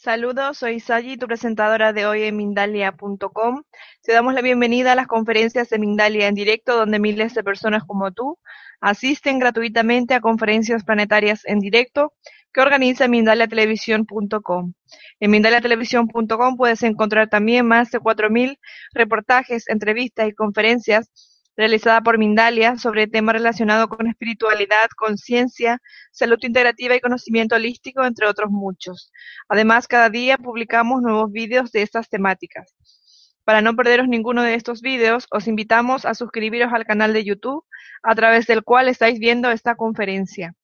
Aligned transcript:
Saludos, 0.00 0.58
soy 0.58 0.78
Sayi, 0.78 1.16
tu 1.16 1.26
presentadora 1.26 1.92
de 1.92 2.06
hoy 2.06 2.22
en 2.22 2.36
Mindalia.com. 2.36 3.64
Te 4.00 4.12
damos 4.12 4.32
la 4.32 4.42
bienvenida 4.42 4.92
a 4.92 4.94
las 4.94 5.08
conferencias 5.08 5.70
de 5.70 5.80
Mindalia 5.80 6.28
en 6.28 6.36
directo, 6.36 6.76
donde 6.76 7.00
miles 7.00 7.34
de 7.34 7.42
personas 7.42 7.82
como 7.82 8.12
tú 8.12 8.38
asisten 8.80 9.40
gratuitamente 9.40 10.14
a 10.14 10.20
conferencias 10.20 10.84
planetarias 10.84 11.44
en 11.46 11.58
directo 11.58 12.12
que 12.52 12.60
organiza 12.60 13.08
Mindaliatelevisión.com. 13.08 14.72
En 15.18 15.30
Mindaliatelevisión.com 15.32 16.56
puedes 16.56 16.84
encontrar 16.84 17.28
también 17.28 17.66
más 17.66 17.90
de 17.90 17.98
4.000 17.98 18.56
reportajes, 18.94 19.68
entrevistas 19.68 20.28
y 20.28 20.32
conferencias 20.32 21.10
realizada 21.58 22.00
por 22.02 22.18
Mindalia 22.18 22.78
sobre 22.78 23.08
temas 23.08 23.34
relacionados 23.34 23.88
con 23.88 24.06
espiritualidad, 24.06 24.88
conciencia, 24.96 25.82
salud 26.12 26.38
integrativa 26.42 26.94
y 26.94 27.00
conocimiento 27.00 27.56
holístico, 27.56 28.04
entre 28.04 28.28
otros 28.28 28.48
muchos. 28.48 29.10
Además, 29.48 29.88
cada 29.88 30.08
día 30.08 30.38
publicamos 30.38 31.02
nuevos 31.02 31.32
vídeos 31.32 31.72
de 31.72 31.82
estas 31.82 32.08
temáticas. 32.08 32.76
Para 33.42 33.60
no 33.60 33.74
perderos 33.74 34.06
ninguno 34.06 34.44
de 34.44 34.54
estos 34.54 34.82
vídeos, 34.82 35.26
os 35.32 35.48
invitamos 35.48 36.04
a 36.04 36.14
suscribiros 36.14 36.72
al 36.72 36.86
canal 36.86 37.12
de 37.12 37.24
YouTube 37.24 37.64
a 38.04 38.14
través 38.14 38.46
del 38.46 38.62
cual 38.62 38.88
estáis 38.88 39.18
viendo 39.18 39.50
esta 39.50 39.74
conferencia. 39.74 40.54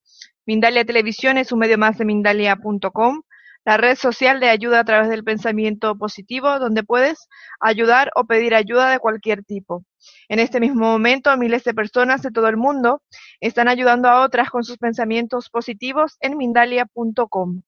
Mindalia 0.46 0.84
Televisión 0.84 1.38
es 1.38 1.50
un 1.50 1.58
medio 1.58 1.76
más 1.76 1.98
de 1.98 2.04
Mindalia.com 2.04 3.22
la 3.64 3.76
red 3.76 3.96
social 3.96 4.40
de 4.40 4.48
ayuda 4.48 4.80
a 4.80 4.84
través 4.84 5.08
del 5.08 5.24
pensamiento 5.24 5.96
positivo, 5.96 6.58
donde 6.58 6.82
puedes 6.82 7.28
ayudar 7.60 8.10
o 8.14 8.24
pedir 8.24 8.54
ayuda 8.54 8.90
de 8.90 8.98
cualquier 8.98 9.42
tipo. 9.42 9.84
En 10.28 10.38
este 10.38 10.60
mismo 10.60 10.82
momento, 10.84 11.34
miles 11.36 11.64
de 11.64 11.74
personas 11.74 12.22
de 12.22 12.30
todo 12.30 12.48
el 12.48 12.56
mundo 12.56 13.02
están 13.40 13.68
ayudando 13.68 14.08
a 14.08 14.22
otras 14.22 14.50
con 14.50 14.64
sus 14.64 14.76
pensamientos 14.76 15.48
positivos 15.48 16.16
en 16.20 16.36
Mindalia.com. 16.36 17.62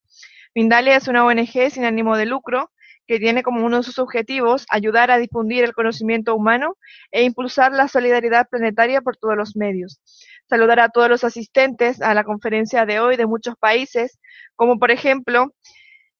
Mindalia 0.54 0.96
es 0.96 1.08
una 1.08 1.24
ONG 1.24 1.70
sin 1.70 1.84
ánimo 1.84 2.16
de 2.16 2.26
lucro 2.26 2.70
que 3.06 3.18
tiene 3.18 3.42
como 3.42 3.64
uno 3.64 3.78
de 3.78 3.82
sus 3.82 3.98
objetivos 3.98 4.66
ayudar 4.70 5.10
a 5.10 5.18
difundir 5.18 5.64
el 5.64 5.74
conocimiento 5.74 6.34
humano 6.34 6.76
e 7.10 7.22
impulsar 7.22 7.72
la 7.72 7.88
solidaridad 7.88 8.48
planetaria 8.48 9.00
por 9.00 9.16
todos 9.16 9.36
los 9.36 9.56
medios. 9.56 10.00
Saludar 10.48 10.80
a 10.80 10.88
todos 10.88 11.08
los 11.08 11.24
asistentes 11.24 12.02
a 12.02 12.14
la 12.14 12.24
conferencia 12.24 12.84
de 12.84 13.00
hoy 13.00 13.16
de 13.16 13.26
muchos 13.26 13.54
países, 13.56 14.18
como 14.56 14.78
por 14.78 14.90
ejemplo 14.90 15.52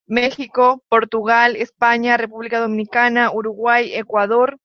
México, 0.07 0.83
Portugal, 0.89 1.57
España, 1.57 2.17
República 2.17 2.61
Dominicana, 2.61 3.31
Uruguay, 3.33 3.93
Ecuador, 3.95 4.59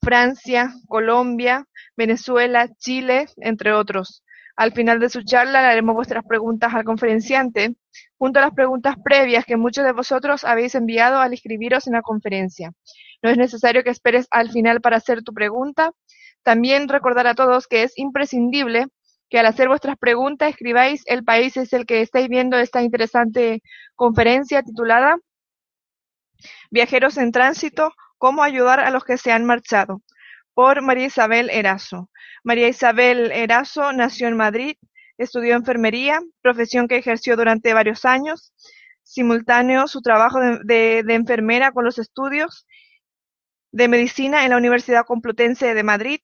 Francia, 0.00 0.74
Colombia, 0.88 1.66
Venezuela, 1.96 2.68
Chile, 2.78 3.26
entre 3.38 3.72
otros. 3.72 4.22
Al 4.56 4.72
final 4.72 5.00
de 5.00 5.08
su 5.08 5.22
charla 5.22 5.62
le 5.62 5.68
haremos 5.68 5.94
vuestras 5.94 6.24
preguntas 6.24 6.74
al 6.74 6.84
conferenciante, 6.84 7.74
junto 8.18 8.38
a 8.38 8.42
las 8.42 8.52
preguntas 8.52 8.96
previas 9.02 9.46
que 9.46 9.56
muchos 9.56 9.84
de 9.84 9.92
vosotros 9.92 10.44
habéis 10.44 10.74
enviado 10.74 11.18
al 11.18 11.32
inscribiros 11.32 11.86
en 11.86 11.94
la 11.94 12.02
conferencia. 12.02 12.72
No 13.22 13.30
es 13.30 13.38
necesario 13.38 13.82
que 13.82 13.90
esperes 13.90 14.26
al 14.30 14.50
final 14.50 14.80
para 14.80 14.98
hacer 14.98 15.22
tu 15.22 15.32
pregunta. 15.32 15.92
También 16.42 16.88
recordar 16.88 17.26
a 17.26 17.34
todos 17.34 17.66
que 17.66 17.84
es 17.84 17.92
imprescindible 17.96 18.88
que 19.32 19.38
al 19.38 19.46
hacer 19.46 19.66
vuestras 19.66 19.96
preguntas 19.96 20.50
escribáis 20.50 21.04
el 21.06 21.24
país 21.24 21.56
es 21.56 21.72
el 21.72 21.86
que 21.86 22.02
estáis 22.02 22.28
viendo 22.28 22.58
esta 22.58 22.82
interesante 22.82 23.62
conferencia 23.94 24.62
titulada 24.62 25.16
Viajeros 26.70 27.16
en 27.16 27.32
Tránsito, 27.32 27.94
cómo 28.18 28.42
ayudar 28.42 28.80
a 28.80 28.90
los 28.90 29.04
que 29.04 29.16
se 29.16 29.32
han 29.32 29.46
marchado, 29.46 30.02
por 30.52 30.82
María 30.82 31.06
Isabel 31.06 31.48
Erazo. 31.48 32.10
María 32.44 32.68
Isabel 32.68 33.32
Erazo 33.32 33.94
nació 33.94 34.28
en 34.28 34.36
Madrid, 34.36 34.76
estudió 35.16 35.56
enfermería, 35.56 36.20
profesión 36.42 36.86
que 36.86 36.98
ejerció 36.98 37.34
durante 37.34 37.72
varios 37.72 38.04
años, 38.04 38.52
simultáneo 39.02 39.88
su 39.88 40.02
trabajo 40.02 40.40
de, 40.62 41.04
de 41.04 41.14
enfermera 41.14 41.72
con 41.72 41.86
los 41.86 41.98
estudios 41.98 42.66
de 43.70 43.88
medicina 43.88 44.44
en 44.44 44.50
la 44.50 44.58
Universidad 44.58 45.06
Complutense 45.06 45.72
de 45.72 45.82
Madrid 45.82 46.20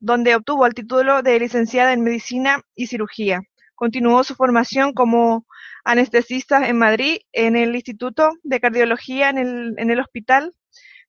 donde 0.00 0.34
obtuvo 0.34 0.66
el 0.66 0.74
título 0.74 1.22
de 1.22 1.38
licenciada 1.40 1.92
en 1.92 2.02
Medicina 2.02 2.62
y 2.74 2.86
Cirugía. 2.86 3.40
Continuó 3.74 4.24
su 4.24 4.34
formación 4.34 4.92
como 4.92 5.46
anestesista 5.84 6.68
en 6.68 6.78
Madrid, 6.78 7.18
en 7.32 7.56
el 7.56 7.74
Instituto 7.74 8.30
de 8.42 8.60
Cardiología 8.60 9.30
en 9.30 9.38
el, 9.38 9.74
en 9.78 9.90
el 9.90 10.00
Hospital 10.00 10.52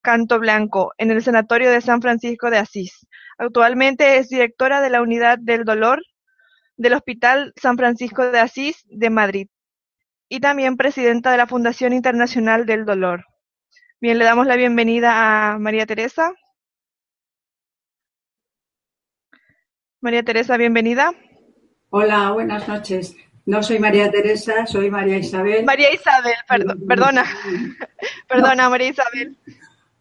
Canto 0.01 0.39
Blanco, 0.39 0.94
en 0.97 1.11
el 1.11 1.22
Sanatorio 1.22 1.72
de 1.72 1.81
San 1.81 2.01
Francisco 2.01 2.50
de 2.50 2.57
Asís. 2.57 3.05
Actualmente 3.38 4.17
es 4.17 4.29
directora 4.29 4.81
de 4.81 4.89
la 4.89 5.01
Unidad 5.01 5.38
del 5.39 5.66
Dolor 5.66 6.01
del 6.77 6.94
Hospital 6.94 7.53
San 7.57 7.77
Francisco 7.77 8.31
de 8.31 8.39
Asís 8.39 8.85
de 8.85 9.09
Madrid 9.09 9.47
y 10.29 10.39
también 10.39 10.77
presidenta 10.77 11.31
de 11.31 11.38
la 11.38 11.47
Fundación 11.47 11.91
Internacional 11.91 12.66
del 12.66 12.85
Dolor. 12.85 13.25
Bien, 14.00 14.17
le 14.17 14.23
damos 14.23 14.47
la 14.47 14.56
bienvenida 14.56 15.51
a 15.51 15.59
María 15.59 15.85
Teresa. 15.85 16.31
María 20.02 20.24
Teresa, 20.24 20.56
bienvenida. 20.56 21.14
Hola, 21.90 22.32
buenas 22.32 22.70
noches. 22.70 23.18
No 23.46 23.62
soy 23.62 23.80
María 23.80 24.10
Teresa, 24.10 24.66
soy 24.66 24.90
María 24.90 25.18
Isabel. 25.18 25.66
María 25.66 25.94
Isabel, 25.94 26.36
perdona. 26.88 27.26
perdona, 28.30 28.70
María 28.70 28.90
Isabel. 28.90 29.36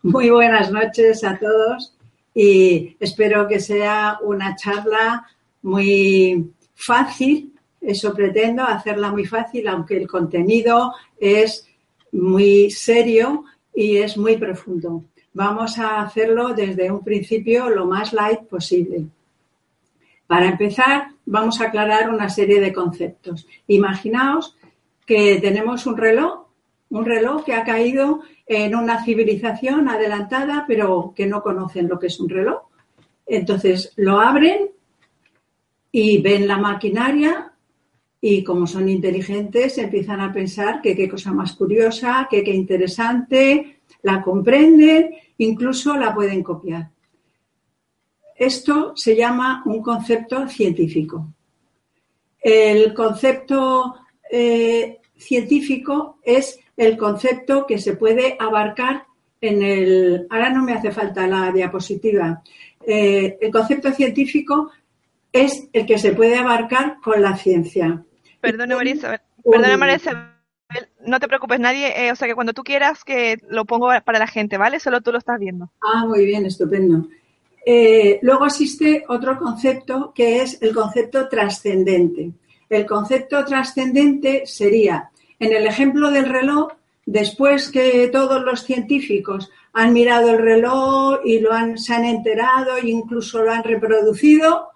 Muy 0.03 0.31
buenas 0.31 0.71
noches 0.71 1.25
a 1.25 1.37
todos 1.37 1.97
y 2.33 2.97
espero 3.01 3.49
que 3.49 3.59
sea 3.59 4.19
una 4.23 4.55
charla 4.55 5.27
muy 5.63 6.49
fácil. 6.77 7.55
Eso 7.81 8.15
pretendo, 8.15 8.63
hacerla 8.63 9.11
muy 9.11 9.25
fácil, 9.25 9.67
aunque 9.67 9.97
el 9.97 10.07
contenido 10.07 10.95
es 11.19 11.67
muy 12.13 12.71
serio 12.71 13.47
y 13.75 13.97
es 13.97 14.17
muy 14.17 14.37
profundo. 14.37 15.07
Vamos 15.33 15.77
a 15.79 16.03
hacerlo 16.03 16.55
desde 16.55 16.89
un 16.89 17.03
principio 17.03 17.69
lo 17.69 17.87
más 17.87 18.13
light 18.13 18.43
posible. 18.43 19.09
Para 20.29 20.51
empezar, 20.51 21.09
vamos 21.25 21.59
a 21.59 21.65
aclarar 21.65 22.11
una 22.11 22.29
serie 22.29 22.61
de 22.61 22.73
conceptos. 22.73 23.49
Imaginaos 23.67 24.57
que 25.07 25.39
tenemos 25.41 25.87
un 25.87 25.97
reloj, 25.97 26.49
un 26.91 27.07
reloj 27.07 27.45
que 27.45 27.55
ha 27.55 27.65
caído 27.65 28.21
en 28.47 28.77
una 28.77 29.03
civilización 29.05 29.89
adelantada, 29.89 30.67
pero 30.69 31.15
que 31.17 31.27
no 31.27 31.43
conocen 31.43 31.89
lo 31.89 31.99
que 31.99 32.09
es 32.09 32.21
un 32.21 32.29
reloj. 32.29 32.61
Entonces 33.27 33.95
lo 33.97 34.21
abren 34.21 34.69
y 35.91 36.21
ven 36.21 36.47
la 36.47 36.59
maquinaria 36.59 37.53
y 38.21 38.45
como 38.45 38.67
son 38.67 38.87
inteligentes 38.91 39.79
empiezan 39.79 40.21
a 40.21 40.31
pensar 40.31 40.83
que 40.83 40.95
qué 40.95 41.09
cosa 41.09 41.33
más 41.33 41.55
curiosa, 41.55 42.29
que 42.31 42.45
qué 42.45 42.53
interesante, 42.53 43.81
la 44.03 44.21
comprenden, 44.21 45.15
incluso 45.39 45.97
la 45.97 46.15
pueden 46.15 46.43
copiar. 46.43 46.91
Esto 48.39 48.93
se 48.97 49.17
llama 49.17 49.63
un 49.67 49.83
concepto 49.83 50.49
científico. 50.49 51.35
El 52.41 52.95
concepto 52.95 53.97
eh, 54.31 54.99
científico 55.17 56.19
es 56.23 56.61
el 56.77 56.97
concepto 56.97 57.67
que 57.67 57.79
se 57.79 57.97
puede 57.97 58.37
abarcar 58.39 59.07
en 59.41 59.63
el. 59.63 60.27
Ahora 60.31 60.51
no 60.51 60.63
me 60.63 60.73
hace 60.73 60.93
falta 60.93 61.27
la 61.27 61.51
diapositiva. 61.51 62.43
Eh, 62.87 63.37
el 63.41 63.51
concepto 63.51 63.93
científico 63.93 64.71
es 65.33 65.69
el 65.73 65.85
que 65.85 65.99
se 65.99 66.13
puede 66.13 66.37
abarcar 66.37 66.99
con 67.03 67.21
la 67.21 67.37
ciencia. 67.37 68.05
Perdona, 68.41 68.77
Marisa. 68.77 69.21
Perdona, 69.43 69.77
Marisa. 69.77 70.35
No 71.05 71.19
te 71.19 71.27
preocupes, 71.27 71.59
nadie. 71.59 72.07
Eh, 72.07 72.13
o 72.13 72.17
sea 72.17 72.29
que 72.29 72.35
cuando 72.35 72.53
tú 72.53 72.63
quieras 72.63 73.03
que 73.03 73.39
lo 73.49 73.65
pongo 73.65 73.89
para 74.05 74.19
la 74.21 74.27
gente, 74.29 74.59
¿vale? 74.59 74.79
Solo 74.79 75.01
tú 75.01 75.11
lo 75.11 75.19
estás 75.19 75.41
viendo. 75.41 75.73
Ah, 75.81 76.07
muy 76.07 76.25
bien, 76.25 76.47
estupendo. 76.47 77.09
Eh, 77.65 78.19
luego 78.23 78.47
existe 78.47 79.05
otro 79.09 79.39
concepto 79.39 80.13
que 80.15 80.43
es 80.43 80.61
el 80.63 80.75
concepto 80.75 81.29
trascendente. 81.29 82.33
El 82.69 82.87
concepto 82.87 83.45
trascendente 83.45 84.43
sería, 84.47 85.11
en 85.39 85.53
el 85.53 85.67
ejemplo 85.67 86.11
del 86.11 86.27
reloj, 86.27 86.73
después 87.07 87.71
que 87.71 88.09
todos 88.09 88.43
los 88.43 88.65
científicos 88.65 89.51
han 89.73 89.93
mirado 89.93 90.31
el 90.31 90.39
reloj 90.39 91.21
y 91.25 91.41
lo 91.41 91.53
han, 91.53 91.79
se 91.79 91.95
han 91.95 92.05
enterado 92.05 92.77
e 92.77 92.89
incluso 92.89 93.43
lo 93.43 93.53
han 93.53 93.65
reproducido, 93.65 94.69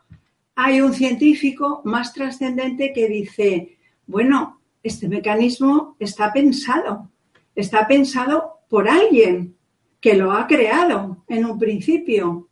hay 0.54 0.80
un 0.80 0.92
científico 0.92 1.82
más 1.84 2.12
trascendente 2.12 2.92
que 2.92 3.08
dice, 3.08 3.78
bueno, 4.06 4.60
este 4.82 5.08
mecanismo 5.08 5.96
está 5.98 6.32
pensado, 6.32 7.10
está 7.54 7.86
pensado 7.86 8.60
por 8.68 8.88
alguien 8.88 9.56
que 10.00 10.14
lo 10.14 10.32
ha 10.32 10.46
creado 10.46 11.24
en 11.28 11.44
un 11.44 11.58
principio. 11.58 12.48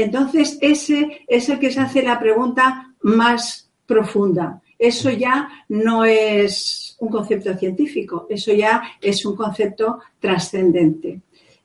Entonces, 0.00 0.58
ese 0.60 1.22
es 1.26 1.48
el 1.48 1.58
que 1.58 1.72
se 1.72 1.80
hace 1.80 2.02
la 2.02 2.20
pregunta 2.20 2.94
más 3.02 3.68
profunda. 3.84 4.62
Eso 4.78 5.10
ya 5.10 5.64
no 5.68 6.04
es 6.04 6.96
un 7.00 7.08
concepto 7.08 7.52
científico, 7.56 8.28
eso 8.30 8.52
ya 8.52 8.92
es 9.00 9.26
un 9.26 9.34
concepto 9.34 9.98
trascendente. 10.20 11.20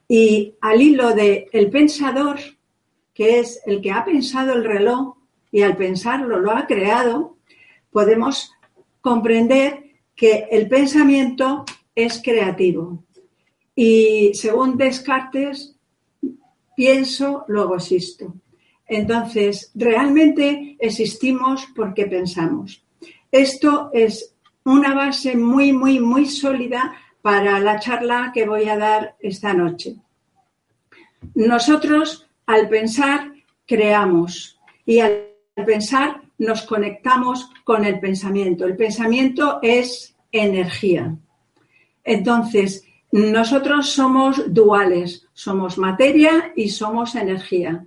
Y 0.07 0.55
al 0.61 0.81
hilo 0.81 1.13
de 1.13 1.47
el 1.51 1.69
pensador, 1.69 2.39
que 3.13 3.39
es 3.39 3.61
el 3.67 3.81
que 3.81 3.91
ha 3.91 4.03
pensado 4.03 4.53
el 4.53 4.63
reloj 4.63 5.15
y 5.51 5.61
al 5.61 5.77
pensarlo 5.77 6.39
lo 6.39 6.57
ha 6.57 6.65
creado, 6.65 7.37
podemos 7.91 8.51
comprender 9.01 9.91
que 10.15 10.47
el 10.49 10.67
pensamiento 10.67 11.65
es 11.93 12.19
creativo. 12.19 13.03
Y 13.75 14.31
según 14.33 14.75
Descartes, 14.75 15.72
pienso, 16.75 17.45
luego 17.47 17.75
existo. 17.75 18.33
Entonces, 18.87 19.71
realmente 19.75 20.77
existimos 20.79 21.67
porque 21.75 22.05
pensamos. 22.05 22.83
Esto 23.31 23.89
es 23.93 24.35
una 24.65 24.93
base 24.93 25.35
muy, 25.35 25.73
muy, 25.73 25.99
muy 25.99 26.25
sólida 26.25 26.95
para 27.21 27.59
la 27.59 27.79
charla 27.79 28.31
que 28.33 28.45
voy 28.45 28.67
a 28.69 28.77
dar 28.77 29.15
esta 29.19 29.53
noche. 29.53 29.95
Nosotros, 31.35 32.27
al 32.45 32.69
pensar, 32.69 33.33
creamos 33.65 34.59
y 34.85 34.99
al 34.99 35.29
pensar 35.65 36.21
nos 36.37 36.63
conectamos 36.63 37.49
con 37.63 37.85
el 37.85 37.99
pensamiento. 37.99 38.65
El 38.65 38.75
pensamiento 38.75 39.59
es 39.61 40.15
energía. 40.31 41.15
Entonces, 42.03 42.85
nosotros 43.13 43.91
somos 43.91 44.41
duales, 44.51 45.27
somos 45.33 45.77
materia 45.77 46.51
y 46.55 46.69
somos 46.69 47.13
energía. 47.13 47.85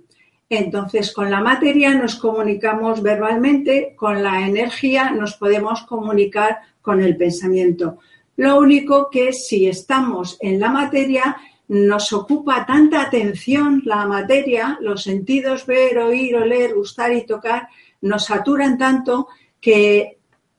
Entonces, 0.49 1.11
con 1.11 1.29
la 1.29 1.41
materia 1.41 1.93
nos 1.95 2.15
comunicamos 2.15 3.01
verbalmente, 3.01 3.93
con 3.97 4.23
la 4.23 4.47
energía 4.47 5.11
nos 5.11 5.33
podemos 5.33 5.81
comunicar 5.81 6.59
con 6.81 7.01
el 7.01 7.17
pensamiento. 7.17 7.97
Lo 8.37 8.57
único 8.57 9.09
que 9.09 9.33
si 9.33 9.67
estamos 9.67 10.37
en 10.39 10.61
la 10.61 10.69
materia, 10.69 11.35
nos 11.67 12.13
ocupa 12.13 12.65
tanta 12.65 13.01
atención 13.01 13.81
la 13.83 14.05
materia, 14.05 14.77
los 14.79 15.03
sentidos 15.03 15.65
ver, 15.65 15.97
oír, 15.97 16.37
oler, 16.37 16.73
gustar 16.73 17.11
y 17.11 17.25
tocar, 17.25 17.67
nos 17.99 18.27
saturan 18.27 18.77
tanto 18.77 19.27
que 19.59 20.16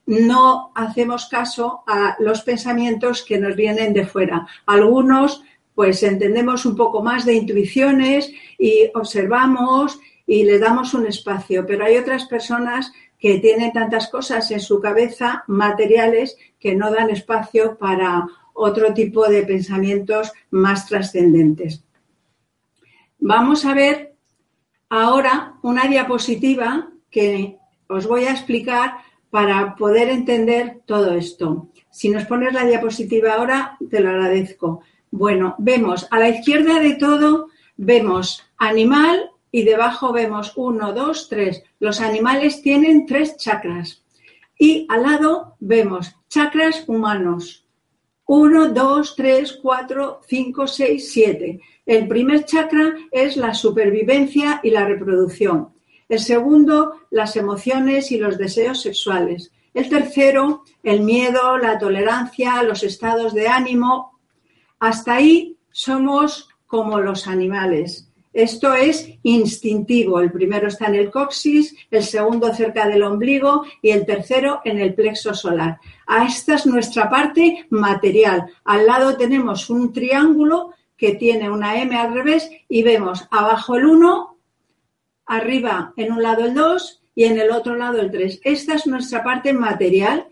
no 0.08 0.72
hacemos 0.74 1.26
caso 1.26 1.84
a 1.86 2.16
los 2.18 2.40
pensamientos 2.40 3.22
que 3.22 3.38
nos 3.38 3.54
vienen 3.54 3.92
de 3.92 4.06
fuera. 4.06 4.48
Algunos, 4.64 5.44
pues 5.74 6.02
entendemos 6.02 6.64
un 6.64 6.76
poco 6.76 7.02
más 7.02 7.26
de 7.26 7.34
intuiciones 7.34 8.32
y 8.58 8.90
observamos 8.94 10.00
y 10.26 10.44
les 10.44 10.62
damos 10.62 10.94
un 10.94 11.06
espacio, 11.06 11.66
pero 11.66 11.84
hay 11.84 11.98
otras 11.98 12.24
personas 12.24 12.90
que 13.18 13.38
tienen 13.38 13.70
tantas 13.72 14.08
cosas 14.08 14.50
en 14.50 14.60
su 14.60 14.80
cabeza 14.80 15.44
materiales 15.46 16.38
que 16.58 16.74
no 16.74 16.90
dan 16.90 17.10
espacio 17.10 17.76
para 17.76 18.26
otro 18.54 18.94
tipo 18.94 19.28
de 19.28 19.42
pensamientos 19.42 20.32
más 20.50 20.86
trascendentes. 20.86 21.84
Vamos 23.18 23.66
a 23.66 23.74
ver 23.74 24.14
ahora 24.88 25.56
una 25.60 25.84
diapositiva 25.84 26.88
que 27.10 27.58
os 27.88 28.06
voy 28.06 28.24
a 28.24 28.32
explicar 28.32 29.07
para 29.30 29.76
poder 29.76 30.08
entender 30.08 30.80
todo 30.86 31.12
esto. 31.14 31.68
Si 31.90 32.08
nos 32.08 32.24
pones 32.24 32.52
la 32.52 32.64
diapositiva 32.64 33.34
ahora, 33.34 33.76
te 33.90 34.00
lo 34.00 34.10
agradezco. 34.10 34.82
Bueno, 35.10 35.54
vemos 35.58 36.06
a 36.10 36.18
la 36.18 36.28
izquierda 36.28 36.78
de 36.78 36.94
todo, 36.94 37.48
vemos 37.76 38.44
animal 38.56 39.30
y 39.50 39.62
debajo 39.62 40.12
vemos 40.12 40.52
uno, 40.56 40.92
dos, 40.92 41.28
tres. 41.28 41.62
Los 41.80 42.00
animales 42.00 42.62
tienen 42.62 43.06
tres 43.06 43.36
chakras. 43.36 44.04
Y 44.58 44.86
al 44.88 45.02
lado 45.02 45.56
vemos 45.60 46.14
chakras 46.28 46.84
humanos. 46.86 47.66
Uno, 48.26 48.68
dos, 48.68 49.16
tres, 49.16 49.58
cuatro, 49.62 50.20
cinco, 50.26 50.66
seis, 50.66 51.10
siete. 51.12 51.60
El 51.86 52.06
primer 52.06 52.44
chakra 52.44 52.94
es 53.10 53.36
la 53.38 53.54
supervivencia 53.54 54.60
y 54.62 54.70
la 54.70 54.84
reproducción. 54.84 55.70
El 56.08 56.20
segundo, 56.20 56.94
las 57.10 57.36
emociones 57.36 58.10
y 58.12 58.18
los 58.18 58.38
deseos 58.38 58.80
sexuales. 58.80 59.52
El 59.74 59.88
tercero, 59.88 60.64
el 60.82 61.02
miedo, 61.02 61.58
la 61.58 61.78
tolerancia, 61.78 62.62
los 62.62 62.82
estados 62.82 63.34
de 63.34 63.48
ánimo. 63.48 64.18
Hasta 64.78 65.14
ahí 65.14 65.56
somos 65.70 66.48
como 66.66 66.98
los 67.00 67.26
animales. 67.26 68.08
Esto 68.32 68.72
es 68.74 69.08
instintivo. 69.22 70.20
El 70.20 70.30
primero 70.30 70.68
está 70.68 70.86
en 70.86 70.94
el 70.94 71.10
coxis, 71.10 71.74
el 71.90 72.04
segundo 72.04 72.54
cerca 72.54 72.86
del 72.86 73.02
ombligo 73.02 73.64
y 73.82 73.90
el 73.90 74.06
tercero 74.06 74.60
en 74.64 74.78
el 74.78 74.94
plexo 74.94 75.34
solar. 75.34 75.80
Esta 76.26 76.54
es 76.54 76.66
nuestra 76.66 77.10
parte 77.10 77.66
material. 77.70 78.46
Al 78.64 78.86
lado 78.86 79.16
tenemos 79.16 79.70
un 79.70 79.92
triángulo 79.92 80.72
que 80.96 81.14
tiene 81.14 81.48
una 81.48 81.80
M 81.80 81.96
al 81.96 82.12
revés 82.12 82.50
y 82.68 82.82
vemos 82.82 83.26
abajo 83.30 83.76
el 83.76 83.86
1, 83.86 84.27
arriba 85.28 85.92
en 85.96 86.12
un 86.12 86.22
lado 86.22 86.44
el 86.44 86.54
2 86.54 87.02
y 87.14 87.24
en 87.24 87.38
el 87.38 87.50
otro 87.50 87.76
lado 87.76 88.00
el 88.00 88.10
3. 88.10 88.40
Esta 88.44 88.74
es 88.74 88.86
nuestra 88.86 89.22
parte 89.22 89.52
material 89.52 90.26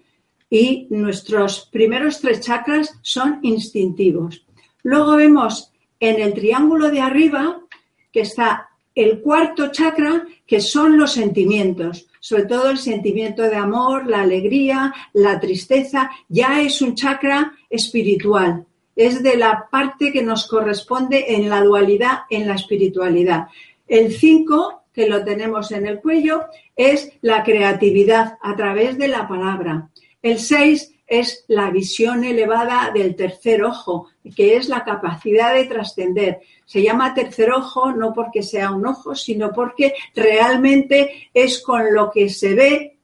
y 0.51 0.87
nuestros 0.91 1.69
primeros 1.73 2.21
tres 2.21 2.41
chakras 2.41 2.99
son 3.03 3.41
instintivos. 3.43 4.45
Luego 4.83 5.17
vemos 5.17 5.73
en 5.99 6.21
el 6.21 6.35
triángulo 6.35 6.91
de 6.91 7.01
arriba 7.01 7.61
que 8.13 8.21
está 8.21 8.69
el 8.95 9.21
cuarto 9.21 9.71
chakra, 9.73 10.27
que 10.47 10.61
son 10.61 10.97
los 10.97 11.13
sentimientos, 11.13 12.07
sobre 12.19 12.45
todo 12.45 12.71
el 12.71 12.79
sentimiento 12.79 13.43
de 13.43 13.57
amor, 13.57 14.07
la 14.07 14.23
alegría, 14.23 14.95
la 15.13 15.39
tristeza, 15.39 16.11
ya 16.29 16.63
es 16.63 16.81
un 16.81 16.95
chakra 16.95 17.53
espiritual. 17.69 18.65
Es 18.97 19.23
de 19.23 19.37
la 19.37 19.69
parte 19.71 20.13
que 20.13 20.23
nos 20.23 20.49
corresponde 20.49 21.35
en 21.35 21.51
la 21.51 21.63
dualidad, 21.63 22.21
en 22.31 22.49
la 22.49 22.55
espiritualidad. 22.55 23.49
El 23.87 24.13
5 24.13 24.85
que 24.97 25.07
lo 25.07 25.23
tenemos 25.23 25.71
en 25.73 25.87
el 25.87 26.01
cuello, 26.01 26.47
es 26.75 27.13
la 27.21 27.45
creatividad 27.45 28.39
a 28.41 28.57
través 28.57 28.97
de 28.97 29.09
la 29.09 29.29
palabra. 29.29 29.91
El 30.23 30.39
6 30.39 30.95
es 31.07 31.45
la 31.49 31.71
visión 31.71 32.25
elevada 32.25 32.91
del 32.95 33.15
tercer 33.15 33.62
ojo, 33.62 34.09
que 34.35 34.57
es 34.57 34.71
la 34.71 34.85
capacidad 34.85 35.53
de 35.53 35.67
trascender. 35.67 36.41
Se 36.65 36.83
llama 36.83 37.12
tercer 37.12 37.53
ojo 37.53 37.93
no 37.93 38.15
porque 38.15 38.43
sea 38.43 38.71
un 38.71 38.87
ojo, 38.87 39.15
sino 39.15 39.53
porque 39.53 39.93
realmente 40.15 41.29
es 41.35 41.62
con 41.62 41.93
lo 41.93 42.11
que 42.11 42.31
se 42.31 42.55
ve, 42.55 42.97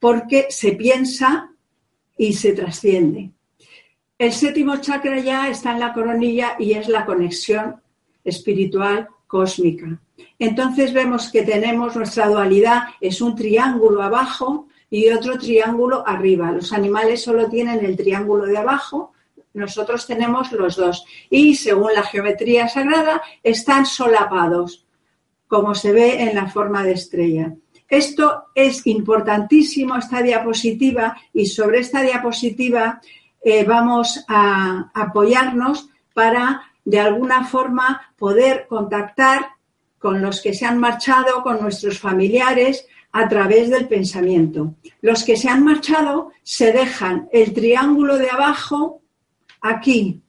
porque 0.00 0.46
se 0.50 0.72
piensa 0.72 1.52
y 2.18 2.32
se 2.32 2.52
trasciende. 2.52 3.30
El 4.18 4.32
séptimo 4.32 4.78
chakra 4.78 5.20
ya 5.20 5.48
está 5.48 5.70
en 5.70 5.80
la 5.80 5.92
coronilla 5.92 6.56
y 6.58 6.72
es 6.72 6.88
la 6.88 7.06
conexión 7.06 7.80
espiritual 8.24 9.08
cósmica. 9.26 9.98
Entonces 10.38 10.92
vemos 10.92 11.30
que 11.30 11.42
tenemos 11.42 11.96
nuestra 11.96 12.28
dualidad, 12.28 12.84
es 13.00 13.20
un 13.20 13.34
triángulo 13.34 14.02
abajo 14.02 14.68
y 14.90 15.08
otro 15.08 15.38
triángulo 15.38 16.06
arriba. 16.06 16.52
Los 16.52 16.72
animales 16.72 17.22
solo 17.22 17.48
tienen 17.48 17.84
el 17.84 17.96
triángulo 17.96 18.44
de 18.44 18.58
abajo, 18.58 19.12
nosotros 19.54 20.06
tenemos 20.06 20.52
los 20.52 20.76
dos. 20.76 21.04
Y 21.30 21.54
según 21.54 21.94
la 21.94 22.02
geometría 22.02 22.68
sagrada, 22.68 23.22
están 23.42 23.86
solapados, 23.86 24.86
como 25.48 25.74
se 25.74 25.92
ve 25.92 26.22
en 26.22 26.34
la 26.34 26.46
forma 26.46 26.84
de 26.84 26.92
estrella. 26.92 27.54
Esto 27.88 28.46
es 28.54 28.86
importantísimo, 28.86 29.96
esta 29.96 30.20
diapositiva, 30.20 31.16
y 31.32 31.46
sobre 31.46 31.78
esta 31.78 32.02
diapositiva 32.02 33.00
eh, 33.42 33.64
vamos 33.64 34.24
a 34.28 34.90
apoyarnos 34.92 35.88
para, 36.12 36.62
de 36.86 37.00
alguna 37.00 37.44
forma, 37.44 38.14
poder 38.16 38.66
contactar 38.68 39.48
con 39.98 40.22
los 40.22 40.40
que 40.40 40.54
se 40.54 40.64
han 40.64 40.78
marchado, 40.78 41.42
con 41.42 41.60
nuestros 41.60 41.98
familiares, 41.98 42.86
a 43.10 43.28
través 43.28 43.70
del 43.70 43.88
pensamiento. 43.88 44.76
Los 45.00 45.24
que 45.24 45.36
se 45.36 45.48
han 45.48 45.64
marchado 45.64 46.30
se 46.42 46.72
dejan 46.72 47.28
el 47.32 47.52
triángulo 47.52 48.16
de 48.18 48.30
abajo 48.30 49.02
aquí, 49.60 50.22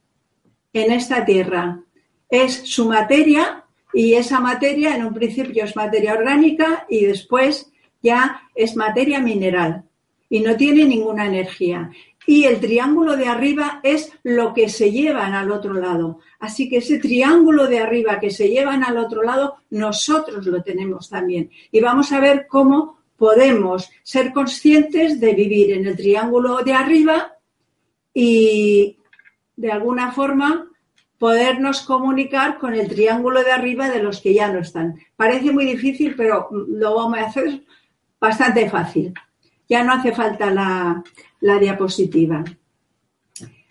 en 0.72 0.92
esta 0.92 1.24
tierra. 1.24 1.80
Es 2.28 2.68
su 2.68 2.88
materia 2.88 3.64
y 3.94 4.14
esa 4.14 4.40
materia 4.40 4.96
en 4.96 5.04
un 5.04 5.14
principio 5.14 5.64
es 5.64 5.76
materia 5.76 6.14
orgánica 6.14 6.86
y 6.88 7.04
después 7.04 7.70
ya 8.02 8.42
es 8.54 8.74
materia 8.74 9.20
mineral 9.20 9.84
y 10.28 10.40
no 10.40 10.56
tiene 10.56 10.84
ninguna 10.84 11.26
energía 11.26 11.90
y 12.28 12.44
el 12.44 12.60
triángulo 12.60 13.16
de 13.16 13.26
arriba 13.26 13.80
es 13.82 14.12
lo 14.22 14.52
que 14.52 14.68
se 14.68 14.92
llevan 14.92 15.32
al 15.32 15.50
otro 15.50 15.72
lado. 15.72 16.18
Así 16.38 16.68
que 16.68 16.76
ese 16.76 16.98
triángulo 16.98 17.68
de 17.68 17.78
arriba 17.78 18.20
que 18.20 18.30
se 18.30 18.50
llevan 18.50 18.84
al 18.84 18.98
otro 18.98 19.22
lado, 19.22 19.56
nosotros 19.70 20.44
lo 20.44 20.62
tenemos 20.62 21.08
también. 21.08 21.50
Y 21.72 21.80
vamos 21.80 22.12
a 22.12 22.20
ver 22.20 22.46
cómo 22.46 22.98
podemos 23.16 23.88
ser 24.02 24.34
conscientes 24.34 25.18
de 25.20 25.32
vivir 25.32 25.72
en 25.72 25.86
el 25.86 25.96
triángulo 25.96 26.58
de 26.58 26.74
arriba 26.74 27.32
y 28.12 28.98
de 29.56 29.72
alguna 29.72 30.12
forma 30.12 30.66
podernos 31.16 31.80
comunicar 31.80 32.58
con 32.58 32.74
el 32.74 32.88
triángulo 32.88 33.42
de 33.42 33.52
arriba 33.52 33.88
de 33.88 34.02
los 34.02 34.20
que 34.20 34.34
ya 34.34 34.52
no 34.52 34.58
están. 34.58 35.00
Parece 35.16 35.50
muy 35.50 35.64
difícil, 35.64 36.14
pero 36.14 36.50
lo 36.50 36.94
vamos 36.94 37.20
a 37.20 37.24
hacer 37.24 37.62
bastante 38.20 38.68
fácil. 38.68 39.14
Ya 39.68 39.84
no 39.84 39.92
hace 39.92 40.12
falta 40.12 40.50
la, 40.50 41.58
diapositiva. 41.58 42.44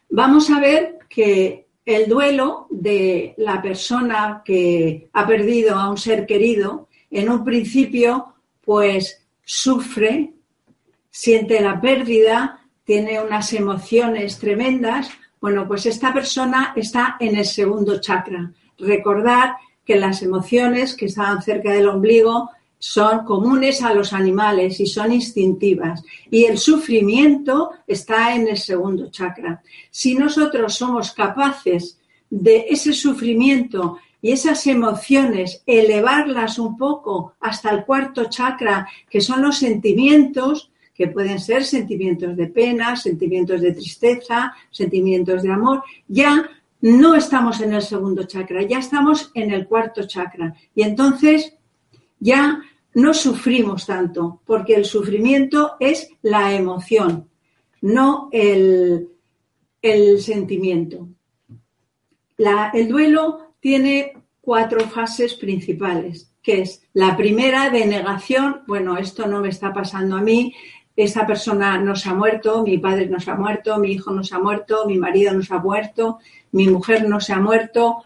Vamos 0.10 0.50
a 0.50 0.60
ver 0.60 1.00
que 1.10 1.68
el 1.86 2.08
duelo 2.08 2.68
de 2.70 3.34
la 3.38 3.62
persona 3.62 4.42
que 4.44 5.10
ha 5.14 5.26
perdido 5.26 5.76
a 5.76 5.90
un 5.90 5.98
ser 5.98 6.26
querido, 6.26 6.88
en 7.10 7.30
un 7.30 7.44
principio, 7.44 8.34
pues 8.64 9.26
sufre, 9.44 10.34
siente 11.10 11.62
la 11.62 11.80
pérdida, 11.80 12.62
tiene 12.84 13.22
unas 13.22 13.52
emociones 13.54 14.38
tremendas, 14.40 15.10
Bueno, 15.40 15.68
pues 15.68 15.86
esta 15.86 16.12
persona 16.12 16.74
está 16.76 17.16
en 17.20 17.36
el 17.36 17.46
segundo 17.46 18.02
chakra. 18.02 18.52
Recordar 18.80 19.56
que 19.86 19.96
las 19.96 20.24
emociones 20.24 20.96
que 20.96 21.06
están 21.06 21.42
cerca 21.44 21.72
del 21.72 21.88
ombligo 21.88 22.50
son 22.80 23.26
comunes 23.26 23.82
a 23.82 23.94
los 23.94 24.14
animales 24.14 24.80
y 24.80 24.86
son 24.86 25.12
instintivas. 25.12 26.04
Y 26.30 26.46
el 26.46 26.58
sufrimiento 26.58 27.72
está 27.88 28.36
en 28.36 28.48
el 28.48 28.58
segundo 28.58 29.10
chakra. 29.10 29.62
Si 29.90 30.16
nosotros 30.16 30.76
somos 30.76 31.12
capaces 31.12 32.00
de 32.30 32.66
ese 32.70 32.94
sufrimiento 32.94 33.98
y 34.22 34.32
esas 34.32 34.66
emociones, 34.68 35.64
elevarlas 35.66 36.60
un 36.60 36.78
poco 36.78 37.34
hasta 37.40 37.72
el 37.72 37.86
cuarto 37.86 38.26
chakra, 38.26 38.88
que 39.10 39.22
son 39.22 39.42
los 39.42 39.58
sentimientos, 39.58 40.72
que 40.94 41.08
pueden 41.08 41.40
ser 41.40 41.64
sentimientos 41.64 42.36
de 42.36 42.48
pena, 42.48 42.96
sentimientos 42.96 43.62
de 43.62 43.74
tristeza, 43.74 44.54
sentimientos 44.72 45.44
de 45.44 45.52
amor, 45.52 45.84
ya 46.08 46.50
no 46.82 47.16
estamos 47.16 47.62
en 47.62 47.74
el 47.74 47.82
segundo 47.82 48.24
chakra, 48.24 48.64
ya 48.64 48.80
estamos 48.80 49.32
en 49.34 49.52
el 49.52 49.68
cuarto 49.68 50.06
chakra. 50.06 50.56
Y 50.76 50.82
entonces 50.84 51.57
ya 52.20 52.62
no 52.94 53.14
sufrimos 53.14 53.86
tanto, 53.86 54.42
porque 54.46 54.74
el 54.76 54.86
sufrimiento 54.86 55.76
es 55.80 56.10
la 56.22 56.54
emoción, 56.54 57.30
no 57.82 58.30
el, 58.32 59.10
sentimiento. 60.20 61.08
el 62.74 62.88
duelo 62.88 63.54
tiene 63.60 64.14
cuatro 64.42 64.82
fases 64.88 65.36
principales, 65.36 66.34
que 66.42 66.62
es 66.62 66.82
la 66.94 67.16
primera 67.16 67.70
de 67.70 67.86
negación, 67.86 68.64
bueno, 68.66 68.98
esto 68.98 69.28
no 69.28 69.42
me 69.42 69.50
está 69.50 69.74
pasando 69.74 70.16
a 70.18 70.22
mí, 70.22 70.54
esta 70.96 71.28
persona 71.28 71.78
no 71.78 71.96
se 71.96 72.10
ha 72.10 72.16
muerto, 72.16 72.64
mi 72.64 72.80
padre 72.80 73.08
no 73.08 73.20
se 73.20 73.30
ha 73.30 73.36
muerto, 73.36 73.78
mi 73.78 73.92
hijo 73.92 74.12
no 74.12 74.24
se 74.24 74.34
ha 74.34 74.40
muerto, 74.40 74.86
mi 74.88 74.98
marido 74.98 75.32
no 75.34 75.44
se 75.44 75.54
ha 75.54 75.60
muerto, 75.60 76.18
mi 76.52 76.68
mujer 76.68 77.08
no 77.08 77.20
se 77.20 77.34
ha 77.34 77.40
muerto, 77.40 78.04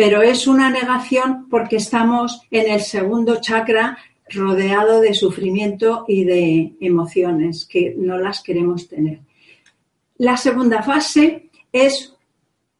pero 0.00 0.22
es 0.22 0.46
una 0.46 0.70
negación 0.70 1.46
porque 1.50 1.76
estamos 1.76 2.40
en 2.50 2.70
el 2.70 2.80
segundo 2.80 3.38
chakra 3.38 3.98
rodeado 4.30 5.02
de 5.02 5.12
sufrimiento 5.12 6.06
y 6.08 6.24
de 6.24 6.72
emociones 6.80 7.66
que 7.66 7.94
no 7.98 8.16
las 8.16 8.42
queremos 8.42 8.88
tener. 8.88 9.20
La 10.16 10.38
segunda 10.38 10.82
fase 10.82 11.50
es 11.70 12.16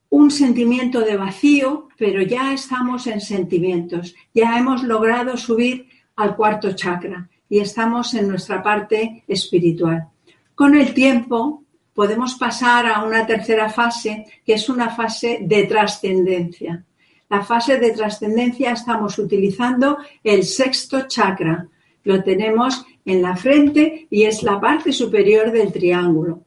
un 0.09 0.31
sentimiento 0.31 1.03
de 1.03 1.19
vacío, 1.19 1.89
pero 1.99 2.23
ya 2.23 2.55
estamos 2.55 3.07
en 3.07 3.21
sentimientos, 3.21 4.15
ya 4.33 4.59
hemos 4.59 4.83
logrado 4.83 5.37
subir 5.37 5.91
al 6.17 6.35
cuarto 6.37 6.73
chakra 6.73 7.29
y 7.51 7.59
estamos 7.59 8.15
en 8.15 8.29
nuestra 8.29 8.63
parte 8.63 9.25
espiritual. 9.29 10.09
Con 10.55 10.75
el 10.75 10.95
tiempo 10.95 11.65
podemos 11.93 12.37
pasar 12.37 12.87
a 12.87 13.05
una 13.05 13.27
tercera 13.27 13.69
fase, 13.69 14.25
que 14.43 14.55
es 14.55 14.71
una 14.71 14.89
fase 14.89 15.41
de 15.43 15.65
trascendencia. 15.65 16.87
La 17.31 17.43
fase 17.43 17.79
de 17.79 17.93
trascendencia 17.93 18.73
estamos 18.73 19.17
utilizando 19.17 19.99
el 20.25 20.43
sexto 20.43 21.07
chakra. 21.07 21.69
Lo 22.03 22.25
tenemos 22.25 22.85
en 23.05 23.23
la 23.23 23.37
frente 23.37 24.09
y 24.11 24.25
es 24.25 24.43
la 24.43 24.61
parte 24.61 24.93
superior 24.93 25.53
del 25.53 25.73
triángulo. 25.73 26.43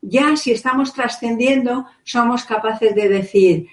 Ya 0.00 0.36
si 0.36 0.52
estamos 0.52 0.92
trascendiendo, 0.92 1.86
somos 2.04 2.44
capaces 2.44 2.94
de 2.94 3.08
decir, 3.08 3.66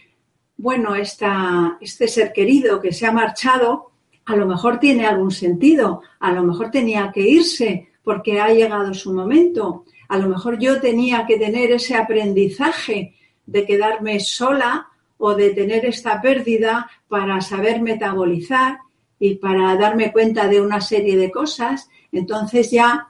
bueno, 0.57 0.95
este 0.95 2.07
ser 2.07 2.33
querido 2.33 2.81
que 2.81 2.93
se 2.93 3.05
ha 3.05 3.11
marchado, 3.11 3.91
a 4.25 4.35
lo 4.35 4.47
mejor 4.47 4.79
tiene 4.79 5.05
algún 5.05 5.29
sentido, 5.29 6.01
a 6.19 6.31
lo 6.31 6.41
mejor 6.41 6.71
tenía 6.71 7.11
que 7.13 7.21
irse 7.21 7.89
porque 8.03 8.41
ha 8.41 8.51
llegado 8.51 8.91
su 8.95 9.13
momento, 9.13 9.85
a 10.07 10.17
lo 10.17 10.27
mejor 10.27 10.57
yo 10.57 10.81
tenía 10.81 11.27
que 11.27 11.37
tener 11.37 11.71
ese 11.71 11.93
aprendizaje 11.93 13.13
de 13.45 13.65
quedarme 13.67 14.19
sola 14.19 14.87
o 15.25 15.33
de 15.33 15.49
tener 15.49 15.85
esta 15.85 16.21
pérdida 16.21 16.87
para 17.07 17.41
saber 17.41 17.81
metabolizar 17.81 18.77
y 19.17 19.35
para 19.37 19.75
darme 19.75 20.11
cuenta 20.11 20.47
de 20.47 20.61
una 20.61 20.81
serie 20.81 21.17
de 21.17 21.31
cosas, 21.31 21.89
entonces 22.11 22.69
ya 22.69 23.07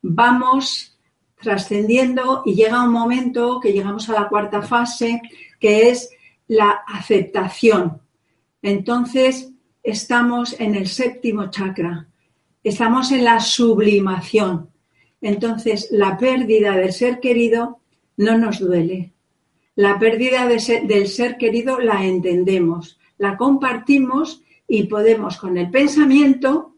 vamos 0.00 0.98
trascendiendo 1.38 2.42
y 2.46 2.54
llega 2.54 2.82
un 2.82 2.90
momento 2.90 3.60
que 3.60 3.74
llegamos 3.74 4.08
a 4.08 4.14
la 4.14 4.28
cuarta 4.30 4.62
fase, 4.62 5.20
que 5.60 5.90
es 5.90 6.08
la 6.48 6.70
aceptación. 6.86 8.00
Entonces 8.62 9.50
estamos 9.82 10.58
en 10.58 10.74
el 10.74 10.86
séptimo 10.86 11.50
chakra, 11.50 12.08
estamos 12.64 13.12
en 13.12 13.24
la 13.24 13.40
sublimación. 13.40 14.70
Entonces 15.20 15.88
la 15.90 16.16
pérdida 16.16 16.78
del 16.78 16.94
ser 16.94 17.20
querido 17.20 17.80
no 18.16 18.38
nos 18.38 18.58
duele, 18.58 19.12
la 19.74 19.98
pérdida 19.98 20.46
del 20.46 21.08
ser 21.08 21.36
querido 21.38 21.78
la 21.80 22.04
entendemos, 22.04 22.98
la 23.18 23.36
compartimos 23.36 24.42
y 24.68 24.84
podemos 24.84 25.36
con 25.38 25.56
el 25.56 25.70
pensamiento, 25.70 26.74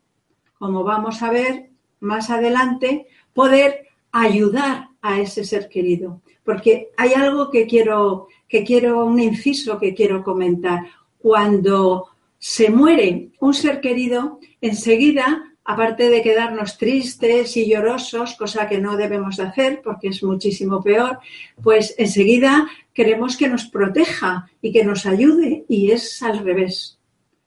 como 0.58 0.84
vamos 0.84 1.22
a 1.22 1.30
ver 1.30 1.70
más 2.00 2.30
adelante, 2.30 3.06
poder 3.32 3.88
ayudar 4.12 4.88
a 5.02 5.20
ese 5.20 5.44
ser 5.44 5.68
querido. 5.68 6.20
Porque 6.44 6.90
hay 6.96 7.14
algo 7.14 7.50
que 7.50 7.66
quiero, 7.66 8.28
que 8.48 8.64
quiero, 8.64 9.04
un 9.04 9.18
inciso 9.18 9.78
que 9.78 9.94
quiero 9.94 10.22
comentar. 10.22 10.86
Cuando 11.18 12.08
se 12.38 12.70
muere 12.70 13.30
un 13.40 13.54
ser 13.54 13.80
querido, 13.80 14.38
enseguida 14.60 15.53
aparte 15.64 16.10
de 16.10 16.22
quedarnos 16.22 16.76
tristes 16.76 17.56
y 17.56 17.66
llorosos, 17.66 18.34
cosa 18.34 18.68
que 18.68 18.78
no 18.78 18.96
debemos 18.96 19.36
de 19.36 19.44
hacer 19.44 19.80
porque 19.82 20.08
es 20.08 20.22
muchísimo 20.22 20.82
peor, 20.82 21.18
pues 21.62 21.94
enseguida 21.98 22.68
queremos 22.92 23.36
que 23.36 23.48
nos 23.48 23.66
proteja 23.66 24.50
y 24.60 24.72
que 24.72 24.84
nos 24.84 25.06
ayude 25.06 25.64
y 25.68 25.90
es 25.90 26.22
al 26.22 26.40
revés. 26.40 26.98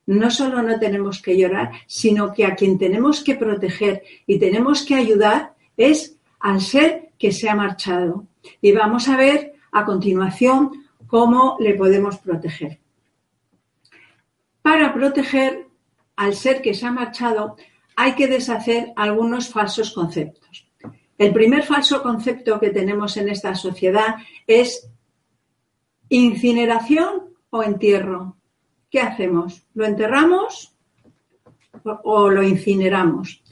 No 0.06 0.30
solo 0.30 0.62
no 0.62 0.78
tenemos 0.78 1.22
que 1.22 1.38
llorar, 1.38 1.70
sino 1.86 2.32
que 2.32 2.44
a 2.44 2.54
quien 2.54 2.78
tenemos 2.78 3.22
que 3.22 3.36
proteger 3.36 4.02
y 4.26 4.38
tenemos 4.38 4.84
que 4.84 4.94
ayudar 4.94 5.54
es 5.76 6.16
al 6.40 6.60
ser 6.60 7.10
que 7.18 7.30
se 7.30 7.48
ha 7.48 7.54
marchado. 7.54 8.26
Y 8.60 8.72
vamos 8.72 9.08
a 9.08 9.16
ver 9.16 9.54
a 9.70 9.84
continuación 9.84 10.86
cómo 11.06 11.56
le 11.60 11.74
podemos 11.74 12.18
proteger. 12.18 12.78
Para 14.62 14.92
proteger 14.92 15.66
al 16.16 16.34
ser 16.34 16.62
que 16.62 16.74
se 16.74 16.86
ha 16.86 16.90
marchado, 16.90 17.56
hay 18.00 18.14
que 18.14 18.28
deshacer 18.28 18.92
algunos 18.94 19.48
falsos 19.48 19.90
conceptos. 19.90 20.68
El 21.18 21.32
primer 21.32 21.64
falso 21.64 22.00
concepto 22.00 22.60
que 22.60 22.70
tenemos 22.70 23.16
en 23.16 23.28
esta 23.28 23.56
sociedad 23.56 24.14
es 24.46 24.88
incineración 26.08 27.34
o 27.50 27.60
entierro. 27.60 28.36
¿Qué 28.88 29.00
hacemos? 29.00 29.66
¿Lo 29.74 29.84
enterramos 29.84 30.76
o 32.04 32.30
lo 32.30 32.44
incineramos? 32.44 33.42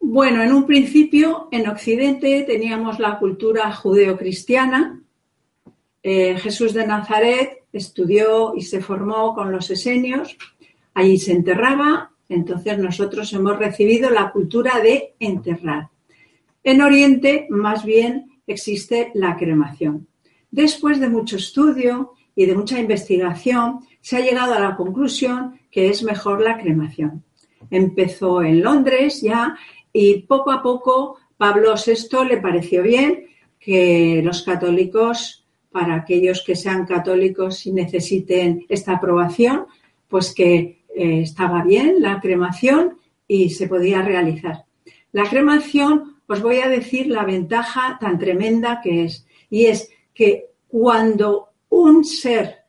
Bueno, 0.00 0.42
en 0.42 0.54
un 0.54 0.64
principio 0.64 1.48
en 1.52 1.68
Occidente 1.68 2.44
teníamos 2.44 2.98
la 3.00 3.18
cultura 3.18 3.70
judeocristiana. 3.70 5.02
Eh, 6.02 6.38
Jesús 6.38 6.72
de 6.72 6.86
Nazaret 6.86 7.64
estudió 7.70 8.54
y 8.56 8.62
se 8.62 8.80
formó 8.80 9.34
con 9.34 9.52
los 9.52 9.68
esenios. 9.70 10.38
Allí 10.94 11.18
se 11.18 11.32
enterraba 11.32 12.13
entonces 12.28 12.78
nosotros 12.78 13.32
hemos 13.32 13.58
recibido 13.58 14.10
la 14.10 14.30
cultura 14.32 14.80
de 14.80 15.14
enterrar. 15.18 15.88
En 16.62 16.80
Oriente, 16.80 17.46
más 17.50 17.84
bien, 17.84 18.40
existe 18.46 19.10
la 19.14 19.36
cremación. 19.36 20.08
Después 20.50 21.00
de 21.00 21.08
mucho 21.08 21.36
estudio 21.36 22.12
y 22.34 22.46
de 22.46 22.54
mucha 22.54 22.78
investigación, 22.78 23.80
se 24.00 24.16
ha 24.16 24.20
llegado 24.20 24.54
a 24.54 24.60
la 24.60 24.76
conclusión 24.76 25.60
que 25.70 25.88
es 25.88 26.02
mejor 26.02 26.40
la 26.40 26.58
cremación. 26.58 27.24
Empezó 27.70 28.42
en 28.42 28.62
Londres 28.62 29.20
ya 29.20 29.56
y 29.92 30.22
poco 30.22 30.52
a 30.52 30.62
poco 30.62 31.18
Pablo 31.36 31.74
VI 31.74 32.28
le 32.28 32.36
pareció 32.38 32.82
bien 32.82 33.26
que 33.58 34.20
los 34.22 34.42
católicos, 34.42 35.44
para 35.70 35.96
aquellos 35.96 36.42
que 36.44 36.54
sean 36.54 36.86
católicos 36.86 37.66
y 37.66 37.72
necesiten 37.72 38.64
esta 38.68 38.92
aprobación, 38.92 39.66
pues 40.08 40.34
que 40.34 40.83
eh, 40.94 41.22
estaba 41.22 41.64
bien 41.64 41.96
la 42.00 42.20
cremación 42.20 42.98
y 43.26 43.50
se 43.50 43.66
podía 43.66 44.00
realizar. 44.02 44.64
La 45.12 45.28
cremación, 45.28 46.20
os 46.26 46.40
voy 46.40 46.58
a 46.58 46.68
decir 46.68 47.08
la 47.08 47.24
ventaja 47.24 47.98
tan 48.00 48.18
tremenda 48.18 48.80
que 48.80 49.04
es, 49.04 49.26
y 49.50 49.66
es 49.66 49.90
que 50.14 50.50
cuando 50.68 51.48
un 51.68 52.04
ser 52.04 52.64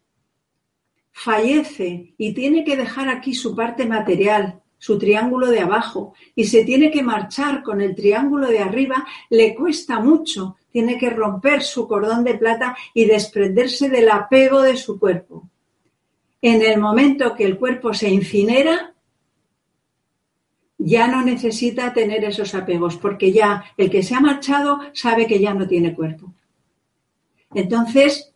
fallece 1.12 2.14
y 2.18 2.34
tiene 2.34 2.64
que 2.64 2.76
dejar 2.76 3.10
aquí 3.10 3.34
su 3.34 3.56
parte 3.56 3.86
material, 3.86 4.62
su 4.78 4.98
triángulo 4.98 5.48
de 5.48 5.60
abajo, 5.60 6.14
y 6.36 6.46
se 6.46 6.64
tiene 6.64 6.92
que 6.92 7.04
marchar 7.04 7.64
con 7.64 7.80
el 7.80 7.96
triángulo 7.96 8.48
de 8.48 8.60
arriba, 8.60 9.06
le 9.30 9.56
cuesta 9.56 10.00
mucho, 10.00 10.58
tiene 10.72 10.98
que 10.98 11.10
romper 11.10 11.62
su 11.62 11.88
cordón 11.88 12.24
de 12.24 12.36
plata 12.36 12.76
y 12.94 13.06
desprenderse 13.06 13.90
del 13.90 14.10
apego 14.10 14.62
de 14.62 14.78
su 14.78 15.00
cuerpo 15.00 15.50
en 16.48 16.62
el 16.62 16.80
momento 16.80 17.34
que 17.34 17.44
el 17.44 17.58
cuerpo 17.58 17.92
se 17.92 18.08
incinera, 18.08 18.94
ya 20.78 21.08
no 21.08 21.24
necesita 21.24 21.92
tener 21.92 22.24
esos 22.24 22.54
apegos, 22.54 22.98
porque 22.98 23.32
ya 23.32 23.64
el 23.78 23.90
que 23.90 24.04
se 24.04 24.14
ha 24.14 24.20
marchado 24.20 24.80
sabe 24.94 25.26
que 25.26 25.40
ya 25.40 25.56
no 25.56 25.68
tiene 25.68 25.96
cuerpo. 25.96 26.32
Entonces, 27.52 28.32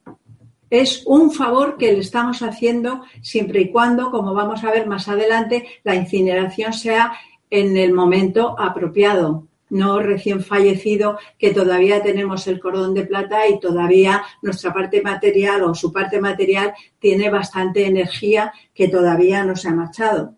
es 0.71 1.03
un 1.05 1.29
favor 1.29 1.77
que 1.77 1.93
le 1.93 1.99
estamos 1.99 2.41
haciendo 2.41 3.03
siempre 3.21 3.61
y 3.61 3.69
cuando, 3.69 4.09
como 4.09 4.33
vamos 4.33 4.63
a 4.63 4.71
ver 4.71 4.87
más 4.87 5.07
adelante, 5.07 5.67
la 5.83 5.93
incineración 5.93 6.73
sea 6.73 7.13
en 7.51 7.77
el 7.77 7.93
momento 7.93 8.59
apropiado, 8.59 9.48
no 9.69 9.99
recién 9.99 10.43
fallecido, 10.43 11.17
que 11.37 11.53
todavía 11.53 12.01
tenemos 12.01 12.47
el 12.47 12.59
cordón 12.59 12.93
de 12.93 13.05
plata 13.05 13.47
y 13.47 13.59
todavía 13.59 14.23
nuestra 14.41 14.73
parte 14.73 15.01
material 15.01 15.63
o 15.63 15.75
su 15.75 15.91
parte 15.91 16.19
material 16.19 16.73
tiene 16.99 17.29
bastante 17.29 17.85
energía 17.85 18.51
que 18.73 18.87
todavía 18.87 19.43
no 19.43 19.55
se 19.55 19.69
ha 19.69 19.73
marchado. 19.73 20.35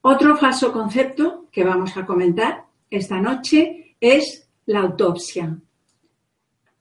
Otro 0.00 0.36
falso 0.36 0.72
concepto 0.72 1.46
que 1.50 1.64
vamos 1.64 1.96
a 1.96 2.06
comentar 2.06 2.64
esta 2.90 3.20
noche 3.20 3.96
es 4.00 4.48
la 4.66 4.80
autopsia. 4.80 5.58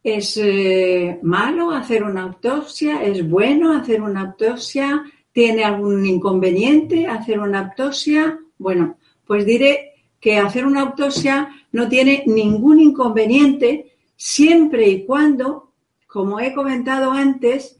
¿Es 0.03 0.37
eh, 0.37 1.19
malo 1.23 1.71
hacer 1.71 2.03
una 2.03 2.23
autopsia? 2.23 3.03
¿Es 3.03 3.27
bueno 3.27 3.73
hacer 3.73 4.01
una 4.01 4.21
autopsia? 4.21 5.03
¿Tiene 5.31 5.63
algún 5.63 6.05
inconveniente 6.05 7.07
hacer 7.07 7.39
una 7.39 7.59
autopsia? 7.59 8.39
Bueno, 8.57 8.97
pues 9.25 9.45
diré 9.45 9.86
que 10.19 10.37
hacer 10.37 10.65
una 10.65 10.81
autopsia 10.81 11.49
no 11.71 11.87
tiene 11.87 12.23
ningún 12.25 12.79
inconveniente 12.79 13.97
siempre 14.15 14.87
y 14.87 15.05
cuando, 15.05 15.71
como 16.07 16.39
he 16.39 16.53
comentado 16.53 17.11
antes, 17.11 17.77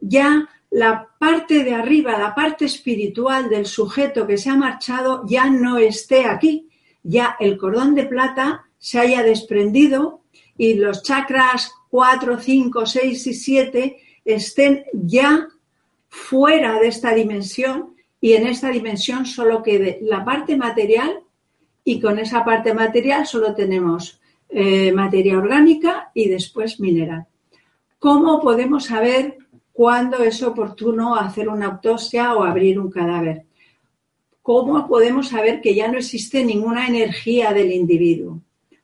ya 0.00 0.48
la 0.70 1.08
parte 1.18 1.64
de 1.64 1.74
arriba, 1.74 2.18
la 2.18 2.34
parte 2.34 2.66
espiritual 2.66 3.48
del 3.48 3.66
sujeto 3.66 4.26
que 4.26 4.36
se 4.36 4.50
ha 4.50 4.56
marchado 4.56 5.24
ya 5.26 5.48
no 5.48 5.78
esté 5.78 6.26
aquí, 6.26 6.68
ya 7.02 7.36
el 7.40 7.56
cordón 7.56 7.94
de 7.94 8.04
plata 8.04 8.66
se 8.78 8.98
haya 8.98 9.22
desprendido 9.22 10.22
y 10.56 10.74
los 10.74 11.02
chakras 11.02 11.72
4, 11.88 12.38
5, 12.38 12.86
6 12.86 13.26
y 13.26 13.34
7 13.34 13.96
estén 14.24 14.84
ya 14.92 15.48
fuera 16.08 16.78
de 16.78 16.88
esta 16.88 17.14
dimensión 17.14 17.94
y 18.20 18.34
en 18.34 18.46
esta 18.46 18.70
dimensión 18.70 19.24
solo 19.24 19.62
quede 19.62 19.98
la 20.02 20.24
parte 20.24 20.56
material 20.56 21.20
y 21.88 21.98
con 22.00 22.18
esa 22.18 22.44
parte 22.44 22.74
material 22.74 23.26
solo 23.26 23.54
tenemos 23.54 24.20
eh, 24.50 24.92
materia 24.92 25.38
orgánica 25.38 26.10
y 26.12 26.28
después 26.28 26.80
mineral. 26.80 27.24
¿Cómo 27.98 28.42
podemos 28.42 28.84
saber 28.84 29.38
cuándo 29.72 30.18
es 30.18 30.42
oportuno 30.42 31.16
hacer 31.16 31.48
una 31.48 31.64
autopsia 31.64 32.34
o 32.34 32.44
abrir 32.44 32.78
un 32.78 32.90
cadáver? 32.90 33.46
¿Cómo 34.42 34.86
podemos 34.86 35.28
saber 35.28 35.62
que 35.62 35.74
ya 35.74 35.88
no 35.88 35.96
existe 35.96 36.44
ninguna 36.44 36.86
energía 36.86 37.54
del 37.54 37.72
individuo? 37.72 38.42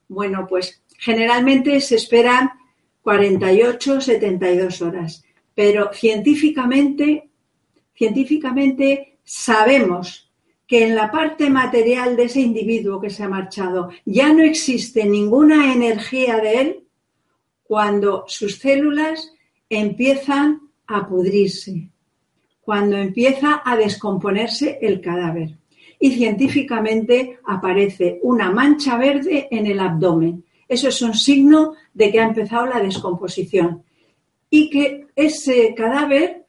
Bueno, 0.09 0.47
pues 0.49 0.83
generalmente 0.97 1.83
se 1.83 1.97
esperan 1.97 2.53
48, 3.03 4.01
72 4.01 4.81
horas, 4.81 5.23
pero 5.55 5.91
científicamente, 5.93 7.29
científicamente 7.95 9.19
sabemos 9.25 10.24
que 10.67 10.87
en 10.87 10.95
la 10.95 11.11
parte 11.11 11.51
material 11.51 12.17
de 12.17 12.25
ese 12.25 12.41
individuo 12.41 13.01
que 13.01 13.11
se 13.11 13.23
ha 13.23 13.29
marchado 13.29 13.91
ya 14.05 14.33
no 14.33 14.43
existe 14.43 15.05
ninguna 15.05 15.73
energía 15.73 16.39
de 16.39 16.61
él 16.61 16.85
cuando 17.65 18.25
sus 18.29 18.59
células 18.59 19.33
empiezan 19.69 20.61
a 20.87 21.09
pudrirse, 21.09 21.89
cuando 22.61 22.97
empieza 22.97 23.63
a 23.65 23.77
descomponerse 23.77 24.79
el 24.81 25.01
cadáver. 25.01 25.57
Y 25.99 26.13
científicamente 26.13 27.39
aparece 27.47 28.19
una 28.23 28.51
mancha 28.51 28.99
verde 28.99 29.49
en 29.51 29.67
el 29.67 29.81
abdomen. 29.81 30.45
Eso 30.69 30.89
es 30.89 31.01
un 31.03 31.15
signo 31.15 31.75
de 31.95 32.11
que 32.11 32.21
ha 32.21 32.27
empezado 32.27 32.67
la 32.67 32.81
descomposición. 32.81 33.83
Y 34.51 34.69
que 34.71 35.07
ese 35.17 35.75
cadáver 35.75 36.45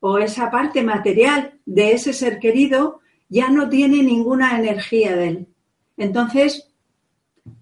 o 0.00 0.18
esa 0.18 0.50
parte 0.50 0.82
material 0.82 1.54
de 1.66 1.92
ese 1.92 2.12
ser 2.12 2.38
querido 2.38 3.01
ya 3.32 3.48
no 3.48 3.70
tiene 3.70 4.02
ninguna 4.02 4.58
energía 4.58 5.16
de 5.16 5.28
él. 5.28 5.46
Entonces, 5.96 6.68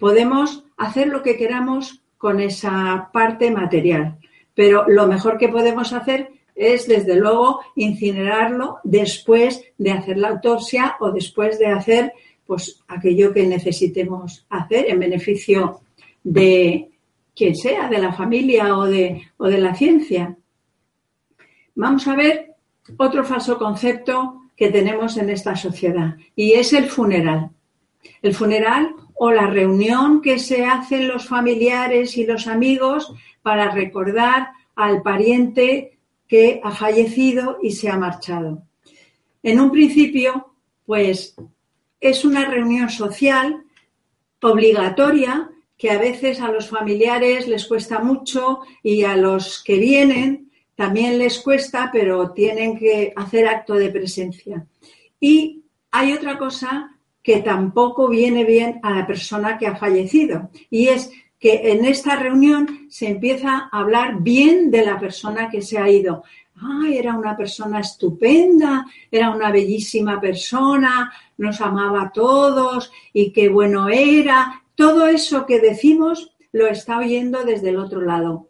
podemos 0.01 0.65
hacer 0.77 1.07
lo 1.07 1.23
que 1.23 1.37
queramos 1.37 2.03
con 2.19 2.41
esa 2.41 3.09
parte 3.13 3.53
material, 3.53 4.19
pero 4.53 4.85
lo 4.89 5.07
mejor 5.07 5.39
que 5.39 5.49
podemos 5.49 5.93
hacer 5.93 6.33
es, 6.57 6.89
desde 6.89 7.15
luego, 7.15 7.61
incinerarlo 7.77 8.79
después 8.83 9.63
de 9.79 9.93
hacer 9.93 10.19
la 10.19 10.31
autopsia 10.31 10.97
o 10.99 11.13
después 11.13 11.61
de 11.61 11.67
hacer 11.67 12.13
pues, 12.45 12.83
aquello 12.89 13.33
que 13.33 13.47
necesitemos 13.47 14.45
hacer 14.51 14.91
en 14.91 14.99
beneficio 14.99 15.83
de 16.25 16.91
quien 17.35 17.55
sea, 17.55 17.89
de 17.89 17.99
la 17.99 18.13
familia 18.13 18.77
o 18.77 18.87
de, 18.87 19.23
o 19.37 19.47
de 19.47 19.59
la 19.59 19.77
ciencia. 19.77 20.37
Vamos 21.77 22.09
a 22.09 22.17
ver 22.17 22.57
otro 22.97 23.23
falso 23.23 23.57
concepto 23.57 24.40
que 24.61 24.69
tenemos 24.69 25.17
en 25.17 25.31
esta 25.31 25.57
sociedad 25.57 26.17
y 26.37 26.53
es 26.53 26.75
el 26.75 26.91
funeral. 26.91 27.49
El 28.21 28.35
funeral 28.35 28.95
o 29.15 29.31
la 29.31 29.47
reunión 29.47 30.21
que 30.21 30.39
se 30.39 30.67
hacen 30.67 31.09
los 31.09 31.27
familiares 31.27 32.19
y 32.19 32.27
los 32.27 32.47
amigos 32.47 33.11
para 33.41 33.71
recordar 33.71 34.51
al 34.77 35.01
pariente 35.01 35.99
que 36.29 36.61
ha 36.63 36.73
fallecido 36.73 37.57
y 37.63 37.71
se 37.71 37.89
ha 37.89 37.97
marchado. 37.97 38.63
En 39.43 39.61
un 39.61 39.73
principio, 39.73 40.53
pues 40.85 41.35
es 41.99 42.27
una 42.27 42.45
reunión 42.45 42.91
social 42.91 43.65
obligatoria 44.43 45.49
que 45.79 45.91
a 45.91 45.97
veces 45.97 46.39
a 46.43 46.53
los 46.53 46.69
familiares 46.69 47.49
les 47.49 47.67
cuesta 47.67 48.01
mucho 48.01 48.61
y 48.83 49.05
a 49.05 49.17
los 49.17 49.65
que 49.65 49.79
vienen 49.79 50.50
también 50.81 51.19
les 51.19 51.41
cuesta, 51.41 51.91
pero 51.93 52.31
tienen 52.31 52.79
que 52.79 53.13
hacer 53.15 53.47
acto 53.47 53.75
de 53.75 53.91
presencia. 53.91 54.65
Y 55.21 55.65
hay 55.91 56.15
otra 56.15 56.39
cosa 56.39 56.97
que 57.23 57.43
tampoco 57.43 58.09
viene 58.09 58.45
bien 58.45 58.81
a 58.83 58.95
la 58.95 59.07
persona 59.07 59.59
que 59.59 59.67
ha 59.67 59.77
fallecido, 59.77 60.49
y 60.71 60.89
es 60.89 61.13
que 61.39 61.73
en 61.73 61.85
esta 61.85 62.17
reunión 62.17 62.87
se 62.89 63.09
empieza 63.09 63.69
a 63.71 63.79
hablar 63.79 64.23
bien 64.23 64.71
de 64.71 64.87
la 64.87 64.99
persona 64.99 65.51
que 65.51 65.61
se 65.61 65.77
ha 65.77 65.87
ido. 65.91 66.25
Ay, 66.57 66.97
era 66.97 67.15
una 67.15 67.37
persona 67.37 67.81
estupenda, 67.81 68.87
era 69.11 69.29
una 69.37 69.51
bellísima 69.51 70.19
persona, 70.19 71.13
nos 71.37 71.61
amaba 71.61 72.05
a 72.05 72.13
todos 72.13 72.91
y 73.13 73.33
qué 73.33 73.51
bueno 73.51 73.91
era. 73.91 74.63
Todo 74.75 75.09
eso 75.09 75.45
que 75.45 75.61
decimos 75.61 76.33
lo 76.53 76.69
está 76.69 76.97
oyendo 76.97 77.45
desde 77.45 77.69
el 77.69 77.77
otro 77.77 78.01
lado. 78.01 78.49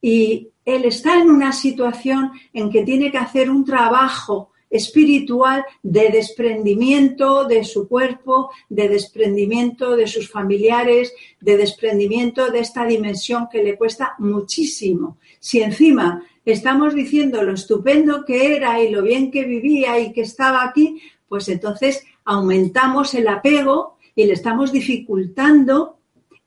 Y 0.00 0.50
él 0.64 0.84
está 0.84 1.20
en 1.20 1.30
una 1.30 1.52
situación 1.52 2.32
en 2.52 2.70
que 2.70 2.82
tiene 2.82 3.10
que 3.10 3.18
hacer 3.18 3.50
un 3.50 3.64
trabajo 3.64 4.50
espiritual 4.70 5.64
de 5.84 6.10
desprendimiento 6.10 7.44
de 7.44 7.62
su 7.62 7.86
cuerpo, 7.86 8.50
de 8.68 8.88
desprendimiento 8.88 9.94
de 9.94 10.08
sus 10.08 10.28
familiares, 10.28 11.14
de 11.40 11.56
desprendimiento 11.56 12.50
de 12.50 12.58
esta 12.58 12.84
dimensión 12.84 13.46
que 13.50 13.62
le 13.62 13.76
cuesta 13.76 14.14
muchísimo. 14.18 15.18
Si 15.38 15.62
encima 15.62 16.24
estamos 16.44 16.92
diciendo 16.92 17.42
lo 17.44 17.54
estupendo 17.54 18.24
que 18.24 18.56
era 18.56 18.82
y 18.82 18.90
lo 18.90 19.02
bien 19.02 19.30
que 19.30 19.44
vivía 19.44 20.00
y 20.00 20.12
que 20.12 20.22
estaba 20.22 20.64
aquí, 20.64 21.00
pues 21.28 21.48
entonces 21.48 22.04
aumentamos 22.24 23.14
el 23.14 23.28
apego 23.28 23.96
y 24.16 24.26
le 24.26 24.32
estamos 24.32 24.72
dificultando 24.72 25.98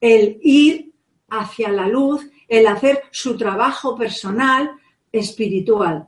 el 0.01 0.37
ir 0.41 0.91
hacia 1.29 1.69
la 1.69 1.87
luz, 1.87 2.27
el 2.47 2.67
hacer 2.67 3.03
su 3.11 3.37
trabajo 3.37 3.95
personal 3.95 4.71
espiritual. 5.11 6.07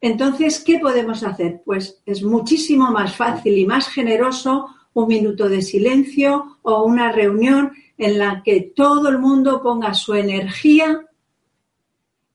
Entonces, 0.00 0.62
¿qué 0.62 0.78
podemos 0.78 1.22
hacer? 1.22 1.62
Pues 1.64 2.02
es 2.04 2.22
muchísimo 2.22 2.90
más 2.90 3.16
fácil 3.16 3.56
y 3.56 3.66
más 3.66 3.88
generoso 3.88 4.68
un 4.92 5.08
minuto 5.08 5.48
de 5.48 5.62
silencio 5.62 6.58
o 6.62 6.84
una 6.84 7.10
reunión 7.10 7.72
en 7.98 8.18
la 8.18 8.42
que 8.44 8.72
todo 8.74 9.08
el 9.08 9.18
mundo 9.18 9.62
ponga 9.62 9.94
su 9.94 10.14
energía 10.14 11.06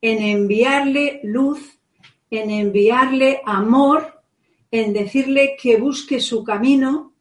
en 0.02 0.24
enviarle 0.24 1.22
luz, 1.24 1.80
en 2.30 2.52
enviarle 2.52 3.42
amor, 3.46 4.22
en 4.72 4.94
decirle 4.94 5.56
que 5.62 5.78
busque 5.78 6.20
su 6.20 6.44
camino, 6.44 7.14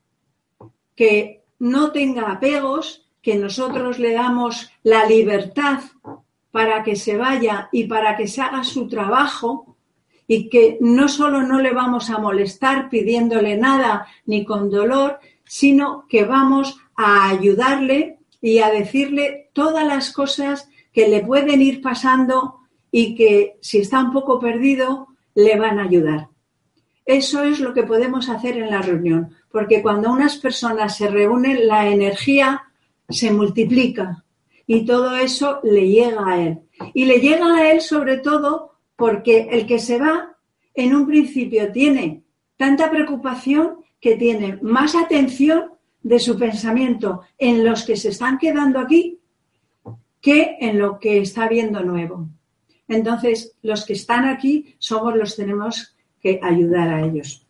que 0.95 1.45
no 1.59 1.91
tenga 1.93 2.31
apegos, 2.31 3.08
que 3.29 3.37
nosotros 3.37 3.99
le 3.99 4.15
damos 4.15 4.71
la 4.83 5.05
libertad 5.05 5.81
para 6.51 6.83
que 6.83 6.97
se 6.97 7.19
vaya 7.19 7.69
y 7.73 7.85
para 7.85 8.17
que 8.17 8.27
se 8.27 8.41
haga 8.41 8.65
su 8.65 8.89
trabajo 8.89 9.77
y 10.27 10.49
que 10.49 10.79
no 10.81 11.11
solo 11.11 11.43
no 11.43 11.61
le 11.61 11.75
vamos 11.75 12.09
a 12.09 12.17
molestar 12.17 12.89
pidiéndole 12.89 13.59
nada 13.59 14.07
ni 14.25 14.47
con 14.47 14.71
dolor, 14.71 15.19
sino 15.45 16.07
que 16.09 16.25
vamos 16.25 16.81
a 16.97 17.29
ayudarle 17.29 18.19
y 18.41 18.61
a 18.61 18.71
decirle 18.71 19.51
todas 19.53 19.87
las 19.87 20.11
cosas 20.11 20.71
que 20.91 21.07
le 21.09 21.21
pueden 21.21 21.61
ir 21.61 21.83
pasando 21.83 22.61
y 22.91 23.15
que 23.15 23.59
si 23.61 23.77
está 23.77 24.01
un 24.01 24.15
poco 24.15 24.41
perdido 24.41 25.09
le 25.35 25.59
van 25.59 25.79
a 25.79 25.83
ayudar. 25.83 26.29
Eso 27.05 27.43
es 27.43 27.61
lo 27.61 27.75
que 27.75 27.83
podemos 27.83 28.31
hacer 28.31 28.57
en 28.57 28.71
la 28.71 28.81
reunión, 28.81 29.37
porque 29.53 29.83
cuando 29.83 30.11
unas 30.11 30.39
personas 30.39 30.97
se 30.97 31.09
reúnen, 31.09 31.69
la 31.69 31.89
energía 31.89 32.63
se 33.09 33.33
multiplica 33.33 34.25
y 34.67 34.85
todo 34.85 35.17
eso 35.17 35.61
le 35.63 35.89
llega 35.89 36.27
a 36.27 36.43
él. 36.43 36.59
Y 36.95 37.07
le 37.07 37.21
llega 37.21 37.57
a 37.57 37.73
él 37.73 37.81
sobre 37.81 38.19
todo 38.19 38.73
porque 38.97 39.49
el 39.51 39.67
que 39.67 39.79
se 39.79 39.99
va 39.99 40.37
en 40.75 40.95
un 40.95 41.07
principio 41.07 41.73
tiene 41.73 42.23
tanta 42.57 42.91
preocupación 42.91 43.79
que 44.01 44.17
tiene 44.17 44.59
más 44.63 44.95
atención 44.95 45.73
de 46.03 46.19
su 46.19 46.39
pensamiento 46.39 47.23
en 47.39 47.65
los 47.65 47.85
que 47.85 47.97
se 47.97 48.11
están 48.11 48.39
quedando 48.39 48.79
aquí 48.79 49.19
que 50.21 50.57
en 50.61 50.79
lo 50.79 50.99
que 50.99 51.19
está 51.21 51.49
viendo 51.49 51.83
nuevo. 51.83 52.29
Entonces, 52.89 53.57
los 53.63 53.85
que 53.85 53.93
están 53.93 54.27
aquí 54.27 54.75
somos 54.79 55.17
los 55.17 55.35
que 55.35 55.43
tenemos 55.43 55.97
que 56.21 56.41
ayudar 56.43 56.89
a 56.89 57.05
ellos. 57.05 57.47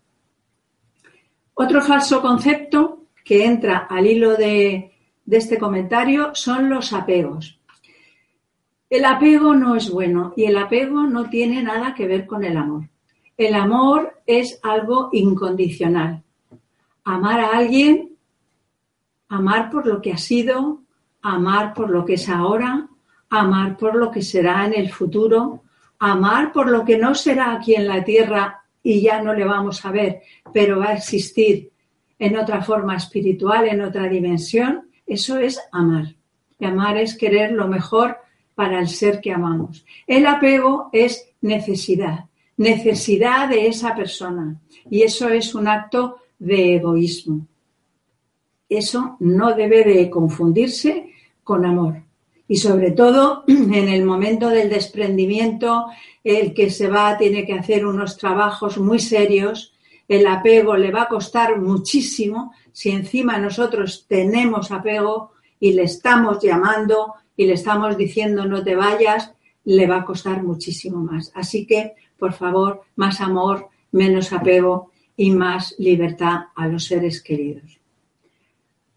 Otro 1.55 1.81
falso 1.81 2.21
concepto 2.21 3.07
que 3.25 3.44
entra 3.44 3.87
al 3.90 4.07
hilo 4.07 4.37
de, 4.37 4.97
de 5.28 5.36
este 5.36 5.58
comentario 5.58 6.30
son 6.32 6.70
los 6.70 6.94
apegos. 6.94 7.60
El 8.88 9.04
apego 9.04 9.54
no 9.54 9.76
es 9.76 9.90
bueno 9.90 10.32
y 10.38 10.44
el 10.44 10.56
apego 10.56 11.02
no 11.02 11.28
tiene 11.28 11.62
nada 11.62 11.94
que 11.94 12.06
ver 12.06 12.26
con 12.26 12.44
el 12.44 12.56
amor. 12.56 12.88
El 13.36 13.54
amor 13.54 14.22
es 14.26 14.58
algo 14.62 15.10
incondicional. 15.12 16.22
Amar 17.04 17.40
a 17.40 17.50
alguien, 17.58 18.16
amar 19.28 19.68
por 19.68 19.86
lo 19.86 20.00
que 20.00 20.12
ha 20.12 20.16
sido, 20.16 20.80
amar 21.20 21.74
por 21.74 21.90
lo 21.90 22.06
que 22.06 22.14
es 22.14 22.26
ahora, 22.30 22.88
amar 23.28 23.76
por 23.76 23.96
lo 23.96 24.10
que 24.10 24.22
será 24.22 24.64
en 24.64 24.72
el 24.72 24.90
futuro, 24.90 25.62
amar 25.98 26.52
por 26.52 26.70
lo 26.70 26.86
que 26.86 26.96
no 26.96 27.14
será 27.14 27.52
aquí 27.52 27.74
en 27.74 27.86
la 27.86 28.02
tierra 28.02 28.64
y 28.82 29.02
ya 29.02 29.20
no 29.20 29.34
le 29.34 29.44
vamos 29.44 29.84
a 29.84 29.90
ver, 29.90 30.22
pero 30.54 30.78
va 30.78 30.86
a 30.86 30.94
existir 30.94 31.70
en 32.18 32.38
otra 32.38 32.62
forma 32.62 32.96
espiritual, 32.96 33.68
en 33.68 33.82
otra 33.82 34.08
dimensión, 34.08 34.88
eso 35.09 35.38
es 35.38 35.61
amar. 35.73 36.14
Y 36.61 36.66
amar 36.66 36.97
es 36.97 37.16
querer 37.16 37.53
lo 37.53 37.66
mejor 37.66 38.18
para 38.55 38.79
el 38.79 38.88
ser 38.88 39.21
que 39.21 39.33
amamos. 39.33 39.85
El 40.07 40.27
apego 40.27 40.90
es 40.92 41.29
necesidad 41.40 42.29
necesidad 42.59 43.49
de 43.49 43.68
esa 43.68 43.94
persona. 43.94 44.61
Y 44.90 45.03
eso 45.03 45.31
es 45.31 45.55
un 45.55 45.66
acto 45.66 46.18
de 46.38 46.77
egoísmo. 46.77 47.47
Eso 48.68 49.16
no 49.21 49.55
debe 49.55 49.83
de 49.83 50.11
confundirse 50.11 51.11
con 51.42 51.64
amor. 51.64 52.03
Y 52.47 52.57
sobre 52.57 52.90
todo 52.90 53.44
en 53.49 53.88
el 53.88 54.05
momento 54.05 54.49
del 54.51 54.68
desprendimiento, 54.68 55.87
el 56.23 56.53
que 56.53 56.68
se 56.68 56.88
va 56.88 57.16
tiene 57.16 57.47
que 57.47 57.55
hacer 57.55 57.87
unos 57.87 58.18
trabajos 58.18 58.79
muy 58.79 58.99
serios. 58.99 59.73
El 60.07 60.27
apego 60.27 60.77
le 60.77 60.90
va 60.90 61.03
a 61.03 61.09
costar 61.09 61.59
muchísimo. 61.61 62.53
Si 62.72 62.90
encima 62.90 63.38
nosotros 63.38 64.07
tenemos 64.09 64.70
apego 64.70 65.33
y 65.61 65.72
le 65.72 65.83
estamos 65.83 66.42
llamando 66.42 67.14
y 67.37 67.46
le 67.46 67.54
estamos 67.54 67.96
diciendo 67.96 68.44
no 68.44 68.62
te 68.62 68.76
vayas, 68.76 69.33
le 69.64 69.87
va 69.87 69.98
a 69.98 70.04
costar 70.04 70.42
muchísimo 70.42 70.98
más. 70.98 71.33
Así 71.35 71.66
que 71.66 71.94
por 72.18 72.33
favor, 72.33 72.83
más 72.96 73.20
amor, 73.20 73.68
menos 73.92 74.33
apego 74.33 74.90
y 75.16 75.31
más 75.31 75.74
libertad 75.78 76.46
a 76.54 76.66
los 76.66 76.85
seres 76.85 77.22
queridos. 77.22 77.78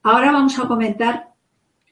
Ahora 0.03 0.31
vamos 0.31 0.57
a 0.59 0.67
comentar 0.67 1.29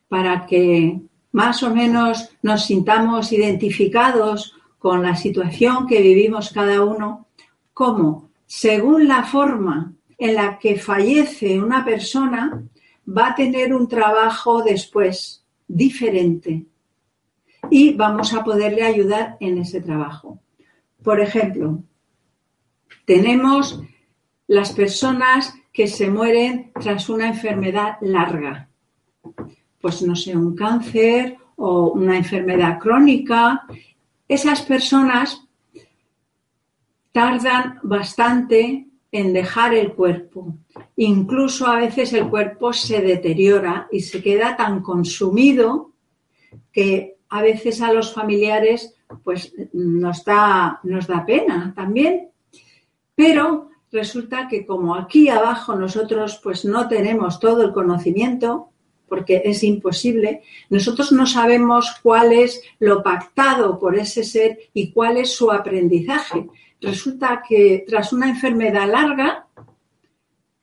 para 0.08 0.48
que 0.48 1.00
más 1.32 1.62
o 1.62 1.74
menos 1.74 2.30
nos 2.42 2.66
sintamos 2.66 3.32
identificados 3.32 4.56
con 4.80 5.04
la 5.04 5.16
situación 5.16 5.86
que 5.86 6.02
vivimos 6.02 6.50
cada 6.52 6.84
uno, 6.84 7.28
cómo, 7.74 8.30
según 8.48 9.08
la 9.08 9.24
forma 9.24 9.94
en 10.20 10.36
la 10.36 10.60
que 10.60 10.76
fallece 10.78 11.60
una 11.60 11.84
persona, 11.84 12.62
va 13.08 13.30
a 13.30 13.36
tener 13.36 13.74
un 13.74 13.88
trabajo 13.88 14.62
después 14.62 15.46
diferente 15.68 16.66
y 17.70 17.94
vamos 17.94 18.34
a 18.34 18.44
poderle 18.44 18.84
ayudar 18.84 19.38
en 19.40 19.60
ese 19.60 19.82
trabajo. 19.82 20.40
Por 21.02 21.22
ejemplo, 21.22 21.82
tenemos 23.06 23.82
las 24.48 24.74
personas 24.74 25.54
que 25.72 25.88
se 25.88 26.10
mueren 26.10 26.72
tras 26.80 27.08
una 27.08 27.30
enfermedad 27.30 27.98
larga. 28.02 28.70
Pues 29.80 30.02
no 30.02 30.16
sé, 30.16 30.36
un 30.36 30.56
cáncer 30.56 31.38
o 31.56 31.92
una 31.92 32.18
enfermedad 32.18 32.78
crónica. 32.80 33.66
Esas 34.28 34.62
personas 34.62 35.48
tardan 37.14 37.80
bastante 37.84 38.89
en 39.12 39.34
dejar 39.34 39.74
el 39.74 39.94
cuerpo. 39.94 40.56
Incluso 40.98 41.66
a 41.68 41.78
veces 41.78 42.14
el 42.14 42.30
cuerpo 42.30 42.74
se 42.74 43.02
deteriora 43.02 43.88
y 43.92 44.02
se 44.02 44.22
queda 44.22 44.56
tan 44.56 44.82
consumido 44.82 45.92
que 46.72 47.18
a 47.30 47.42
veces 47.42 47.82
a 47.82 47.94
los 47.94 48.14
familiares 48.14 48.96
pues 49.24 49.54
nos 49.74 50.24
da, 50.24 50.80
nos 50.84 51.08
da 51.08 51.26
pena 51.26 51.74
también. 51.76 52.30
Pero 53.16 53.70
resulta 53.92 54.48
que 54.48 54.66
como 54.66 54.96
aquí 54.96 55.30
abajo 55.30 55.76
nosotros 55.76 56.40
pues 56.44 56.66
no 56.66 56.88
tenemos 56.88 57.40
todo 57.40 57.64
el 57.64 57.74
conocimiento, 57.74 58.70
porque 59.08 59.42
es 59.44 59.64
imposible, 59.64 60.44
nosotros 60.70 61.12
no 61.12 61.26
sabemos 61.26 61.98
cuál 62.04 62.32
es 62.32 62.62
lo 62.78 63.02
pactado 63.02 63.80
por 63.80 63.98
ese 63.98 64.24
ser 64.24 64.60
y 64.72 64.92
cuál 64.92 65.18
es 65.18 65.34
su 65.34 65.52
aprendizaje. 65.52 66.48
Resulta 66.82 67.44
que 67.48 67.84
tras 67.88 68.14
una 68.14 68.30
enfermedad 68.30 68.90
larga, 68.90 69.46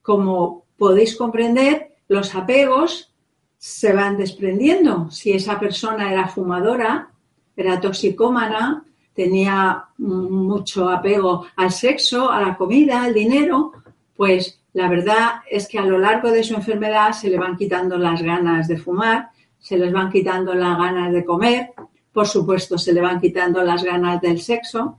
como 0.03 0.65
podéis 0.79 1.17
comprender, 1.17 1.97
los 2.09 2.35
apegos 2.35 3.13
se 3.59 3.93
van 3.93 4.17
desprendiendo. 4.17 5.11
Si 5.11 5.33
esa 5.33 5.59
persona 5.59 6.11
era 6.11 6.29
fumadora, 6.29 7.11
era 7.57 7.81
toxicómana, 7.81 8.85
tenía 9.15 9.85
mucho 9.99 10.89
apego 10.89 11.47
al 11.57 11.73
sexo, 11.73 12.31
a 12.31 12.41
la 12.41 12.57
comida, 12.57 13.03
al 13.03 13.15
dinero, 13.15 13.73
pues 14.15 14.61
la 14.75 14.89
verdad 14.89 15.41
es 15.51 15.67
que 15.69 15.79
a 15.79 15.87
lo 15.87 15.99
largo 15.99 16.31
de 16.31 16.45
su 16.45 16.55
enfermedad 16.55 17.13
se 17.13 17.31
le 17.31 17.39
van 17.39 17.57
quitando 17.57 17.97
las 17.97 18.23
ganas 18.23 18.69
de 18.69 18.77
fumar, 18.77 19.31
se 19.59 19.79
les 19.79 19.93
van 19.93 20.11
quitando 20.11 20.55
las 20.55 20.77
ganas 20.77 21.13
de 21.13 21.25
comer, 21.25 21.73
por 22.13 22.27
supuesto 22.27 22.79
se 22.79 22.93
le 22.93 23.01
van 23.01 23.21
quitando 23.21 23.63
las 23.63 23.83
ganas 23.83 24.21
del 24.21 24.41
sexo 24.41 24.99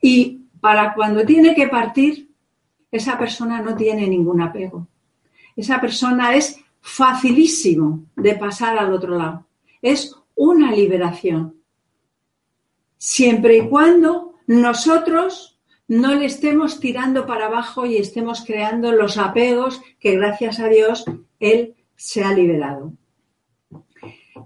y 0.00 0.46
para 0.60 0.94
cuando 0.94 1.24
tiene 1.24 1.54
que 1.54 1.68
partir, 1.68 2.30
esa 2.90 3.18
persona 3.18 3.60
no 3.62 3.76
tiene 3.76 4.06
ningún 4.08 4.42
apego. 4.42 4.88
Esa 5.56 5.80
persona 5.80 6.34
es 6.34 6.60
facilísimo 6.80 8.04
de 8.16 8.34
pasar 8.34 8.78
al 8.78 8.92
otro 8.92 9.16
lado. 9.16 9.46
Es 9.82 10.14
una 10.34 10.72
liberación 10.72 11.60
siempre 12.96 13.56
y 13.56 13.68
cuando 13.68 14.34
nosotros 14.46 15.58
no 15.88 16.14
le 16.14 16.26
estemos 16.26 16.78
tirando 16.80 17.26
para 17.26 17.46
abajo 17.46 17.86
y 17.86 17.96
estemos 17.96 18.44
creando 18.46 18.92
los 18.92 19.18
apegos 19.18 19.80
que 19.98 20.16
gracias 20.16 20.60
a 20.60 20.68
Dios 20.68 21.04
Él 21.40 21.74
se 21.96 22.22
ha 22.22 22.32
liberado. 22.32 22.92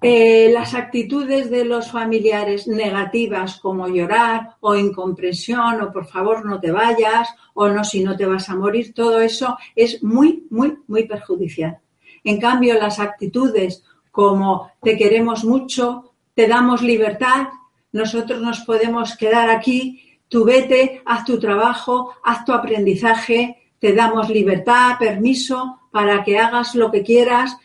Eh, 0.03 0.51
las 0.53 0.75
actitudes 0.75 1.51
de 1.51 1.65
los 1.65 1.91
familiares 1.91 2.67
negativas 2.67 3.59
como 3.61 3.89
llorar 3.89 4.57
o 4.61 4.75
incomprensión 4.77 5.81
o 5.81 5.93
por 5.93 6.07
favor 6.07 6.45
no 6.45 6.61
te 6.61 6.71
vayas 6.71 7.29
o 7.55 7.69
no 7.69 7.85
si 7.85 8.03
no 8.03 8.17
te 8.17 8.27
vas 8.27 8.49
a 8.49 8.55
morir, 8.55 8.93
todo 8.95 9.21
eso 9.21 9.57
es 9.75 10.03
muy, 10.03 10.47
muy, 10.51 10.79
muy 10.87 11.05
perjudicial. 11.05 11.79
En 12.23 12.41
cambio, 12.41 12.75
las 12.75 12.99
actitudes 13.01 13.85
como 14.15 14.71
te 14.81 14.97
queremos 14.97 15.45
mucho, 15.45 16.15
te 16.35 16.47
damos 16.47 16.83
libertad, 16.83 17.49
nosotros 17.91 18.41
nos 18.41 18.61
podemos 18.61 19.17
quedar 19.17 19.51
aquí, 19.51 20.19
tú 20.29 20.45
vete, 20.45 21.03
haz 21.05 21.25
tu 21.25 21.41
trabajo, 21.41 22.15
haz 22.23 22.45
tu 22.45 22.53
aprendizaje, 22.53 23.73
te 23.81 23.93
damos 23.93 24.29
libertad, 24.31 24.99
permiso 25.01 25.81
para 25.91 26.23
que 26.23 26.39
hagas 26.39 26.77
lo 26.77 26.93
que 26.93 27.03
quieras 27.03 27.57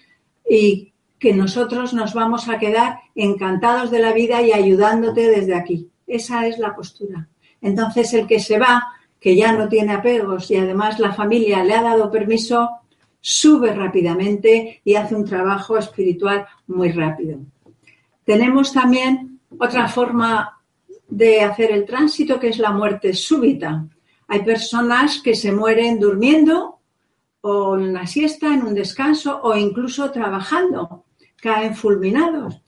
y 0.49 0.91
que 1.19 1.33
nosotros 1.33 1.93
nos 1.93 2.13
vamos 2.13 2.47
a 2.47 2.57
quedar 2.57 2.99
encantados 3.13 3.91
de 3.91 3.99
la 3.99 4.13
vida 4.13 4.41
y 4.41 4.53
ayudándote 4.53 5.27
desde 5.27 5.55
aquí. 5.55 5.89
Esa 6.07 6.47
es 6.47 6.57
la 6.57 6.75
postura. 6.75 7.27
Entonces 7.61 8.13
el 8.13 8.25
que 8.25 8.39
se 8.39 8.57
va, 8.57 8.87
que 9.19 9.35
ya 9.35 9.51
no 9.51 9.67
tiene 9.67 9.93
apegos 9.93 10.49
y 10.49 10.55
además 10.55 10.97
la 10.99 11.13
familia 11.13 11.63
le 11.63 11.75
ha 11.75 11.83
dado 11.83 12.09
permiso, 12.09 12.69
sube 13.19 13.73
rápidamente 13.73 14.81
y 14.83 14.95
hace 14.95 15.15
un 15.15 15.25
trabajo 15.25 15.77
espiritual 15.77 16.45
muy 16.67 16.91
rápido. 16.91 17.39
Tenemos 18.23 18.71
también 18.71 19.39
otra 19.57 19.87
forma 19.87 20.57
de 21.09 21.41
hacer 21.41 21.71
el 21.71 21.85
tránsito 21.85 22.39
que 22.39 22.49
es 22.49 22.59
la 22.59 22.71
muerte 22.71 23.13
súbita. 23.13 23.85
Hay 24.27 24.43
personas 24.43 25.19
que 25.21 25.35
se 25.35 25.51
mueren 25.51 25.99
durmiendo 25.99 26.79
o 27.41 27.75
en 27.75 27.89
una 27.89 28.05
siesta, 28.05 28.53
en 28.53 28.63
un 28.63 28.73
descanso 28.73 29.41
o 29.41 29.55
incluso 29.55 30.11
trabajando, 30.11 31.05
caen 31.41 31.75
fulminados. 31.75 32.61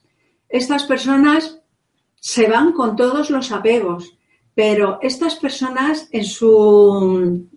Estas 0.50 0.84
personas 0.84 1.60
se 2.16 2.48
van 2.48 2.74
con 2.74 2.96
todos 2.96 3.30
los 3.30 3.52
apegos, 3.52 4.18
pero 4.54 5.00
estas 5.02 5.36
personas 5.36 6.08
en 6.12 6.26
su 6.26 7.48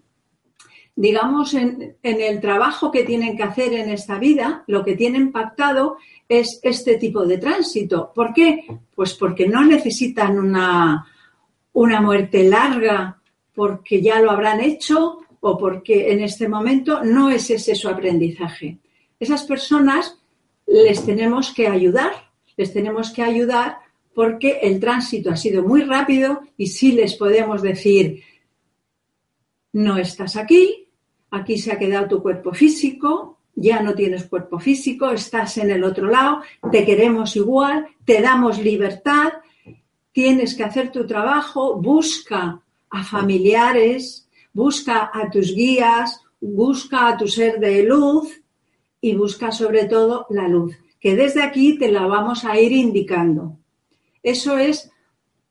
digamos, 0.97 1.55
en, 1.55 1.97
el 2.03 2.41
trabajo 2.41 2.91
que 2.91 3.03
tienen 3.03 3.37
que 3.37 3.43
hacer 3.43 3.73
en 3.73 3.91
esta 3.91 4.19
vida, 4.19 4.65
lo 4.67 4.85
que 4.85 4.97
tienen 4.97 5.33
pactado 5.33 5.97
es 6.29 6.61
este 6.63 6.97
tipo 6.97 7.27
de 7.27 7.39
tránsito. 7.39 8.13
¿Por 8.15 8.33
qué? 8.33 8.65
Pues 8.95 9.15
porque 9.15 9.49
no 9.49 9.65
necesitan 9.65 10.39
una, 10.39 11.07
una 11.73 12.01
muerte 12.01 12.45
larga 12.45 13.21
porque 13.55 14.03
ya 14.03 14.21
lo 14.21 14.31
habrán 14.31 14.61
hecho 14.61 15.19
o 15.41 15.59
porque 15.59 16.13
en 16.13 16.23
este 16.23 16.49
momento 16.49 17.03
no 17.05 17.31
es 17.31 17.51
ese 17.51 17.75
su 17.75 17.89
aprendizaje. 17.89 18.79
Esas 19.19 19.45
personas 19.45 20.19
les 20.67 21.05
tenemos 21.05 21.53
que 21.53 21.67
ayudar, 21.67 22.13
les 22.57 22.73
tenemos 22.73 23.11
que 23.11 23.23
ayudar 23.23 23.79
porque 24.15 24.61
el 24.63 24.79
tránsito 24.81 25.31
ha 25.31 25.37
sido 25.37 25.63
muy 25.63 25.83
rápido 25.83 26.43
y 26.57 26.69
sí 26.69 26.93
les 26.93 27.15
podemos 27.15 27.63
decir, 27.63 28.23
no 29.73 29.99
estás 29.99 30.37
aquí, 30.37 30.89
aquí 31.31 31.59
se 31.59 31.73
ha 31.73 31.79
quedado 31.79 32.09
tu 32.09 32.23
cuerpo 32.23 32.55
físico, 32.55 33.39
ya 33.57 33.81
no 33.81 33.95
tienes 33.95 34.25
cuerpo 34.25 34.59
físico, 34.59 35.11
estás 35.11 35.59
en 35.59 35.71
el 35.71 35.85
otro 35.85 36.09
lado, 36.09 36.43
te 36.71 36.85
queremos 36.85 37.37
igual, 37.37 37.87
te 38.05 38.21
damos 38.21 38.59
libertad, 38.59 39.33
tienes 40.13 40.55
que 40.55 40.65
hacer 40.65 40.93
tu 40.93 41.07
trabajo, 41.07 41.77
busca 41.77 42.61
a 42.91 43.05
familiares, 43.05 44.29
busca 44.53 45.11
a 45.13 45.29
tus 45.29 45.55
guías, 45.55 46.21
busca 46.41 47.09
a 47.09 47.17
tu 47.17 47.27
ser 47.27 47.59
de 47.59 47.83
luz 47.83 48.44
y 49.05 49.15
busca 49.15 49.53
sobre 49.53 49.85
todo 49.85 50.27
la 50.31 50.49
luz, 50.49 50.79
que 50.99 51.15
desde 51.15 51.43
aquí 51.43 51.77
te 51.77 51.93
la 51.93 52.07
vamos 52.07 52.47
a 52.47 52.59
ir 52.59 52.73
indicando. 52.73 53.59
Eso 54.23 54.57
es 54.57 54.91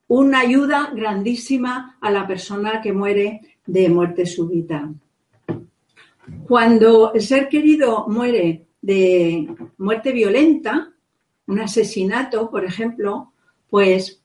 una 0.08 0.40
ayuda 0.40 0.92
grandísima 0.96 2.00
a 2.02 2.10
la 2.10 2.26
persona 2.26 2.82
que 2.82 2.94
muere 2.94 3.42
de 3.68 3.90
muerte 3.90 4.26
súbita. 4.26 4.92
Cuando 6.48 7.14
el 7.14 7.22
ser 7.22 7.48
querido 7.48 8.08
muere 8.08 8.66
de 8.82 9.48
muerte 9.78 10.14
violenta, 10.14 10.92
un 11.46 11.60
asesinato, 11.60 12.50
por 12.50 12.66
ejemplo, 12.66 13.34
pues 13.70 14.20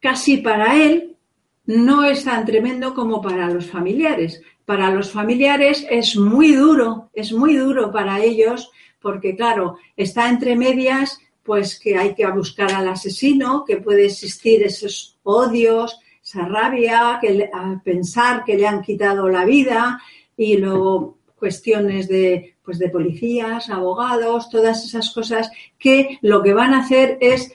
casi 0.00 0.38
para 0.38 0.82
él 0.82 1.18
no 1.66 2.04
es 2.04 2.24
tan 2.24 2.46
tremendo 2.46 2.94
como 2.94 3.20
para 3.20 3.50
los 3.50 3.66
familiares. 3.66 4.40
Para 4.64 4.90
los 4.90 5.10
familiares 5.10 5.86
es 5.90 6.16
muy 6.16 6.52
duro, 6.52 7.10
es 7.12 7.32
muy 7.32 7.56
duro 7.56 7.92
para 7.92 8.22
ellos 8.22 8.70
porque, 9.00 9.36
claro, 9.36 9.76
está 9.96 10.30
entre 10.30 10.56
medias, 10.56 11.18
pues 11.42 11.78
que 11.78 11.96
hay 11.98 12.14
que 12.14 12.26
buscar 12.28 12.72
al 12.72 12.88
asesino, 12.88 13.64
que 13.66 13.76
puede 13.76 14.06
existir 14.06 14.62
esos 14.62 15.18
odios, 15.22 16.00
esa 16.22 16.46
rabia, 16.46 17.18
que, 17.20 17.50
a 17.52 17.82
pensar 17.84 18.44
que 18.44 18.56
le 18.56 18.66
han 18.66 18.80
quitado 18.80 19.28
la 19.28 19.44
vida 19.44 20.00
y 20.36 20.56
luego 20.56 21.18
cuestiones 21.38 22.08
de, 22.08 22.56
pues 22.64 22.78
de 22.78 22.88
policías, 22.88 23.68
abogados, 23.68 24.48
todas 24.48 24.82
esas 24.82 25.10
cosas 25.10 25.50
que 25.78 26.18
lo 26.22 26.42
que 26.42 26.54
van 26.54 26.72
a 26.72 26.80
hacer 26.80 27.18
es 27.20 27.52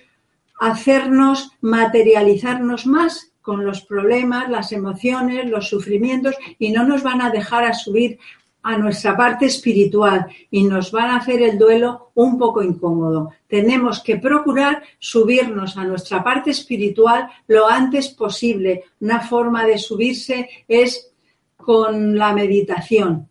hacernos 0.59 1.51
materializarnos 1.61 2.85
más 2.85 3.28
con 3.49 3.65
los 3.65 3.81
problemas, 3.81 4.47
las 4.47 4.71
emociones, 4.73 5.49
los 5.49 5.67
sufrimientos 5.67 6.35
y 6.59 6.69
no 6.69 6.83
nos 6.83 7.01
van 7.01 7.19
a 7.19 7.31
dejar 7.31 7.63
a 7.63 7.73
subir 7.73 8.19
a 8.61 8.77
nuestra 8.77 9.17
parte 9.17 9.47
espiritual 9.47 10.27
y 10.51 10.65
nos 10.65 10.91
van 10.91 11.09
a 11.09 11.15
hacer 11.15 11.41
el 11.41 11.57
duelo 11.57 12.11
un 12.13 12.37
poco 12.37 12.61
incómodo. 12.61 13.31
Tenemos 13.47 14.03
que 14.03 14.17
procurar 14.17 14.83
subirnos 14.99 15.77
a 15.77 15.83
nuestra 15.83 16.23
parte 16.23 16.51
espiritual 16.51 17.27
lo 17.47 17.67
antes 17.67 18.09
posible. 18.09 18.83
Una 18.99 19.19
forma 19.19 19.65
de 19.65 19.79
subirse 19.79 20.47
es 20.67 21.11
con 21.57 22.19
la 22.19 22.31
meditación. 22.33 23.29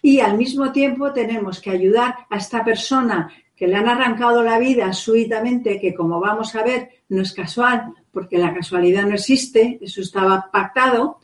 Y 0.00 0.20
al 0.20 0.38
mismo 0.38 0.70
tiempo 0.70 1.12
tenemos 1.12 1.60
que 1.60 1.70
ayudar 1.70 2.18
a 2.30 2.36
esta 2.36 2.62
persona 2.62 3.32
que 3.56 3.66
le 3.66 3.74
han 3.74 3.88
arrancado 3.88 4.44
la 4.44 4.60
vida 4.60 4.92
súbitamente, 4.92 5.80
que 5.80 5.92
como 5.92 6.20
vamos 6.20 6.54
a 6.54 6.62
ver 6.62 6.90
no 7.08 7.22
es 7.22 7.32
casual, 7.32 7.94
porque 8.14 8.38
la 8.38 8.54
casualidad 8.54 9.04
no 9.04 9.14
existe, 9.14 9.78
eso 9.82 10.00
estaba 10.00 10.48
pactado, 10.50 11.18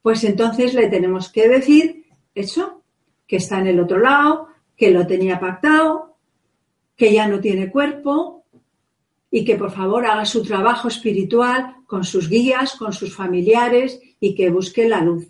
pues 0.00 0.24
entonces 0.24 0.72
le 0.72 0.88
tenemos 0.88 1.30
que 1.30 1.48
decir 1.48 2.06
eso, 2.34 2.82
que 3.26 3.36
está 3.36 3.58
en 3.58 3.66
el 3.66 3.80
otro 3.80 3.98
lado, 3.98 4.48
que 4.76 4.90
lo 4.90 5.06
tenía 5.06 5.38
pactado, 5.38 6.16
que 6.96 7.12
ya 7.12 7.28
no 7.28 7.40
tiene 7.40 7.70
cuerpo 7.70 8.44
y 9.30 9.44
que 9.44 9.56
por 9.56 9.70
favor 9.70 10.06
haga 10.06 10.24
su 10.24 10.42
trabajo 10.42 10.88
espiritual 10.88 11.76
con 11.86 12.04
sus 12.04 12.28
guías, 12.28 12.74
con 12.76 12.92
sus 12.92 13.14
familiares 13.14 14.00
y 14.20 14.34
que 14.34 14.50
busque 14.50 14.88
la 14.88 15.00
luz. 15.00 15.28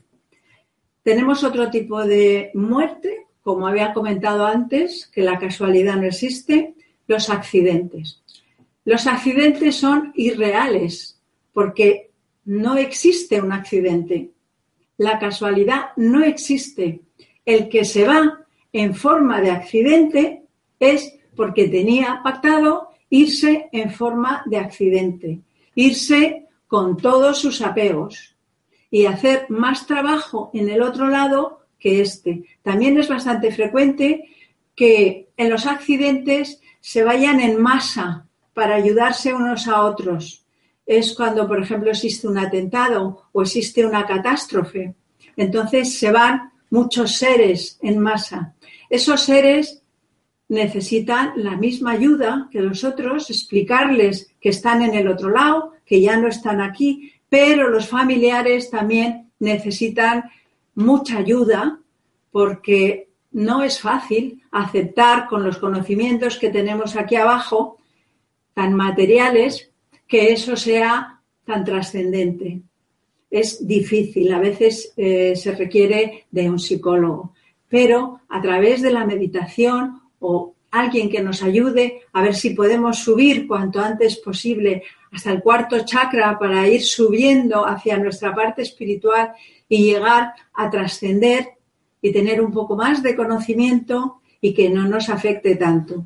Tenemos 1.02 1.44
otro 1.44 1.70
tipo 1.70 2.04
de 2.04 2.50
muerte, 2.54 3.26
como 3.42 3.66
había 3.66 3.92
comentado 3.92 4.46
antes, 4.46 5.10
que 5.12 5.22
la 5.22 5.38
casualidad 5.38 5.96
no 5.96 6.04
existe, 6.04 6.74
los 7.06 7.30
accidentes. 7.30 8.19
Los 8.90 9.06
accidentes 9.06 9.76
son 9.76 10.12
irreales 10.16 11.22
porque 11.52 12.10
no 12.46 12.76
existe 12.76 13.40
un 13.40 13.52
accidente. 13.52 14.32
La 14.96 15.20
casualidad 15.20 15.90
no 15.94 16.24
existe. 16.24 17.02
El 17.46 17.68
que 17.68 17.84
se 17.84 18.04
va 18.04 18.40
en 18.72 18.96
forma 18.96 19.40
de 19.40 19.52
accidente 19.52 20.42
es 20.80 21.14
porque 21.36 21.68
tenía 21.68 22.20
pactado 22.24 22.88
irse 23.10 23.68
en 23.70 23.92
forma 23.92 24.42
de 24.46 24.56
accidente, 24.56 25.38
irse 25.76 26.48
con 26.66 26.96
todos 26.96 27.38
sus 27.38 27.62
apegos 27.62 28.34
y 28.90 29.06
hacer 29.06 29.46
más 29.50 29.86
trabajo 29.86 30.50
en 30.52 30.68
el 30.68 30.82
otro 30.82 31.06
lado 31.06 31.60
que 31.78 32.00
este. 32.00 32.42
También 32.64 32.98
es 32.98 33.06
bastante 33.06 33.52
frecuente 33.52 34.24
que 34.74 35.28
en 35.36 35.48
los 35.48 35.66
accidentes 35.66 36.60
se 36.80 37.04
vayan 37.04 37.38
en 37.38 37.62
masa 37.62 38.26
para 38.60 38.74
ayudarse 38.74 39.32
unos 39.32 39.66
a 39.68 39.84
otros. 39.84 40.44
Es 40.84 41.14
cuando, 41.14 41.48
por 41.48 41.62
ejemplo, 41.62 41.88
existe 41.88 42.28
un 42.28 42.36
atentado 42.36 43.22
o 43.32 43.40
existe 43.40 43.86
una 43.86 44.04
catástrofe. 44.04 44.94
Entonces 45.34 45.98
se 45.98 46.12
van 46.12 46.52
muchos 46.68 47.16
seres 47.16 47.78
en 47.80 47.98
masa. 47.98 48.54
Esos 48.90 49.22
seres 49.22 49.82
necesitan 50.50 51.32
la 51.36 51.56
misma 51.56 51.92
ayuda 51.92 52.50
que 52.52 52.60
los 52.60 52.84
otros, 52.84 53.30
explicarles 53.30 54.30
que 54.38 54.50
están 54.50 54.82
en 54.82 54.92
el 54.94 55.08
otro 55.08 55.30
lado, 55.30 55.72
que 55.86 56.02
ya 56.02 56.18
no 56.18 56.28
están 56.28 56.60
aquí, 56.60 57.14
pero 57.30 57.70
los 57.70 57.88
familiares 57.88 58.68
también 58.68 59.30
necesitan 59.38 60.24
mucha 60.74 61.16
ayuda 61.16 61.78
porque 62.30 63.08
no 63.32 63.62
es 63.62 63.80
fácil 63.80 64.42
aceptar 64.50 65.28
con 65.28 65.44
los 65.44 65.56
conocimientos 65.56 66.36
que 66.36 66.50
tenemos 66.50 66.94
aquí 66.96 67.16
abajo, 67.16 67.79
tan 68.54 68.74
materiales, 68.74 69.70
que 70.06 70.32
eso 70.32 70.56
sea 70.56 71.20
tan 71.44 71.64
trascendente. 71.64 72.62
Es 73.30 73.66
difícil, 73.66 74.32
a 74.32 74.38
veces 74.38 74.92
eh, 74.96 75.34
se 75.36 75.52
requiere 75.52 76.26
de 76.30 76.50
un 76.50 76.58
psicólogo, 76.58 77.32
pero 77.68 78.20
a 78.28 78.40
través 78.42 78.82
de 78.82 78.90
la 78.90 79.04
meditación 79.04 80.00
o 80.18 80.54
alguien 80.70 81.08
que 81.10 81.22
nos 81.22 81.42
ayude 81.42 82.02
a 82.12 82.22
ver 82.22 82.34
si 82.34 82.50
podemos 82.50 82.98
subir 82.98 83.46
cuanto 83.46 83.80
antes 83.80 84.16
posible 84.16 84.82
hasta 85.12 85.32
el 85.32 85.42
cuarto 85.42 85.84
chakra 85.84 86.38
para 86.38 86.68
ir 86.68 86.82
subiendo 86.82 87.66
hacia 87.66 87.98
nuestra 87.98 88.34
parte 88.34 88.62
espiritual 88.62 89.32
y 89.68 89.84
llegar 89.84 90.32
a 90.54 90.70
trascender 90.70 91.50
y 92.00 92.12
tener 92.12 92.40
un 92.40 92.52
poco 92.52 92.76
más 92.76 93.02
de 93.02 93.16
conocimiento 93.16 94.20
y 94.40 94.54
que 94.54 94.70
no 94.70 94.88
nos 94.88 95.08
afecte 95.08 95.56
tanto. 95.56 96.04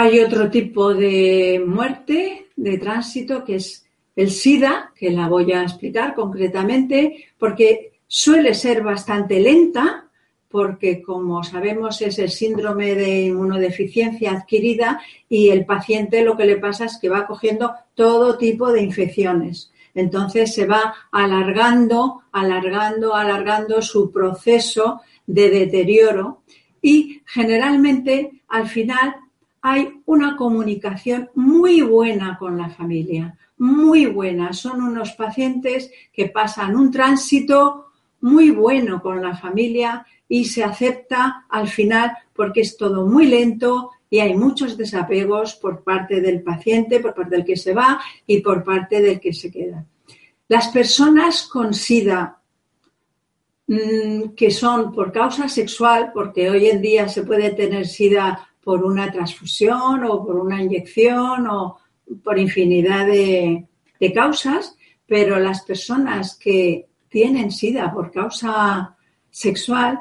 Hay 0.00 0.20
otro 0.20 0.48
tipo 0.48 0.94
de 0.94 1.60
muerte, 1.66 2.46
de 2.54 2.78
tránsito, 2.78 3.44
que 3.44 3.56
es 3.56 3.84
el 4.14 4.30
SIDA, 4.30 4.92
que 4.94 5.10
la 5.10 5.28
voy 5.28 5.50
a 5.50 5.64
explicar 5.64 6.14
concretamente, 6.14 7.24
porque 7.36 7.94
suele 8.06 8.54
ser 8.54 8.84
bastante 8.84 9.40
lenta, 9.40 10.08
porque 10.48 11.02
como 11.02 11.42
sabemos 11.42 12.00
es 12.00 12.20
el 12.20 12.30
síndrome 12.30 12.94
de 12.94 13.22
inmunodeficiencia 13.22 14.30
adquirida 14.30 15.00
y 15.28 15.48
el 15.48 15.66
paciente 15.66 16.22
lo 16.22 16.36
que 16.36 16.46
le 16.46 16.58
pasa 16.58 16.84
es 16.84 16.96
que 17.00 17.08
va 17.08 17.26
cogiendo 17.26 17.74
todo 17.96 18.38
tipo 18.38 18.70
de 18.70 18.82
infecciones. 18.82 19.72
Entonces 19.96 20.54
se 20.54 20.64
va 20.64 20.94
alargando, 21.10 22.22
alargando, 22.30 23.16
alargando 23.16 23.82
su 23.82 24.12
proceso 24.12 25.00
de 25.26 25.50
deterioro 25.50 26.42
y 26.80 27.20
generalmente 27.26 28.42
al 28.46 28.68
final 28.68 29.16
hay 29.62 30.00
una 30.06 30.36
comunicación 30.36 31.30
muy 31.34 31.80
buena 31.82 32.36
con 32.38 32.56
la 32.56 32.70
familia, 32.70 33.36
muy 33.56 34.06
buena. 34.06 34.52
Son 34.52 34.82
unos 34.82 35.12
pacientes 35.12 35.90
que 36.12 36.26
pasan 36.26 36.76
un 36.76 36.90
tránsito 36.90 37.86
muy 38.20 38.50
bueno 38.50 39.00
con 39.02 39.22
la 39.22 39.36
familia 39.36 40.06
y 40.28 40.44
se 40.44 40.62
acepta 40.62 41.46
al 41.48 41.68
final 41.68 42.12
porque 42.34 42.60
es 42.60 42.76
todo 42.76 43.06
muy 43.06 43.26
lento 43.26 43.90
y 44.10 44.20
hay 44.20 44.34
muchos 44.34 44.76
desapegos 44.76 45.54
por 45.56 45.82
parte 45.82 46.20
del 46.20 46.42
paciente, 46.42 47.00
por 47.00 47.14
parte 47.14 47.36
del 47.36 47.44
que 47.44 47.56
se 47.56 47.74
va 47.74 48.00
y 48.26 48.40
por 48.40 48.64
parte 48.64 49.00
del 49.00 49.20
que 49.20 49.32
se 49.32 49.50
queda. 49.50 49.84
Las 50.48 50.68
personas 50.68 51.42
con 51.42 51.74
SIDA 51.74 52.40
mm, 53.66 54.30
que 54.34 54.50
son 54.50 54.92
por 54.92 55.12
causa 55.12 55.48
sexual, 55.48 56.10
porque 56.14 56.48
hoy 56.48 56.68
en 56.68 56.80
día 56.80 57.08
se 57.08 57.22
puede 57.22 57.50
tener 57.50 57.86
SIDA 57.86 58.47
por 58.68 58.84
una 58.84 59.10
transfusión 59.10 60.04
o 60.04 60.22
por 60.26 60.36
una 60.36 60.62
inyección 60.62 61.46
o 61.46 61.78
por 62.22 62.38
infinidad 62.38 63.06
de, 63.06 63.66
causas, 64.14 64.76
pero 65.06 65.38
las 65.38 65.62
personas 65.62 66.36
que 66.36 66.86
tienen 67.08 67.50
SIDA 67.50 67.90
por 67.90 68.12
causa 68.12 68.94
sexual, 69.30 70.00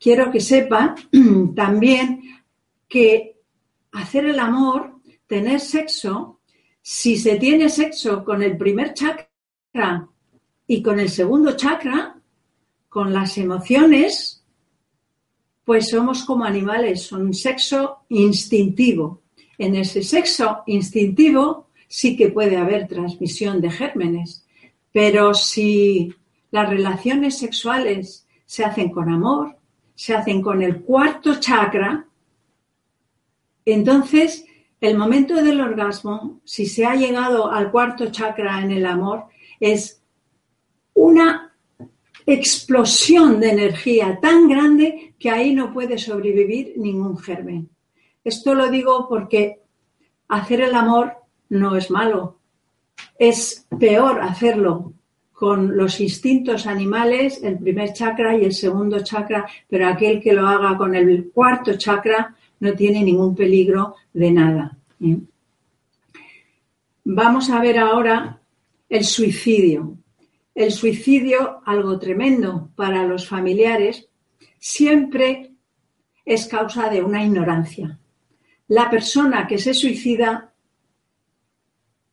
quiero 0.00 0.32
que 0.32 0.40
sepan 0.40 0.96
también 1.54 2.42
que 2.88 3.36
hacer 3.92 4.24
el 4.24 4.40
amor, 4.40 4.96
tener 5.28 5.60
sexo, 5.60 6.40
si 6.82 7.16
se 7.18 7.36
tiene 7.36 7.68
sexo 7.68 8.24
con 8.24 8.42
el 8.42 8.56
primer 8.56 8.94
chakra 8.94 10.08
y 10.66 10.82
con 10.82 10.98
el 10.98 11.08
segundo 11.08 11.54
chakra, 11.54 12.20
con 12.88 13.12
las 13.12 13.38
emociones, 13.38 14.37
pues 15.68 15.90
somos 15.90 16.24
como 16.24 16.46
animales, 16.46 17.02
son 17.02 17.34
sexo 17.34 17.98
instintivo. 18.08 19.20
En 19.58 19.74
ese 19.74 20.02
sexo 20.02 20.62
instintivo 20.64 21.66
sí 21.86 22.16
que 22.16 22.30
puede 22.30 22.56
haber 22.56 22.88
transmisión 22.88 23.60
de 23.60 23.70
gérmenes, 23.70 24.46
pero 24.92 25.34
si 25.34 26.14
las 26.52 26.70
relaciones 26.70 27.36
sexuales 27.36 28.26
se 28.46 28.64
hacen 28.64 28.88
con 28.88 29.10
amor, 29.10 29.58
se 29.94 30.14
hacen 30.14 30.40
con 30.40 30.62
el 30.62 30.80
cuarto 30.80 31.38
chakra, 31.38 32.06
entonces 33.66 34.46
el 34.80 34.96
momento 34.96 35.34
del 35.34 35.60
orgasmo, 35.60 36.40
si 36.44 36.64
se 36.64 36.86
ha 36.86 36.94
llegado 36.94 37.52
al 37.52 37.70
cuarto 37.70 38.10
chakra 38.10 38.62
en 38.62 38.70
el 38.70 38.86
amor, 38.86 39.24
es 39.60 40.00
una 40.94 41.47
explosión 42.28 43.40
de 43.40 43.50
energía 43.50 44.18
tan 44.20 44.48
grande 44.48 45.14
que 45.18 45.30
ahí 45.30 45.54
no 45.54 45.72
puede 45.72 45.96
sobrevivir 45.96 46.74
ningún 46.76 47.16
germen. 47.16 47.70
Esto 48.22 48.54
lo 48.54 48.70
digo 48.70 49.08
porque 49.08 49.62
hacer 50.28 50.60
el 50.60 50.74
amor 50.74 51.14
no 51.48 51.74
es 51.74 51.90
malo, 51.90 52.36
es 53.18 53.66
peor 53.80 54.20
hacerlo 54.20 54.92
con 55.32 55.76
los 55.76 56.00
instintos 56.00 56.66
animales, 56.66 57.42
el 57.42 57.58
primer 57.58 57.92
chakra 57.92 58.36
y 58.36 58.44
el 58.44 58.52
segundo 58.52 59.02
chakra, 59.02 59.46
pero 59.68 59.86
aquel 59.86 60.20
que 60.20 60.32
lo 60.32 60.46
haga 60.46 60.76
con 60.76 60.94
el 60.94 61.30
cuarto 61.32 61.78
chakra 61.78 62.34
no 62.60 62.74
tiene 62.74 63.02
ningún 63.02 63.34
peligro 63.34 63.94
de 64.12 64.30
nada. 64.32 64.76
¿eh? 65.00 65.16
Vamos 67.04 67.48
a 67.50 67.60
ver 67.60 67.78
ahora 67.78 68.38
el 68.88 69.04
suicidio. 69.04 69.97
El 70.58 70.72
suicidio, 70.72 71.60
algo 71.66 72.00
tremendo 72.00 72.70
para 72.74 73.06
los 73.06 73.28
familiares, 73.28 74.08
siempre 74.58 75.52
es 76.24 76.48
causa 76.48 76.90
de 76.90 77.00
una 77.00 77.24
ignorancia. 77.24 77.96
La 78.66 78.90
persona 78.90 79.46
que 79.46 79.58
se 79.58 79.72
suicida 79.72 80.52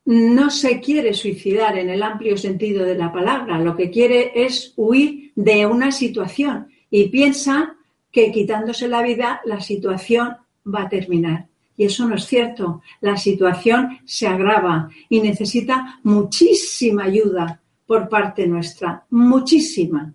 no 0.06 0.52
se 0.52 0.80
quiere 0.80 1.16
suicidar 1.16 1.76
en 1.80 1.90
el 1.90 2.04
amplio 2.04 2.38
sentido 2.38 2.86
de 2.86 2.94
la 2.94 3.12
palabra, 3.12 3.58
lo 3.58 3.76
que 3.76 3.90
quiere 3.90 4.32
es 4.36 4.74
huir 4.76 5.32
de 5.34 5.66
una 5.66 5.92
situación 5.92 6.68
y 6.92 7.10
piensa 7.10 7.76
que 8.12 8.32
quitándose 8.32 8.88
la 8.88 9.02
vida 9.02 9.42
la 9.46 9.60
situación 9.60 10.38
va 10.72 10.84
a 10.84 10.90
terminar. 10.90 11.48
Y 11.78 11.86
eso 11.86 12.08
no 12.08 12.14
es 12.14 12.28
cierto. 12.28 12.84
La 13.02 13.18
situación 13.18 14.02
se 14.06 14.28
agrava 14.28 14.88
y 15.10 15.20
necesita 15.20 16.00
muchísima 16.04 17.06
ayuda 17.06 17.64
por 17.86 18.10
parte 18.10 18.48
nuestra, 18.48 19.06
muchísima. 19.10 20.14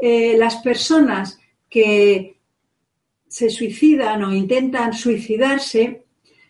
Eh, 0.00 0.36
las 0.38 0.56
personas 0.56 1.38
que 1.68 2.38
se 3.28 3.50
suicidan 3.50 4.24
o 4.24 4.34
intentan 4.34 4.92
suicidarse 4.92 6.04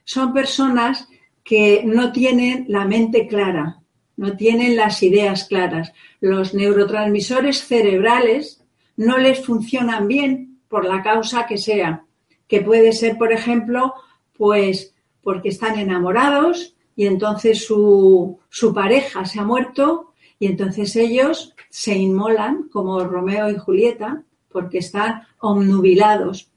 son 0.04 0.32
personas 0.32 1.08
que 1.42 1.82
no 1.84 2.12
tienen 2.12 2.66
la 2.68 2.84
mente 2.84 3.26
clara, 3.26 3.80
no 4.16 4.36
tienen 4.36 4.76
las 4.76 5.02
ideas 5.02 5.44
claras. 5.44 5.92
Los 6.20 6.54
neurotransmisores 6.54 7.64
cerebrales 7.64 8.62
no 8.96 9.16
les 9.18 9.44
funcionan 9.44 10.08
bien 10.08 10.60
por 10.68 10.84
la 10.84 11.02
causa 11.02 11.46
que 11.46 11.56
sea, 11.56 12.04
que 12.46 12.60
puede 12.60 12.92
ser, 12.92 13.16
por 13.16 13.32
ejemplo, 13.32 13.94
pues 14.36 14.94
porque 15.22 15.48
están 15.48 15.78
enamorados 15.78 16.74
y 16.96 17.06
entonces 17.06 17.64
su, 17.64 18.38
su 18.48 18.74
pareja 18.74 19.24
se 19.24 19.40
ha 19.40 19.44
muerto 19.44 20.07
y 20.38 20.46
entonces 20.46 20.94
ellos 20.96 21.54
se 21.68 21.96
inmolan 21.96 22.68
como 22.68 23.02
Romeo 23.04 23.50
y 23.50 23.56
Julieta 23.56 24.22
porque 24.50 24.78
están 24.78 25.22
omnubilados, 25.40 26.50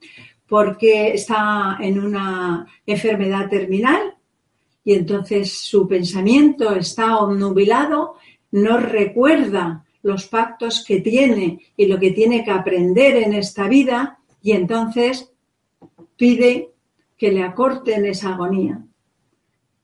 porque 0.48 1.14
está 1.14 1.78
en 1.80 2.00
una 2.00 2.68
enfermedad 2.86 3.50
terminal 3.50 4.16
y 4.84 4.94
entonces 4.94 5.52
su 5.52 5.88
pensamiento 5.88 6.76
está 6.76 7.18
obnubilado, 7.18 8.16
no 8.52 8.78
recuerda 8.78 9.86
los 10.04 10.28
pactos 10.28 10.84
que 10.86 11.00
tiene 11.00 11.60
y 11.78 11.86
lo 11.86 12.00
que 12.00 12.12
tiene 12.12 12.44
que 12.44 12.52
aprender 12.52 13.18
en 13.18 13.34
esta 13.34 13.68
vida 13.68 14.20
y 14.42 14.54
entonces 14.54 15.32
pide 16.18 16.72
que 17.18 17.32
le 17.32 17.44
acorten 17.44 18.06
esa 18.06 18.34
agonía. 18.34 18.84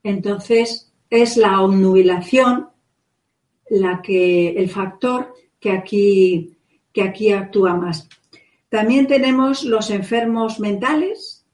Entonces 0.03 0.91
es 1.09 1.37
la 1.37 1.61
obnubilación 1.61 2.69
la 3.69 4.01
que 4.01 4.49
el 4.49 4.69
factor 4.69 5.33
que 5.59 5.71
aquí 5.71 6.57
que 6.97 7.03
aquí 7.03 7.31
actúa 7.31 7.75
más. 7.75 8.09
También 8.69 9.05
tenemos 9.05 9.63
los 9.63 9.91
enfermos 9.91 10.59
mentales, 10.59 11.45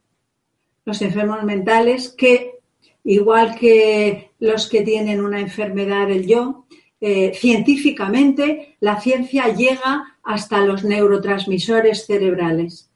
los 0.86 1.02
enfermos 1.02 1.44
mentales 1.44 2.16
que 2.18 2.60
igual 3.04 3.56
que 3.56 4.32
los 4.40 4.70
que 4.70 4.84
tienen 4.84 5.22
una 5.22 5.42
enfermedad 5.42 6.08
del 6.08 6.26
yo, 6.26 6.66
eh, 7.02 7.34
científicamente 7.36 8.78
la 8.80 9.02
ciencia 9.02 9.54
llega 9.54 10.18
hasta 10.24 10.62
los 10.62 10.86
neurotransmisores 10.86 12.06
cerebrales, 12.06 12.90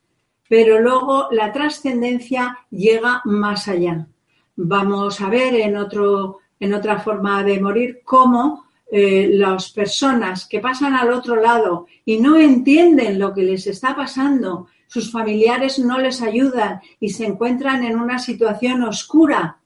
pero 0.48 0.80
luego 0.80 1.28
la 1.32 1.52
trascendencia 1.52 2.60
llega 2.72 3.22
más 3.26 3.68
allá. 3.68 4.08
Vamos 4.56 5.20
a 5.20 5.30
ver 5.30 5.54
en, 5.56 5.76
otro, 5.76 6.38
en 6.62 6.74
otra 6.74 7.00
forma 7.00 7.44
de 7.44 7.60
morir 7.60 8.00
cómo 8.06 8.67
eh, 8.90 9.30
las 9.34 9.72
personas 9.72 10.48
que 10.48 10.60
pasan 10.60 10.94
al 10.94 11.12
otro 11.12 11.36
lado 11.36 11.88
y 12.06 12.20
no 12.20 12.38
entienden 12.38 13.20
lo 13.20 13.34
que 13.34 13.44
les 13.44 13.68
está 13.68 13.96
pasando, 13.96 14.68
sus 14.88 15.12
familiares 15.12 15.78
no 15.80 16.00
les 16.00 16.22
ayudan 16.22 16.80
y 17.00 17.10
se 17.10 17.26
encuentran 17.26 17.84
en 17.84 18.00
una 18.00 18.20
situación 18.20 18.84
oscura 18.84 19.60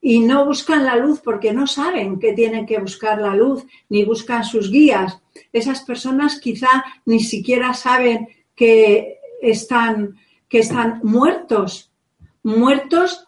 y 0.00 0.20
no 0.20 0.46
buscan 0.46 0.84
la 0.84 0.96
luz 0.96 1.20
porque 1.20 1.52
no 1.52 1.66
saben 1.66 2.18
que 2.20 2.32
tienen 2.32 2.64
que 2.64 2.78
buscar 2.78 3.20
la 3.20 3.34
luz, 3.34 3.64
ni 3.88 4.04
buscan 4.04 4.44
sus 4.44 4.70
guías. 4.70 5.20
Esas 5.52 5.82
personas 5.82 6.40
quizá 6.40 6.84
ni 7.04 7.20
siquiera 7.20 7.74
saben 7.74 8.28
que 8.54 9.18
están, 9.42 10.16
que 10.48 10.60
están 10.60 11.00
muertos, 11.02 11.92
muertos 12.42 13.27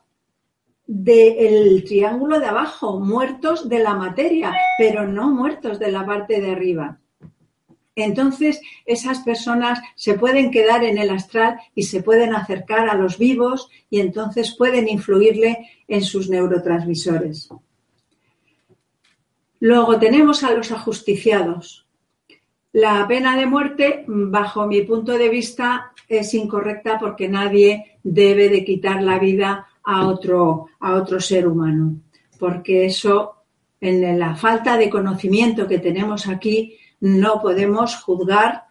del 0.93 1.85
triángulo 1.85 2.41
de 2.41 2.47
abajo, 2.47 2.99
muertos 2.99 3.69
de 3.69 3.79
la 3.79 3.95
materia, 3.95 4.53
pero 4.77 5.07
no 5.07 5.31
muertos 5.31 5.79
de 5.79 5.93
la 5.93 6.05
parte 6.05 6.41
de 6.41 6.51
arriba. 6.51 6.99
Entonces, 7.95 8.61
esas 8.85 9.21
personas 9.21 9.81
se 9.95 10.15
pueden 10.15 10.51
quedar 10.51 10.83
en 10.83 10.99
el 10.99 11.11
astral 11.11 11.61
y 11.77 11.85
se 11.85 12.03
pueden 12.03 12.35
acercar 12.35 12.89
a 12.89 12.97
los 12.97 13.19
vivos 13.19 13.71
y 13.89 14.01
entonces 14.01 14.57
pueden 14.57 14.89
influirle 14.89 15.71
en 15.87 16.03
sus 16.03 16.29
neurotransmisores. 16.29 17.51
Luego 19.61 19.97
tenemos 19.97 20.43
a 20.43 20.51
los 20.51 20.73
ajusticiados. 20.73 21.87
La 22.73 23.07
pena 23.07 23.37
de 23.37 23.47
muerte, 23.47 24.05
bajo 24.09 24.67
mi 24.67 24.83
punto 24.83 25.17
de 25.17 25.29
vista, 25.29 25.93
es 26.09 26.35
incorrecta 26.35 26.99
porque 26.99 27.29
nadie 27.29 27.99
debe 28.03 28.49
de 28.49 28.65
quitar 28.65 29.05
la 29.05 29.21
vida 29.21 29.69
a 29.85 30.07
otro, 30.07 30.67
a 30.81 30.95
otro 30.95 31.21
ser 31.21 31.47
humano, 31.47 31.97
porque 32.39 32.87
eso, 32.87 33.37
en 33.81 34.19
la 34.19 34.35
falta 34.35 34.77
de 34.77 34.91
conocimiento 34.91 35.67
que 35.67 35.79
tenemos 35.79 36.29
aquí, 36.29 36.77
no 37.01 37.41
podemos 37.41 37.97
juzgar 37.97 38.65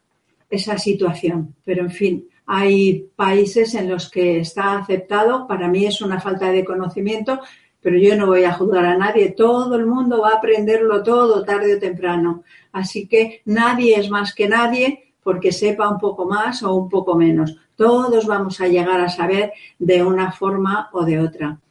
esa 0.49 0.77
situación. 0.77 1.55
Pero, 1.63 1.83
en 1.83 1.91
fin, 1.91 2.27
hay 2.45 3.07
países 3.15 3.75
en 3.75 3.89
los 3.89 4.09
que 4.09 4.39
está 4.39 4.77
aceptado. 4.77 5.47
Para 5.47 5.67
mí 5.67 5.85
es 5.85 6.01
una 6.01 6.19
falta 6.19 6.51
de 6.51 6.65
conocimiento, 6.65 7.39
pero 7.81 7.97
yo 7.97 8.15
no 8.15 8.27
voy 8.27 8.43
a 8.43 8.53
juzgar 8.53 8.85
a 8.85 8.97
nadie. 8.97 9.31
Todo 9.31 9.75
el 9.75 9.85
mundo 9.85 10.21
va 10.21 10.31
a 10.31 10.37
aprenderlo 10.37 11.03
todo 11.03 11.43
tarde 11.43 11.75
o 11.75 11.79
temprano. 11.79 12.43
Así 12.71 13.07
que 13.07 13.41
nadie 13.45 13.99
es 13.99 14.09
más 14.09 14.33
que 14.33 14.47
nadie 14.47 15.13
porque 15.23 15.51
sepa 15.51 15.89
un 15.89 15.99
poco 15.99 16.25
más 16.25 16.63
o 16.63 16.73
un 16.73 16.89
poco 16.89 17.15
menos. 17.15 17.55
Todos 17.79 18.25
vamos 18.25 18.59
a 18.59 18.67
llegar 18.67 18.99
a 18.99 19.07
saber 19.07 19.53
de 19.79 20.03
una 20.03 20.33
forma 20.33 20.89
o 20.91 21.05
de 21.05 21.17
otra. 21.17 21.61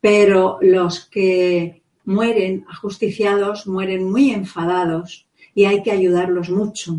Pero 0.00 0.58
los 0.60 1.04
que 1.04 1.82
mueren 2.04 2.66
ajusticiados 2.68 3.68
mueren 3.68 4.10
muy 4.10 4.32
enfadados 4.32 5.28
y 5.54 5.66
hay 5.66 5.84
que 5.84 5.92
ayudarlos 5.92 6.50
mucho, 6.50 6.98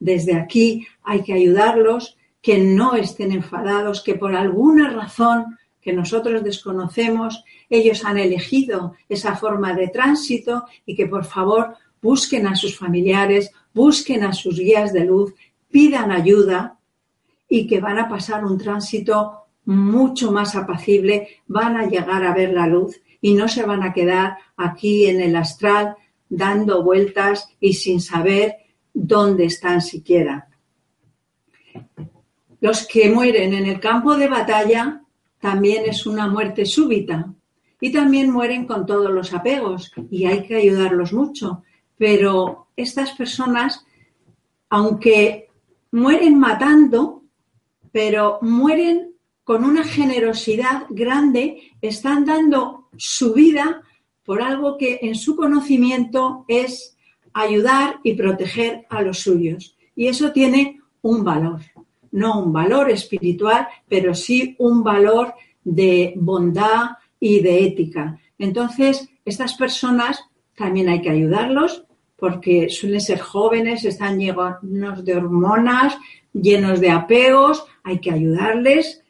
desde 0.00 0.34
aquí 0.34 0.88
hay 1.04 1.22
que 1.22 1.34
ayudarlos, 1.34 2.16
que 2.42 2.58
no 2.58 2.94
estén 2.94 3.30
enfadados, 3.30 4.02
que 4.02 4.16
por 4.16 4.34
alguna 4.34 4.90
razón 4.90 5.56
que 5.80 5.92
nosotros 5.92 6.42
desconocemos, 6.42 7.44
ellos 7.68 8.04
han 8.04 8.18
elegido 8.18 8.96
esa 9.08 9.36
forma 9.36 9.72
de 9.74 9.86
tránsito 9.86 10.64
y 10.84 10.96
que 10.96 11.06
por 11.06 11.24
favor 11.24 11.76
busquen 12.02 12.48
a 12.48 12.56
sus 12.56 12.76
familiares, 12.76 13.52
busquen 13.72 14.24
a 14.24 14.32
sus 14.32 14.58
guías 14.58 14.92
de 14.92 15.04
luz, 15.04 15.32
pidan 15.70 16.10
ayuda 16.10 16.79
y 17.50 17.66
que 17.66 17.80
van 17.80 17.98
a 17.98 18.08
pasar 18.08 18.44
un 18.44 18.56
tránsito 18.56 19.40
mucho 19.64 20.30
más 20.32 20.54
apacible, 20.54 21.28
van 21.48 21.76
a 21.76 21.86
llegar 21.86 22.24
a 22.24 22.32
ver 22.32 22.52
la 22.52 22.66
luz 22.66 23.02
y 23.20 23.34
no 23.34 23.48
se 23.48 23.64
van 23.64 23.82
a 23.82 23.92
quedar 23.92 24.38
aquí 24.56 25.06
en 25.06 25.20
el 25.20 25.36
astral 25.36 25.96
dando 26.28 26.82
vueltas 26.82 27.50
y 27.60 27.74
sin 27.74 28.00
saber 28.00 28.56
dónde 28.94 29.46
están 29.46 29.82
siquiera. 29.82 30.48
Los 32.60 32.86
que 32.86 33.10
mueren 33.10 33.52
en 33.52 33.66
el 33.66 33.80
campo 33.80 34.16
de 34.16 34.28
batalla 34.28 35.02
también 35.40 35.84
es 35.86 36.06
una 36.06 36.28
muerte 36.28 36.64
súbita 36.64 37.34
y 37.80 37.90
también 37.90 38.30
mueren 38.30 38.64
con 38.64 38.86
todos 38.86 39.10
los 39.10 39.34
apegos 39.34 39.92
y 40.10 40.26
hay 40.26 40.46
que 40.46 40.56
ayudarlos 40.56 41.12
mucho. 41.12 41.64
Pero 41.98 42.68
estas 42.76 43.12
personas, 43.12 43.84
aunque 44.68 45.48
mueren 45.90 46.38
matando, 46.38 47.20
pero 47.92 48.38
mueren 48.42 49.14
con 49.44 49.64
una 49.64 49.84
generosidad 49.84 50.86
grande, 50.90 51.72
están 51.82 52.24
dando 52.24 52.88
su 52.96 53.34
vida 53.34 53.82
por 54.24 54.42
algo 54.42 54.78
que 54.78 55.00
en 55.02 55.16
su 55.16 55.34
conocimiento 55.34 56.44
es 56.46 56.96
ayudar 57.32 57.98
y 58.04 58.14
proteger 58.14 58.86
a 58.90 59.02
los 59.02 59.18
suyos. 59.18 59.76
Y 59.96 60.06
eso 60.06 60.30
tiene 60.32 60.80
un 61.02 61.24
valor, 61.24 61.62
no 62.12 62.40
un 62.40 62.52
valor 62.52 62.90
espiritual, 62.90 63.66
pero 63.88 64.14
sí 64.14 64.54
un 64.58 64.84
valor 64.84 65.34
de 65.64 66.14
bondad 66.16 66.90
y 67.18 67.40
de 67.40 67.64
ética. 67.64 68.20
Entonces, 68.38 69.08
estas 69.24 69.54
personas 69.54 70.24
también 70.54 70.88
hay 70.88 71.02
que 71.02 71.10
ayudarlos 71.10 71.84
porque 72.20 72.68
suelen 72.68 73.00
ser 73.00 73.18
jóvenes, 73.18 73.84
están 73.84 74.18
llenos 74.20 75.04
de 75.04 75.16
hormonas, 75.16 75.96
llenos 76.32 76.80
de 76.80 76.90
apegos, 76.90 77.64
hay 77.82 77.98
que 77.98 78.12
ayudarles. 78.12 79.02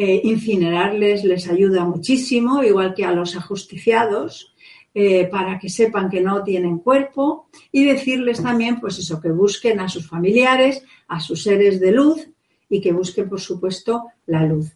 Eh, 0.00 0.20
incinerarles 0.22 1.24
les 1.24 1.48
ayuda 1.48 1.84
muchísimo, 1.84 2.62
igual 2.62 2.94
que 2.94 3.04
a 3.04 3.10
los 3.10 3.34
ajusticiados. 3.34 4.54
Eh, 4.94 5.28
para 5.30 5.58
que 5.58 5.68
sepan 5.68 6.08
que 6.08 6.20
no 6.20 6.42
tienen 6.42 6.78
cuerpo 6.78 7.48
y 7.70 7.84
decirles 7.84 8.42
también, 8.42 8.80
pues 8.80 8.98
eso, 8.98 9.20
que 9.20 9.30
busquen 9.30 9.78
a 9.80 9.88
sus 9.88 10.08
familiares, 10.08 10.82
a 11.06 11.20
sus 11.20 11.42
seres 11.42 11.78
de 11.78 11.92
luz 11.92 12.28
y 12.68 12.80
que 12.80 12.92
busquen, 12.92 13.28
por 13.28 13.38
supuesto, 13.38 14.06
la 14.26 14.44
luz. 14.44 14.72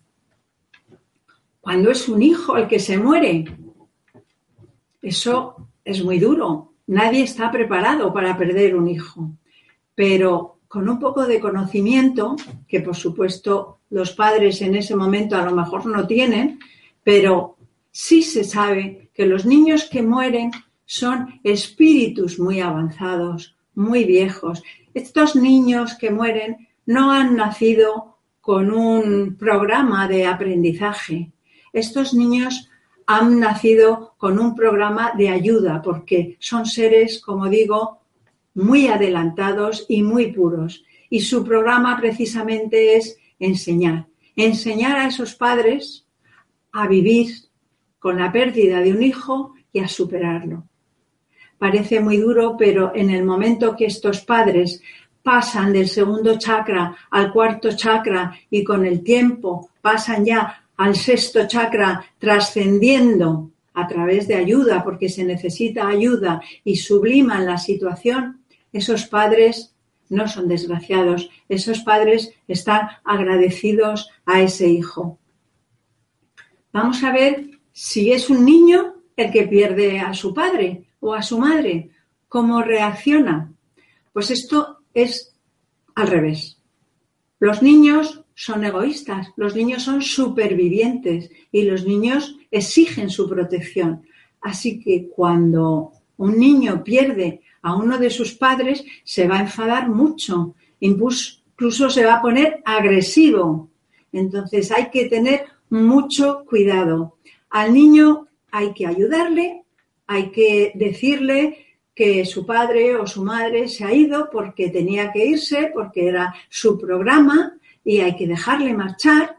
Cuando 1.60 1.90
es 1.90 2.08
un 2.08 2.22
hijo 2.22 2.56
el 2.56 2.68
que 2.68 2.78
se 2.78 2.98
muere, 2.98 3.44
eso 5.00 5.68
es 5.84 6.04
muy 6.04 6.18
duro. 6.18 6.71
Nadie 6.86 7.22
está 7.22 7.50
preparado 7.50 8.12
para 8.12 8.36
perder 8.36 8.76
un 8.76 8.88
hijo, 8.88 9.30
pero 9.94 10.58
con 10.68 10.88
un 10.88 10.98
poco 10.98 11.26
de 11.26 11.38
conocimiento, 11.38 12.34
que 12.66 12.80
por 12.80 12.96
supuesto 12.96 13.80
los 13.90 14.12
padres 14.12 14.62
en 14.62 14.74
ese 14.74 14.96
momento 14.96 15.36
a 15.36 15.44
lo 15.44 15.54
mejor 15.54 15.86
no 15.86 16.06
tienen, 16.06 16.58
pero 17.04 17.56
sí 17.90 18.22
se 18.22 18.42
sabe 18.42 19.10
que 19.12 19.26
los 19.26 19.44
niños 19.44 19.88
que 19.90 20.02
mueren 20.02 20.50
son 20.86 21.40
espíritus 21.44 22.38
muy 22.38 22.60
avanzados, 22.60 23.54
muy 23.74 24.04
viejos. 24.04 24.62
Estos 24.94 25.36
niños 25.36 25.94
que 25.94 26.10
mueren 26.10 26.68
no 26.86 27.12
han 27.12 27.36
nacido 27.36 28.18
con 28.40 28.72
un 28.72 29.36
programa 29.36 30.08
de 30.08 30.26
aprendizaje. 30.26 31.32
Estos 31.72 32.12
niños 32.12 32.70
han 33.16 33.40
nacido 33.40 34.14
con 34.16 34.38
un 34.38 34.54
programa 34.54 35.12
de 35.16 35.28
ayuda 35.28 35.82
porque 35.82 36.36
son 36.40 36.66
seres, 36.66 37.20
como 37.20 37.48
digo, 37.48 38.00
muy 38.54 38.88
adelantados 38.88 39.86
y 39.88 40.02
muy 40.02 40.32
puros. 40.32 40.84
Y 41.10 41.20
su 41.20 41.44
programa 41.44 41.98
precisamente 41.98 42.96
es 42.96 43.18
enseñar. 43.38 44.06
Enseñar 44.34 44.96
a 44.98 45.08
esos 45.08 45.34
padres 45.34 46.06
a 46.72 46.86
vivir 46.86 47.28
con 47.98 48.18
la 48.18 48.32
pérdida 48.32 48.80
de 48.80 48.92
un 48.92 49.02
hijo 49.02 49.54
y 49.72 49.80
a 49.80 49.88
superarlo. 49.88 50.64
Parece 51.58 52.00
muy 52.00 52.16
duro, 52.16 52.56
pero 52.56 52.92
en 52.94 53.10
el 53.10 53.24
momento 53.24 53.76
que 53.76 53.86
estos 53.86 54.22
padres 54.22 54.82
pasan 55.22 55.72
del 55.72 55.88
segundo 55.88 56.38
chakra 56.38 56.96
al 57.10 57.32
cuarto 57.32 57.76
chakra 57.76 58.34
y 58.50 58.64
con 58.64 58.84
el 58.84 59.04
tiempo 59.04 59.70
pasan 59.80 60.24
ya 60.24 60.61
al 60.82 60.96
sexto 60.96 61.46
chakra 61.46 62.04
trascendiendo 62.18 63.52
a 63.72 63.86
través 63.86 64.26
de 64.26 64.34
ayuda, 64.34 64.82
porque 64.82 65.08
se 65.08 65.22
necesita 65.22 65.86
ayuda 65.86 66.42
y 66.64 66.74
subliman 66.74 67.46
la 67.46 67.56
situación, 67.56 68.42
esos 68.72 69.06
padres 69.06 69.76
no 70.08 70.26
son 70.26 70.48
desgraciados, 70.48 71.30
esos 71.48 71.82
padres 71.82 72.32
están 72.48 72.88
agradecidos 73.04 74.10
a 74.26 74.42
ese 74.42 74.66
hijo. 74.66 75.20
Vamos 76.72 77.04
a 77.04 77.12
ver 77.12 77.60
si 77.70 78.10
es 78.10 78.28
un 78.28 78.44
niño 78.44 78.96
el 79.16 79.30
que 79.30 79.44
pierde 79.44 80.00
a 80.00 80.12
su 80.14 80.34
padre 80.34 80.88
o 80.98 81.14
a 81.14 81.22
su 81.22 81.38
madre, 81.38 81.90
¿cómo 82.28 82.60
reacciona? 82.60 83.52
Pues 84.12 84.32
esto 84.32 84.80
es 84.92 85.32
al 85.94 86.08
revés. 86.08 86.58
Los 87.38 87.62
niños 87.62 88.21
son 88.34 88.64
egoístas, 88.64 89.28
los 89.36 89.54
niños 89.54 89.82
son 89.82 90.02
supervivientes 90.02 91.30
y 91.50 91.62
los 91.62 91.86
niños 91.86 92.36
exigen 92.50 93.10
su 93.10 93.28
protección. 93.28 94.06
Así 94.40 94.80
que 94.80 95.08
cuando 95.08 95.92
un 96.16 96.38
niño 96.38 96.82
pierde 96.82 97.42
a 97.62 97.76
uno 97.76 97.98
de 97.98 98.10
sus 98.10 98.34
padres, 98.34 98.84
se 99.04 99.28
va 99.28 99.38
a 99.38 99.42
enfadar 99.42 99.88
mucho, 99.88 100.54
incluso 100.80 101.90
se 101.90 102.04
va 102.04 102.14
a 102.14 102.22
poner 102.22 102.60
agresivo. 102.64 103.70
Entonces 104.12 104.72
hay 104.72 104.90
que 104.90 105.06
tener 105.06 105.44
mucho 105.70 106.44
cuidado. 106.48 107.18
Al 107.50 107.72
niño 107.72 108.26
hay 108.50 108.72
que 108.72 108.86
ayudarle, 108.86 109.64
hay 110.06 110.30
que 110.30 110.72
decirle 110.74 111.58
que 111.94 112.24
su 112.24 112.44
padre 112.44 112.96
o 112.96 113.06
su 113.06 113.22
madre 113.22 113.68
se 113.68 113.84
ha 113.84 113.92
ido 113.92 114.28
porque 114.30 114.70
tenía 114.70 115.12
que 115.12 115.26
irse, 115.26 115.70
porque 115.72 116.08
era 116.08 116.34
su 116.48 116.78
programa 116.78 117.58
y 117.84 118.00
hay 118.00 118.16
que 118.16 118.26
dejarle 118.26 118.74
marchar, 118.74 119.36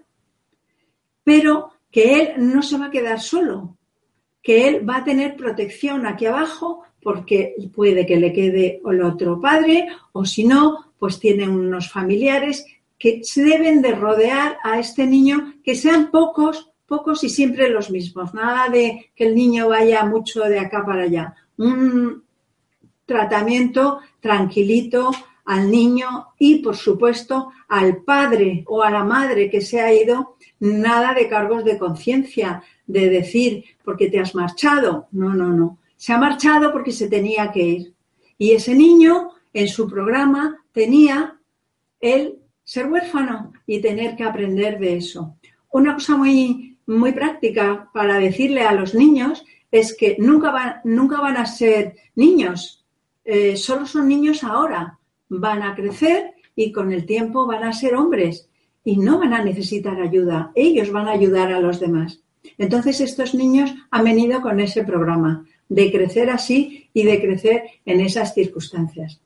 pero 1.24 1.72
que 1.91 2.16
él 2.16 2.34
no 2.38 2.62
se 2.62 2.78
va 2.78 2.88
a 2.88 2.91
quedar 2.91 3.20
solo, 3.20 3.78
que 4.41 4.68
él 4.68 4.88
va 4.88 4.98
a 4.98 5.04
tener 5.04 5.36
protección 5.36 6.06
aquí 6.06 6.26
abajo 6.26 6.84
porque 7.02 7.56
puede 7.74 8.06
que 8.06 8.18
le 8.18 8.34
quede 8.34 8.82
el 8.86 9.04
otro 9.04 9.39
padre 9.39 9.88
o 10.12 10.26
si 10.26 10.46
no, 10.46 10.94
pues 10.98 11.20
tiene 11.20 11.48
unos 11.48 11.91
familiares 11.91 12.66
que 12.98 13.24
se 13.24 13.44
deben 13.44 13.82
de 13.82 13.94
rodear 13.94 14.58
a 14.64 14.80
este 14.80 15.06
niño, 15.06 15.56
que 15.64 15.76
sean 15.76 16.12
pocos 16.12 16.74
pocos 16.94 17.24
y 17.24 17.30
siempre 17.30 17.70
los 17.70 17.89
mismos. 17.89 18.34
Nada 18.34 18.70
de 18.70 19.12
que 19.16 19.26
el 19.26 19.36
niño 19.36 19.70
vaya 19.70 20.06
mucho 20.06 20.41
de 20.41 20.60
acá 20.60 20.86
para 20.86 21.04
allá. 21.04 21.36
Un 21.58 22.24
tratamiento 23.06 24.00
tranquilito 24.20 25.12
al 25.46 25.70
niño 25.70 26.28
y, 26.39 26.60
por 26.60 26.76
supuesto, 26.76 27.52
al 27.68 27.98
padre 28.04 28.64
o 28.68 28.82
a 28.82 28.89
la 28.89 29.04
madre 29.04 29.50
que 29.50 29.62
se 29.62 29.82
ha 29.82 29.94
ido, 29.94 30.38
nada 30.60 31.14
de 31.14 31.28
cargos 31.28 31.64
de 31.66 31.78
conciencia, 31.78 32.64
de 32.88 33.10
decir, 33.10 33.64
porque 33.84 34.10
te 34.10 34.20
has 34.20 34.36
marchado. 34.36 35.08
No, 35.12 35.34
no, 35.34 35.50
no. 35.50 35.80
Se 35.98 36.14
ha 36.14 36.18
marchado 36.18 36.72
porque 36.72 36.91
se 36.91 37.08
tenía 37.08 37.52
que 37.52 37.64
ir. 37.64 37.94
Y 38.38 38.52
ese 38.52 38.76
niño, 38.76 39.32
en 39.54 39.68
su 39.68 39.89
programa, 39.89 40.64
tenía 40.72 41.39
el 42.00 42.39
ser 42.64 42.88
huérfano 42.88 43.54
y 43.66 43.82
tener 43.82 44.16
que 44.16 44.24
aprender 44.24 44.80
de 44.80 44.98
eso. 44.98 45.36
Una 45.70 45.94
cosa 45.94 46.18
muy 46.18 46.74
muy 46.86 47.12
práctica 47.14 47.89
para 47.94 48.18
decirle 48.18 48.64
a 48.64 48.74
los 48.74 48.94
niños 48.94 49.46
es 49.72 49.96
que 49.96 50.16
nunca 50.20 50.52
van, 50.52 50.76
nunca 50.84 51.20
van 51.20 51.38
a 51.38 51.46
ser 51.46 51.96
niños, 52.16 52.86
eh, 53.26 53.56
solo 53.58 53.86
son 53.86 54.08
niños 54.08 54.44
ahora, 54.44 55.00
van 55.40 55.64
a 55.64 55.76
crecer 55.76 56.34
y 56.56 56.72
con 56.72 56.92
el 56.92 57.06
tiempo 57.06 57.46
van 57.46 57.64
a 57.64 57.74
ser 57.74 57.96
hombres 57.96 58.50
y 58.84 58.98
no 58.98 59.20
van 59.20 59.34
a 59.34 59.44
necesitar 59.44 60.00
ayuda, 60.02 60.52
ellos 60.56 60.92
van 60.92 61.08
a 61.08 61.12
ayudar 61.12 61.52
a 61.52 61.60
los 61.60 61.80
demás. 61.80 62.22
Entonces 62.58 63.00
estos 63.02 63.34
niños 63.34 63.74
han 63.90 64.04
venido 64.04 64.42
con 64.42 64.60
ese 64.60 64.84
programa 64.84 65.46
de 65.70 65.92
crecer 65.92 66.30
así 66.30 66.90
y 66.94 67.04
de 67.04 67.22
crecer 67.22 67.64
en 67.86 68.02
esas 68.02 68.34
circunstancias. 68.34 69.22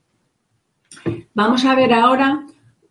Vamos 1.34 1.66
a 1.66 1.76
ver 1.76 1.94
ahora 1.94 2.46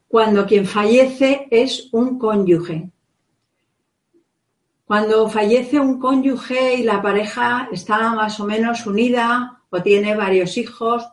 cuando 0.08 0.46
quien 0.46 0.66
fallece 0.66 1.46
es 1.50 1.88
un 1.92 2.18
cónyuge. 2.18 2.90
Cuando 4.84 5.28
fallece 5.28 5.80
un 5.80 5.98
cónyuge 5.98 6.74
y 6.76 6.82
la 6.84 7.02
pareja 7.02 7.68
está 7.72 8.14
más 8.14 8.38
o 8.38 8.46
menos 8.46 8.86
unida 8.86 9.62
o 9.70 9.82
tiene 9.82 10.14
varios 10.14 10.56
hijos, 10.56 11.08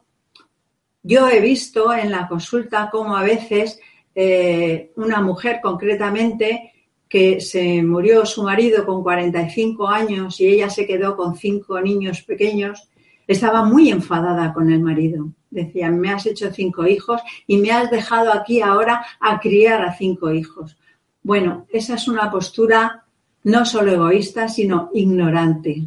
Yo 1.03 1.27
he 1.27 1.41
visto 1.41 1.93
en 1.93 2.11
la 2.11 2.27
consulta 2.29 2.89
cómo 2.89 3.17
a 3.17 3.23
veces 3.23 3.79
eh, 4.15 4.91
una 4.95 5.21
mujer 5.21 5.59
concretamente 5.61 6.71
que 7.09 7.41
se 7.41 7.83
murió 7.83 8.25
su 8.25 8.41
marido 8.41 8.85
con 8.85 9.03
45 9.03 9.87
años 9.87 10.39
y 10.39 10.47
ella 10.47 10.69
se 10.69 10.87
quedó 10.87 11.15
con 11.17 11.35
cinco 11.35 11.79
niños 11.81 12.23
pequeños, 12.23 12.89
estaba 13.27 13.63
muy 13.65 13.89
enfadada 13.89 14.53
con 14.53 14.71
el 14.71 14.79
marido. 14.79 15.27
Decía, 15.51 15.91
me 15.91 16.09
has 16.09 16.25
hecho 16.25 16.51
cinco 16.51 16.87
hijos 16.87 17.21
y 17.45 17.57
me 17.57 17.71
has 17.71 17.91
dejado 17.91 18.33
aquí 18.33 18.61
ahora 18.61 19.05
a 19.19 19.39
criar 19.39 19.83
a 19.83 19.93
cinco 19.93 20.31
hijos. 20.31 20.77
Bueno, 21.21 21.67
esa 21.69 21.95
es 21.95 22.07
una 22.07 22.31
postura 22.31 23.03
no 23.43 23.65
solo 23.65 23.91
egoísta, 23.91 24.47
sino 24.47 24.89
ignorante. 24.93 25.83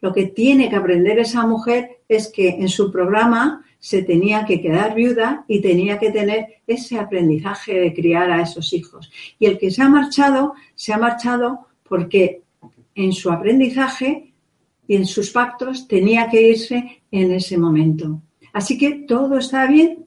Lo 0.00 0.12
que 0.12 0.26
tiene 0.26 0.70
que 0.70 0.76
aprender 0.76 1.18
esa 1.18 1.46
mujer 1.46 2.00
es 2.08 2.28
que 2.28 2.48
en 2.48 2.68
su 2.68 2.90
programa 2.90 3.64
se 3.78 4.02
tenía 4.02 4.44
que 4.44 4.60
quedar 4.60 4.94
viuda 4.94 5.44
y 5.46 5.60
tenía 5.60 5.98
que 5.98 6.10
tener 6.10 6.62
ese 6.66 6.98
aprendizaje 6.98 7.78
de 7.78 7.94
criar 7.94 8.30
a 8.30 8.42
esos 8.42 8.72
hijos. 8.72 9.10
Y 9.38 9.46
el 9.46 9.58
que 9.58 9.70
se 9.70 9.82
ha 9.82 9.88
marchado, 9.88 10.54
se 10.74 10.92
ha 10.92 10.98
marchado 10.98 11.66
porque 11.84 12.42
en 12.94 13.12
su 13.12 13.30
aprendizaje 13.30 14.32
y 14.86 14.96
en 14.96 15.06
sus 15.06 15.30
pactos 15.30 15.86
tenía 15.86 16.28
que 16.28 16.42
irse 16.42 17.02
en 17.10 17.32
ese 17.32 17.56
momento. 17.56 18.20
Así 18.52 18.76
que 18.76 19.04
todo 19.06 19.38
está 19.38 19.66
bien 19.66 20.06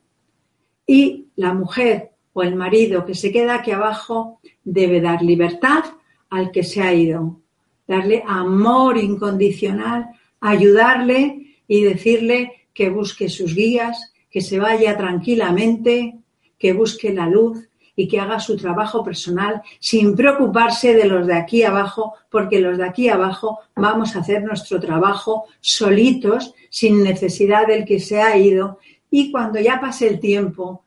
y 0.85 1.27
la 1.35 1.53
mujer 1.53 2.11
o 2.33 2.43
el 2.43 2.55
marido 2.55 3.05
que 3.05 3.15
se 3.15 3.31
queda 3.31 3.55
aquí 3.55 3.71
abajo 3.71 4.39
debe 4.63 4.99
dar 5.01 5.21
libertad 5.21 5.83
al 6.29 6.51
que 6.51 6.63
se 6.63 6.81
ha 6.81 6.93
ido, 6.93 7.39
darle 7.87 8.23
amor 8.25 8.97
incondicional, 8.97 10.09
ayudarle 10.39 11.57
y 11.67 11.83
decirle 11.83 12.60
que 12.73 12.89
busque 12.89 13.29
sus 13.29 13.55
guías, 13.55 14.13
que 14.29 14.41
se 14.41 14.59
vaya 14.59 14.97
tranquilamente, 14.97 16.15
que 16.57 16.73
busque 16.73 17.13
la 17.13 17.27
luz 17.27 17.67
y 17.95 18.07
que 18.07 18.19
haga 18.19 18.39
su 18.39 18.55
trabajo 18.55 19.03
personal 19.03 19.61
sin 19.79 20.15
preocuparse 20.15 20.93
de 20.93 21.05
los 21.05 21.27
de 21.27 21.35
aquí 21.35 21.63
abajo, 21.63 22.13
porque 22.29 22.59
los 22.59 22.77
de 22.77 22.85
aquí 22.85 23.09
abajo 23.09 23.59
vamos 23.75 24.15
a 24.15 24.19
hacer 24.19 24.43
nuestro 24.43 24.79
trabajo 24.79 25.45
solitos, 25.59 26.53
sin 26.69 27.03
necesidad 27.03 27.67
del 27.67 27.83
que 27.83 27.99
se 27.99 28.21
ha 28.21 28.37
ido. 28.37 28.79
Y 29.09 29.31
cuando 29.31 29.59
ya 29.59 29.81
pase 29.81 30.07
el 30.07 30.19
tiempo 30.19 30.83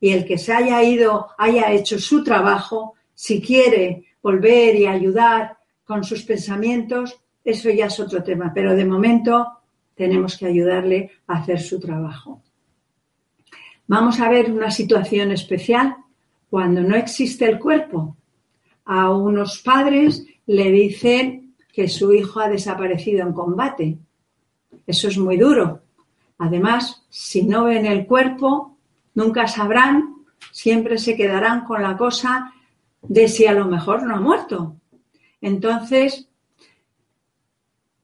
y 0.00 0.10
el 0.10 0.24
que 0.24 0.38
se 0.38 0.52
haya 0.52 0.82
ido 0.82 1.28
haya 1.38 1.72
hecho 1.72 1.98
su 1.98 2.24
trabajo, 2.24 2.94
si 3.14 3.40
quiere 3.40 4.04
volver 4.22 4.74
y 4.76 4.86
ayudar 4.86 5.58
con 5.84 6.04
sus 6.04 6.22
pensamientos, 6.22 7.18
eso 7.44 7.70
ya 7.70 7.86
es 7.86 7.98
otro 8.00 8.22
tema. 8.22 8.52
Pero 8.54 8.74
de 8.74 8.84
momento 8.84 9.57
tenemos 9.98 10.38
que 10.38 10.46
ayudarle 10.46 11.10
a 11.26 11.38
hacer 11.38 11.60
su 11.60 11.80
trabajo. 11.80 12.40
Vamos 13.88 14.20
a 14.20 14.28
ver 14.28 14.50
una 14.50 14.70
situación 14.70 15.32
especial 15.32 15.96
cuando 16.48 16.82
no 16.82 16.94
existe 16.94 17.44
el 17.46 17.58
cuerpo. 17.58 18.16
A 18.84 19.10
unos 19.10 19.58
padres 19.58 20.24
le 20.46 20.70
dicen 20.70 21.54
que 21.72 21.88
su 21.88 22.12
hijo 22.12 22.38
ha 22.38 22.48
desaparecido 22.48 23.26
en 23.26 23.32
combate. 23.32 23.98
Eso 24.86 25.08
es 25.08 25.18
muy 25.18 25.36
duro. 25.36 25.82
Además, 26.38 27.04
si 27.10 27.42
no 27.42 27.64
ven 27.64 27.84
el 27.84 28.06
cuerpo, 28.06 28.78
nunca 29.14 29.48
sabrán, 29.48 30.14
siempre 30.52 30.98
se 30.98 31.16
quedarán 31.16 31.64
con 31.64 31.82
la 31.82 31.96
cosa 31.96 32.52
de 33.02 33.26
si 33.26 33.46
a 33.46 33.52
lo 33.52 33.66
mejor 33.66 34.04
no 34.04 34.14
ha 34.14 34.20
muerto. 34.20 34.76
Entonces, 35.40 36.27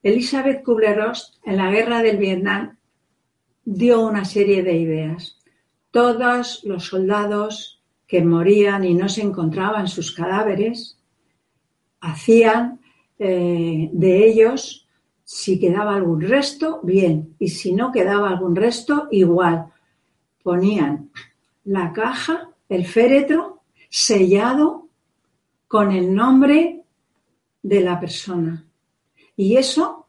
Elizabeth 0.04 0.62
Kubler-Ross 0.62 1.40
en 1.44 1.56
la 1.56 1.70
guerra 1.70 2.02
del 2.02 2.18
Vietnam 2.18 2.76
dio 3.64 4.06
una 4.06 4.26
serie 4.26 4.62
de 4.62 4.76
ideas. 4.76 5.38
Todos 5.90 6.62
los 6.64 6.84
soldados 6.84 7.82
que 8.06 8.22
morían 8.22 8.84
y 8.84 8.92
no 8.92 9.08
se 9.08 9.22
encontraban 9.22 9.88
sus 9.88 10.12
cadáveres 10.12 10.98
hacían 12.00 12.80
eh, 13.18 13.88
de 13.92 14.26
ellos, 14.26 14.86
si 15.24 15.58
quedaba 15.58 15.96
algún 15.96 16.20
resto, 16.20 16.80
bien, 16.82 17.34
y 17.38 17.48
si 17.48 17.72
no 17.72 17.90
quedaba 17.90 18.28
algún 18.28 18.54
resto, 18.54 19.08
igual. 19.10 19.72
Ponían 20.42 21.10
la 21.64 21.94
caja, 21.94 22.50
el 22.68 22.84
féretro, 22.84 23.62
sellado 23.88 24.88
con 25.66 25.92
el 25.92 26.14
nombre 26.14 26.82
de 27.62 27.80
la 27.80 27.98
persona. 27.98 28.66
Y 29.36 29.56
eso 29.56 30.06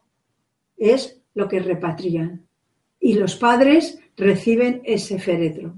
es 0.77 1.21
lo 1.33 1.47
que 1.47 1.59
repatrian. 1.59 2.47
Y 2.99 3.13
los 3.13 3.35
padres 3.35 3.99
reciben 4.17 4.81
ese 4.83 5.19
féretro. 5.19 5.75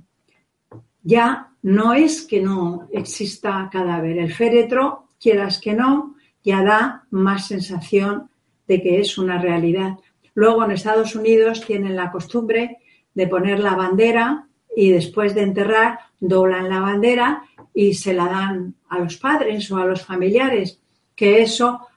Ya 1.03 1.53
no 1.61 1.93
es 1.93 2.23
que 2.23 2.41
no 2.41 2.87
exista 2.91 3.69
cadáver. 3.71 4.17
El 4.17 4.33
féretro, 4.33 5.09
quieras 5.19 5.59
que 5.59 5.73
no, 5.73 6.15
ya 6.43 6.63
da 6.63 7.05
más 7.09 7.47
sensación 7.47 8.29
de 8.67 8.81
que 8.81 8.99
es 8.99 9.17
una 9.17 9.37
realidad. 9.41 9.97
Luego 10.33 10.63
en 10.63 10.71
Estados 10.71 11.15
Unidos 11.15 11.65
tienen 11.65 11.95
la 11.95 12.11
costumbre 12.11 12.77
de 13.13 13.27
poner 13.27 13.59
la 13.59 13.75
bandera 13.75 14.47
y 14.75 14.91
después 14.91 15.33
de 15.33 15.41
enterrar 15.41 15.99
doblan 16.19 16.69
la 16.69 16.79
bandera 16.79 17.43
y 17.73 17.93
se 17.95 18.13
la 18.13 18.25
dan 18.25 18.75
a 18.89 18.99
los 18.99 19.17
padres 19.17 19.71
o 19.71 19.77
a 19.77 19.85
los 19.85 20.03
familiares, 20.03 20.79
que 21.15 21.41
eso 21.41 21.87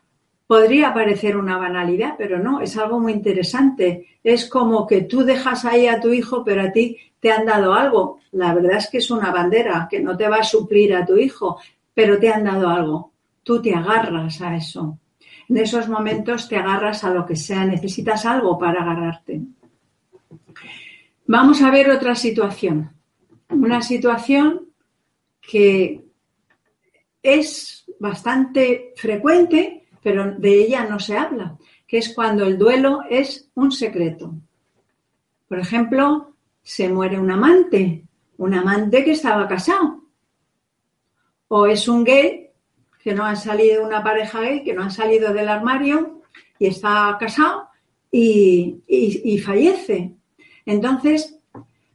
Podría 0.51 0.93
parecer 0.93 1.37
una 1.37 1.59
banalidad, 1.59 2.17
pero 2.19 2.41
no, 2.41 2.61
es 2.61 2.77
algo 2.77 2.99
muy 2.99 3.13
interesante. 3.13 4.19
Es 4.25 4.51
como 4.51 4.85
que 4.85 5.03
tú 5.03 5.23
dejas 5.23 5.65
ahí 5.65 5.87
a 5.87 6.01
tu 6.01 6.13
hijo, 6.13 6.43
pero 6.43 6.63
a 6.63 6.73
ti 6.73 6.97
te 7.21 7.31
han 7.31 7.47
dado 7.47 7.73
algo. 7.73 8.19
La 8.33 8.53
verdad 8.53 8.79
es 8.79 8.91
que 8.91 8.99
es 8.99 9.13
una 9.13 9.31
bandera 9.31 9.87
que 9.89 10.01
no 10.01 10.17
te 10.17 10.27
va 10.27 10.39
a 10.39 10.43
suplir 10.43 10.93
a 10.93 11.07
tu 11.07 11.17
hijo, 11.17 11.61
pero 11.95 12.19
te 12.19 12.31
han 12.31 12.43
dado 12.43 12.69
algo. 12.69 13.13
Tú 13.45 13.63
te 13.63 13.73
agarras 13.73 14.43
a 14.43 14.57
eso. 14.57 14.99
En 15.49 15.57
esos 15.57 15.89
momentos 15.89 16.49
te 16.49 16.57
agarras 16.57 17.05
a 17.05 17.15
lo 17.15 17.25
que 17.25 17.37
sea, 17.37 17.65
necesitas 17.65 18.27
algo 18.27 18.59
para 18.59 18.83
agarrarte. 18.83 19.43
Vamos 21.27 21.63
a 21.63 21.71
ver 21.71 21.91
otra 21.91 22.17
situación. 22.17 22.91
Una 23.51 23.83
situación 23.83 24.63
que 25.41 26.05
es 27.23 27.85
bastante 28.01 28.95
frecuente 28.97 29.80
pero 30.03 30.33
de 30.33 30.63
ella 30.63 30.85
no 30.85 30.99
se 30.99 31.17
habla, 31.17 31.57
que 31.87 31.99
es 31.99 32.15
cuando 32.15 32.45
el 32.47 32.59
duelo 32.59 33.01
es 33.09 33.51
un 33.55 33.73
secreto. 33.73 34.35
Por 35.49 35.59
ejemplo, 35.59 36.35
se 36.63 36.89
muere 36.89 37.19
un 37.19 37.31
amante, 37.31 38.05
un 38.39 38.55
amante 38.55 39.05
que 39.05 39.13
estaba 39.13 39.49
casado. 39.49 40.05
O 41.49 41.67
es 41.67 41.89
un 41.89 42.05
gay 42.05 42.51
que 43.03 43.15
no 43.15 43.25
ha 43.25 43.35
salido 43.35 43.85
una 43.85 44.03
pareja 44.03 44.41
gay, 44.41 44.63
que 44.63 44.73
no 44.73 44.85
ha 44.85 44.91
salido 44.91 45.33
del 45.33 45.49
armario 45.49 46.23
y 46.59 46.67
está 46.67 47.17
casado 47.19 47.69
y, 48.11 48.83
y 48.87 49.39
fallece. 49.39 50.15
Entonces, 50.65 51.39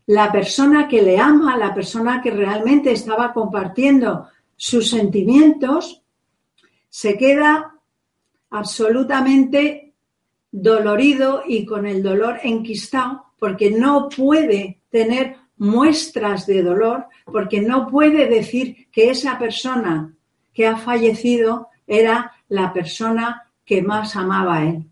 la 0.07 0.31
persona 0.31 0.87
que 0.87 1.01
le 1.01 1.17
ama, 1.17 1.57
la 1.57 1.73
persona 1.73 2.21
que 2.21 2.31
realmente 2.31 2.91
estaba 2.91 3.33
compartiendo 3.33 4.27
sus 4.55 4.89
sentimientos, 4.89 6.03
se 6.89 7.17
queda 7.17 7.74
absolutamente 8.55 9.93
dolorido 10.49 11.43
y 11.45 11.65
con 11.65 11.85
el 11.85 12.01
dolor 12.01 12.39
enquistado 12.41 13.25
porque 13.37 13.69
no 13.69 14.07
puede 14.07 14.79
tener 14.89 15.35
muestras 15.57 16.45
de 16.45 16.63
dolor, 16.63 17.07
porque 17.25 17.61
no 17.61 17.87
puede 17.87 18.27
decir 18.27 18.87
que 18.91 19.09
esa 19.09 19.37
persona 19.37 20.13
que 20.53 20.67
ha 20.67 20.77
fallecido 20.77 21.67
era 21.85 22.31
la 22.47 22.71
persona 22.71 23.51
que 23.65 23.81
más 23.81 24.15
amaba 24.15 24.57
a 24.59 24.65
él. 24.65 24.85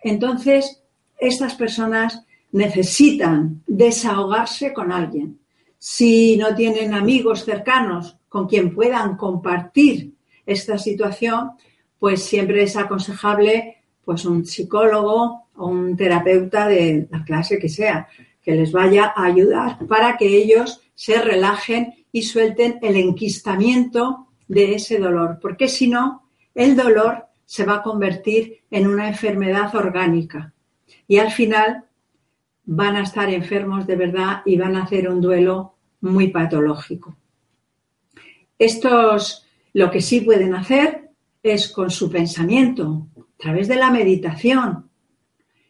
Entonces, 0.00 0.82
estas 1.18 1.54
personas 1.54 2.24
necesitan 2.52 3.62
desahogarse 3.66 4.72
con 4.72 4.90
alguien. 4.90 5.38
Si 5.78 6.38
no 6.38 6.54
tienen 6.54 6.94
amigos 6.94 7.44
cercanos 7.44 8.16
con 8.30 8.48
quien 8.48 8.74
puedan 8.74 9.16
compartir 9.16 10.14
esta 10.46 10.78
situación, 10.78 11.52
pues 11.98 12.22
siempre 12.22 12.62
es 12.62 12.76
aconsejable 12.76 13.76
pues 14.04 14.24
un 14.24 14.44
psicólogo 14.46 15.48
o 15.56 15.66
un 15.66 15.96
terapeuta 15.96 16.68
de 16.68 17.08
la 17.10 17.24
clase 17.24 17.58
que 17.58 17.68
sea, 17.68 18.08
que 18.42 18.52
les 18.52 18.70
vaya 18.70 19.12
a 19.16 19.24
ayudar 19.24 19.84
para 19.86 20.16
que 20.16 20.26
ellos 20.28 20.80
se 20.94 21.20
relajen 21.20 21.94
y 22.12 22.22
suelten 22.22 22.78
el 22.82 22.96
enquistamiento 22.96 24.28
de 24.46 24.76
ese 24.76 24.98
dolor, 24.98 25.38
porque 25.42 25.68
si 25.68 25.88
no, 25.88 26.30
el 26.54 26.76
dolor 26.76 27.26
se 27.44 27.64
va 27.64 27.76
a 27.76 27.82
convertir 27.82 28.62
en 28.70 28.86
una 28.86 29.08
enfermedad 29.08 29.74
orgánica 29.74 30.52
y 31.08 31.18
al 31.18 31.30
final 31.30 31.84
van 32.64 32.96
a 32.96 33.02
estar 33.02 33.28
enfermos 33.28 33.86
de 33.86 33.96
verdad 33.96 34.42
y 34.44 34.56
van 34.56 34.76
a 34.76 34.84
hacer 34.84 35.08
un 35.08 35.20
duelo 35.20 35.74
muy 36.00 36.28
patológico. 36.28 37.16
Estos 38.58 39.46
lo 39.72 39.90
que 39.90 40.00
sí 40.00 40.20
pueden 40.20 40.54
hacer 40.54 41.05
es 41.46 41.68
con 41.68 41.90
su 41.90 42.10
pensamiento, 42.10 43.08
a 43.16 43.42
través 43.42 43.68
de 43.68 43.76
la 43.76 43.90
meditación 43.90 44.88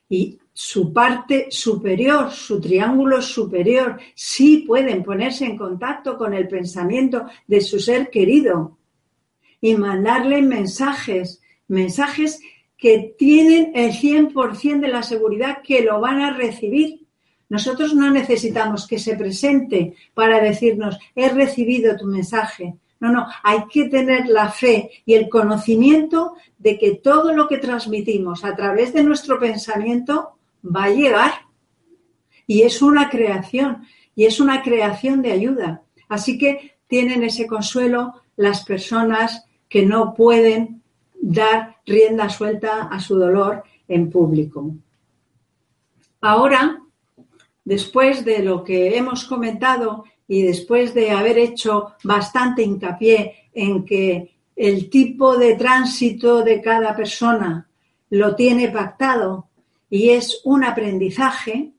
y 0.09 0.39
su 0.53 0.93
parte 0.93 1.49
superior, 1.51 2.31
su 2.31 2.61
triángulo 2.61 3.20
superior, 3.20 3.99
sí 4.14 4.64
pueden 4.66 5.03
ponerse 5.03 5.45
en 5.45 5.57
contacto 5.57 6.16
con 6.16 6.33
el 6.33 6.49
pensamiento 6.49 7.27
de 7.47 7.61
su 7.61 7.79
ser 7.79 8.09
querido 8.09 8.79
y 9.61 9.74
mandarle 9.74 10.41
mensajes, 10.41 11.43
mensajes 11.68 12.41
que 12.79 13.14
tienen 13.18 13.72
el 13.74 13.93
100% 13.93 14.81
de 14.81 14.89
la 14.89 15.03
seguridad 15.03 15.59
que 15.62 15.83
lo 15.83 16.01
van 16.01 16.20
a 16.20 16.33
recibir. 16.33 17.07
Nosotros 17.49 17.95
no 17.95 18.11
necesitamos 18.11 18.87
que 18.87 18.99
se 18.99 19.16
presente 19.16 19.95
para 20.14 20.41
decirnos, 20.41 20.99
he 21.14 21.29
recibido 21.29 21.97
tu 21.97 22.07
mensaje. 22.07 22.77
No, 22.99 23.13
no, 23.13 23.27
hay 23.43 23.65
que 23.71 23.89
tener 23.89 24.27
la 24.27 24.49
fe 24.49 24.91
y 25.05 25.15
el 25.15 25.29
conocimiento 25.29 26.35
de 26.59 26.79
que 26.79 26.93
todo 26.97 27.33
lo 27.35 27.47
que 27.47 27.59
transmitimos 27.59 28.45
a 28.45 28.57
través 28.57 28.93
de 28.95 29.03
nuestro 29.03 29.39
pensamiento 29.39 30.39
va 30.65 30.85
a 30.85 30.91
llegar. 30.91 31.33
Y 32.47 32.63
es 32.63 32.81
una 32.81 33.11
creación, 33.11 33.87
y 34.15 34.25
es 34.25 34.41
una 34.41 34.63
creación 34.63 35.21
de 35.21 35.33
ayuda. 35.33 35.83
Así 36.09 36.39
que 36.39 36.79
tienen 36.87 37.23
ese 37.25 37.47
consuelo 37.47 38.15
las 38.37 38.65
personas 38.65 39.45
que 39.69 39.85
no 39.85 40.15
pueden 40.15 40.83
dar 41.21 41.77
rienda 41.85 42.29
suelta 42.29 42.85
a 42.85 43.01
su 43.01 43.19
dolor 43.19 43.65
en 43.89 44.11
público. 44.11 44.75
Ahora, 46.21 46.83
después 47.65 48.25
de 48.25 48.41
lo 48.41 48.65
que 48.65 48.97
hemos 48.97 49.25
comentado 49.25 50.05
y 50.29 50.43
después 50.43 50.95
de 50.95 51.11
haber 51.11 51.39
hecho 51.39 51.95
bastante 52.03 52.62
hincapié 52.62 53.51
en 53.53 53.85
que 53.85 54.37
el 54.57 54.91
tipo 54.91 55.37
de 55.37 55.55
tránsito 55.55 56.43
de 56.43 56.61
cada 56.61 56.97
persona 56.97 57.68
lo 58.11 58.35
tiene 58.35 58.68
pactado 58.68 59.49
y 59.91 60.11
es 60.11 60.41
un 60.45 60.64
aprendizaje, 60.64 61.72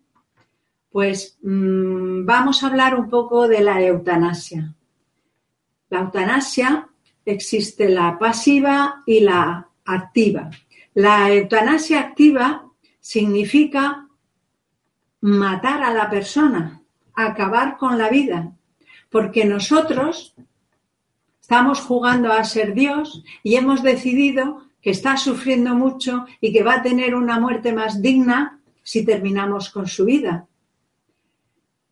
pues 0.92 1.38
mmm, 1.42 2.26
vamos 2.26 2.64
a 2.64 2.68
hablar 2.68 2.96
un 2.96 3.10
poco 3.10 3.48
de 3.48 3.62
la 3.62 3.82
eutanasia. 3.82 4.74
La 5.90 6.00
eutanasia 6.00 6.90
existe 7.26 7.90
la 7.90 8.18
pasiva 8.18 9.04
y 9.06 9.20
la 9.22 9.68
activa. 9.86 10.50
La 10.94 11.32
eutanasia 11.32 12.00
activa 12.00 12.70
significa 13.00 14.08
matar 15.22 15.84
a 15.84 15.94
la 15.94 16.10
persona, 16.10 16.77
acabar 17.26 17.78
con 17.78 17.98
la 17.98 18.10
vida, 18.10 18.54
porque 19.10 19.46
nosotros 19.46 20.36
estamos 21.42 21.80
jugando 21.80 22.32
a 22.32 22.44
ser 22.44 22.74
Dios 22.74 23.24
y 23.44 23.56
hemos 23.56 23.82
decidido 23.84 24.64
que 24.82 24.92
está 24.92 25.18
sufriendo 25.18 25.76
mucho 25.76 26.26
y 26.40 26.54
que 26.54 26.64
va 26.64 26.76
a 26.76 26.82
tener 26.84 27.16
una 27.16 27.40
muerte 27.40 27.74
más 27.74 28.02
digna 28.02 28.60
si 28.84 29.04
terminamos 29.04 29.70
con 29.70 29.88
su 29.88 30.06
vida. 30.06 30.48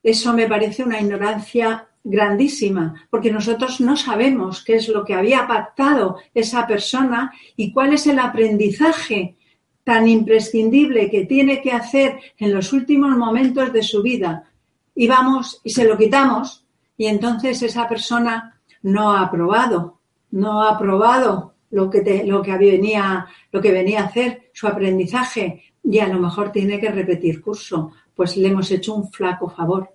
Eso 0.03 0.33
me 0.33 0.47
parece 0.47 0.83
una 0.83 1.01
ignorancia 1.01 1.87
grandísima, 2.03 3.07
porque 3.09 3.31
nosotros 3.31 3.81
no 3.81 3.97
sabemos 3.97 4.63
qué 4.63 4.75
es 4.75 4.87
lo 4.89 5.03
que 5.03 5.15
había 5.15 5.47
pactado 5.47 6.19
esa 6.35 6.67
persona 6.67 7.33
y 7.57 7.73
cuál 7.73 7.93
es 7.93 8.05
el 8.05 8.19
aprendizaje 8.19 9.35
tan 9.83 10.07
imprescindible 10.07 11.09
que 11.09 11.25
tiene 11.25 11.61
que 11.61 11.71
hacer 11.71 12.19
en 12.37 12.53
los 12.53 12.73
últimos 12.73 13.17
momentos 13.17 13.73
de 13.73 13.81
su 13.83 14.03
vida. 14.03 14.51
Y 14.95 15.07
vamos 15.07 15.59
y 15.63 15.69
se 15.69 15.83
lo 15.83 15.97
quitamos 15.97 16.65
y 16.97 17.07
entonces 17.07 17.61
esa 17.61 17.87
persona 17.87 18.57
no 18.83 19.11
ha 19.11 19.21
aprobado, 19.21 19.99
no 20.31 20.63
ha 20.63 20.71
aprobado 20.71 21.53
lo 21.71 21.89
que, 21.89 22.23
lo, 22.25 22.41
que 22.41 22.57
venía, 22.57 23.27
lo 23.51 23.61
que 23.61 23.71
venía 23.71 24.01
a 24.01 24.05
hacer, 24.05 24.49
su 24.53 24.67
aprendizaje, 24.67 25.63
y 25.83 25.99
a 25.99 26.07
lo 26.07 26.19
mejor 26.19 26.51
tiene 26.51 26.79
que 26.79 26.89
repetir 26.89 27.41
curso, 27.41 27.91
pues 28.15 28.37
le 28.37 28.47
hemos 28.47 28.71
hecho 28.71 28.95
un 28.95 29.11
flaco 29.11 29.49
favor. 29.49 29.89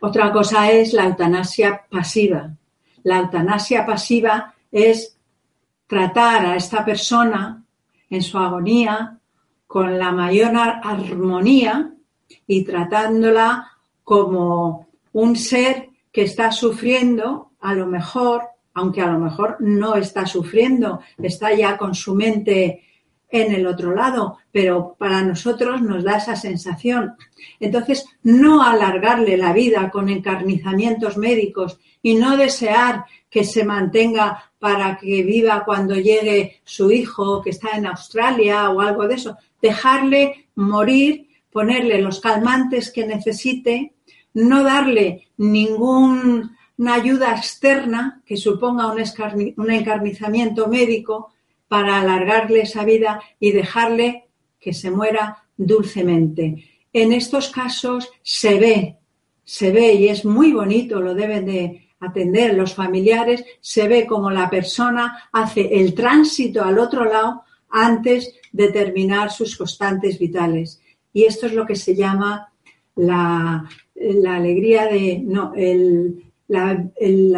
Otra 0.00 0.32
cosa 0.32 0.70
es 0.70 0.92
la 0.92 1.06
eutanasia 1.06 1.84
pasiva. 1.88 2.50
La 3.04 3.18
eutanasia 3.18 3.86
pasiva 3.86 4.54
es 4.70 5.16
tratar 5.86 6.46
a 6.46 6.56
esta 6.56 6.84
persona 6.84 7.62
en 8.10 8.22
su 8.22 8.36
agonía 8.36 9.18
con 9.66 9.98
la 9.98 10.12
mayor 10.12 10.52
armonía 10.56 11.92
y 12.46 12.64
tratándola 12.64 13.75
como 14.06 14.86
un 15.12 15.34
ser 15.34 15.90
que 16.12 16.22
está 16.22 16.52
sufriendo, 16.52 17.50
a 17.60 17.74
lo 17.74 17.86
mejor 17.86 18.42
aunque 18.76 19.00
a 19.00 19.10
lo 19.10 19.18
mejor 19.18 19.56
no 19.60 19.96
está 19.96 20.26
sufriendo, 20.26 21.00
está 21.16 21.54
ya 21.54 21.78
con 21.78 21.94
su 21.94 22.14
mente 22.14 22.82
en 23.30 23.54
el 23.54 23.66
otro 23.66 23.94
lado, 23.94 24.36
pero 24.52 24.94
para 24.98 25.22
nosotros 25.22 25.80
nos 25.80 26.04
da 26.04 26.18
esa 26.18 26.36
sensación. 26.36 27.14
Entonces, 27.58 28.04
no 28.22 28.62
alargarle 28.62 29.38
la 29.38 29.54
vida 29.54 29.90
con 29.90 30.10
encarnizamientos 30.10 31.16
médicos 31.16 31.80
y 32.02 32.16
no 32.16 32.36
desear 32.36 33.06
que 33.30 33.44
se 33.44 33.64
mantenga 33.64 34.52
para 34.58 34.98
que 34.98 35.22
viva 35.22 35.64
cuando 35.64 35.94
llegue 35.94 36.60
su 36.64 36.90
hijo 36.90 37.40
que 37.40 37.50
está 37.50 37.78
en 37.78 37.86
Australia 37.86 38.68
o 38.68 38.82
algo 38.82 39.08
de 39.08 39.14
eso. 39.14 39.38
Dejarle 39.62 40.48
morir, 40.54 41.30
ponerle 41.50 42.02
los 42.02 42.20
calmantes 42.20 42.92
que 42.92 43.06
necesite, 43.06 43.94
no 44.36 44.62
darle 44.62 45.28
ningún 45.38 46.56
una 46.78 46.94
ayuda 46.94 47.34
externa 47.34 48.20
que 48.26 48.36
suponga 48.36 48.92
un, 48.92 49.70
encarnizamiento 49.70 50.68
médico 50.68 51.32
para 51.68 52.00
alargarle 52.00 52.60
esa 52.60 52.84
vida 52.84 53.20
y 53.40 53.52
dejarle 53.52 54.28
que 54.60 54.74
se 54.74 54.90
muera 54.90 55.44
dulcemente. 55.56 56.64
En 56.92 57.12
estos 57.12 57.48
casos 57.48 58.10
se 58.22 58.58
ve, 58.58 58.98
se 59.42 59.72
ve 59.72 59.94
y 59.94 60.08
es 60.08 60.26
muy 60.26 60.52
bonito, 60.52 61.00
lo 61.00 61.14
deben 61.14 61.46
de 61.46 61.88
atender 62.00 62.52
los 62.52 62.74
familiares, 62.74 63.42
se 63.60 63.88
ve 63.88 64.06
como 64.06 64.30
la 64.30 64.50
persona 64.50 65.30
hace 65.32 65.80
el 65.80 65.94
tránsito 65.94 66.62
al 66.62 66.78
otro 66.78 67.06
lado 67.06 67.44
antes 67.70 68.34
de 68.52 68.68
terminar 68.68 69.32
sus 69.32 69.56
constantes 69.56 70.18
vitales. 70.18 70.82
Y 71.14 71.24
esto 71.24 71.46
es 71.46 71.54
lo 71.54 71.64
que 71.64 71.76
se 71.76 71.94
llama 71.94 72.52
la, 72.96 73.66
la 73.98 74.36
alegría 74.36 74.86
de, 74.86 75.20
no, 75.24 75.52
el, 75.54 76.26
la, 76.48 76.88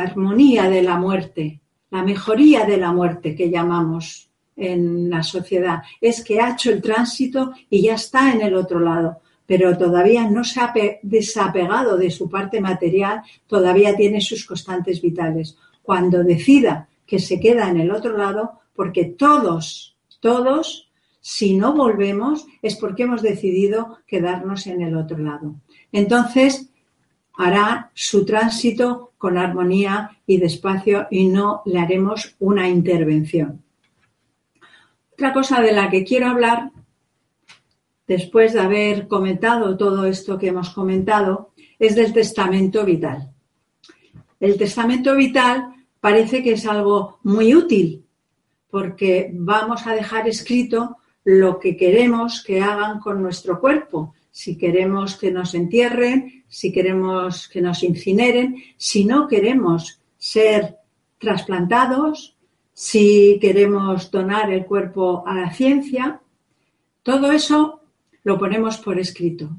armonía 0.03 0.69
de 0.69 0.83
la 0.83 0.99
muerte, 0.99 1.61
la 1.91 2.03
mejoría 2.03 2.65
de 2.65 2.77
la 2.77 2.93
muerte 2.93 3.35
que 3.35 3.51
llamamos 3.51 4.29
en 4.57 5.09
la 5.09 5.23
sociedad. 5.23 5.83
Es 6.01 6.23
que 6.23 6.41
ha 6.41 6.53
hecho 6.53 6.71
el 6.71 6.83
tránsito 6.83 7.53
y 7.71 7.83
ya 7.83 7.95
está 7.95 8.33
en 8.33 8.43
el 8.43 8.55
otro 8.55 8.81
lado, 8.81 9.21
pero 9.47 9.79
todavía 9.79 10.29
no 10.29 10.45
se 10.45 10.61
ha 10.61 10.75
desapegado 11.03 11.97
de 11.97 12.11
su 12.11 12.29
parte 12.29 12.61
material, 12.61 13.23
todavía 13.47 13.97
tiene 13.97 14.21
sus 14.21 14.45
constantes 14.45 15.01
vitales. 15.01 15.57
Cuando 15.83 16.23
decida 16.23 16.89
que 17.07 17.19
se 17.19 17.41
queda 17.41 17.71
en 17.71 17.81
el 17.81 17.91
otro 17.91 18.17
lado, 18.17 18.61
porque 18.75 19.07
todos, 19.07 19.97
todos, 20.21 20.88
si 21.21 21.57
no 21.57 21.75
volvemos, 21.75 22.47
es 22.63 22.77
porque 22.77 23.03
hemos 23.05 23.23
decidido 23.23 23.99
quedarnos 24.07 24.67
en 24.67 24.83
el 24.83 24.97
otro 24.97 25.19
lado. 25.19 25.57
Entonces, 25.93 26.71
hará 27.35 27.91
su 27.95 28.25
tránsito 28.25 29.13
con 29.19 29.39
armonía 29.39 30.19
y 30.27 30.39
despacio 30.39 31.07
y 31.11 31.27
no 31.29 31.63
le 31.67 31.79
haremos 31.79 32.37
una 32.39 32.69
intervención. 32.69 33.63
Otra 35.13 35.33
cosa 35.33 35.61
de 35.61 35.73
la 35.73 35.91
que 35.91 36.05
quiero 36.05 36.29
hablar, 36.29 36.71
después 38.07 38.53
de 38.53 38.61
haber 38.61 39.09
comentado 39.09 39.77
todo 39.77 40.05
esto 40.07 40.39
que 40.39 40.49
hemos 40.49 40.71
comentado, 40.71 41.53
es 41.79 41.95
del 41.95 42.13
testamento 42.13 42.85
vital. 42.85 43.33
El 44.41 44.57
testamento 44.57 45.15
vital 45.17 45.75
parece 46.01 46.43
que 46.43 46.53
es 46.53 46.67
algo 46.67 47.19
muy 47.23 47.55
útil 47.55 48.05
porque 48.71 49.31
vamos 49.33 49.87
a 49.87 49.95
dejar 49.95 50.29
escrito 50.29 50.99
lo 51.29 51.59
que 51.59 51.77
queremos 51.77 52.43
que 52.43 52.63
hagan 52.63 53.01
con 53.01 53.21
nuestro 53.21 53.61
cuerpo, 53.61 54.15
si 54.31 54.57
queremos 54.57 55.15
que 55.17 55.31
nos 55.31 55.55
entierren, 55.55 56.43
si 56.49 56.73
queremos 56.73 57.49
que 57.49 57.61
nos 57.61 57.83
incineren, 57.83 58.57
si 58.79 59.05
no 59.05 59.29
queremos 59.29 60.01
ser 60.17 60.79
trasplantados, 61.19 62.35
si 62.73 63.39
queremos 63.43 64.11
donar 64.11 64.51
el 64.51 64.65
cuerpo 64.65 65.23
a 65.27 65.35
la 65.35 65.53
ciencia, 65.53 66.23
todo 67.03 67.31
eso 67.31 67.83
lo 68.25 68.39
ponemos 68.39 68.79
por 68.79 68.99
escrito. 68.99 69.51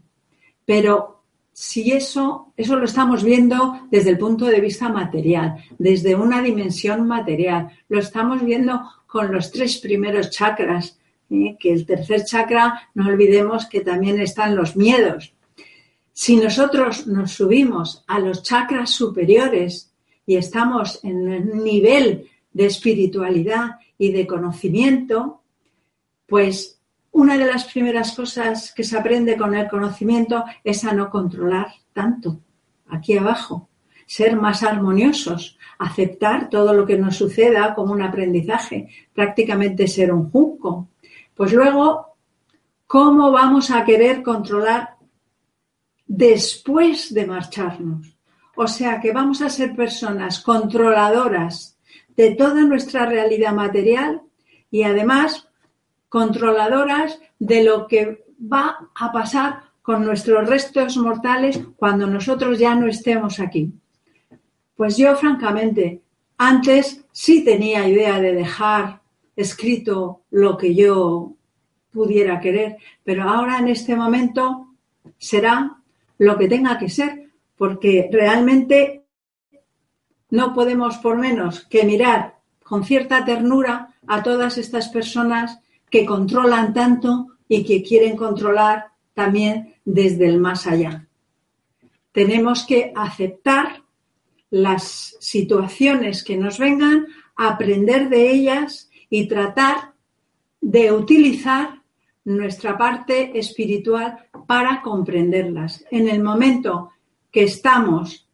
Pero 0.66 1.22
si 1.54 1.92
eso, 1.92 2.52
eso 2.58 2.78
lo 2.78 2.86
estamos 2.86 3.24
viendo 3.24 3.82
desde 3.92 4.10
el 4.10 4.18
punto 4.18 4.46
de 4.46 4.60
vista 4.60 4.90
material, 4.90 5.64
desde 5.78 6.16
una 6.16 6.42
dimensión 6.42 7.06
material, 7.06 7.70
lo 7.90 8.00
estamos 8.00 8.44
viendo 8.44 8.82
con 9.06 9.32
los 9.32 9.52
tres 9.52 9.78
primeros 9.78 10.32
chakras, 10.32 10.99
¿eh? 11.30 11.58
que 11.60 11.72
el 11.72 11.86
tercer 11.86 12.24
chakra, 12.26 12.90
no 12.94 13.08
olvidemos 13.08 13.68
que 13.68 13.82
también 13.82 14.20
están 14.20 14.56
los 14.56 14.76
miedos. 14.76 15.34
Si 16.14 16.36
nosotros 16.36 17.08
nos 17.08 17.32
subimos 17.32 18.04
a 18.08 18.20
los 18.20 18.44
chakras 18.44 18.90
superiores 18.90 19.94
y 20.26 20.36
estamos 20.36 21.00
en 21.04 21.30
un 21.30 21.64
nivel 21.64 22.28
de 22.52 22.66
espiritualidad 22.66 23.78
y 23.98 24.12
de 24.12 24.28
conocimiento, 24.28 25.42
pues 26.28 26.80
una 27.12 27.38
de 27.38 27.46
las 27.46 27.66
primeras 27.66 28.14
cosas 28.14 28.74
que 28.74 28.84
se 28.84 28.98
aprende 28.98 29.38
con 29.38 29.56
el 29.56 29.68
conocimiento 29.68 30.44
es 30.64 30.84
a 30.86 30.94
no 30.94 31.10
controlar 31.10 31.68
tanto 31.94 32.40
aquí 32.88 33.18
abajo, 33.18 33.70
ser 34.06 34.36
más 34.36 34.64
armoniosos, 34.64 35.58
aceptar 35.78 36.50
todo 36.50 36.74
lo 36.74 36.86
que 36.86 36.98
nos 36.98 37.16
suceda 37.16 37.74
como 37.74 37.94
un 37.94 38.02
aprendizaje, 38.02 38.90
prácticamente 39.14 39.88
ser 39.88 40.12
un 40.14 40.30
junco. 40.30 40.90
Pues 41.40 41.54
luego, 41.54 42.18
¿cómo 42.86 43.32
vamos 43.32 43.72
a 43.72 43.86
querer 43.86 44.24
controlar 44.24 44.98
después 46.06 47.14
de 47.14 47.26
marcharnos? 47.26 48.14
O 48.58 48.68
sea 48.68 49.00
que 49.00 49.14
vamos 49.14 49.42
a 49.42 49.50
ser 49.50 49.74
personas 49.74 50.42
controladoras 50.42 51.78
de 52.18 52.36
toda 52.36 52.64
nuestra 52.64 53.06
realidad 53.06 53.54
material 53.54 54.22
y 54.70 54.84
además 54.84 55.48
controladoras 56.10 57.18
de 57.40 57.64
lo 57.64 57.88
que 57.88 58.26
va 58.42 58.90
a 58.94 59.10
pasar 59.14 59.62
con 59.82 60.04
nuestros 60.04 60.46
restos 60.46 60.98
mortales 60.98 61.62
cuando 61.78 62.06
nosotros 62.06 62.60
ya 62.60 62.76
no 62.76 62.86
estemos 62.86 63.40
aquí. 63.40 63.72
Pues 64.76 64.98
yo, 64.98 65.16
francamente, 65.16 66.02
antes 66.38 67.06
sí 67.14 67.46
tenía 67.46 67.88
idea 67.88 68.20
de 68.20 68.34
dejar 68.34 69.00
escrito 69.40 70.24
lo 70.32 70.58
que 70.58 70.76
yo 70.76 71.34
pudiera 71.92 72.42
querer, 72.42 72.78
pero 73.04 73.24
ahora 73.24 73.58
en 73.60 73.70
este 73.70 73.96
momento 73.96 74.76
será 75.18 75.78
lo 76.18 76.38
que 76.38 76.50
tenga 76.50 76.78
que 76.78 76.90
ser, 76.90 77.30
porque 77.58 78.10
realmente 78.12 79.06
no 80.30 80.54
podemos 80.54 80.98
por 80.98 81.18
menos 81.18 81.62
que 81.62 81.86
mirar 81.86 82.36
con 82.64 82.84
cierta 82.84 83.24
ternura 83.24 83.96
a 84.08 84.22
todas 84.22 84.58
estas 84.58 84.90
personas 84.90 85.60
que 85.90 86.06
controlan 86.06 86.74
tanto 86.74 87.28
y 87.48 87.64
que 87.64 87.82
quieren 87.82 88.18
controlar 88.18 88.90
también 89.14 89.76
desde 89.86 90.28
el 90.28 90.38
más 90.38 90.68
allá. 90.68 91.08
Tenemos 92.12 92.66
que 92.66 92.92
aceptar 92.94 93.84
las 94.50 95.16
situaciones 95.20 96.24
que 96.24 96.36
nos 96.36 96.60
vengan, 96.60 97.08
aprender 97.36 98.10
de 98.10 98.32
ellas 98.32 98.89
y 99.10 99.28
tratar 99.28 99.94
de 100.62 100.92
utilizar 100.92 101.82
nuestra 102.26 102.78
parte 102.78 103.38
espiritual 103.38 104.26
para 104.46 104.82
comprenderlas. 104.82 105.86
En 105.90 106.08
el 106.08 106.22
momento 106.22 106.92
que 107.32 107.44
estamos 107.44 108.28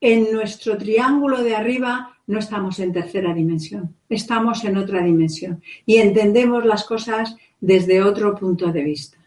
en 0.00 0.32
nuestro 0.32 0.76
triángulo 0.76 1.42
de 1.42 1.54
arriba, 1.54 2.18
no 2.26 2.38
estamos 2.38 2.78
en 2.80 2.92
tercera 2.92 3.32
dimensión, 3.32 3.94
estamos 4.08 4.64
en 4.64 4.76
otra 4.76 5.02
dimensión 5.02 5.62
y 5.86 5.96
entendemos 5.96 6.64
las 6.64 6.84
cosas 6.84 7.36
desde 7.60 8.02
otro 8.02 8.34
punto 8.34 8.72
de 8.72 8.82
vista. 8.82 9.18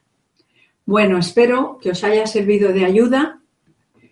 Bueno, 0.86 1.18
espero 1.18 1.80
que 1.82 1.92
os 1.92 2.04
haya 2.04 2.28
servido 2.28 2.72
de 2.72 2.86
ayuda 2.86 3.40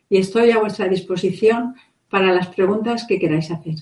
y 0.09 0.17
estoy 0.17 0.51
a 0.51 0.59
vuestra 0.59 0.87
disposición 0.87 1.75
para 2.09 2.33
las 2.33 2.47
preguntas 2.47 3.05
que 3.07 3.19
queráis 3.19 3.51
hacer. 3.51 3.75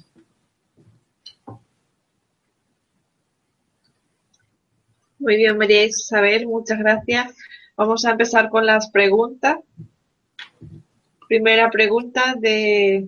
Muy 5.22 5.36
bien, 5.36 5.56
María 5.56 5.86
Isabel, 5.86 6.48
muchas 6.48 6.80
gracias. 6.80 7.38
Vamos 7.78 8.06
a 8.06 8.12
empezar 8.12 8.50
con 8.50 8.66
las 8.66 8.90
preguntas. 8.90 9.58
Primera 11.28 11.70
pregunta 11.70 12.34
de 12.40 13.08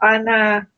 Ana, 0.00 0.72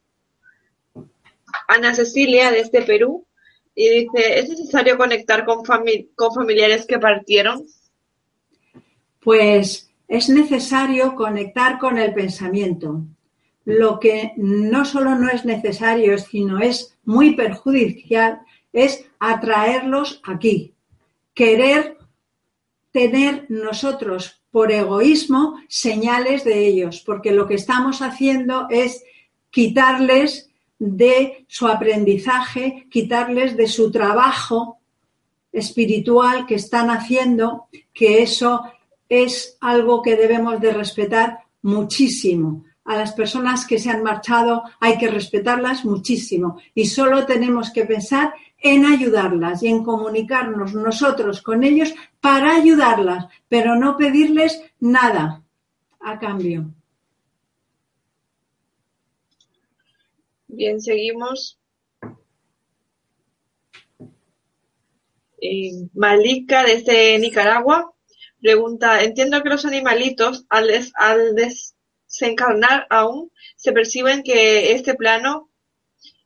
Ana 1.68 1.94
Cecilia 1.94 2.50
desde 2.50 2.82
Perú 2.82 3.26
y 3.74 3.88
dice, 3.88 4.40
¿es 4.40 4.50
necesario 4.50 4.98
conectar 4.98 5.46
con, 5.46 5.62
con 5.64 6.34
familiares 6.34 6.84
que 6.84 6.98
partieron? 6.98 7.64
Pues 9.20 9.90
es 10.06 10.28
necesario 10.28 11.14
conectar 11.14 11.78
con 11.78 11.96
el 11.96 12.12
pensamiento. 12.12 13.06
Lo 13.64 13.98
que 13.98 14.32
no 14.36 14.84
solo 14.84 15.14
no 15.14 15.30
es 15.30 15.46
necesario, 15.46 16.18
sino 16.18 16.58
es 16.58 16.94
muy 17.04 17.34
perjudicial, 17.34 18.40
es 18.70 19.06
atraerlos 19.18 20.20
aquí. 20.24 20.73
Querer 21.34 21.98
tener 22.92 23.46
nosotros 23.48 24.42
por 24.50 24.70
egoísmo 24.70 25.60
señales 25.68 26.44
de 26.44 26.66
ellos, 26.66 27.02
porque 27.04 27.32
lo 27.32 27.48
que 27.48 27.54
estamos 27.54 28.02
haciendo 28.02 28.68
es 28.70 29.02
quitarles 29.50 30.48
de 30.78 31.44
su 31.48 31.66
aprendizaje, 31.66 32.86
quitarles 32.90 33.56
de 33.56 33.66
su 33.66 33.90
trabajo 33.90 34.78
espiritual 35.52 36.46
que 36.46 36.56
están 36.56 36.90
haciendo, 36.90 37.66
que 37.92 38.22
eso 38.22 38.62
es 39.08 39.56
algo 39.60 40.02
que 40.02 40.16
debemos 40.16 40.60
de 40.60 40.72
respetar 40.72 41.40
muchísimo. 41.62 42.64
A 42.84 42.96
las 42.96 43.12
personas 43.12 43.66
que 43.66 43.78
se 43.78 43.90
han 43.90 44.02
marchado 44.02 44.62
hay 44.78 44.98
que 44.98 45.08
respetarlas 45.08 45.84
muchísimo 45.84 46.58
y 46.74 46.86
solo 46.86 47.24
tenemos 47.24 47.70
que 47.70 47.84
pensar 47.84 48.34
en 48.64 48.86
ayudarlas 48.86 49.62
y 49.62 49.68
en 49.68 49.84
comunicarnos 49.84 50.74
nosotros 50.74 51.42
con 51.42 51.62
ellos 51.62 51.94
para 52.20 52.56
ayudarlas, 52.56 53.26
pero 53.46 53.76
no 53.76 53.98
pedirles 53.98 54.62
nada 54.80 55.44
a 56.00 56.18
cambio. 56.18 56.74
Bien, 60.48 60.80
seguimos. 60.80 61.58
Eh, 65.42 65.72
Malika 65.92 66.64
desde 66.64 67.18
Nicaragua 67.18 67.92
pregunta, 68.40 69.02
entiendo 69.02 69.42
que 69.42 69.50
los 69.50 69.66
animalitos 69.66 70.46
al, 70.48 70.70
al 70.94 71.34
desencarnar 71.34 72.86
aún 72.88 73.30
se 73.56 73.72
perciben 73.72 74.22
que 74.22 74.72
este 74.72 74.94
plano 74.94 75.50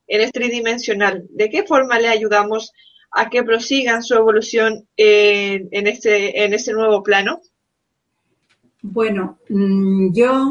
es 0.08 0.32
tridimensional. 0.32 1.26
¿De 1.30 1.50
qué 1.50 1.62
forma 1.62 1.98
le 1.98 2.08
ayudamos 2.08 2.72
a 3.10 3.30
que 3.30 3.42
prosigan 3.42 4.02
su 4.02 4.14
evolución 4.14 4.88
en, 4.96 5.86
este, 5.86 6.44
en 6.44 6.54
este 6.54 6.72
nuevo 6.72 7.02
plano? 7.02 7.40
Bueno, 8.82 9.38
mm, 9.48 10.12
yo 10.12 10.50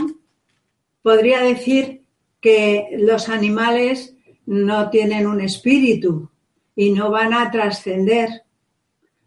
podría 1.02 1.42
decir 1.42 2.04
que 2.40 2.90
los 2.98 3.30
animales 3.30 4.16
no 4.46 4.90
tienen 4.90 5.28
un 5.28 5.42
espíritu 5.42 6.30
y 6.76 6.92
no 6.92 7.10
van 7.10 7.34
a 7.34 7.50
trascender. 7.52 8.44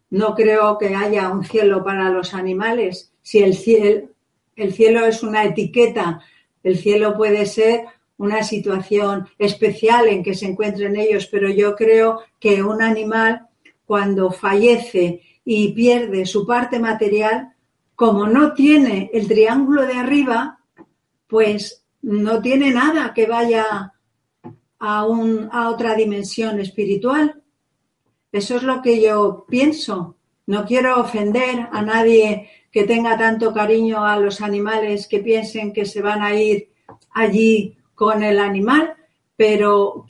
No 0.09 0.35
creo 0.35 0.77
que 0.77 0.95
haya 0.95 1.29
un 1.29 1.43
cielo 1.43 1.83
para 1.83 2.09
los 2.09 2.33
animales. 2.33 3.13
Si 3.21 3.39
el 3.39 3.55
cielo, 3.55 4.09
el 4.55 4.73
cielo 4.73 5.05
es 5.05 5.23
una 5.23 5.43
etiqueta, 5.43 6.21
el 6.63 6.77
cielo 6.77 7.15
puede 7.15 7.45
ser 7.45 7.85
una 8.21 8.43
situación 8.43 9.27
especial 9.39 10.07
en 10.07 10.21
que 10.21 10.35
se 10.35 10.45
encuentren 10.45 10.95
ellos, 10.95 11.25
pero 11.25 11.49
yo 11.49 11.75
creo 11.75 12.19
que 12.39 12.61
un 12.61 12.83
animal 12.83 13.47
cuando 13.83 14.29
fallece 14.29 15.23
y 15.43 15.73
pierde 15.73 16.27
su 16.27 16.45
parte 16.45 16.77
material, 16.79 17.55
como 17.95 18.27
no 18.27 18.53
tiene 18.53 19.09
el 19.11 19.27
triángulo 19.27 19.87
de 19.87 19.93
arriba, 19.93 20.59
pues 21.25 21.83
no 22.03 22.43
tiene 22.43 22.69
nada 22.69 23.11
que 23.15 23.25
vaya 23.25 23.93
a, 24.77 25.05
un, 25.07 25.49
a 25.51 25.69
otra 25.69 25.95
dimensión 25.95 26.59
espiritual. 26.59 27.41
Eso 28.31 28.57
es 28.57 28.63
lo 28.63 28.83
que 28.83 29.01
yo 29.01 29.47
pienso. 29.49 30.15
No 30.45 30.63
quiero 30.65 31.01
ofender 31.01 31.69
a 31.71 31.81
nadie 31.81 32.49
que 32.71 32.83
tenga 32.83 33.17
tanto 33.17 33.51
cariño 33.51 34.05
a 34.05 34.19
los 34.19 34.41
animales 34.41 35.07
que 35.07 35.19
piensen 35.19 35.73
que 35.73 35.85
se 35.85 36.03
van 36.03 36.21
a 36.21 36.35
ir 36.35 36.69
allí 37.09 37.77
con 38.01 38.23
el 38.23 38.39
animal, 38.39 38.95
pero 39.37 40.07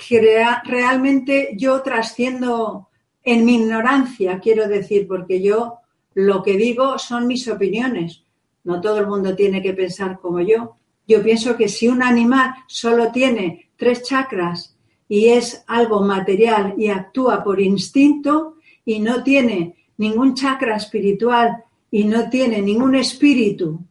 realmente 0.64 1.50
yo 1.58 1.82
trasciendo 1.82 2.88
en 3.22 3.44
mi 3.44 3.56
ignorancia, 3.56 4.40
quiero 4.40 4.70
decir, 4.70 5.10
porque 5.10 5.42
yo 5.42 5.80
lo 6.14 6.42
que 6.42 6.56
digo 6.56 6.98
son 6.98 7.28
mis 7.28 7.50
opiniones. 7.50 8.24
No 8.64 8.80
todo 8.80 9.00
el 9.00 9.08
mundo 9.08 9.36
tiene 9.36 9.62
que 9.62 9.74
pensar 9.74 10.22
como 10.22 10.40
yo. 10.40 10.78
Yo 11.06 11.22
pienso 11.22 11.58
que 11.58 11.68
si 11.68 11.90
un 11.90 12.02
animal 12.02 12.54
solo 12.66 13.12
tiene 13.12 13.72
tres 13.76 14.04
chakras 14.04 14.78
y 15.10 15.28
es 15.28 15.66
algo 15.68 16.02
material 16.02 16.76
y 16.78 16.88
actúa 16.88 17.44
por 17.44 17.60
instinto 17.60 18.56
y 18.86 19.00
no 19.00 19.22
tiene 19.22 19.76
ningún 19.98 20.34
chakra 20.34 20.78
espiritual 20.78 21.62
y 21.92 22.06
no 22.06 22.30
tiene 22.30 22.62
ningún 22.62 22.96
espíritu 22.96 23.82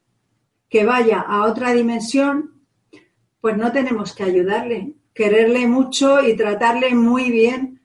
que 0.70 0.86
vaya 0.86 1.20
a 1.20 1.44
otra 1.44 1.74
dimensión, 1.74 2.59
pues 3.40 3.56
no 3.56 3.72
tenemos 3.72 4.14
que 4.14 4.24
ayudarle, 4.24 4.92
quererle 5.14 5.66
mucho 5.66 6.22
y 6.22 6.36
tratarle 6.36 6.94
muy 6.94 7.30
bien, 7.30 7.80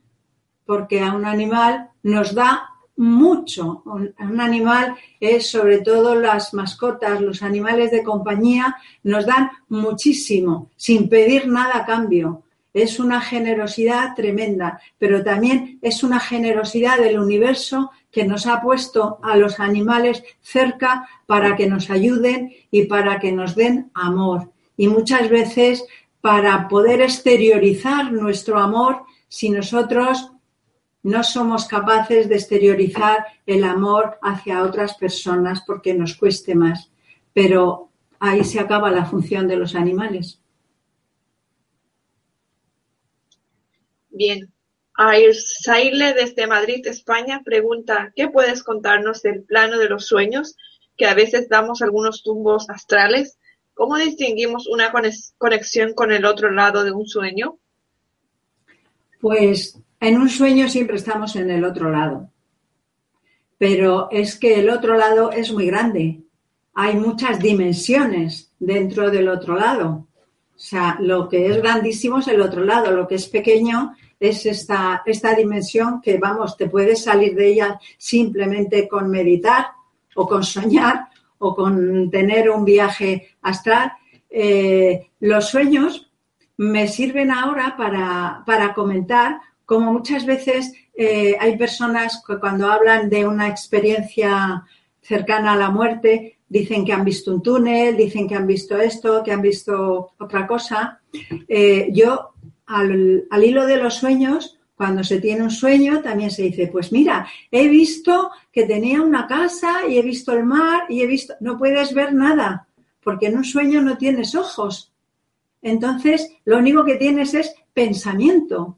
porque 0.65 1.01
a 1.01 1.13
un 1.13 1.25
animal 1.25 1.89
nos 2.03 2.33
da 2.33 2.69
mucho. 2.97 3.83
Un, 3.85 4.39
animal 4.39 4.95
es 5.19 5.49
sobre 5.49 5.79
todo 5.79 6.15
las 6.15 6.53
mascotas, 6.53 7.21
los 7.21 7.43
animales 7.43 7.91
de 7.91 8.03
compañía 8.03 8.75
nos 9.03 9.25
dan 9.25 9.49
muchísimo, 9.69 10.71
sin 10.75 11.09
pedir 11.09 11.47
nada 11.47 11.77
a 11.79 11.85
cambio. 11.85 12.41
es 12.73 12.99
una 12.99 13.21
generosidad 13.21 14.15
tremenda, 14.15 14.81
pero 14.97 15.23
también 15.23 15.79
es 15.81 16.03
una 16.03 16.19
generosidad 16.19 16.97
del 16.97 17.17
universo 17.17 17.91
que 18.11 18.25
nos 18.25 18.47
ha 18.47 18.61
puesto 18.61 19.17
a 19.23 19.37
los 19.37 19.61
animales 19.61 20.23
cerca 20.41 21.07
para 21.25 21.55
que 21.55 21.67
nos 21.67 21.89
ayuden 21.89 22.51
y 22.71 22.83
para 22.83 23.17
que 23.21 23.31
nos 23.31 23.55
den 23.55 23.91
amor. 23.93 24.51
Y 24.77 24.87
muchas 24.87 25.29
veces 25.29 25.85
para 26.21 26.67
poder 26.67 27.01
exteriorizar 27.01 28.11
nuestro 28.11 28.59
amor, 28.59 29.03
si 29.27 29.49
nosotros 29.49 30.31
no 31.03 31.23
somos 31.23 31.65
capaces 31.65 32.27
de 32.27 32.35
exteriorizar 32.35 33.27
el 33.45 33.63
amor 33.63 34.17
hacia 34.23 34.63
otras 34.63 34.95
personas 34.95 35.61
porque 35.67 35.93
nos 35.93 36.15
cueste 36.15 36.55
más. 36.55 36.89
Pero 37.31 37.91
ahí 38.19 38.43
se 38.43 38.59
acaba 38.59 38.89
la 38.89 39.05
función 39.05 39.47
de 39.47 39.55
los 39.55 39.75
animales. 39.75 40.39
Bien. 44.09 44.51
Airsaile 44.97 46.13
desde 46.13 46.47
Madrid, 46.47 46.87
España, 46.87 47.41
pregunta, 47.43 48.13
¿qué 48.15 48.29
puedes 48.29 48.63
contarnos 48.63 49.21
del 49.21 49.43
plano 49.43 49.77
de 49.77 49.89
los 49.89 50.07
sueños? 50.07 50.55
Que 50.97 51.05
a 51.05 51.13
veces 51.13 51.49
damos 51.49 51.81
algunos 51.81 52.23
tumbos 52.23 52.69
astrales. 52.69 53.37
¿Cómo 53.75 53.97
distinguimos 53.97 54.67
una 54.67 54.91
conexión 55.37 55.93
con 55.93 56.13
el 56.13 56.25
otro 56.25 56.49
lado 56.49 56.85
de 56.85 56.91
un 56.91 57.05
sueño? 57.05 57.57
Pues 59.19 59.77
en 59.99 60.17
un 60.17 60.29
sueño 60.29 60.69
siempre 60.69 60.95
estamos 60.95 61.35
en 61.35 61.51
el 61.51 61.65
otro 61.65 61.91
lado. 61.91 62.29
Pero 63.57 64.07
es 64.11 64.39
que 64.39 64.59
el 64.61 64.69
otro 64.69 64.95
lado 64.97 65.29
es 65.29 65.51
muy 65.51 65.65
grande. 65.67 66.21
Hay 66.73 66.95
muchas 66.95 67.39
dimensiones 67.39 68.49
dentro 68.59 69.11
del 69.11 69.27
otro 69.27 69.55
lado. 69.55 70.07
O 70.55 70.59
sea, 70.59 70.97
lo 71.01 71.27
que 71.27 71.47
es 71.47 71.57
grandísimo 71.57 72.19
es 72.19 72.29
el 72.29 72.39
otro 72.39 72.63
lado, 72.63 72.91
lo 72.91 73.05
que 73.05 73.15
es 73.15 73.27
pequeño 73.27 73.93
es 74.17 74.45
esta, 74.45 75.03
esta 75.05 75.35
dimensión 75.35 75.99
que, 76.01 76.17
vamos, 76.17 76.55
te 76.55 76.69
puedes 76.69 77.03
salir 77.03 77.35
de 77.35 77.47
ella 77.49 77.79
simplemente 77.97 78.87
con 78.87 79.09
meditar 79.09 79.67
o 80.15 80.25
con 80.25 80.45
soñar 80.45 81.09
o 81.45 81.55
con 81.55 82.09
tener 82.09 82.49
un 82.49 82.65
viaje 82.65 83.29
astral. 83.41 83.93
Eh, 84.29 85.09
los 85.19 85.49
sueños 85.49 86.11
me 86.57 86.87
sirven 86.87 87.31
ahora 87.31 87.75
para, 87.77 88.43
para 88.45 88.73
comentar 88.73 89.39
como 89.65 89.91
muchas 89.91 90.25
veces 90.25 90.73
eh, 90.95 91.35
hay 91.39 91.57
personas 91.57 92.23
que 92.25 92.39
cuando 92.39 92.71
hablan 92.71 93.09
de 93.09 93.25
una 93.25 93.47
experiencia 93.47 94.63
cercana 95.01 95.53
a 95.53 95.57
la 95.57 95.69
muerte, 95.69 96.37
dicen 96.47 96.85
que 96.85 96.93
han 96.93 97.03
visto 97.03 97.33
un 97.33 97.41
túnel, 97.41 97.97
dicen 97.97 98.27
que 98.27 98.35
han 98.35 98.47
visto 98.47 98.77
esto, 98.77 99.23
que 99.23 99.31
han 99.31 99.41
visto 99.41 100.13
otra 100.17 100.47
cosa. 100.47 101.01
Eh, 101.47 101.89
yo 101.91 102.33
al, 102.67 103.27
hilo 103.43 103.65
de 103.65 103.77
los 103.77 103.95
sueños, 103.95 104.59
cuando 104.75 105.03
se 105.03 105.21
tiene 105.21 105.43
un 105.43 105.51
sueño, 105.51 106.01
también 106.01 106.31
se 106.31 106.43
dice, 106.43 106.67
pues 106.67 106.91
mira, 106.91 107.27
he 107.49 107.67
visto 107.67 108.31
que 108.51 108.65
tenía 108.65 109.01
una 109.01 109.25
casa 109.25 109.87
y 109.87 109.97
he 109.97 110.01
visto 110.01 110.33
el 110.33 110.43
mar 110.43 110.83
y 110.89 111.01
he 111.01 111.07
visto, 111.07 111.33
no 111.39 111.57
puedes 111.57 111.93
ver 111.93 112.13
nada, 112.13 112.67
porque 113.01 113.27
en 113.27 113.37
un 113.37 113.45
sueño 113.45 113.81
no 113.81 113.97
tienes 113.97 114.35
ojos. 114.35 114.91
Entonces, 115.61 116.29
lo 116.43 116.57
único 116.57 116.83
que 116.83 116.95
tienes 116.95 117.33
es 117.33 117.55
pensamiento. 117.73 118.77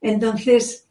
Entonces, 0.00 0.88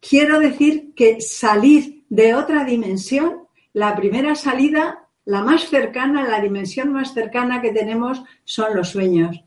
quiero 0.00 0.38
decir 0.38 0.94
que 0.94 1.20
salir 1.20 2.04
de 2.08 2.34
otra 2.34 2.64
dimensión, 2.64 3.48
la 3.72 3.96
primera 3.96 4.34
salida, 4.34 5.08
la 5.24 5.42
más 5.42 5.68
cercana, 5.68 6.28
la 6.28 6.40
dimensión 6.40 6.92
más 6.92 7.12
cercana 7.12 7.60
que 7.60 7.72
tenemos 7.72 8.22
son 8.44 8.76
los 8.76 8.90
sueños. 8.90 9.44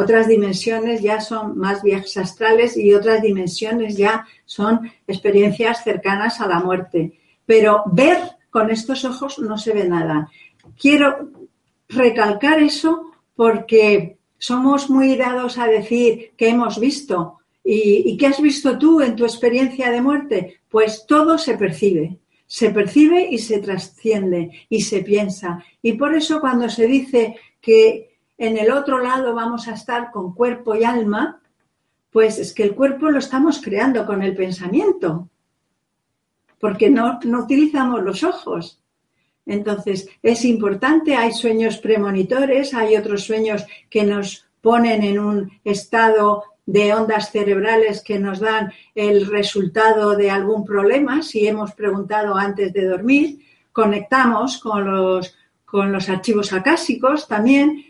Otras 0.00 0.28
dimensiones 0.28 1.02
ya 1.02 1.20
son 1.20 1.58
más 1.58 1.82
viajes 1.82 2.16
astrales 2.18 2.76
y 2.76 2.94
otras 2.94 3.20
dimensiones 3.20 3.96
ya 3.96 4.24
son 4.44 4.88
experiencias 5.08 5.82
cercanas 5.82 6.40
a 6.40 6.46
la 6.46 6.60
muerte. 6.60 7.18
Pero 7.44 7.82
ver 7.86 8.16
con 8.48 8.70
estos 8.70 9.04
ojos 9.04 9.40
no 9.40 9.58
se 9.58 9.72
ve 9.72 9.88
nada. 9.88 10.30
Quiero 10.80 11.30
recalcar 11.88 12.62
eso 12.62 13.10
porque 13.34 14.18
somos 14.38 14.88
muy 14.88 15.16
dados 15.16 15.58
a 15.58 15.66
decir 15.66 16.30
que 16.36 16.50
hemos 16.50 16.78
visto. 16.78 17.40
¿Y, 17.64 18.16
qué 18.16 18.28
has 18.28 18.40
visto 18.40 18.78
tú 18.78 19.00
en 19.00 19.16
tu 19.16 19.24
experiencia 19.24 19.90
de 19.90 20.00
muerte? 20.00 20.60
Pues 20.68 21.06
todo 21.08 21.38
se 21.38 21.58
percibe. 21.58 22.18
Se 22.46 22.70
percibe 22.70 23.28
y 23.28 23.38
se 23.38 23.58
trasciende 23.58 24.52
y 24.68 24.80
se 24.80 25.00
piensa. 25.00 25.64
Y 25.82 25.94
por 25.94 26.14
eso 26.14 26.40
cuando 26.40 26.68
se 26.70 26.86
dice 26.86 27.34
que 27.60 28.07
en 28.38 28.56
el 28.56 28.70
otro 28.70 29.00
lado 29.00 29.34
vamos 29.34 29.68
a 29.68 29.74
estar 29.74 30.10
con 30.12 30.32
cuerpo 30.32 30.76
y 30.76 30.84
alma, 30.84 31.40
pues 32.10 32.38
es 32.38 32.54
que 32.54 32.62
el 32.62 32.74
cuerpo 32.74 33.10
lo 33.10 33.18
estamos 33.18 33.60
creando 33.60 34.06
con 34.06 34.22
el 34.22 34.34
pensamiento, 34.34 35.28
porque 36.58 36.88
no, 36.88 37.18
no 37.24 37.40
utilizamos 37.40 38.02
los 38.02 38.22
ojos. 38.24 38.80
Entonces, 39.44 40.08
es 40.22 40.44
importante, 40.44 41.16
hay 41.16 41.32
sueños 41.32 41.78
premonitores, 41.78 42.74
hay 42.74 42.96
otros 42.96 43.24
sueños 43.24 43.64
que 43.90 44.04
nos 44.04 44.46
ponen 44.60 45.02
en 45.02 45.18
un 45.18 45.50
estado 45.64 46.44
de 46.66 46.92
ondas 46.92 47.30
cerebrales 47.30 48.02
que 48.02 48.18
nos 48.18 48.40
dan 48.40 48.72
el 48.94 49.26
resultado 49.26 50.14
de 50.16 50.30
algún 50.30 50.66
problema, 50.66 51.22
si 51.22 51.46
hemos 51.46 51.72
preguntado 51.72 52.36
antes 52.36 52.74
de 52.74 52.84
dormir, 52.84 53.38
conectamos 53.72 54.58
con 54.58 54.84
los, 54.84 55.34
con 55.64 55.90
los 55.92 56.10
archivos 56.10 56.52
acásicos 56.52 57.26
también, 57.26 57.87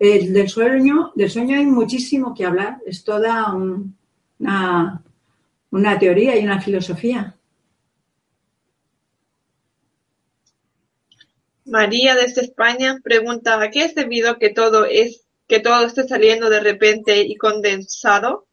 del 0.00 0.48
sueño, 0.48 1.12
del 1.14 1.30
sueño 1.30 1.58
hay 1.58 1.66
muchísimo 1.66 2.34
que 2.34 2.46
hablar. 2.46 2.78
Es 2.86 3.04
toda 3.04 3.52
una, 3.52 5.02
una 5.70 5.98
teoría 5.98 6.38
y 6.38 6.44
una 6.44 6.60
filosofía. 6.60 7.36
María 11.66 12.16
desde 12.16 12.40
España 12.40 12.98
pregunta, 13.04 13.60
¿a 13.60 13.70
qué 13.70 13.84
es 13.84 13.94
debido 13.94 14.38
que 14.38 14.48
todo 14.48 14.86
es 14.86 15.26
que 15.46 15.60
todo 15.60 15.84
esté 15.84 16.04
saliendo 16.08 16.48
de 16.48 16.60
repente 16.60 17.20
y 17.20 17.36
condensado? 17.36 18.46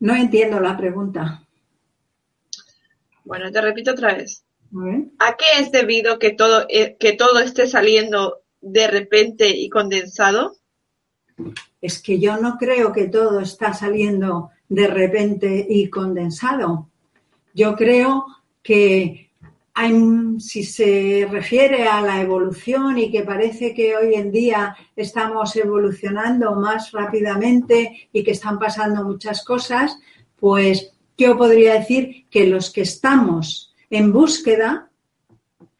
No 0.00 0.14
entiendo 0.14 0.58
la 0.60 0.76
pregunta. 0.76 1.42
Bueno, 3.24 3.50
te 3.52 3.60
repito 3.60 3.92
otra 3.92 4.14
vez. 4.14 4.44
¿A 5.18 5.36
qué 5.36 5.44
es 5.60 5.70
debido 5.70 6.18
que 6.18 6.32
todo, 6.32 6.66
eh, 6.68 6.96
que 6.98 7.12
todo 7.12 7.38
esté 7.38 7.66
saliendo 7.66 8.42
de 8.66 8.88
repente 8.88 9.48
y 9.48 9.68
condensado? 9.68 10.56
Es 11.80 12.02
que 12.02 12.18
yo 12.18 12.36
no 12.38 12.56
creo 12.58 12.92
que 12.92 13.06
todo 13.06 13.40
está 13.40 13.72
saliendo 13.72 14.50
de 14.68 14.88
repente 14.88 15.64
y 15.68 15.88
condensado. 15.88 16.88
Yo 17.54 17.76
creo 17.76 18.26
que 18.62 19.30
si 20.38 20.64
se 20.64 21.28
refiere 21.30 21.86
a 21.86 22.00
la 22.00 22.20
evolución 22.20 22.98
y 22.98 23.10
que 23.10 23.22
parece 23.22 23.74
que 23.74 23.94
hoy 23.94 24.14
en 24.14 24.32
día 24.32 24.74
estamos 24.96 25.54
evolucionando 25.54 26.54
más 26.54 26.90
rápidamente 26.92 28.08
y 28.12 28.24
que 28.24 28.32
están 28.32 28.58
pasando 28.58 29.04
muchas 29.04 29.44
cosas, 29.44 29.98
pues 30.40 30.92
yo 31.16 31.36
podría 31.36 31.74
decir 31.74 32.26
que 32.30 32.46
los 32.46 32.72
que 32.72 32.82
estamos 32.82 33.74
en 33.90 34.12
búsqueda 34.12 34.90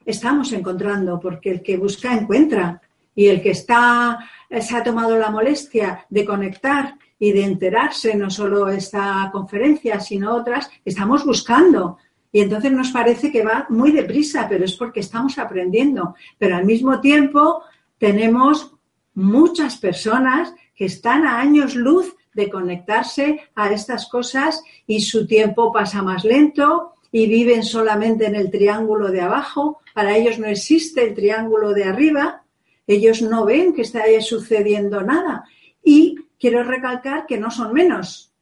estamos 0.07 0.53
encontrando, 0.53 1.21
porque 1.21 1.51
el 1.51 1.63
que 1.63 1.77
busca 1.77 2.15
encuentra. 2.15 2.81
Y 3.15 3.27
el 3.27 3.43
que 3.43 3.51
está, 3.51 4.19
se 4.61 4.77
ha 4.77 4.83
tomado 4.83 5.19
la 5.19 5.31
molestia 5.31 6.07
de 6.09 6.25
conectar 6.25 6.97
y 7.19 7.33
de 7.33 7.45
enterarse, 7.45 8.15
no 8.15 8.31
solo 8.31 8.69
esta 8.69 9.29
conferencia, 9.33 10.01
sino 10.01 10.35
otras, 10.35 10.71
estamos 10.85 11.25
buscando. 11.25 11.99
Y 12.31 12.41
entonces 12.41 12.71
nos 12.73 12.91
parece 12.91 13.33
que 13.33 13.43
va 13.43 13.67
muy 13.71 13.91
deprisa, 13.91 14.47
pero 14.49 14.65
es 14.65 14.75
porque 14.75 15.01
estamos 15.01 15.39
aprendiendo. 15.39 16.15
Pero 16.39 16.57
al 16.57 16.67
mismo 16.67 17.01
tiempo 17.01 17.63
tenemos 17.99 18.75
muchas 19.15 19.79
personas 19.79 20.55
que 20.75 20.85
están 20.85 21.27
a 21.27 21.41
años 21.41 21.75
luz 21.75 22.15
de 22.35 22.51
conectarse 22.51 23.41
a 23.55 23.71
estas 23.73 24.11
cosas 24.11 24.63
y 24.87 25.01
su 25.01 25.27
tiempo 25.27 25.73
pasa 25.73 26.03
más 26.03 26.23
lento 26.25 26.93
y 27.17 27.27
viven 27.29 27.63
solamente 27.63 28.27
en 28.27 28.35
el 28.35 28.51
triángulo 28.51 29.11
de 29.11 29.23
abajo. 29.23 29.81
Para 29.95 30.15
ellos 30.15 30.39
no 30.39 30.49
existe 30.49 31.03
el 31.03 31.15
triángulo 31.15 31.73
de 31.73 31.85
arriba. 31.85 32.43
Ellos 32.87 33.23
no 33.23 33.47
ven 33.47 33.73
que 33.73 33.81
está 33.81 34.03
sucediendo 34.21 35.01
nada. 35.01 35.47
Y 35.83 36.17
quiero 36.39 36.63
recalcar 36.63 37.25
que 37.25 37.39
no 37.39 37.51
son 37.51 37.73
menos, 37.73 38.35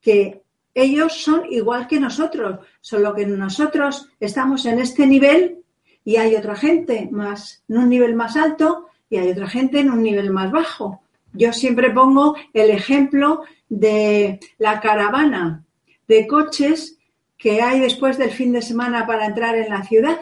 que 0.00 0.40
ellos 0.72 1.12
son 1.12 1.42
igual 1.50 1.86
que 1.88 2.00
nosotros, 2.00 2.60
solo 2.80 3.14
que 3.14 3.26
nosotros 3.26 4.08
estamos 4.18 4.64
en 4.64 4.78
este 4.78 5.06
nivel 5.06 5.58
y 6.02 6.16
hay 6.16 6.36
otra 6.36 6.56
gente 6.56 7.06
más 7.12 7.62
en 7.68 7.76
un 7.76 7.90
nivel 7.90 8.14
más 8.14 8.34
alto 8.34 8.86
y 9.10 9.18
hay 9.18 9.28
otra 9.28 9.46
gente 9.46 9.78
en 9.78 9.90
un 9.90 10.02
nivel 10.02 10.30
más 10.30 10.50
bajo. 10.50 11.02
Yo 11.34 11.52
siempre 11.52 11.90
pongo 11.90 12.34
el 12.54 12.70
ejemplo 12.70 13.42
de 13.68 14.40
la 14.56 14.80
caravana 14.80 15.66
de 16.08 16.26
coches 16.26 16.96
que 17.40 17.62
hay 17.62 17.80
después 17.80 18.18
del 18.18 18.30
fin 18.30 18.52
de 18.52 18.60
semana 18.60 19.06
para 19.06 19.24
entrar 19.24 19.56
en 19.56 19.70
la 19.70 19.82
ciudad. 19.82 20.20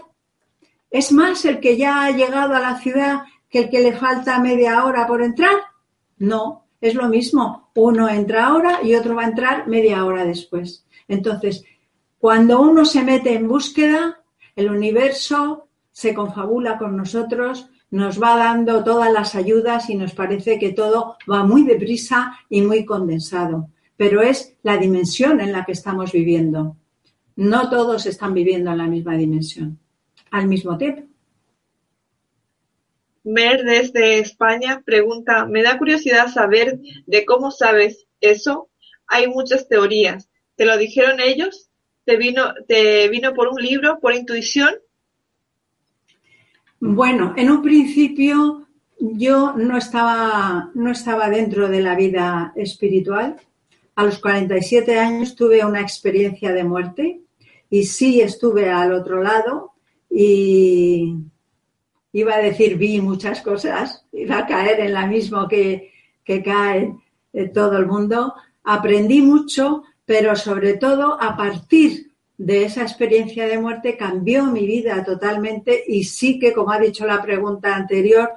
Es 0.88 1.10
más 1.10 1.44
el 1.44 1.58
que 1.58 1.76
ya 1.76 2.04
ha 2.04 2.10
llegado 2.12 2.54
a 2.54 2.60
la 2.60 2.78
ciudad 2.78 3.24
que 3.50 3.58
el 3.60 3.70
que 3.70 3.80
le 3.80 3.92
falta 3.92 4.38
media 4.38 4.84
hora 4.84 5.06
por 5.06 5.22
entrar. 5.22 5.56
No, 6.18 6.64
Es 6.80 6.94
lo 6.94 7.08
mismo, 7.08 7.70
uno 7.74 8.08
entra 8.08 8.46
ahora 8.46 8.78
y 8.84 8.94
otro 8.94 9.16
va 9.16 9.22
a 9.24 9.28
entrar 9.28 9.66
media 9.66 10.04
hora 10.04 10.24
después. 10.24 10.86
Entonces, 11.08 11.64
cuando 12.20 12.60
uno 12.60 12.84
se 12.84 13.02
mete 13.02 13.34
en 13.34 13.48
búsqueda, 13.48 14.20
el 14.54 14.70
universo 14.70 15.66
se 15.90 16.14
confabula 16.14 16.78
con 16.78 16.96
nosotros, 16.96 17.68
nos 17.90 18.22
va 18.22 18.36
dando 18.36 18.84
todas 18.84 19.12
las 19.12 19.34
ayudas 19.34 19.90
y 19.90 19.96
nos 19.96 20.14
parece 20.14 20.56
que 20.60 20.70
todo 20.70 21.16
va 21.28 21.42
muy 21.42 21.64
deprisa 21.64 22.38
y 22.48 22.62
muy 22.62 22.84
condensado. 22.84 23.70
Pero 23.96 24.22
es 24.22 24.54
la 24.62 24.76
dimensión 24.76 25.40
en 25.40 25.50
la 25.50 25.64
que 25.64 25.72
estamos 25.72 26.12
viviendo. 26.12 26.76
No 27.38 27.70
todos 27.70 28.04
están 28.06 28.34
viviendo 28.34 28.72
en 28.72 28.78
la 28.78 28.88
misma 28.88 29.16
dimensión 29.16 29.78
al 30.32 30.48
mismo 30.48 30.76
tiempo. 30.76 31.04
Mer 33.22 33.62
desde 33.62 34.18
España 34.18 34.82
pregunta, 34.84 35.46
me 35.46 35.62
da 35.62 35.78
curiosidad 35.78 36.32
saber 36.32 36.80
de 37.06 37.24
cómo 37.24 37.52
sabes 37.52 38.08
eso. 38.20 38.70
Hay 39.06 39.28
muchas 39.28 39.68
teorías. 39.68 40.28
¿Te 40.56 40.64
lo 40.64 40.76
dijeron 40.76 41.20
ellos? 41.20 41.70
¿Te 42.04 42.16
vino, 42.16 42.54
te 42.66 43.08
vino 43.08 43.32
por 43.34 43.46
un 43.46 43.62
libro, 43.62 44.00
por 44.00 44.14
intuición? 44.14 44.74
Bueno, 46.80 47.34
en 47.36 47.52
un 47.52 47.62
principio 47.62 48.66
yo 48.98 49.52
no 49.52 49.78
estaba, 49.78 50.72
no 50.74 50.90
estaba 50.90 51.30
dentro 51.30 51.68
de 51.68 51.82
la 51.82 51.94
vida 51.94 52.52
espiritual. 52.56 53.36
A 53.94 54.04
los 54.04 54.18
47 54.18 54.98
años 54.98 55.36
tuve 55.36 55.64
una 55.64 55.80
experiencia 55.80 56.52
de 56.52 56.64
muerte 56.64 57.22
y 57.70 57.84
sí 57.84 58.20
estuve 58.20 58.70
al 58.70 58.92
otro 58.92 59.22
lado 59.22 59.72
y 60.10 61.14
iba 62.12 62.34
a 62.34 62.38
decir 62.38 62.76
vi 62.76 63.00
muchas 63.00 63.42
cosas, 63.42 64.04
iba 64.12 64.38
a 64.38 64.46
caer 64.46 64.80
en 64.80 64.92
la 64.94 65.06
misma 65.06 65.46
que, 65.48 65.92
que 66.24 66.42
cae 66.42 66.94
todo 67.52 67.76
el 67.78 67.86
mundo. 67.86 68.34
Aprendí 68.64 69.22
mucho, 69.22 69.84
pero 70.04 70.34
sobre 70.36 70.74
todo 70.74 71.20
a 71.20 71.36
partir 71.36 72.12
de 72.36 72.64
esa 72.64 72.82
experiencia 72.82 73.46
de 73.46 73.58
muerte 73.58 73.96
cambió 73.96 74.44
mi 74.44 74.64
vida 74.66 75.04
totalmente 75.04 75.82
y 75.86 76.04
sí 76.04 76.38
que, 76.38 76.52
como 76.52 76.70
ha 76.70 76.78
dicho 76.78 77.04
la 77.04 77.20
pregunta 77.20 77.74
anterior, 77.74 78.30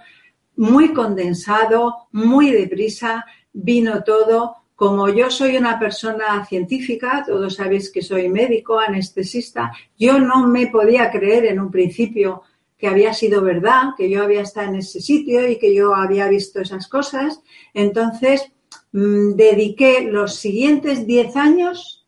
muy 0.55 0.91
condensado, 0.91 2.07
muy 2.11 2.51
deprisa, 2.51 3.25
vino 3.53 4.03
todo. 4.03 4.57
Como 4.81 5.09
yo 5.09 5.29
soy 5.29 5.57
una 5.57 5.77
persona 5.77 6.43
científica, 6.43 7.23
todos 7.23 7.53
sabéis 7.53 7.91
que 7.91 8.01
soy 8.01 8.29
médico, 8.29 8.79
anestesista, 8.79 9.71
yo 9.95 10.17
no 10.17 10.47
me 10.47 10.65
podía 10.71 11.11
creer 11.11 11.45
en 11.45 11.59
un 11.59 11.69
principio 11.69 12.41
que 12.79 12.87
había 12.87 13.13
sido 13.13 13.43
verdad, 13.43 13.93
que 13.95 14.09
yo 14.09 14.23
había 14.23 14.41
estado 14.41 14.69
en 14.69 14.77
ese 14.77 14.99
sitio 14.99 15.47
y 15.47 15.59
que 15.59 15.75
yo 15.75 15.93
había 15.93 16.27
visto 16.29 16.61
esas 16.61 16.87
cosas. 16.87 17.43
Entonces, 17.75 18.51
mm, 18.91 19.33
dediqué 19.33 20.01
los 20.01 20.33
siguientes 20.37 21.05
10 21.05 21.35
años 21.35 22.03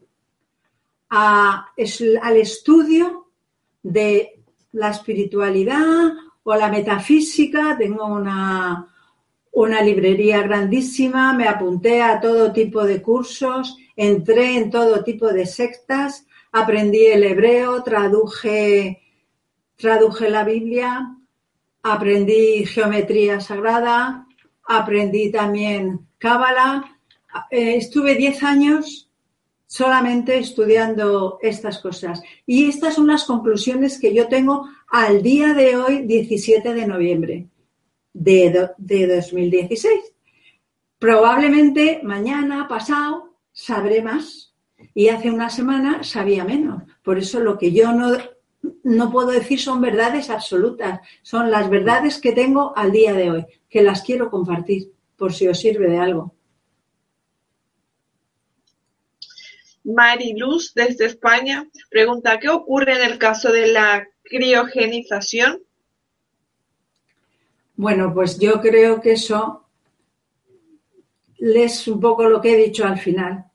al 1.10 2.38
estudio 2.38 3.28
de 3.84 4.42
la 4.72 4.90
espiritualidad 4.90 6.12
o 6.42 6.56
la 6.56 6.70
metafísica. 6.70 7.78
Tengo 7.78 8.08
una, 8.08 8.93
una 9.54 9.82
librería 9.82 10.42
grandísima, 10.42 11.34
me 11.34 11.48
apunté 11.48 12.02
a 12.02 12.20
todo 12.20 12.52
tipo 12.52 12.84
de 12.84 13.02
cursos, 13.02 13.78
entré 13.96 14.58
en 14.58 14.72
todo 14.72 15.04
tipo 15.04 15.28
de 15.28 15.46
sectas, 15.46 16.26
aprendí 16.52 17.06
el 17.06 17.24
hebreo, 17.24 17.84
traduje 17.84 19.00
traduje 19.76 20.30
la 20.30 20.44
Biblia, 20.44 21.18
aprendí 21.84 22.66
geometría 22.66 23.42
sagrada, 23.42 24.26
aprendí 24.64 25.32
también 25.32 26.08
Cábala. 26.18 26.98
Eh, 27.52 27.76
estuve 27.76 28.16
10 28.16 28.44
años 28.44 29.10
solamente 29.68 30.38
estudiando 30.38 31.40
estas 31.42 31.80
cosas. 31.80 32.22
Y 32.46 32.70
estas 32.70 32.96
son 32.96 33.08
las 33.08 33.26
conclusiones 33.26 34.00
que 34.00 34.14
yo 34.14 34.28
tengo 34.30 34.68
al 34.90 35.22
día 35.22 35.54
de 35.54 35.76
hoy, 35.76 36.04
17 36.04 36.74
de 36.74 36.88
noviembre 36.88 37.48
de, 38.14 38.70
de 38.78 39.16
2016. 39.16 39.94
Probablemente 41.00 42.02
mañana, 42.04 42.68
pasado, 42.68 43.36
sabré 43.52 44.02
más. 44.02 44.54
Y 44.94 45.08
hace 45.10 45.32
una 45.32 45.50
semana 45.50 46.04
sabía 46.04 46.44
menos. 46.44 46.84
Por 47.04 47.18
eso 47.18 47.40
lo 47.40 47.58
que 47.58 47.72
yo 47.72 47.94
no 47.94 48.16
no 48.84 49.12
puedo 49.12 49.30
decir 49.30 49.60
son 49.60 49.82
verdades 49.82 50.30
absolutas, 50.30 51.02
son 51.22 51.52
las 51.52 51.70
verdades 51.70 52.20
que 52.20 52.32
tengo 52.32 52.74
al 52.76 52.92
día 52.92 53.14
de 53.14 53.30
hoy, 53.30 53.46
que 53.70 53.84
las 53.84 54.02
quiero 54.02 54.30
compartir 54.30 54.92
por 55.18 55.34
si 55.34 55.48
os 55.48 55.60
sirve 55.60 55.90
de 55.90 55.98
algo. 55.98 56.36
Mariluz 59.84 60.74
desde 60.74 61.06
España 61.06 61.70
pregunta, 61.90 62.40
¿qué 62.40 62.50
ocurre 62.50 62.94
en 62.94 63.12
el 63.12 63.18
caso 63.18 63.52
de 63.52 63.68
la 63.68 64.08
criogenización? 64.24 65.62
Bueno, 67.76 68.14
pues 68.14 68.38
yo 68.40 68.62
creo 68.62 69.02
que 69.02 69.14
eso 69.14 69.64
es 71.40 71.88
un 71.88 72.00
poco 72.00 72.26
lo 72.26 72.40
que 72.40 72.54
he 72.54 72.66
dicho 72.66 72.86
al 72.86 72.98
final, 72.98 73.46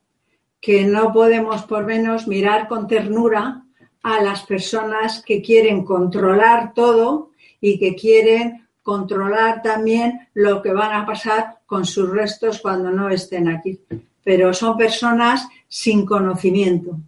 que 0.61 0.85
no 0.85 1.13
podemos 1.13 1.63
por 1.63 1.87
menos 1.87 2.27
mirar 2.27 2.69
con 2.69 2.87
ternura 2.89 3.65
a 4.03 4.23
las 4.23 4.43
personas 4.45 5.23
que 5.25 5.41
quieren 5.41 5.85
controlar 5.85 6.73
todo 6.75 7.31
y 7.61 7.79
que 7.79 7.95
quieren 7.95 8.69
controlar 8.83 9.63
también 9.63 10.29
lo 10.35 10.63
que 10.63 10.73
van 10.73 10.93
a 10.93 11.07
pasar 11.07 11.59
con 11.67 11.85
sus 11.85 12.09
restos 12.09 12.61
cuando 12.61 12.91
no 12.91 13.11
estén 13.11 13.49
aquí. 13.49 13.81
Pero 14.25 14.53
son 14.53 14.77
personas 14.77 15.47
sin 15.69 16.05
conocimiento. 16.05 16.99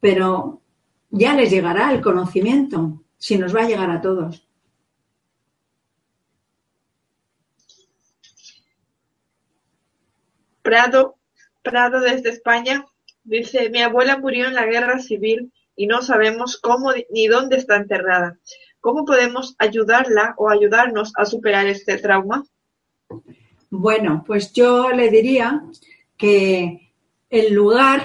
Pero 0.00 0.60
ya 1.10 1.34
les 1.34 1.50
llegará 1.50 1.92
el 1.92 2.00
conocimiento, 2.00 3.02
si 3.18 3.38
nos 3.38 3.54
va 3.54 3.62
a 3.62 3.68
llegar 3.68 3.90
a 3.90 4.00
todos. 4.00 4.45
Prado, 10.66 11.14
Prado 11.62 12.00
desde 12.00 12.30
España, 12.30 12.84
dice, 13.22 13.70
mi 13.70 13.82
abuela 13.82 14.18
murió 14.18 14.48
en 14.48 14.54
la 14.54 14.66
guerra 14.66 14.98
civil 14.98 15.52
y 15.76 15.86
no 15.86 16.02
sabemos 16.02 16.56
cómo 16.56 16.92
ni 17.10 17.28
dónde 17.28 17.56
está 17.56 17.76
enterrada. 17.76 18.36
¿Cómo 18.80 19.04
podemos 19.04 19.54
ayudarla 19.60 20.34
o 20.36 20.50
ayudarnos 20.50 21.12
a 21.14 21.24
superar 21.24 21.66
este 21.66 21.98
trauma? 21.98 22.44
Bueno, 23.70 24.24
pues 24.26 24.52
yo 24.52 24.90
le 24.90 25.08
diría 25.08 25.62
que 26.16 26.92
el 27.30 27.54
lugar 27.54 28.02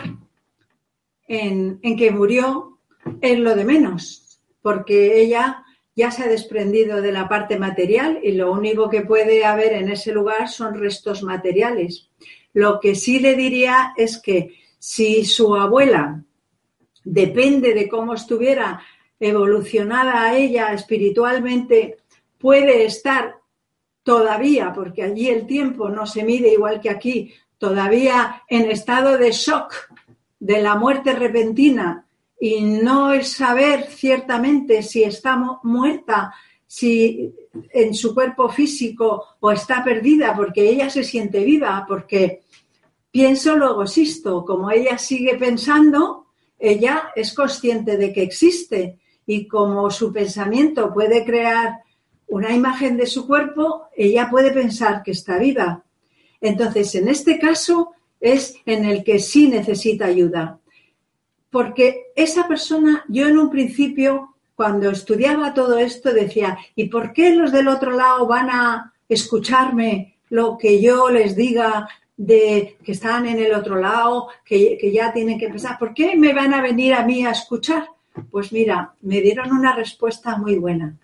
en, 1.28 1.80
en, 1.82 1.98
que 1.98 2.12
murió 2.12 2.78
es 3.22 3.40
lo 3.40 3.56
de 3.56 3.66
menos, 3.66 4.40
porque 4.62 5.20
ella 5.20 5.66
ya 5.96 6.12
se 6.12 6.26
ha 6.26 6.28
desprendido 6.28 7.02
de 7.02 7.12
la 7.12 7.28
parte 7.28 7.58
material 7.58 8.20
y 8.22 8.34
lo 8.34 8.52
único 8.52 8.88
que 8.88 9.02
puede 9.02 9.46
haber 9.46 9.74
en 9.74 9.90
ese 9.90 10.12
lugar 10.14 10.48
son 10.48 10.76
restos 10.76 11.24
materiales. 11.24 12.12
Lo 12.54 12.80
que 12.80 12.96
sí 12.96 13.20
le 13.20 13.36
diría 13.36 13.94
es 13.96 14.18
que 14.22 14.56
si 14.78 15.26
su 15.26 15.56
abuela 15.56 16.24
depende 17.04 17.74
de 17.74 17.88
cómo 17.88 18.14
estuviera 18.14 18.82
evolucionada 19.20 20.36
ella 20.36 20.74
espiritualmente, 20.74 21.98
puede 22.38 22.86
estar 22.86 23.36
todavía, 24.04 24.74
porque 24.74 25.04
allí 25.04 25.30
el 25.30 25.46
tiempo 25.46 25.90
no 25.90 26.06
se 26.06 26.24
mide 26.24 26.52
igual 26.52 26.82
que 26.82 26.90
aquí, 26.90 27.34
todavía 27.58 28.44
en 28.48 28.72
estado 28.72 29.18
de 29.18 29.32
shock 29.32 29.76
de 30.40 30.62
la 30.62 30.76
muerte 30.76 31.14
repentina 31.14 32.08
y 32.40 32.62
no 32.62 33.14
es 33.14 33.34
saber 33.34 33.84
ciertamente 33.84 34.82
si 34.82 35.04
está 35.04 35.38
muerta, 35.62 36.34
si 36.66 37.32
en 37.74 37.94
su 37.94 38.14
cuerpo 38.14 38.50
físico 38.50 39.26
o 39.40 39.52
está 39.52 39.84
perdida, 39.84 40.36
porque 40.36 40.70
ella 40.70 40.90
se 40.90 41.04
siente 41.04 41.44
viva, 41.44 41.86
porque 41.88 42.44
pienso 43.12 43.56
luego 43.56 43.84
existo, 43.84 44.46
como 44.46 44.72
ella 44.72 44.98
sigue 44.98 45.36
pensando, 45.36 46.28
ella 46.58 47.12
es 47.16 47.34
consciente 47.34 47.98
de 47.98 48.14
que 48.14 48.24
existe 48.24 49.00
y 49.26 49.48
como 49.48 49.90
su 49.92 50.14
pensamiento 50.14 50.94
puede 50.94 51.26
crear 51.26 51.80
una 52.28 52.54
imagen 52.54 52.96
de 52.96 53.08
su 53.08 53.28
cuerpo, 53.28 53.88
ella 53.96 54.30
puede 54.30 54.52
pensar 54.52 55.04
que 55.04 55.12
está 55.12 55.38
viva. 55.38 55.84
Entonces, 56.40 56.96
en 56.96 57.10
este 57.10 57.38
caso 57.38 57.92
es 58.22 58.56
en 58.66 58.86
el 58.86 59.04
que 59.04 59.20
sí 59.20 59.50
necesita 59.50 60.06
ayuda. 60.06 60.60
Porque 61.50 62.12
esa 62.16 62.48
persona, 62.48 63.04
yo 63.10 63.28
en 63.28 63.38
un 63.38 63.50
principio, 63.50 64.31
cuando 64.62 64.92
estudiaba 64.92 65.56
todo 65.56 65.80
esto, 65.80 66.14
decía, 66.14 66.56
¿y 66.76 66.86
por 66.86 67.14
qué 67.14 67.34
los 67.34 67.52
del 67.52 67.68
otro 67.68 67.90
lado 67.90 68.28
van 68.28 68.48
a 68.52 68.94
escucharme 69.10 70.20
lo 70.30 70.56
que 70.56 70.80
yo 70.80 71.10
les 71.10 71.36
diga 71.36 71.90
de 72.16 72.78
que 72.84 72.92
están 72.92 73.26
en 73.26 73.40
el 73.40 73.56
otro 73.56 73.76
lado, 73.78 74.28
que, 74.46 74.78
ya 74.94 75.12
tienen 75.12 75.40
que 75.40 75.48
empezar. 75.48 75.80
¿Por 75.80 75.96
qué 75.96 76.16
me 76.16 76.32
van 76.32 76.54
a 76.54 76.62
venir 76.62 76.94
a 76.94 77.04
mí 77.04 77.26
a 77.26 77.32
escuchar? 77.32 77.88
Pues 78.30 78.54
mira, 78.54 78.94
me 79.02 79.20
dieron 79.20 79.52
una 79.52 79.76
respuesta 79.76 80.38
muy 80.38 80.58
buena. 80.58 80.96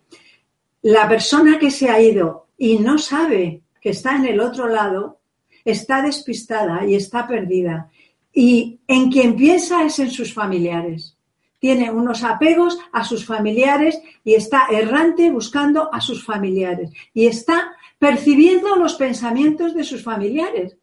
La 0.83 1.09
persona 1.09 1.57
que 1.57 1.71
se 1.71 1.89
ha 1.89 1.99
ido 1.99 2.49
y 2.59 2.77
no 2.77 2.99
sabe 2.99 3.61
que 3.81 3.89
está 3.89 4.17
en 4.17 4.25
el 4.25 4.39
otro 4.39 4.67
lado, 4.67 5.19
está 5.65 6.03
despistada 6.03 6.85
y 6.85 6.93
está 6.93 7.27
perdida. 7.27 7.89
Y 8.31 8.81
en 8.87 9.09
quien 9.11 9.35
piensa 9.35 9.83
es 9.83 9.97
en 9.97 10.11
sus 10.11 10.31
familiares. 10.31 11.16
Tiene 11.59 11.91
unos 11.91 12.23
apegos 12.23 12.77
a 12.91 13.03
sus 13.03 13.25
familiares 13.25 13.99
y 14.23 14.35
está 14.35 14.67
errante 14.69 15.31
buscando 15.31 15.93
a 15.93 16.01
sus 16.01 16.23
familiares. 16.23 16.91
Y 17.13 17.27
está 17.27 17.71
percibiendo 17.99 18.75
los 18.75 18.95
pensamientos 18.95 19.73
de 19.73 19.83
sus 19.83 20.03
familiares. 20.03 20.77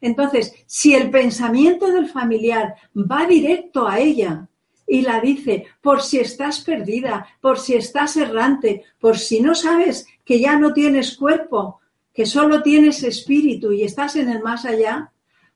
Entonces, 0.00 0.54
si 0.66 0.94
el 0.94 1.10
pensamiento 1.10 1.90
del 1.90 2.08
familiar 2.08 2.74
va 2.94 3.26
directo 3.26 3.88
a 3.88 3.98
ella 3.98 4.48
y 4.86 5.00
la 5.00 5.20
dice, 5.20 5.66
por 5.80 6.02
si 6.02 6.18
estás 6.18 6.60
perdida, 6.60 7.26
por 7.40 7.58
si 7.58 7.74
estás 7.74 8.16
errante, 8.16 8.84
por 9.00 9.18
si 9.18 9.40
no 9.40 9.54
sabes 9.54 10.06
que 10.24 10.38
ya 10.40 10.58
no 10.58 10.74
tienes 10.74 11.16
cuerpo, 11.16 11.80
que 12.12 12.26
solo 12.26 12.62
tienes 12.62 13.02
espíritu 13.02 13.72
y 13.72 13.82
estás 13.82 14.16
en 14.16 14.28
el 14.28 14.42
más 14.42 14.64
allá, 14.64 15.10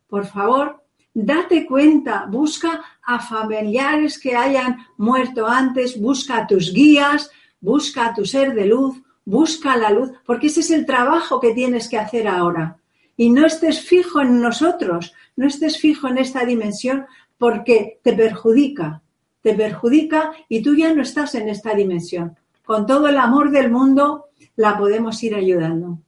por 0.09 0.27
favor, 0.27 0.83
date 1.25 1.67
cuenta, 1.67 2.27
busca 2.27 2.81
a 3.03 3.19
familiares 3.19 4.21
que 4.21 4.37
hayan 4.37 4.87
muerto 4.97 5.47
antes, 5.47 6.01
busca 6.01 6.39
a 6.39 6.47
tus 6.47 6.73
guías, 6.73 7.31
busca 7.61 8.07
a 8.07 8.15
tu 8.15 8.25
ser 8.25 8.55
de 8.55 8.67
luz, 8.67 9.03
busca 9.25 9.77
la 9.77 9.91
luz, 9.91 10.13
porque 10.25 10.47
ese 10.47 10.61
es 10.61 10.71
el 10.71 10.87
trabajo 10.87 11.41
que 11.41 11.55
tienes 11.55 11.89
que 11.89 11.99
hacer 11.99 12.29
ahora. 12.29 12.79
Y 13.17 13.31
no 13.31 13.47
estés 13.47 13.81
fijo 13.81 14.21
en 14.21 14.41
nosotros, 14.41 15.13
no 15.35 15.49
estés 15.49 15.79
fijo 15.79 16.07
en 16.07 16.19
esta 16.19 16.45
dimensión 16.45 17.07
porque 17.37 17.99
te 18.05 18.13
perjudica, 18.13 19.03
te 19.43 19.55
perjudica 19.55 20.33
y 20.49 20.63
tú 20.63 20.77
ya 20.77 20.95
no 20.95 21.03
estás 21.03 21.35
en 21.35 21.49
esta 21.49 21.75
dimensión. 21.75 22.37
Con 22.65 22.87
todo 22.87 23.09
el 23.09 23.19
amor 23.19 23.51
del 23.51 23.73
mundo 23.73 24.27
la 24.55 24.79
podemos 24.79 25.21
ir 25.25 25.35
ayudando. 25.35 25.99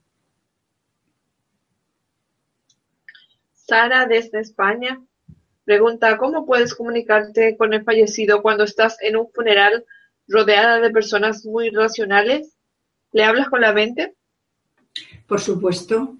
Sara 3.71 4.05
desde 4.05 4.41
España 4.41 5.01
pregunta, 5.63 6.17
¿cómo 6.17 6.45
puedes 6.45 6.75
comunicarte 6.75 7.55
con 7.55 7.73
el 7.73 7.85
fallecido 7.85 8.41
cuando 8.41 8.65
estás 8.65 8.97
en 8.99 9.15
un 9.15 9.31
funeral 9.31 9.85
rodeada 10.27 10.81
de 10.81 10.89
personas 10.89 11.45
muy 11.45 11.69
racionales? 11.69 12.57
¿Le 13.13 13.23
hablas 13.23 13.47
con 13.47 13.61
la 13.61 13.71
mente? 13.71 14.13
Por 15.25 15.39
supuesto, 15.39 16.17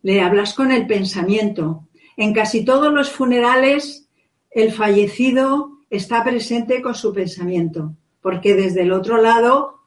le 0.00 0.22
hablas 0.22 0.54
con 0.54 0.72
el 0.72 0.86
pensamiento. 0.86 1.86
En 2.16 2.32
casi 2.32 2.64
todos 2.64 2.90
los 2.90 3.10
funerales 3.10 4.08
el 4.50 4.72
fallecido 4.72 5.80
está 5.90 6.24
presente 6.24 6.80
con 6.80 6.94
su 6.94 7.12
pensamiento, 7.12 7.96
porque 8.22 8.54
desde 8.54 8.80
el 8.80 8.92
otro 8.92 9.20
lado 9.20 9.82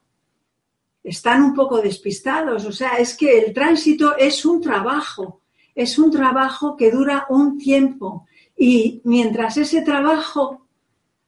están 1.03 1.41
un 1.41 1.55
poco 1.55 1.81
despistados. 1.81 2.63
O 2.65 2.71
sea, 2.71 2.97
es 2.99 3.17
que 3.17 3.39
el 3.39 3.53
tránsito 3.53 4.15
es 4.15 4.45
un 4.45 4.61
trabajo, 4.61 5.40
es 5.75 5.97
un 5.97 6.11
trabajo 6.11 6.75
que 6.75 6.91
dura 6.91 7.25
un 7.29 7.57
tiempo. 7.57 8.25
Y 8.57 9.01
mientras 9.03 9.57
ese 9.57 9.81
trabajo, 9.81 10.67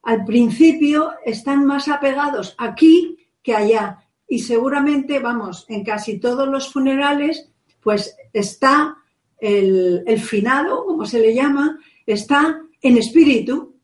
al 0.01 0.25
principio, 0.25 1.13
están 1.25 1.65
más 1.65 1.87
apegados 1.87 2.55
aquí 2.57 3.17
que 3.41 3.55
allá 3.55 4.03
y 4.27 4.39
seguramente, 4.39 5.19
vamos, 5.19 5.65
en 5.69 5.83
casi 5.83 6.19
todos 6.19 6.47
los 6.47 6.73
funerales, 6.73 7.51
pues 7.81 8.15
está 8.31 8.97
el, 9.37 10.19
finado, 10.19 10.85
como 10.85 11.05
se 11.05 11.19
le 11.19 11.35
llama, 11.35 11.77
está 12.05 12.61
en 12.81 12.97
espíritu, 12.97 13.75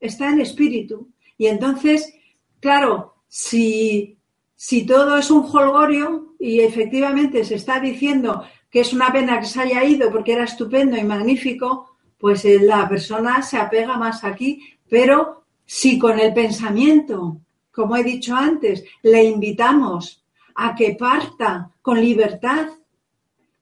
está 0.00 0.30
en 0.30 0.40
espíritu. 0.40 1.10
Y 1.36 1.48
entonces, 1.48 2.14
claro, 2.60 3.16
si, 3.28 4.16
si 4.54 4.86
todo 4.86 5.18
es 5.18 5.30
un 5.30 5.44
holgorio 5.44 6.34
y 6.38 6.60
efectivamente 6.60 7.44
se 7.44 7.56
está 7.56 7.80
diciendo 7.80 8.44
que 8.74 8.80
es 8.80 8.92
una 8.92 9.12
pena 9.12 9.38
que 9.38 9.46
se 9.46 9.60
haya 9.60 9.84
ido 9.84 10.10
porque 10.10 10.32
era 10.32 10.42
estupendo 10.42 10.96
y 10.96 11.04
magnífico, 11.04 11.96
pues 12.18 12.44
eh, 12.44 12.58
la 12.60 12.88
persona 12.88 13.40
se 13.40 13.56
apega 13.56 13.96
más 13.96 14.24
aquí, 14.24 14.60
pero 14.88 15.44
si 15.64 15.96
con 15.96 16.18
el 16.18 16.34
pensamiento 16.34 17.38
como 17.70 17.96
he 17.96 18.02
dicho 18.02 18.34
antes, 18.34 18.84
le 19.02 19.22
invitamos 19.24 20.24
a 20.56 20.74
que 20.74 20.96
parta 20.98 21.70
con 21.82 22.00
libertad 22.00 22.68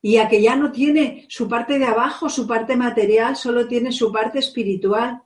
y 0.00 0.16
a 0.16 0.28
que 0.28 0.40
ya 0.40 0.56
no 0.56 0.72
tiene 0.72 1.26
su 1.28 1.46
parte 1.46 1.78
de 1.78 1.84
abajo, 1.84 2.30
su 2.30 2.46
parte 2.46 2.74
material, 2.74 3.36
solo 3.36 3.66
tiene 3.66 3.92
su 3.92 4.10
parte 4.10 4.38
espiritual. 4.38 5.22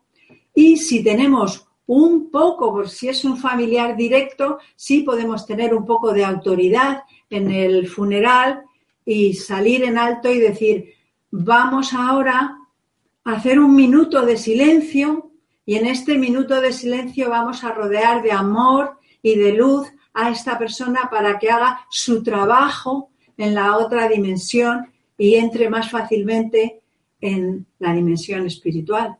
Y 0.52 0.76
si 0.76 1.02
tenemos 1.02 1.66
un 1.86 2.30
poco, 2.30 2.72
por 2.72 2.88
si 2.88 3.08
es 3.08 3.24
un 3.24 3.36
familiar 3.36 3.96
directo, 3.96 4.58
sí 4.74 5.02
podemos 5.02 5.46
tener 5.46 5.72
un 5.74 5.84
poco 5.86 6.12
de 6.12 6.24
autoridad 6.24 7.02
en 7.30 7.50
el 7.50 7.88
funeral 7.88 8.65
y 9.06 9.34
salir 9.34 9.84
en 9.84 9.96
alto 9.96 10.28
y 10.30 10.40
decir, 10.40 10.92
vamos 11.30 11.94
ahora 11.94 12.58
a 13.24 13.32
hacer 13.32 13.58
un 13.58 13.74
minuto 13.74 14.26
de 14.26 14.36
silencio 14.36 15.30
y 15.64 15.76
en 15.76 15.86
este 15.86 16.18
minuto 16.18 16.60
de 16.60 16.72
silencio 16.72 17.30
vamos 17.30 17.64
a 17.64 17.72
rodear 17.72 18.22
de 18.22 18.32
amor 18.32 18.98
y 19.22 19.36
de 19.36 19.52
luz 19.52 19.88
a 20.12 20.30
esta 20.30 20.58
persona 20.58 21.08
para 21.10 21.38
que 21.38 21.50
haga 21.50 21.86
su 21.88 22.22
trabajo 22.22 23.10
en 23.36 23.54
la 23.54 23.76
otra 23.76 24.08
dimensión 24.08 24.92
y 25.16 25.36
entre 25.36 25.70
más 25.70 25.90
fácilmente 25.90 26.80
en 27.20 27.66
la 27.78 27.92
dimensión 27.92 28.46
espiritual. 28.46 29.16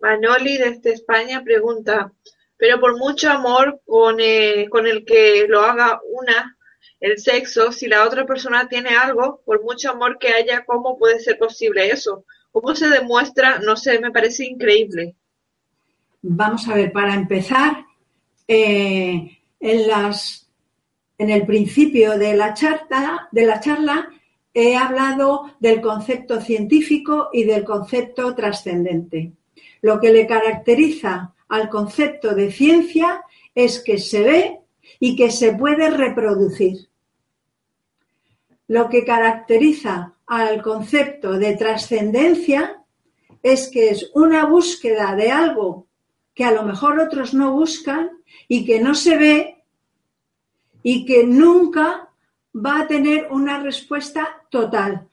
Manoli 0.00 0.58
desde 0.58 0.92
España 0.92 1.42
pregunta, 1.42 2.12
pero 2.56 2.80
por 2.80 2.98
mucho 2.98 3.30
amor 3.30 3.80
con, 3.86 4.16
eh, 4.20 4.66
con 4.70 4.86
el 4.86 5.04
que 5.04 5.46
lo 5.48 5.60
haga 5.60 6.00
una, 6.12 6.55
el 7.00 7.18
sexo, 7.18 7.72
si 7.72 7.86
la 7.86 8.04
otra 8.04 8.24
persona 8.24 8.68
tiene 8.68 8.90
algo, 8.90 9.42
por 9.44 9.62
mucho 9.62 9.90
amor 9.90 10.18
que 10.18 10.28
haya, 10.28 10.64
¿cómo 10.64 10.98
puede 10.98 11.20
ser 11.20 11.38
posible 11.38 11.90
eso? 11.90 12.24
¿Cómo 12.52 12.74
se 12.74 12.88
demuestra? 12.88 13.58
No 13.58 13.76
sé, 13.76 14.00
me 14.00 14.10
parece 14.10 14.46
increíble. 14.46 15.14
Vamos 16.22 16.66
a 16.68 16.74
ver, 16.74 16.92
para 16.92 17.14
empezar, 17.14 17.84
eh, 18.48 19.38
en, 19.60 19.88
las, 19.88 20.50
en 21.18 21.30
el 21.30 21.44
principio 21.44 22.18
de 22.18 22.34
la, 22.34 22.54
charla, 22.54 23.28
de 23.30 23.46
la 23.46 23.60
charla 23.60 24.08
he 24.54 24.74
hablado 24.74 25.54
del 25.60 25.82
concepto 25.82 26.40
científico 26.40 27.28
y 27.32 27.44
del 27.44 27.62
concepto 27.62 28.34
trascendente. 28.34 29.32
Lo 29.82 30.00
que 30.00 30.12
le 30.12 30.26
caracteriza 30.26 31.34
al 31.48 31.68
concepto 31.68 32.34
de 32.34 32.50
ciencia 32.50 33.22
es 33.54 33.82
que 33.82 33.98
se 33.98 34.22
ve 34.22 34.60
y 34.98 35.16
que 35.16 35.30
se 35.30 35.52
puede 35.52 35.90
reproducir. 35.90 36.88
Lo 38.68 38.88
que 38.88 39.04
caracteriza 39.04 40.14
al 40.26 40.62
concepto 40.62 41.32
de 41.38 41.56
trascendencia 41.56 42.82
es 43.42 43.68
que 43.68 43.90
es 43.90 44.10
una 44.14 44.46
búsqueda 44.46 45.14
de 45.14 45.30
algo 45.30 45.86
que 46.34 46.44
a 46.44 46.52
lo 46.52 46.64
mejor 46.64 46.98
otros 46.98 47.32
no 47.32 47.52
buscan 47.52 48.10
y 48.48 48.66
que 48.66 48.80
no 48.80 48.94
se 48.94 49.16
ve 49.16 49.64
y 50.82 51.04
que 51.04 51.24
nunca 51.24 52.10
va 52.54 52.80
a 52.80 52.86
tener 52.86 53.28
una 53.30 53.60
respuesta 53.60 54.42
total. 54.50 55.08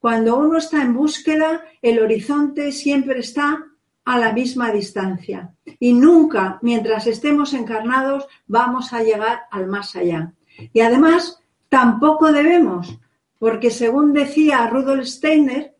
Cuando 0.00 0.38
uno 0.38 0.58
está 0.58 0.82
en 0.82 0.94
búsqueda, 0.94 1.64
el 1.82 1.98
horizonte 1.98 2.72
siempre 2.72 3.20
está 3.20 3.64
a 4.08 4.18
la 4.18 4.32
misma 4.32 4.72
distancia 4.72 5.50
y 5.78 5.92
nunca, 5.92 6.58
mientras 6.62 7.06
estemos 7.06 7.52
encarnados, 7.52 8.26
vamos 8.46 8.94
a 8.94 9.02
llegar 9.02 9.42
al 9.50 9.66
más 9.66 9.94
allá. 9.96 10.32
Y 10.72 10.80
además, 10.80 11.40
tampoco 11.68 12.32
debemos, 12.32 12.98
porque 13.38 13.70
según 13.70 14.14
decía 14.14 14.66
Rudolf 14.66 15.06
Steiner, 15.06 15.74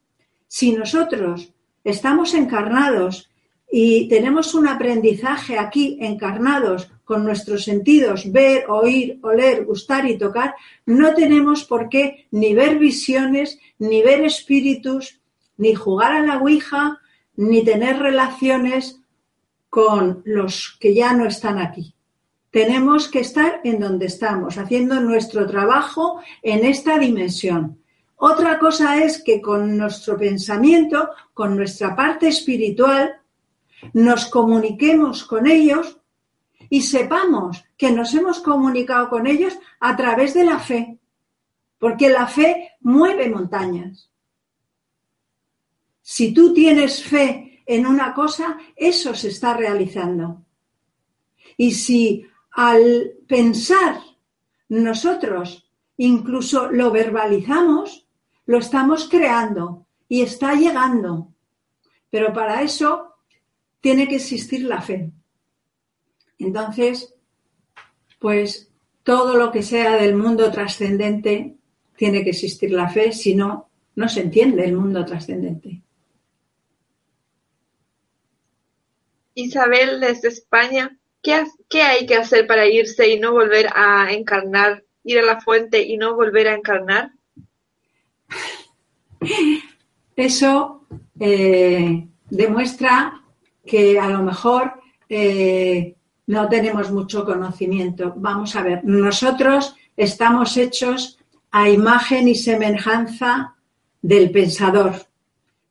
si 0.46 0.72
nosotros 0.72 1.54
estamos 1.84 2.34
encarnados 2.34 3.30
y 3.72 4.08
tenemos 4.08 4.54
un 4.54 4.68
aprendizaje 4.68 5.58
aquí 5.58 5.96
encarnados 5.98 6.90
con 7.06 7.24
nuestros 7.24 7.64
sentidos, 7.64 8.30
ver, 8.30 8.66
oír, 8.68 9.18
oler, 9.22 9.64
gustar 9.64 10.06
y 10.06 10.18
tocar, 10.18 10.54
no 10.84 11.14
tenemos 11.14 11.64
por 11.64 11.88
qué 11.88 12.26
ni 12.30 12.52
ver 12.52 12.78
visiones, 12.78 13.58
ni 13.78 14.02
ver 14.02 14.22
espíritus, 14.22 15.18
ni 15.56 15.74
jugar 15.74 16.12
a 16.12 16.22
la 16.22 16.36
Ouija, 16.36 17.00
ni 17.38 17.64
tener 17.64 18.00
relaciones 18.00 19.00
con 19.70 20.22
los 20.24 20.76
que 20.80 20.92
ya 20.92 21.12
no 21.12 21.24
están 21.24 21.58
aquí. 21.58 21.94
Tenemos 22.50 23.06
que 23.06 23.20
estar 23.20 23.60
en 23.62 23.78
donde 23.78 24.06
estamos, 24.06 24.58
haciendo 24.58 25.00
nuestro 25.00 25.46
trabajo 25.46 26.20
en 26.42 26.64
esta 26.66 26.98
dimensión. 26.98 27.78
Otra 28.16 28.58
cosa 28.58 29.04
es 29.04 29.22
que 29.22 29.40
con 29.40 29.76
nuestro 29.76 30.18
pensamiento, 30.18 31.10
con 31.32 31.56
nuestra 31.56 31.94
parte 31.94 32.26
espiritual, 32.26 33.20
nos 33.92 34.26
comuniquemos 34.26 35.22
con 35.22 35.46
ellos 35.46 36.00
y 36.68 36.82
sepamos 36.82 37.64
que 37.76 37.92
nos 37.92 38.14
hemos 38.14 38.40
comunicado 38.40 39.08
con 39.10 39.28
ellos 39.28 39.56
a 39.78 39.94
través 39.94 40.34
de 40.34 40.44
la 40.44 40.58
fe, 40.58 40.98
porque 41.78 42.08
la 42.08 42.26
fe 42.26 42.72
mueve 42.80 43.30
montañas. 43.30 44.07
Si 46.10 46.32
tú 46.32 46.54
tienes 46.54 47.04
fe 47.04 47.62
en 47.66 47.86
una 47.86 48.14
cosa, 48.14 48.56
eso 48.74 49.14
se 49.14 49.28
está 49.28 49.52
realizando. 49.52 50.42
Y 51.58 51.72
si 51.72 52.24
al 52.52 53.12
pensar 53.28 54.00
nosotros 54.70 55.70
incluso 55.98 56.72
lo 56.72 56.90
verbalizamos, 56.90 58.08
lo 58.46 58.56
estamos 58.56 59.06
creando 59.06 59.86
y 60.08 60.22
está 60.22 60.54
llegando. 60.54 61.34
Pero 62.08 62.32
para 62.32 62.62
eso 62.62 63.16
tiene 63.82 64.08
que 64.08 64.16
existir 64.16 64.64
la 64.64 64.80
fe. 64.80 65.12
Entonces, 66.38 67.14
pues 68.18 68.72
todo 69.02 69.36
lo 69.36 69.52
que 69.52 69.62
sea 69.62 69.96
del 69.96 70.16
mundo 70.16 70.50
trascendente 70.50 71.58
tiene 71.98 72.24
que 72.24 72.30
existir 72.30 72.70
la 72.70 72.88
fe, 72.88 73.12
si 73.12 73.34
no, 73.34 73.68
no 73.94 74.08
se 74.08 74.22
entiende 74.22 74.64
el 74.64 74.74
mundo 74.74 75.04
trascendente. 75.04 75.82
Isabel, 79.38 80.00
desde 80.00 80.28
España, 80.28 80.98
¿qué, 81.22 81.44
¿qué, 81.68 81.82
hay 81.82 82.06
que 82.06 82.16
hacer 82.16 82.46
para 82.46 82.66
irse 82.66 83.08
y 83.08 83.20
no 83.20 83.32
volver 83.32 83.68
a 83.74 84.12
encarnar, 84.12 84.84
ir 85.04 85.20
a 85.20 85.22
la 85.22 85.40
fuente 85.40 85.80
y 85.82 85.96
no 85.96 86.16
volver 86.16 86.48
a 86.48 86.54
encarnar? 86.54 87.12
Eso 90.16 90.82
eh, 91.20 92.08
demuestra 92.28 93.22
que 93.64 94.00
a 94.00 94.08
lo 94.08 94.22
mejor 94.24 94.72
eh, 95.08 95.94
no 96.26 96.48
tenemos 96.48 96.90
mucho 96.90 97.24
conocimiento. 97.24 98.14
Vamos 98.16 98.56
a 98.56 98.62
ver, 98.62 98.84
nosotros 98.84 99.76
estamos 99.96 100.56
hechos 100.56 101.18
a 101.52 101.68
imagen 101.68 102.26
y 102.26 102.34
semejanza 102.34 103.54
del 104.02 104.32
pensador. 104.32 105.07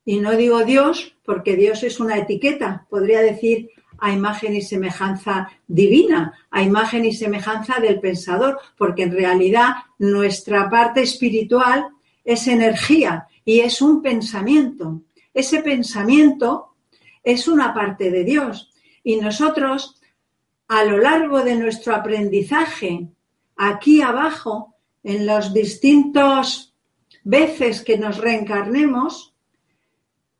Y 0.07 0.21
no 0.21 0.37
digo 0.37 0.63
Dios 0.63 1.17
porque 1.25 1.57
Dios 1.57 1.83
es 1.83 1.99
una 1.99 2.17
etiqueta, 2.17 2.87
podría 2.89 3.19
decir 3.19 3.71
a 3.97 4.13
imagen 4.13 4.55
y 4.55 4.61
semejanza 4.61 5.49
divina, 5.67 6.33
a 6.49 6.61
imagen 6.61 7.03
y 7.03 7.11
semejanza 7.11 7.81
del 7.81 7.99
pensador, 7.99 8.57
porque 8.77 9.03
en 9.03 9.11
realidad 9.11 9.73
nuestra 9.99 10.69
parte 10.69 11.01
espiritual 11.01 11.89
es 12.23 12.47
energía 12.47 13.27
y 13.43 13.59
es 13.59 13.81
un 13.81 14.01
pensamiento. 14.01 15.01
Ese 15.33 15.61
pensamiento 15.61 16.75
es 17.21 17.49
una 17.49 17.73
parte 17.73 18.09
de 18.09 18.23
Dios 18.23 18.71
y 19.03 19.17
nosotros 19.17 19.99
a 20.69 20.85
lo 20.85 20.99
largo 20.99 21.43
de 21.43 21.57
nuestro 21.57 21.93
aprendizaje 21.93 23.09
aquí 23.57 24.01
abajo 24.01 24.73
en 25.03 25.25
los 25.25 25.53
distintos 25.53 26.73
veces 27.25 27.81
que 27.81 27.97
nos 27.97 28.19
reencarnemos, 28.19 29.33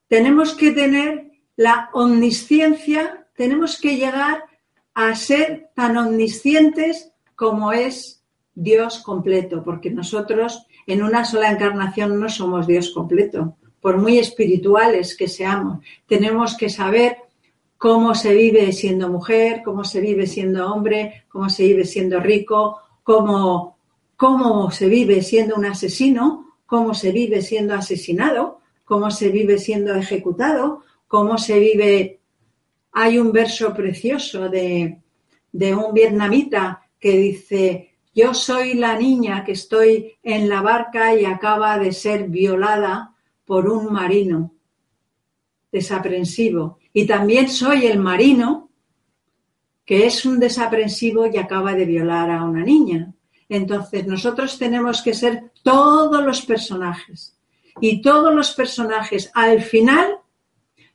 tenemos 0.07 0.53
que 0.53 0.71
tener 0.71 1.31
la 1.55 1.89
omnisciencia, 1.93 3.27
tenemos 3.35 3.79
que 3.79 3.97
llegar 3.97 4.43
a 4.93 5.15
ser 5.15 5.69
tan 5.75 5.97
omniscientes 5.97 7.11
como 7.35 7.71
es 7.71 8.23
Dios 8.55 8.99
completo, 8.99 9.63
porque 9.63 9.91
nosotros 9.91 10.65
en 10.87 11.03
una 11.03 11.25
sola 11.25 11.51
encarnación 11.51 12.19
no 12.19 12.29
somos 12.29 12.65
Dios 12.65 12.91
completo, 12.91 13.57
por 13.81 13.97
muy 13.97 14.17
espirituales 14.17 15.15
que 15.15 15.27
seamos. 15.27 15.85
Tenemos 16.07 16.57
que 16.57 16.69
saber 16.69 17.17
cómo 17.77 18.15
se 18.15 18.33
vive 18.33 18.71
siendo 18.71 19.09
mujer, 19.09 19.61
cómo 19.63 19.83
se 19.83 20.01
vive 20.01 20.25
siendo 20.25 20.71
hombre, 20.73 21.25
cómo 21.29 21.49
se 21.49 21.63
vive 21.63 21.85
siendo 21.85 22.19
rico, 22.19 22.79
cómo, 23.03 23.77
cómo 24.15 24.71
se 24.71 24.87
vive 24.87 25.21
siendo 25.21 25.55
un 25.55 25.65
asesino, 25.65 26.55
cómo 26.65 26.93
se 26.93 27.11
vive 27.11 27.41
siendo 27.41 27.75
asesinado, 27.75 28.61
cómo 28.87 29.11
se 29.11 29.27
vive 29.27 29.57
siendo 29.57 29.93
ejecutado, 29.93 30.81
cómo 31.07 31.37
se 31.37 31.59
vive. 31.59 32.21
Hay 32.93 33.19
un 33.19 33.33
verso 33.33 33.73
precioso 33.73 34.47
de, 34.47 35.01
un 35.51 35.93
vietnamita 35.93 36.87
que 36.97 37.11
dice, 37.17 37.95
yo 38.15 38.33
soy 38.33 38.75
la 38.75 38.97
niña 38.97 39.43
que 39.43 39.51
estoy 39.51 40.13
en 40.23 40.47
la 40.47 40.61
barca 40.61 41.13
y 41.13 41.25
acaba 41.25 41.77
de 41.77 41.91
ser 41.91 42.29
violada 42.29 43.13
por 43.45 43.67
un 43.67 43.91
marino 43.91 44.53
desaprensivo. 45.69 46.79
Y 46.93 47.05
también 47.05 47.49
soy 47.49 47.87
el 47.87 47.99
marino 47.99 48.69
que 49.83 50.05
es 50.05 50.25
un 50.25 50.39
desaprensivo 50.39 51.27
y 51.27 51.35
acaba 51.35 51.73
de 51.73 51.83
violar 51.83 52.31
a 52.31 52.45
una 52.45 52.63
niña. 52.63 53.13
Entonces 53.49 54.07
nosotros 54.07 54.57
tenemos 54.57 55.01
que 55.01 55.13
ser 55.13 55.51
todos 55.61 56.23
los 56.23 56.41
personajes. 56.41 57.36
Y 57.81 58.01
todos 58.01 58.33
los 58.33 58.51
personajes 58.51 59.31
al 59.33 59.61
final 59.61 60.17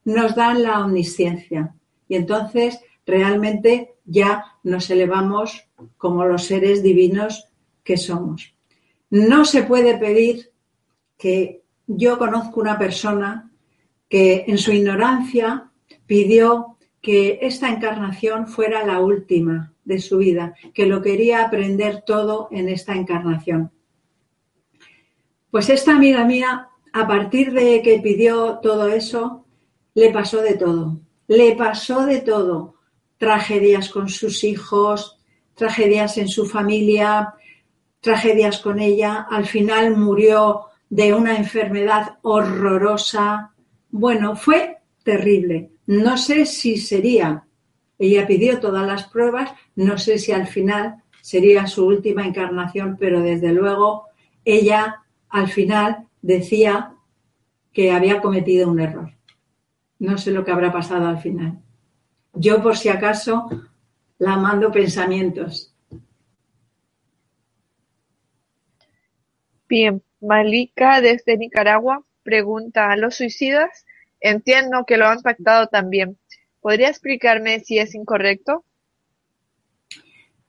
nos 0.04 0.34
dan 0.34 0.62
la 0.62 0.84
omnisciencia. 0.84 1.74
Y 2.08 2.16
entonces 2.16 2.80
realmente 3.06 3.94
ya 4.04 4.56
nos 4.62 4.90
elevamos 4.90 5.68
como 5.96 6.24
los 6.24 6.44
seres 6.44 6.82
divinos 6.82 7.48
que 7.84 7.96
somos. 7.96 8.54
No 9.10 9.44
se 9.44 9.62
puede 9.62 9.96
pedir 9.98 10.50
que 11.18 11.62
yo 11.86 12.18
conozco 12.18 12.60
una 12.60 12.78
persona 12.78 13.50
que 14.08 14.44
en 14.46 14.58
su 14.58 14.72
ignorancia 14.72 15.70
pidió 16.06 16.78
que 17.00 17.38
esta 17.42 17.68
encarnación 17.68 18.46
fuera 18.46 18.86
la 18.86 19.00
última 19.00 19.72
de 19.84 19.98
su 19.98 20.18
vida, 20.18 20.54
que 20.72 20.86
lo 20.86 21.02
quería 21.02 21.44
aprender 21.44 22.02
todo 22.06 22.48
en 22.50 22.68
esta 22.68 22.94
encarnación. 22.94 23.72
Pues 25.50 25.68
esta 25.68 25.94
amiga 25.94 26.24
mía, 26.24 26.68
a 26.92 27.06
partir 27.06 27.52
de 27.52 27.82
que 27.82 28.00
pidió 28.00 28.58
todo 28.62 28.88
eso, 28.88 29.46
le 29.94 30.10
pasó 30.10 30.42
de 30.42 30.54
todo, 30.54 31.00
le 31.26 31.54
pasó 31.54 32.04
de 32.06 32.20
todo, 32.20 32.76
tragedias 33.16 33.88
con 33.88 34.08
sus 34.08 34.44
hijos, 34.44 35.18
tragedias 35.54 36.18
en 36.18 36.28
su 36.28 36.46
familia, 36.46 37.34
tragedias 38.00 38.58
con 38.58 38.80
ella. 38.80 39.26
Al 39.30 39.46
final 39.46 39.96
murió 39.96 40.66
de 40.90 41.14
una 41.14 41.36
enfermedad 41.36 42.18
horrorosa. 42.22 43.52
Bueno, 43.90 44.36
fue 44.36 44.78
terrible. 45.02 45.70
No 45.86 46.16
sé 46.16 46.46
si 46.46 46.76
sería, 46.76 47.44
ella 47.98 48.26
pidió 48.26 48.60
todas 48.60 48.86
las 48.86 49.04
pruebas, 49.04 49.52
no 49.76 49.98
sé 49.98 50.18
si 50.18 50.32
al 50.32 50.46
final 50.46 51.02
sería 51.20 51.66
su 51.66 51.86
última 51.86 52.26
encarnación, 52.26 52.96
pero 52.98 53.20
desde 53.20 53.52
luego 53.52 54.06
ella 54.44 55.02
al 55.28 55.48
final 55.48 56.08
decía 56.22 56.94
que 57.72 57.90
había 57.90 58.20
cometido 58.20 58.70
un 58.70 58.80
error. 58.80 59.12
No 59.98 60.18
sé 60.18 60.30
lo 60.30 60.44
que 60.44 60.50
habrá 60.50 60.72
pasado 60.72 61.06
al 61.06 61.18
final. 61.18 61.60
Yo, 62.34 62.62
por 62.62 62.76
si 62.76 62.88
acaso, 62.88 63.48
la 64.18 64.36
mando 64.36 64.72
pensamientos. 64.72 65.74
Bien, 69.68 70.02
Malika 70.20 71.00
desde 71.00 71.36
Nicaragua 71.36 72.04
pregunta 72.22 72.90
a 72.90 72.96
los 72.96 73.16
suicidas. 73.16 73.84
Entiendo 74.20 74.84
que 74.86 74.96
lo 74.96 75.06
han 75.06 75.20
pactado 75.22 75.66
también. 75.66 76.18
¿Podría 76.60 76.88
explicarme 76.88 77.60
si 77.60 77.78
es 77.78 77.94
incorrecto? 77.94 78.64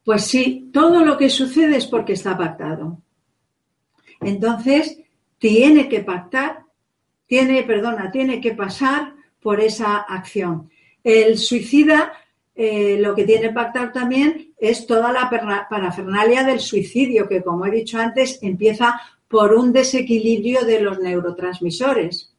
Pues 0.04 0.26
sí, 0.26 0.70
todo 0.74 1.04
lo 1.06 1.18
que 1.18 1.30
sucede 1.30 1.78
es 1.78 1.88
porque 1.88 2.14
está 2.14 2.38
pactado. 2.38 3.02
Entonces, 4.22 5.03
tiene 5.44 5.90
que 5.90 6.00
pactar, 6.00 6.64
tiene, 7.28 7.64
perdona, 7.64 8.10
tiene 8.12 8.40
que 8.40 8.54
pasar 8.54 9.14
por 9.42 9.60
esa 9.60 9.98
acción. 9.98 10.70
El 11.04 11.38
suicida 11.38 12.14
eh, 12.56 12.96
lo 12.98 13.14
que 13.14 13.26
tiene 13.26 13.50
que 13.50 13.54
pactar 13.54 13.92
también 13.92 14.54
es 14.58 14.88
toda 14.88 15.12
la 15.12 15.30
parafernalia 15.70 16.46
del 16.46 16.62
suicidio, 16.62 17.28
que 17.28 17.44
como 17.44 17.66
he 17.66 17.72
dicho 17.72 18.00
antes, 18.00 18.40
empieza 18.42 19.02
por 19.28 19.54
un 19.54 19.74
desequilibrio 19.74 20.64
de 20.64 20.80
los 20.80 21.00
neurotransmisores. 21.00 22.34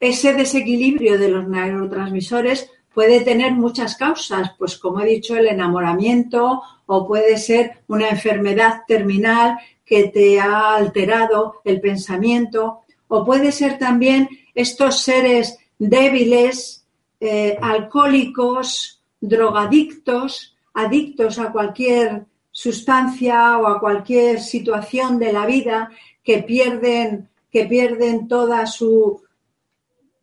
Ese 0.00 0.32
desequilibrio 0.32 1.18
de 1.18 1.28
los 1.28 1.46
neurotransmisores 1.46 2.70
puede 2.94 3.20
tener 3.20 3.52
muchas 3.52 3.94
causas, 3.94 4.52
pues 4.56 4.78
como 4.78 5.02
he 5.02 5.06
dicho, 5.06 5.36
el 5.36 5.48
enamoramiento 5.48 6.62
o 6.86 7.06
puede 7.06 7.36
ser 7.36 7.82
una 7.88 8.08
enfermedad 8.08 8.84
terminal 8.88 9.58
que 9.88 10.08
te 10.08 10.38
ha 10.38 10.76
alterado 10.76 11.62
el 11.64 11.80
pensamiento 11.80 12.82
o 13.08 13.24
puede 13.24 13.52
ser 13.52 13.78
también 13.78 14.28
estos 14.54 15.00
seres 15.00 15.58
débiles 15.78 16.84
eh, 17.20 17.56
alcohólicos, 17.60 19.02
drogadictos, 19.18 20.54
adictos 20.74 21.38
a 21.38 21.50
cualquier 21.50 22.26
sustancia 22.50 23.58
o 23.58 23.66
a 23.66 23.80
cualquier 23.80 24.40
situación 24.40 25.18
de 25.18 25.32
la 25.32 25.46
vida 25.46 25.90
que 26.22 26.42
pierden, 26.42 27.30
que 27.50 27.64
pierden 27.64 28.28
toda 28.28 28.66
su, 28.66 29.22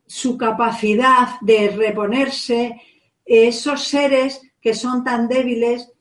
su 0.06 0.38
capacidad 0.38 1.40
de 1.42 1.70
reponerse, 1.70 2.80
esos 3.26 3.88
seres 3.88 4.42
que 4.62 4.76
son 4.76 5.04
tan 5.04 5.28
débiles 5.28 5.92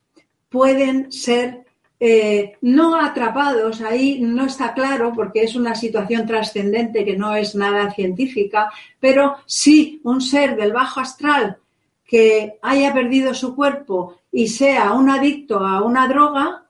pueden 0.50 1.10
ser 1.10 1.64
eh, 2.00 2.56
no 2.60 2.96
atrapados, 2.96 3.80
ahí 3.80 4.20
no 4.20 4.46
está 4.46 4.74
claro 4.74 5.12
porque 5.14 5.44
es 5.44 5.54
una 5.54 5.74
situación 5.74 6.26
trascendente 6.26 7.04
que 7.04 7.16
no 7.16 7.34
es 7.36 7.54
nada 7.54 7.92
científica, 7.92 8.70
pero 8.98 9.36
sí 9.46 10.00
un 10.04 10.20
ser 10.20 10.56
del 10.56 10.72
bajo 10.72 11.00
astral 11.00 11.58
que 12.04 12.58
haya 12.62 12.92
perdido 12.92 13.32
su 13.32 13.54
cuerpo 13.54 14.20
y 14.30 14.48
sea 14.48 14.92
un 14.92 15.08
adicto 15.08 15.60
a 15.60 15.82
una 15.82 16.08
droga, 16.08 16.66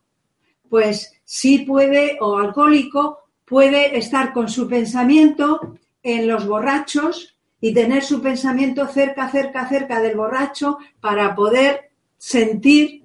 pues 0.69 1.15
sí 1.25 1.61
puede, 1.61 2.19
o 2.21 2.39
alcohólico, 2.39 3.21
puede 3.45 3.97
estar 3.99 4.33
con 4.33 4.49
su 4.49 4.69
pensamiento 4.69 5.79
en 6.03 6.29
los 6.29 6.47
borrachos 6.47 7.35
y 7.61 7.73
tener 7.73 8.05
su 8.05 8.21
pensamiento 8.21 8.87
cerca, 8.89 9.29
cerca, 9.31 9.67
cerca 9.69 10.01
del 10.01 10.17
borracho 10.17 10.79
para 11.01 11.35
poder 11.35 11.91
sentir 12.19 13.04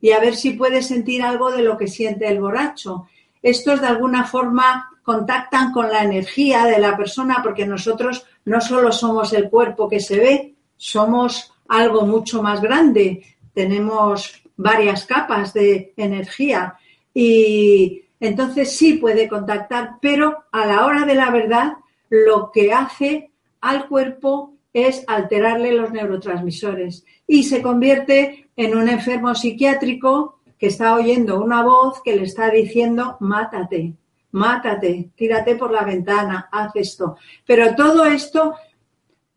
y 0.00 0.12
a 0.12 0.20
ver 0.20 0.34
si 0.34 0.52
puede 0.52 0.82
sentir 0.82 1.22
algo 1.22 1.50
de 1.50 1.62
lo 1.62 1.76
que 1.76 1.86
siente 1.86 2.26
el 2.26 2.40
borracho. 2.40 3.06
Estos 3.42 3.80
de 3.80 3.86
alguna 3.86 4.24
forma 4.24 4.90
contactan 5.02 5.72
con 5.72 5.88
la 5.88 6.02
energía 6.02 6.64
de 6.64 6.78
la 6.78 6.96
persona 6.96 7.40
porque 7.42 7.66
nosotros 7.66 8.26
no 8.44 8.60
solo 8.60 8.92
somos 8.92 9.32
el 9.32 9.48
cuerpo 9.48 9.88
que 9.88 10.00
se 10.00 10.18
ve, 10.18 10.54
somos 10.76 11.52
algo 11.68 12.06
mucho 12.06 12.42
más 12.42 12.60
grande, 12.60 13.22
tenemos 13.54 14.42
varias 14.56 15.04
capas 15.04 15.52
de 15.52 15.92
energía 15.96 16.76
y 17.14 18.02
entonces 18.20 18.76
sí 18.76 18.94
puede 18.94 19.28
contactar, 19.28 19.92
pero 20.00 20.44
a 20.52 20.66
la 20.66 20.84
hora 20.84 21.04
de 21.04 21.14
la 21.14 21.30
verdad 21.30 21.72
lo 22.10 22.50
que 22.52 22.72
hace 22.72 23.30
al 23.60 23.88
cuerpo 23.88 24.54
es 24.72 25.04
alterarle 25.06 25.72
los 25.72 25.90
neurotransmisores 25.90 27.04
y 27.26 27.44
se 27.44 27.62
convierte 27.62 28.50
en 28.56 28.76
un 28.76 28.88
enfermo 28.88 29.34
psiquiátrico 29.34 30.40
que 30.58 30.66
está 30.66 30.94
oyendo 30.94 31.42
una 31.42 31.62
voz 31.62 32.02
que 32.02 32.14
le 32.14 32.24
está 32.24 32.50
diciendo 32.50 33.16
mátate, 33.20 33.94
mátate, 34.32 35.10
tírate 35.16 35.56
por 35.56 35.72
la 35.72 35.82
ventana, 35.82 36.48
haz 36.52 36.72
esto. 36.74 37.16
Pero 37.46 37.74
todo 37.74 38.04
esto, 38.04 38.54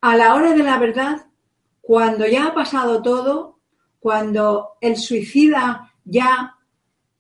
a 0.02 0.18
la 0.18 0.36
hora 0.36 0.54
de 0.54 0.64
la 0.64 0.78
verdad, 0.78 1.26
cuando 1.82 2.28
ya 2.28 2.48
ha 2.48 2.54
pasado 2.54 3.02
todo, 3.02 3.60
cuando 4.00 4.74
el 4.82 4.98
suicida 4.98 5.94
ya 6.04 6.58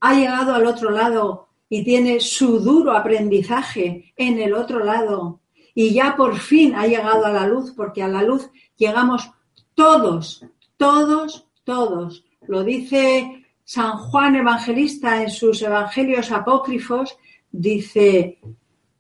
ha 0.02 0.14
llegado 0.14 0.54
al 0.54 0.66
otro 0.66 0.92
lado 0.92 1.48
y 1.70 1.84
tiene 1.84 2.20
su 2.20 2.60
duro 2.60 2.92
aprendizaje 2.92 4.14
en 4.18 4.40
el 4.40 4.54
otro 4.54 4.84
lado 4.84 5.40
y 5.76 5.94
ya 5.94 6.16
por 6.16 6.38
fin 6.38 6.76
ha 6.76 6.88
llegado 6.88 7.26
a 7.26 7.32
la 7.32 7.48
luz, 7.48 7.74
porque 7.76 8.04
a 8.04 8.08
la 8.08 8.24
luz 8.24 8.50
llegamos 8.78 9.32
todos, 9.74 10.46
todos, 10.78 11.48
todos. 11.64 12.26
Lo 12.48 12.64
dice 12.64 13.46
San 13.64 13.98
Juan 13.98 14.36
Evangelista 14.36 15.22
en 15.22 15.32
sus 15.32 15.62
Evangelios 15.62 16.32
apócrifos, 16.32 17.18
dice, 17.52 18.40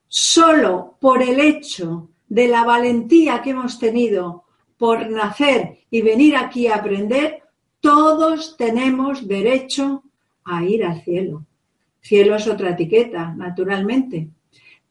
solo 0.07 0.97
por 0.99 1.21
el 1.21 1.39
hecho 1.39 2.09
de 2.27 2.47
la 2.47 2.63
valentía 2.63 3.41
que 3.41 3.51
hemos 3.51 3.77
tenido 3.77 4.45
por 4.77 5.09
nacer 5.09 5.85
y 5.89 6.01
venir 6.01 6.35
aquí 6.35 6.67
a 6.67 6.75
aprender, 6.75 7.43
todos 7.79 8.57
tenemos 8.57 9.27
derecho 9.27 10.03
a 10.45 10.63
ir 10.63 10.83
al 10.83 11.01
cielo. 11.03 11.45
Cielo 12.01 12.35
es 12.35 12.47
otra 12.47 12.71
etiqueta, 12.71 13.33
naturalmente. 13.35 14.29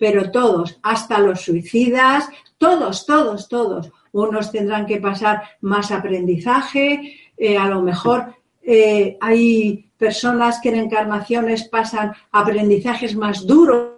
Pero 0.02 0.32
todos, 0.32 0.80
hasta 0.82 1.20
los 1.20 1.42
suicidas, 1.42 2.28
todos, 2.58 3.06
todos, 3.06 3.48
todos. 3.48 3.92
Unos 4.10 4.50
tendrán 4.50 4.84
que 4.84 5.00
pasar 5.00 5.44
más 5.60 5.92
aprendizaje, 5.92 7.20
eh, 7.36 7.56
a 7.56 7.68
lo 7.68 7.82
mejor 7.82 8.34
eh, 8.62 9.16
hay 9.20 9.92
personas 9.96 10.58
que 10.60 10.70
en 10.70 10.80
encarnaciones 10.86 11.68
pasan 11.68 12.14
aprendizajes 12.32 13.14
más 13.14 13.46
duros 13.46 13.92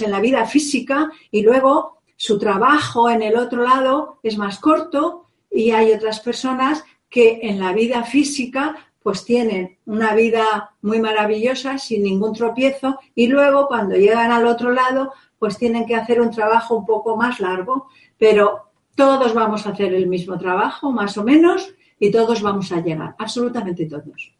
en 0.00 0.10
la 0.10 0.20
vida 0.20 0.46
física 0.46 1.10
y 1.30 1.42
luego 1.42 1.98
su 2.16 2.38
trabajo 2.38 3.10
en 3.10 3.20
el 3.20 3.36
otro 3.36 3.62
lado 3.62 4.20
es 4.22 4.38
más 4.38 4.58
corto 4.58 5.26
y 5.50 5.72
hay 5.72 5.92
otras 5.92 6.20
personas 6.20 6.82
que 7.10 7.40
en 7.42 7.60
la 7.60 7.74
vida 7.74 8.04
física 8.04 8.91
pues 9.02 9.24
tienen 9.24 9.78
una 9.86 10.14
vida 10.14 10.74
muy 10.82 11.00
maravillosa 11.00 11.78
sin 11.78 12.02
ningún 12.02 12.32
tropiezo 12.32 12.98
y 13.14 13.26
luego 13.26 13.66
cuando 13.66 13.96
llegan 13.96 14.30
al 14.30 14.46
otro 14.46 14.72
lado 14.72 15.12
pues 15.38 15.58
tienen 15.58 15.86
que 15.86 15.96
hacer 15.96 16.20
un 16.20 16.30
trabajo 16.30 16.76
un 16.76 16.86
poco 16.86 17.16
más 17.16 17.40
largo, 17.40 17.88
pero 18.16 18.70
todos 18.94 19.34
vamos 19.34 19.66
a 19.66 19.70
hacer 19.70 19.92
el 19.92 20.06
mismo 20.06 20.38
trabajo 20.38 20.92
más 20.92 21.18
o 21.18 21.24
menos 21.24 21.74
y 21.98 22.10
todos 22.10 22.42
vamos 22.42 22.70
a 22.72 22.80
llegar, 22.80 23.14
absolutamente 23.18 23.86
todos. 23.86 24.34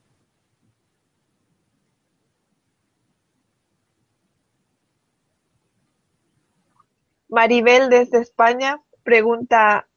Maribel 7.29 7.89
desde 7.89 8.19
España 8.19 8.79
pregunta, 9.03 9.89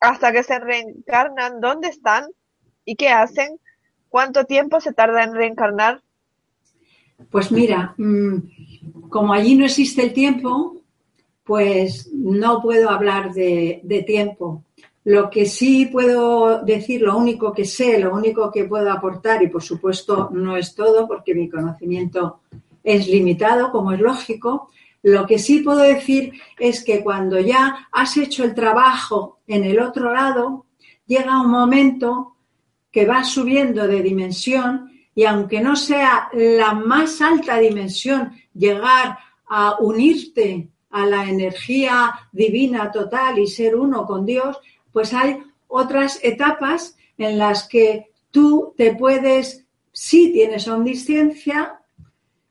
hasta 0.00 0.32
que 0.32 0.42
se 0.42 0.58
reencarnan, 0.58 1.60
¿dónde 1.60 1.88
están 1.88 2.26
y 2.84 2.96
qué 2.96 3.08
hacen? 3.08 3.58
¿Cuánto 4.12 4.44
tiempo 4.44 4.78
se 4.78 4.92
tarda 4.92 5.24
en 5.24 5.34
reencarnar? 5.34 6.02
Pues 7.30 7.50
mira, 7.50 7.94
mm, 7.96 9.08
como 9.08 9.32
allí 9.32 9.54
no 9.54 9.64
existe 9.64 10.02
el 10.02 10.12
tiempo, 10.12 10.82
pues 11.42 12.10
no 12.12 12.60
puedo 12.60 12.90
hablar 12.90 13.32
de, 13.32 13.80
de, 13.82 14.02
tiempo. 14.02 14.64
Lo 15.04 15.30
que 15.30 15.46
sí 15.46 15.86
puedo 15.86 16.62
decir, 16.62 17.00
lo 17.00 17.16
único 17.16 17.54
que 17.54 17.64
sé, 17.64 17.98
lo 17.98 18.14
único 18.14 18.50
que 18.52 18.66
puedo 18.66 18.92
aportar, 18.92 19.42
y 19.42 19.48
por 19.48 19.62
supuesto 19.62 20.28
no 20.30 20.58
es 20.58 20.74
todo 20.74 21.08
porque 21.08 21.34
mi 21.34 21.48
conocimiento 21.48 22.40
es 22.84 23.08
limitado, 23.08 23.72
como 23.72 23.92
es 23.92 24.00
lógico, 24.00 24.68
lo 25.02 25.26
que 25.26 25.38
sí 25.38 25.60
puedo 25.60 25.80
decir 25.80 26.34
es 26.58 26.84
que 26.84 27.02
cuando 27.02 27.40
ya 27.40 27.88
has 27.90 28.18
hecho 28.18 28.44
el 28.44 28.54
trabajo 28.54 29.38
en 29.46 29.64
el 29.64 29.80
otro 29.80 30.12
lado, 30.12 30.66
llega 31.06 31.40
un 31.40 31.50
momento 31.50 32.32
que 32.92 33.06
va 33.06 33.24
subiendo 33.24 33.88
de 33.88 34.02
dimensión 34.02 34.92
y 35.14 35.24
aunque 35.24 35.60
no 35.60 35.76
sea 35.76 36.28
la 36.32 36.72
más 36.72 37.20
alta 37.20 37.58
dimensión, 37.58 38.32
llegar 38.54 39.18
a 39.48 39.76
unirte 39.80 40.68
a 40.90 41.06
la 41.06 41.28
energía 41.28 42.12
divina 42.32 42.90
total 42.90 43.38
y 43.38 43.46
ser 43.46 43.76
uno 43.76 44.06
con 44.06 44.24
Dios, 44.24 44.58
pues 44.92 45.12
hay 45.12 45.38
otras 45.68 46.20
etapas 46.22 46.96
en 47.18 47.38
las 47.38 47.68
que 47.68 48.10
tú 48.30 48.74
te 48.76 48.94
puedes, 48.94 49.64
si 49.92 50.32
tienes 50.32 50.68
omnisciencia, 50.68 51.78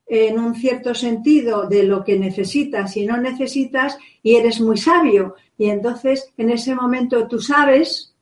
en 0.08 0.40
un 0.40 0.56
cierto 0.56 0.94
sentido 0.94 1.68
de 1.68 1.84
lo 1.84 2.04
que 2.04 2.20
necesitas 2.20 2.98
y 2.98 3.06
no 3.06 3.18
necesitas, 3.18 3.98
y 4.22 4.36
eres 4.36 4.60
muy 4.60 4.78
sabio. 4.78 5.36
Y 5.58 5.70
entonces 5.70 6.34
en 6.38 6.50
ese 6.50 6.76
momento 6.76 7.28
tú 7.28 7.40
sabes 7.40 8.14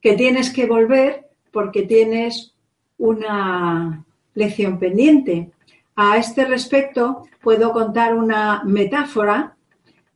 que 0.00 0.14
tienes 0.14 0.50
que 0.50 0.66
volver 0.66 1.21
porque 1.52 1.82
tienes 1.82 2.54
una 2.98 4.04
lección 4.34 4.78
pendiente. 4.78 5.50
A 5.94 6.16
este 6.16 6.44
respecto, 6.44 7.26
puedo 7.42 7.72
contar 7.72 8.14
una 8.14 8.62
metáfora 8.64 9.54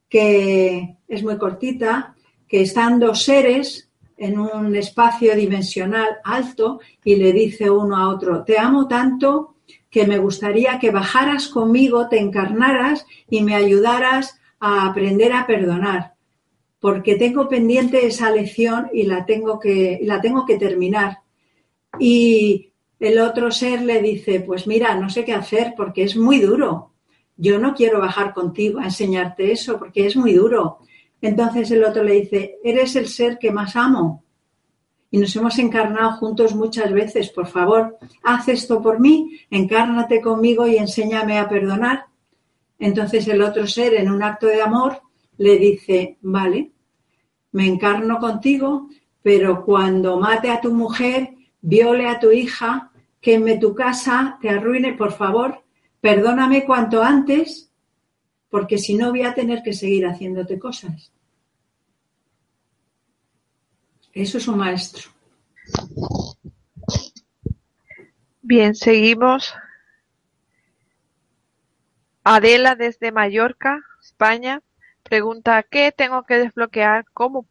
que 0.09 0.97
es 1.07 1.23
muy 1.23 1.37
cortita, 1.37 2.15
que 2.49 2.63
están 2.63 2.99
dos 2.99 3.23
seres 3.23 3.91
en 4.17 4.39
un 4.39 4.75
espacio 4.75 5.37
dimensional 5.37 6.09
alto 6.25 6.81
y 7.05 7.17
le 7.17 7.33
dice 7.33 7.71
uno 7.71 7.97
a 7.97 8.09
otro, 8.09 8.45
te 8.45 8.59
amo 8.59 8.89
tanto 8.89 9.57
que 9.91 10.07
me 10.07 10.19
gustaría 10.19 10.79
que 10.79 10.91
bajaras 10.91 11.49
conmigo, 11.49 12.09
te 12.09 12.19
encarnaras 12.19 13.07
y 13.29 13.43
me 13.43 13.55
ayudaras 13.55 14.41
a 14.59 14.87
aprender 14.87 15.33
a 15.33 15.47
perdonar 15.47 16.17
porque 16.81 17.17
tengo 17.17 17.49
pendiente 17.49 18.07
esa 18.07 18.31
lección 18.31 18.89
y 18.93 19.05
la 19.05 19.27
tengo 19.27 19.59
que, 19.59 19.99
la 20.03 20.21
tengo 20.21 20.47
que 20.47 20.57
terminar. 20.57 21.19
Y 21.99 22.73
el 22.99 23.19
otro 23.19 23.51
ser 23.51 23.83
le 23.83 24.01
dice, 24.01 24.41
pues 24.41 24.67
mira, 24.67 24.95
no 24.95 25.11
sé 25.11 25.25
qué 25.25 25.33
hacer 25.33 25.75
porque 25.77 26.05
es 26.05 26.17
muy 26.17 26.41
duro. 26.41 26.93
Yo 27.37 27.59
no 27.59 27.75
quiero 27.75 28.01
bajar 28.01 28.33
contigo 28.33 28.81
a 28.81 28.85
enseñarte 28.85 29.53
eso 29.53 29.79
porque 29.79 30.07
es 30.07 30.17
muy 30.17 30.33
duro. 30.33 30.79
Entonces 31.21 31.71
el 31.71 31.85
otro 31.85 32.03
le 32.03 32.21
dice, 32.21 32.59
eres 32.65 32.97
el 32.97 33.09
ser 33.09 33.39
que 33.39 33.51
más 33.51 33.77
amo. 33.77 34.25
Y 35.11 35.19
nos 35.19 35.35
hemos 35.37 35.59
encarnado 35.59 36.13
juntos 36.13 36.55
muchas 36.55 36.93
veces. 36.93 37.31
Por 37.31 37.47
favor, 37.47 37.99
haz 38.23 38.49
esto 38.49 38.83
por 38.83 39.01
mí, 39.01 39.41
encárnate 39.51 40.21
conmigo 40.21 40.67
y 40.67 40.77
enséñame 40.77 41.39
a 41.39 41.49
perdonar. 41.49 42.07
Entonces 42.79 43.27
el 43.29 43.43
otro 43.43 43.67
ser, 43.67 43.95
en 43.95 44.11
un 44.11 44.23
acto 44.23 44.47
de 44.47 44.63
amor, 44.63 45.01
le 45.39 45.59
dice, 45.59 46.19
vale, 46.23 46.73
me 47.53 47.67
encarno 47.67 48.19
contigo, 48.19 48.89
pero 49.23 49.65
cuando 49.65 50.19
mate 50.19 50.51
a 50.51 50.61
tu 50.61 50.73
mujer, 50.73 51.36
viole 51.67 52.07
a 52.09 52.21
tu 52.21 52.31
hija, 52.31 52.93
queme 53.21 53.59
tu 53.59 53.75
casa, 53.75 54.39
te 54.41 54.49
arruine, 54.49 54.93
por 54.93 55.13
favor, 55.13 55.65
perdóname 56.01 56.65
cuanto 56.65 57.03
antes, 57.03 57.73
porque 58.49 58.79
si 58.79 58.95
no 58.95 59.11
voy 59.11 59.23
a 59.23 59.35
tener 59.35 59.65
que 59.65 59.73
seguir 59.73 60.07
haciéndote 60.07 60.61
cosas. 60.61 61.13
Eso 64.13 64.39
es 64.39 64.47
un 64.47 64.59
maestro. 64.59 65.11
Bien, 68.43 68.77
seguimos. 68.77 69.53
Adela 72.23 72.77
desde 72.77 73.11
Mallorca, 73.11 73.83
España. 74.01 74.63
Pregunta, 75.03 75.65
¿qué 75.65 75.91
tengo 75.91 76.23
que 76.23 76.39
desbloquear? 76.39 77.07
¿Cómo, 77.13 77.49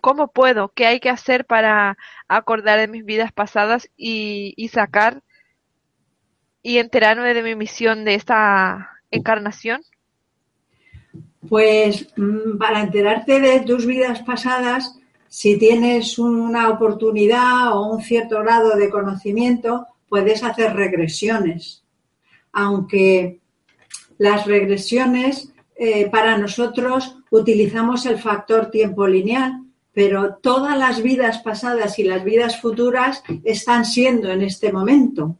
cómo 0.00 0.28
puedo? 0.28 0.72
¿Qué 0.74 0.86
hay 0.86 1.00
que 1.00 1.10
hacer 1.10 1.44
para 1.44 1.96
acordar 2.28 2.78
de 2.78 2.88
mis 2.88 3.04
vidas 3.04 3.32
pasadas 3.32 3.90
y, 3.96 4.54
sacar 4.72 5.22
y 6.62 6.78
enterarme 6.78 7.34
de 7.34 7.42
mi 7.42 7.54
misión 7.54 8.04
de 8.04 8.14
esta 8.14 8.90
encarnación? 9.10 9.82
Pues 11.48 12.08
mm, 12.16 12.58
para 12.58 12.80
enterarte 12.80 13.40
de 13.40 13.60
tus 13.60 13.86
vidas 13.86 14.22
pasadas, 14.22 14.98
si 15.28 15.58
tienes 15.58 16.18
una 16.18 16.70
oportunidad 16.70 17.72
o 17.72 17.92
un 17.92 18.02
cierto 18.02 18.40
grado 18.40 18.76
de 18.76 18.90
conocimiento, 18.90 19.86
puedes 20.08 20.42
hacer 20.42 20.74
regresiones. 20.74 21.84
Aunque 22.52 23.40
las 24.18 24.46
regresiones 24.46 25.52
eh, 25.76 26.08
para 26.10 26.38
nosotros 26.38 27.18
utilizamos 27.30 28.06
el 28.06 28.18
factor 28.18 28.70
tiempo 28.70 29.06
lineal, 29.06 29.65
pero 29.96 30.34
todas 30.42 30.76
las 30.76 31.02
vidas 31.02 31.38
pasadas 31.38 31.98
y 31.98 32.04
las 32.04 32.22
vidas 32.22 32.60
futuras 32.60 33.22
están 33.44 33.86
siendo 33.86 34.30
en 34.30 34.42
este 34.42 34.70
momento, 34.70 35.38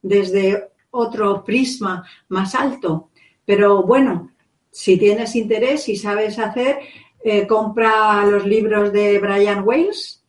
desde 0.00 0.68
otro 0.92 1.42
prisma 1.42 2.04
más 2.28 2.54
alto. 2.54 3.10
Pero 3.44 3.82
bueno, 3.82 4.30
si 4.70 4.96
tienes 4.96 5.34
interés 5.34 5.88
y 5.88 5.96
sabes 5.96 6.38
hacer, 6.38 6.78
eh, 7.24 7.44
compra 7.48 8.24
los 8.24 8.46
libros 8.46 8.92
de 8.92 9.18
Brian 9.18 9.66
Wales 9.66 10.22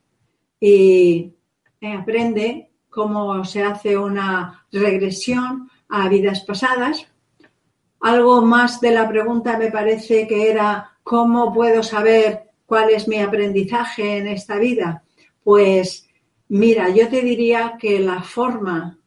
y 0.60 1.32
eh, 1.80 1.94
aprende 1.94 2.72
cómo 2.90 3.46
se 3.46 3.62
hace 3.62 3.96
una 3.96 4.66
regresión 4.72 5.70
a 5.90 6.10
vidas 6.10 6.42
pasadas. 6.42 7.06
Algo 8.00 8.42
más 8.42 8.82
de 8.82 8.90
la 8.90 9.08
pregunta 9.08 9.60
me 9.60 9.70
parece 9.70 10.26
que 10.26 10.50
era 10.50 10.98
cómo 11.04 11.54
puedo 11.54 11.84
saber 11.84 12.47
cuál 12.68 12.92
es 12.92 13.08
mi 13.08 13.18
aprendizaje 13.18 14.18
en 14.18 14.28
esta 14.28 14.60
vida. 14.60 15.04
Pues 15.44 16.08
mira, 16.50 16.90
yo 16.90 17.10
te 17.10 17.22
diría 17.22 17.78
que 17.80 18.00
la 18.00 18.22
forma 18.22 19.00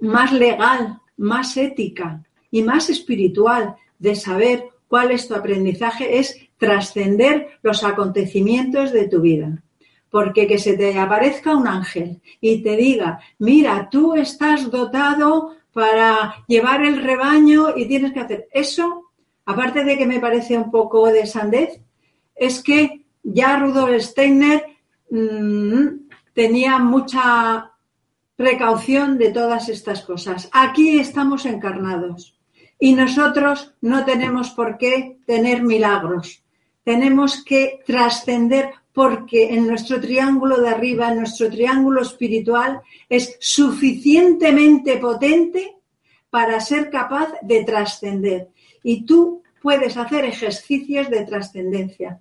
más 0.00 0.32
legal, 0.32 1.00
más 1.16 1.56
ética 1.56 2.22
y 2.50 2.62
más 2.62 2.90
espiritual 2.90 3.74
de 3.98 4.14
saber 4.14 4.68
cuál 4.86 5.10
es 5.10 5.26
tu 5.26 5.34
aprendizaje 5.34 6.18
es 6.18 6.38
trascender 6.58 7.58
los 7.62 7.82
acontecimientos 7.82 8.92
de 8.92 9.08
tu 9.08 9.22
vida. 9.22 9.62
Porque 10.10 10.46
que 10.46 10.58
se 10.58 10.76
te 10.76 10.98
aparezca 10.98 11.56
un 11.56 11.66
ángel 11.66 12.20
y 12.40 12.62
te 12.62 12.76
diga, 12.76 13.20
mira, 13.38 13.88
tú 13.90 14.14
estás 14.14 14.70
dotado 14.70 15.56
para 15.72 16.44
llevar 16.46 16.84
el 16.84 17.02
rebaño 17.02 17.74
y 17.74 17.86
tienes 17.86 18.12
que 18.12 18.20
hacer 18.20 18.48
eso, 18.52 19.06
aparte 19.46 19.82
de 19.84 19.96
que 19.96 20.04
me 20.04 20.20
parece 20.20 20.58
un 20.58 20.70
poco 20.70 21.06
de 21.06 21.26
sandez, 21.26 21.80
es 22.46 22.62
que 22.62 23.04
ya 23.22 23.56
Rudolf 23.56 24.02
Steiner 24.02 24.64
mmm, 25.10 26.08
tenía 26.32 26.78
mucha 26.78 27.70
precaución 28.34 29.16
de 29.16 29.30
todas 29.30 29.68
estas 29.68 30.02
cosas. 30.02 30.48
Aquí 30.52 30.98
estamos 30.98 31.46
encarnados 31.46 32.36
y 32.80 32.94
nosotros 32.94 33.74
no 33.80 34.04
tenemos 34.04 34.50
por 34.50 34.76
qué 34.76 35.18
tener 35.24 35.62
milagros. 35.62 36.42
Tenemos 36.82 37.44
que 37.44 37.80
trascender 37.86 38.70
porque 38.92 39.54
en 39.54 39.68
nuestro 39.68 40.00
triángulo 40.00 40.60
de 40.60 40.68
arriba, 40.68 41.12
en 41.12 41.18
nuestro 41.18 41.48
triángulo 41.48 42.02
espiritual, 42.02 42.80
es 43.08 43.36
suficientemente 43.38 44.96
potente 44.96 45.76
para 46.28 46.60
ser 46.60 46.90
capaz 46.90 47.28
de 47.42 47.62
trascender. 47.62 48.48
Y 48.82 49.06
tú 49.06 49.42
puedes 49.62 49.96
hacer 49.96 50.24
ejercicios 50.24 51.08
de 51.08 51.24
trascendencia. 51.24 52.20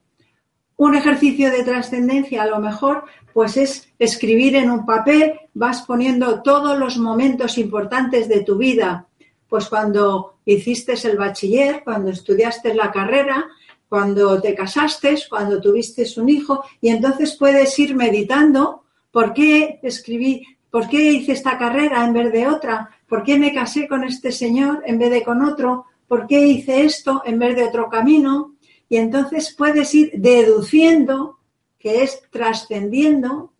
Un 0.81 0.95
ejercicio 0.95 1.51
de 1.51 1.61
trascendencia 1.61 2.41
a 2.41 2.47
lo 2.47 2.57
mejor 2.57 3.03
pues 3.33 3.55
es 3.55 3.87
escribir 3.99 4.55
en 4.55 4.71
un 4.71 4.83
papel, 4.83 5.39
vas 5.53 5.83
poniendo 5.83 6.41
todos 6.41 6.75
los 6.75 6.97
momentos 6.97 7.59
importantes 7.59 8.27
de 8.27 8.39
tu 8.39 8.57
vida, 8.57 9.05
pues 9.47 9.67
cuando 9.69 10.37
hiciste 10.43 10.95
el 11.07 11.17
bachiller, 11.19 11.83
cuando 11.83 12.09
estudiaste 12.09 12.73
la 12.73 12.91
carrera, 12.91 13.45
cuando 13.87 14.41
te 14.41 14.55
casaste, 14.55 15.17
cuando 15.29 15.61
tuviste 15.61 16.03
un 16.17 16.29
hijo, 16.29 16.63
y 16.81 16.89
entonces 16.89 17.35
puedes 17.37 17.77
ir 17.77 17.95
meditando 17.95 18.81
por 19.11 19.35
qué 19.35 19.79
escribí, 19.83 20.47
por 20.71 20.89
qué 20.89 21.11
hice 21.11 21.33
esta 21.33 21.59
carrera 21.59 22.03
en 22.03 22.13
vez 22.13 22.31
de 22.31 22.47
otra, 22.47 22.89
por 23.07 23.21
qué 23.21 23.37
me 23.37 23.53
casé 23.53 23.87
con 23.87 24.03
este 24.03 24.31
señor 24.31 24.81
en 24.87 24.97
vez 24.97 25.11
de 25.11 25.21
con 25.21 25.43
otro, 25.43 25.85
por 26.07 26.25
qué 26.25 26.39
hice 26.47 26.85
esto 26.85 27.21
en 27.23 27.37
vez 27.37 27.55
de 27.55 27.65
otro 27.65 27.87
camino, 27.87 28.50
y 28.91 28.97
entonces 28.97 29.55
puedes 29.57 29.95
ir 29.95 30.11
deduciendo, 30.15 31.39
que 31.79 32.03
es 32.03 32.23
trascendiendo, 32.29 33.53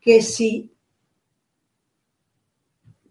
que 0.00 0.22
si 0.22 0.72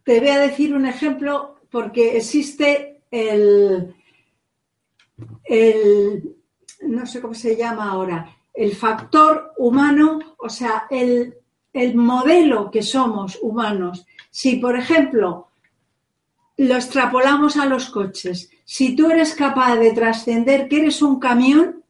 te 0.02 0.20
voy 0.20 0.30
a 0.30 0.40
decir 0.40 0.74
un 0.74 0.88
ejemplo 0.88 1.60
porque 1.70 2.18
existe 2.18 3.04
el, 3.12 3.96
el, 5.44 6.36
no 6.88 7.06
sé 7.06 7.22
cómo 7.22 7.36
se 7.36 7.56
llama 7.56 7.92
ahora, 7.92 8.36
el 8.52 8.76
factor 8.76 9.54
humano, 9.58 10.36
o 10.40 10.50
sea, 10.50 10.88
el, 10.90 11.36
el 11.72 11.94
modelo 11.94 12.72
que 12.72 12.82
somos 12.82 13.38
humanos. 13.44 14.08
Si, 14.32 14.56
por 14.56 14.76
ejemplo, 14.76 15.50
lo 16.58 16.74
extrapolamos 16.74 17.58
a 17.58 17.68
los 17.68 17.92
coches, 17.92 18.50
si 18.66 18.96
tú 18.96 19.10
eres 19.10 19.36
capaz 19.36 19.76
de 19.76 19.92
trascender 19.92 20.68
que 20.68 20.80
eres 20.80 21.02
un 21.02 21.20
camión, 21.20 21.84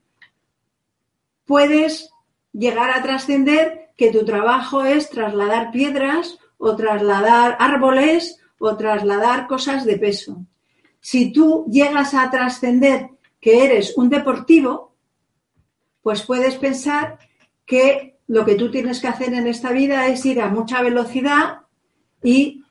puedes 1.45 2.11
llegar 2.51 2.91
a 2.91 3.01
trascender 3.01 3.91
que 3.97 4.11
tu 4.11 4.25
trabajo 4.25 4.83
es 4.83 5.09
trasladar 5.09 5.71
piedras 5.71 6.39
o 6.57 6.75
trasladar 6.75 7.57
árboles 7.59 8.39
o 8.57 8.75
trasladar 8.75 9.47
cosas 9.47 9.85
de 9.85 9.97
peso. 9.97 10.45
Si 10.99 11.31
tú 11.31 11.65
llegas 11.69 12.13
a 12.13 12.29
trascender 12.31 13.09
que 13.39 13.65
eres 13.65 13.97
un 13.97 14.09
deportivo, 14.09 14.95
pues 16.01 16.23
puedes 16.23 16.55
pensar 16.55 17.19
que 17.65 18.17
lo 18.27 18.45
que 18.45 18.55
tú 18.55 18.71
tienes 18.71 19.01
que 19.01 19.07
hacer 19.07 19.33
en 19.33 19.47
esta 19.47 19.71
vida 19.71 20.07
es 20.07 20.25
ir 20.25 20.41
a 20.41 20.49
mucha 20.49 20.81
velocidad 20.81 21.59
y 22.23 22.63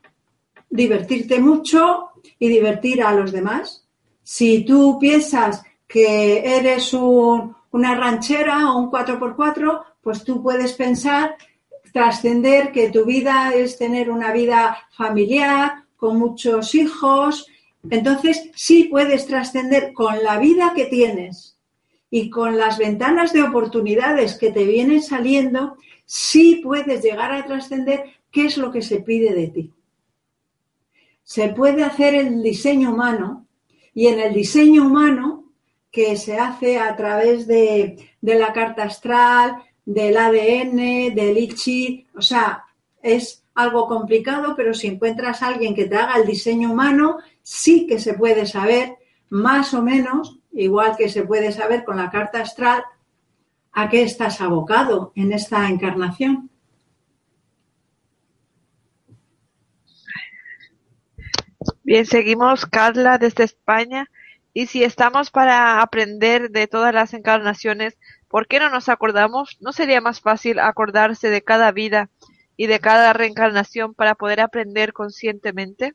divertirte 0.70 1.40
mucho 1.40 2.10
y 2.38 2.48
divertir 2.48 3.02
a 3.02 3.12
los 3.12 3.32
demás. 3.32 3.81
Si 4.22 4.64
tú 4.64 4.98
piensas 4.98 5.62
que 5.86 6.56
eres 6.56 6.92
una 6.94 7.94
ranchera 7.94 8.72
o 8.72 8.78
un 8.78 8.90
4x4, 8.90 9.82
pues 10.00 10.24
tú 10.24 10.42
puedes 10.42 10.72
pensar, 10.72 11.36
trascender 11.92 12.72
que 12.72 12.90
tu 12.90 13.04
vida 13.04 13.52
es 13.54 13.78
tener 13.78 14.10
una 14.10 14.32
vida 14.32 14.78
familiar, 14.96 15.84
con 15.96 16.18
muchos 16.18 16.74
hijos. 16.74 17.46
Entonces, 17.88 18.50
sí 18.54 18.84
puedes 18.84 19.26
trascender 19.26 19.92
con 19.92 20.22
la 20.24 20.38
vida 20.38 20.72
que 20.74 20.86
tienes 20.86 21.56
y 22.10 22.28
con 22.28 22.58
las 22.58 22.76
ventanas 22.76 23.32
de 23.32 23.42
oportunidades 23.42 24.36
que 24.36 24.50
te 24.50 24.64
vienen 24.64 25.02
saliendo, 25.02 25.76
sí 26.04 26.60
puedes 26.62 27.02
llegar 27.02 27.32
a 27.32 27.46
trascender 27.46 28.04
qué 28.30 28.46
es 28.46 28.58
lo 28.58 28.70
que 28.70 28.82
se 28.82 29.00
pide 29.00 29.32
de 29.32 29.48
ti. 29.48 29.72
Se 31.22 31.48
puede 31.48 31.84
hacer 31.84 32.14
el 32.14 32.42
diseño 32.42 32.92
humano 32.92 33.46
y 33.94 34.06
en 34.06 34.20
el 34.20 34.34
diseño 34.34 34.86
humano 34.86 35.44
que 35.90 36.16
se 36.16 36.38
hace 36.38 36.78
a 36.78 36.96
través 36.96 37.46
de, 37.46 38.10
de 38.20 38.34
la 38.38 38.52
carta 38.52 38.84
astral, 38.84 39.62
del 39.84 40.16
ADN, 40.16 41.14
del 41.14 41.38
ICHI, 41.38 42.06
o 42.16 42.22
sea, 42.22 42.64
es 43.02 43.44
algo 43.54 43.86
complicado, 43.86 44.54
pero 44.56 44.72
si 44.72 44.86
encuentras 44.86 45.42
a 45.42 45.48
alguien 45.48 45.74
que 45.74 45.86
te 45.86 45.96
haga 45.96 46.14
el 46.14 46.26
diseño 46.26 46.70
humano, 46.72 47.18
sí 47.42 47.86
que 47.86 47.98
se 47.98 48.14
puede 48.14 48.46
saber 48.46 48.96
más 49.28 49.74
o 49.74 49.82
menos, 49.82 50.38
igual 50.52 50.96
que 50.96 51.08
se 51.08 51.24
puede 51.24 51.52
saber 51.52 51.84
con 51.84 51.96
la 51.96 52.10
carta 52.10 52.40
astral, 52.40 52.84
a 53.72 53.88
qué 53.88 54.02
estás 54.02 54.40
abocado 54.40 55.12
en 55.14 55.32
esta 55.32 55.68
encarnación. 55.68 56.50
Bien, 61.84 62.06
seguimos 62.06 62.66
Carla 62.66 63.18
desde 63.18 63.44
España. 63.44 64.08
Y 64.54 64.66
si 64.66 64.84
estamos 64.84 65.30
para 65.30 65.80
aprender 65.80 66.50
de 66.50 66.66
todas 66.66 66.94
las 66.94 67.14
encarnaciones, 67.14 67.96
¿por 68.28 68.46
qué 68.46 68.60
no 68.60 68.68
nos 68.68 68.88
acordamos? 68.88 69.56
¿No 69.60 69.72
sería 69.72 70.00
más 70.00 70.20
fácil 70.20 70.58
acordarse 70.58 71.30
de 71.30 71.42
cada 71.42 71.72
vida 71.72 72.10
y 72.56 72.66
de 72.66 72.78
cada 72.78 73.12
reencarnación 73.14 73.94
para 73.94 74.14
poder 74.14 74.40
aprender 74.40 74.92
conscientemente? 74.92 75.94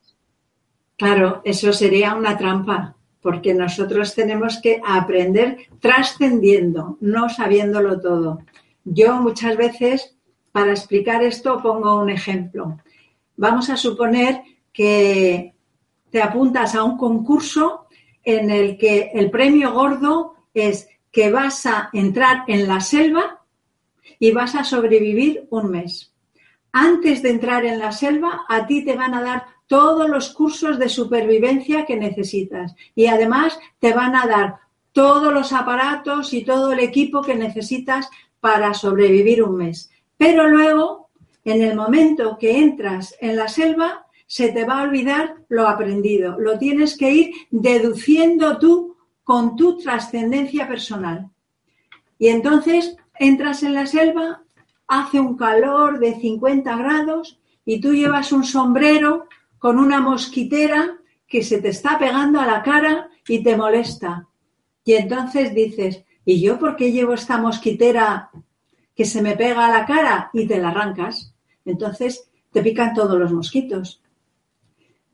Claro, 0.97 1.41
eso 1.45 1.71
sería 1.71 2.15
una 2.15 2.35
trampa, 2.37 2.95
porque 3.21 3.53
nosotros 3.53 4.15
tenemos 4.15 4.59
que 4.59 4.81
aprender 4.83 5.67
trascendiendo, 5.79 6.97
no 6.99 7.29
sabiéndolo 7.29 8.01
todo. 8.01 8.39
Yo 8.83 9.21
muchas 9.21 9.55
veces, 9.55 10.17
para 10.51 10.71
explicar 10.71 11.21
esto, 11.21 11.61
pongo 11.61 12.01
un 12.01 12.09
ejemplo. 12.09 12.79
Vamos 13.35 13.69
a 13.69 13.77
suponer 13.77 14.41
que 14.73 15.53
te 16.17 16.23
apuntas 16.23 16.73
a 16.73 16.83
un 16.83 16.97
concurso 16.97 17.85
en 18.23 18.49
el 18.49 18.79
que 18.79 19.11
el 19.13 19.29
premio 19.29 19.71
gordo 19.71 20.33
es 20.51 20.89
que 21.11 21.29
vas 21.29 21.67
a 21.67 21.91
entrar 21.93 22.43
en 22.47 22.67
la 22.67 22.81
selva 22.81 23.43
y 24.17 24.31
vas 24.31 24.55
a 24.55 24.63
sobrevivir 24.63 25.45
un 25.51 25.69
mes 25.69 26.11
antes 26.71 27.21
de 27.21 27.29
entrar 27.29 27.65
en 27.65 27.77
la 27.77 27.91
selva, 27.91 28.45
a 28.49 28.65
ti 28.65 28.83
te 28.83 28.95
van 28.95 29.13
a 29.13 29.21
dar 29.21 29.45
todos 29.67 30.09
los 30.09 30.33
cursos 30.33 30.79
de 30.79 30.89
supervivencia 30.89 31.85
que 31.85 31.97
necesitas 31.97 32.73
y 32.95 33.05
además 33.05 33.59
te 33.77 33.93
van 33.93 34.15
a 34.15 34.25
dar 34.25 34.55
todos 34.93 35.31
los 35.31 35.53
aparatos 35.53 36.33
y 36.33 36.43
todo 36.43 36.71
el 36.71 36.79
equipo 36.79 37.21
que 37.21 37.35
necesitas 37.35 38.09
para 38.39 38.73
sobrevivir 38.73 39.43
un 39.43 39.57
mes. 39.57 39.91
Pero 40.17 40.47
luego, 40.47 41.09
en 41.45 41.61
el 41.61 41.75
momento 41.75 42.39
que 42.39 42.57
entras 42.57 43.15
en 43.21 43.35
la 43.35 43.49
selva, 43.49 44.06
se 44.27 44.49
te 44.49 44.65
va 44.65 44.79
a 44.79 44.83
olvidar 44.83 45.35
lo 45.47 45.67
aprendido. 45.67 46.37
Lo 46.37 46.59
tienes 46.59 46.97
que 46.97 47.11
ir 47.11 47.31
deduciendo 47.49 48.59
tú 48.59 48.97
con 49.23 49.55
tu 49.55 49.77
trascendencia 49.77 50.67
personal. 50.67 51.29
Y 52.19 52.27
entonces 52.27 52.97
entras 53.17 53.63
en 53.63 53.73
la 53.73 53.87
selva, 53.87 54.43
hace 54.87 55.19
un 55.19 55.35
calor 55.37 55.99
de 55.99 56.19
50 56.19 56.75
grados 56.77 57.39
y 57.65 57.79
tú 57.79 57.93
llevas 57.93 58.31
un 58.31 58.43
sombrero 58.43 59.27
con 59.57 59.79
una 59.79 59.99
mosquitera 59.99 60.97
que 61.27 61.43
se 61.43 61.61
te 61.61 61.69
está 61.69 61.97
pegando 61.97 62.39
a 62.39 62.45
la 62.45 62.63
cara 62.63 63.09
y 63.27 63.43
te 63.43 63.57
molesta. 63.57 64.27
Y 64.83 64.93
entonces 64.93 65.53
dices, 65.53 66.03
¿y 66.23 66.41
yo 66.41 66.57
por 66.57 66.75
qué 66.75 66.91
llevo 66.91 67.13
esta 67.13 67.37
mosquitera 67.37 68.29
que 68.95 69.05
se 69.05 69.21
me 69.21 69.35
pega 69.35 69.65
a 69.65 69.71
la 69.71 69.85
cara 69.85 70.29
y 70.33 70.47
te 70.47 70.57
la 70.57 70.69
arrancas? 70.69 71.33
Entonces 71.65 72.29
te 72.51 72.61
pican 72.63 72.93
todos 72.93 73.19
los 73.19 73.33
mosquitos. 73.33 74.01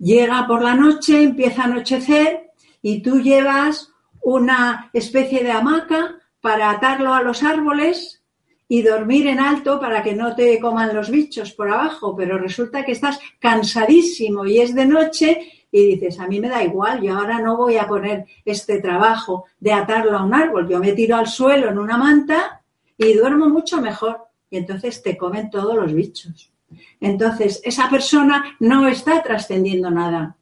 Llega 0.03 0.45
por 0.45 0.61
la 0.61 0.75
noche, 0.75 1.23
empieza 1.23 1.61
a 1.61 1.65
anochecer 1.65 2.51
y 2.81 3.01
tú 3.01 3.21
llevas 3.21 3.89
una 4.21 4.89
especie 4.91 5.41
de 5.45 5.51
hamaca 5.53 6.19
para 6.41 6.71
atarlo 6.71 7.13
a 7.13 7.23
los 7.23 7.41
árboles 7.41 8.21
y 8.67 8.81
dormir 8.81 9.27
en 9.27 9.39
alto 9.39 9.80
para 9.80 10.03
que 10.03 10.13
no 10.13 10.35
te 10.35 10.59
coman 10.59 10.93
los 10.93 11.09
bichos 11.09 11.53
por 11.53 11.69
abajo, 11.69 12.17
pero 12.17 12.38
resulta 12.38 12.84
que 12.84 12.91
estás 12.91 13.17
cansadísimo 13.39 14.45
y 14.45 14.59
es 14.59 14.75
de 14.75 14.85
noche 14.85 15.67
y 15.71 15.95
dices, 15.95 16.19
a 16.19 16.27
mí 16.27 16.41
me 16.41 16.49
da 16.49 16.61
igual, 16.61 17.01
yo 17.01 17.15
ahora 17.17 17.39
no 17.39 17.55
voy 17.55 17.77
a 17.77 17.88
poner 17.88 18.25
este 18.43 18.81
trabajo 18.81 19.45
de 19.57 19.71
atarlo 19.71 20.17
a 20.17 20.25
un 20.25 20.34
árbol, 20.34 20.67
yo 20.67 20.80
me 20.80 20.91
tiro 20.91 21.15
al 21.15 21.27
suelo 21.27 21.69
en 21.69 21.80
una 21.80 21.95
manta 21.95 22.61
y 22.97 23.13
duermo 23.13 23.47
mucho 23.47 23.80
mejor 23.80 24.17
y 24.49 24.57
entonces 24.57 25.01
te 25.01 25.15
comen 25.15 25.49
todos 25.49 25.77
los 25.77 25.93
bichos. 25.93 26.52
Entonces, 26.99 27.61
esa 27.63 27.89
persona 27.89 28.55
no 28.59 28.87
está 28.87 29.21
trascendiendo 29.21 29.89
nada. 29.89 30.37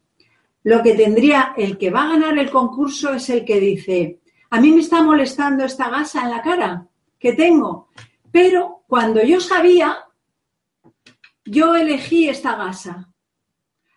Lo 0.64 0.82
que 0.82 0.94
tendría 0.94 1.54
el 1.56 1.76
que 1.78 1.90
va 1.90 2.04
a 2.04 2.08
ganar 2.10 2.38
el 2.38 2.50
concurso 2.50 3.14
es 3.14 3.28
el 3.30 3.44
que 3.44 3.58
dice, 3.58 4.20
a 4.50 4.60
mí 4.60 4.70
me 4.70 4.80
está 4.80 5.02
molestando 5.02 5.64
esta 5.64 5.88
gasa 5.88 6.22
en 6.22 6.30
la 6.30 6.42
cara 6.42 6.86
que 7.18 7.32
tengo, 7.32 7.88
pero 8.30 8.82
cuando 8.86 9.22
yo 9.22 9.40
sabía, 9.40 9.98
yo 11.44 11.74
elegí 11.74 12.28
esta 12.28 12.56
gasa. 12.56 13.08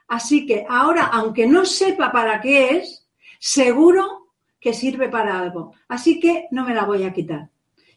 Así 0.08 0.46
que 0.46 0.66
ahora, 0.68 1.06
aunque 1.06 1.48
no 1.48 1.66
sepa 1.66 2.12
para 2.12 2.42
qué 2.42 2.78
es, 2.78 3.08
seguro 3.40 4.32
que 4.60 4.74
sirve 4.74 5.10
para 5.10 5.40
algo. 5.40 5.74
Así 5.88 6.20
que 6.20 6.48
no 6.52 6.66
me 6.66 6.74
la 6.74 6.86
voy 6.86 7.04
a 7.04 7.14
quitar. 7.14 7.50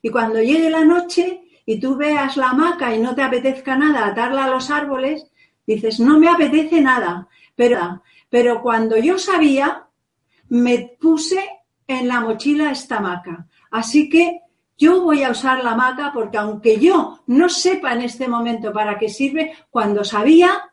Y 0.03 0.11
cuando 0.11 0.41
llegue 0.41 0.71
la 0.71 0.85
noche 0.85 1.43
y 1.69 1.79
tú 1.79 1.97
veas 1.97 2.39
la 2.39 2.49
hamaca 2.49 2.95
y 2.95 2.99
no 2.99 3.15
te 3.15 3.23
apetezca 3.23 3.77
nada 3.77 4.07
atarla 4.07 4.47
a 4.47 4.49
los 4.49 4.71
árboles, 4.71 5.27
dices, 5.67 6.01
no 6.01 6.19
me 6.19 6.27
apetece 6.27 6.81
nada. 6.81 7.29
Pero, 7.55 8.03
pero 8.31 8.63
cuando 8.63 8.97
yo 8.97 9.19
sabía, 9.19 9.85
me 10.49 10.97
puse 10.99 11.47
en 11.87 12.09
la 12.09 12.23
mochila 12.23 12.73
esta 12.73 13.01
maca. 13.01 13.47
Así 13.71 14.09
que 14.09 14.41
yo 14.79 15.03
voy 15.03 15.23
a 15.25 15.31
usar 15.31 15.63
la 15.63 15.75
maca 15.75 16.11
porque 16.15 16.39
aunque 16.39 16.81
yo 16.81 17.21
no 17.27 17.51
sepa 17.51 17.93
en 17.93 18.01
este 18.01 18.29
momento 18.29 18.73
para 18.73 18.99
qué 18.99 19.11
sirve, 19.11 19.53
cuando 19.71 20.05
sabía, 20.05 20.71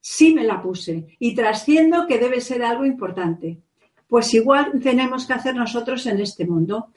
sí 0.00 0.34
me 0.34 0.42
la 0.42 0.60
puse 0.60 1.16
y 1.20 1.32
trasciendo 1.36 2.08
que 2.08 2.18
debe 2.18 2.40
ser 2.40 2.64
algo 2.64 2.84
importante. 2.84 3.60
Pues 4.08 4.34
igual 4.34 4.80
tenemos 4.82 5.26
que 5.26 5.34
hacer 5.34 5.54
nosotros 5.54 6.04
en 6.06 6.20
este 6.20 6.44
mundo. 6.44 6.88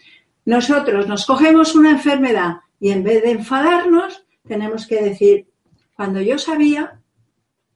Nosotros 0.45 1.07
nos 1.07 1.27
cogemos 1.27 1.76
una 1.76 1.91
enfermedad 1.91 2.65
y 2.80 2.91
en 2.91 3.03
vez 3.03 3.23
de 3.23 3.31
enfadarnos, 3.31 4.26
tenemos 4.47 4.88
que 4.88 5.02
decir, 5.02 5.47
cuando 5.93 6.22
yo 6.22 6.38
sabía, 6.38 7.02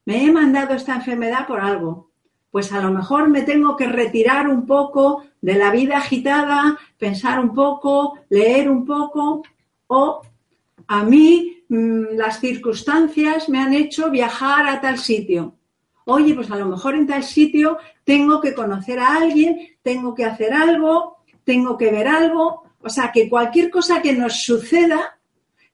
me 0.05 0.25
he 0.25 0.31
mandado 0.31 0.73
esta 0.73 0.95
enfermedad 0.95 1.47
por 1.47 1.59
algo 1.59 2.09
pues 2.51 2.71
a 2.71 2.81
lo 2.81 2.91
mejor 2.91 3.29
me 3.29 3.43
tengo 3.43 3.75
que 3.75 3.87
retirar 3.87 4.47
un 4.47 4.65
poco 4.65 5.23
de 5.41 5.55
la 5.55 5.71
vida 5.71 5.97
agitada, 5.97 6.77
pensar 6.97 7.39
un 7.39 7.53
poco, 7.53 8.19
leer 8.29 8.69
un 8.69 8.85
poco, 8.85 9.43
o 9.87 10.21
a 10.87 11.03
mí 11.03 11.63
mm, 11.69 12.15
las 12.15 12.39
circunstancias 12.39 13.49
me 13.49 13.59
han 13.59 13.73
hecho 13.73 14.09
viajar 14.09 14.67
a 14.67 14.81
tal 14.81 14.97
sitio. 14.97 15.55
Oye, 16.05 16.33
pues 16.33 16.49
a 16.49 16.55
lo 16.55 16.65
mejor 16.65 16.95
en 16.95 17.05
tal 17.05 17.23
sitio 17.23 17.77
tengo 18.03 18.41
que 18.41 18.55
conocer 18.55 18.99
a 18.99 19.15
alguien, 19.15 19.59
tengo 19.83 20.15
que 20.15 20.25
hacer 20.25 20.53
algo, 20.53 21.17
tengo 21.43 21.77
que 21.77 21.91
ver 21.91 22.07
algo. 22.07 22.63
O 22.81 22.89
sea, 22.89 23.11
que 23.11 23.29
cualquier 23.29 23.69
cosa 23.69 24.01
que 24.01 24.13
nos 24.13 24.43
suceda 24.43 25.19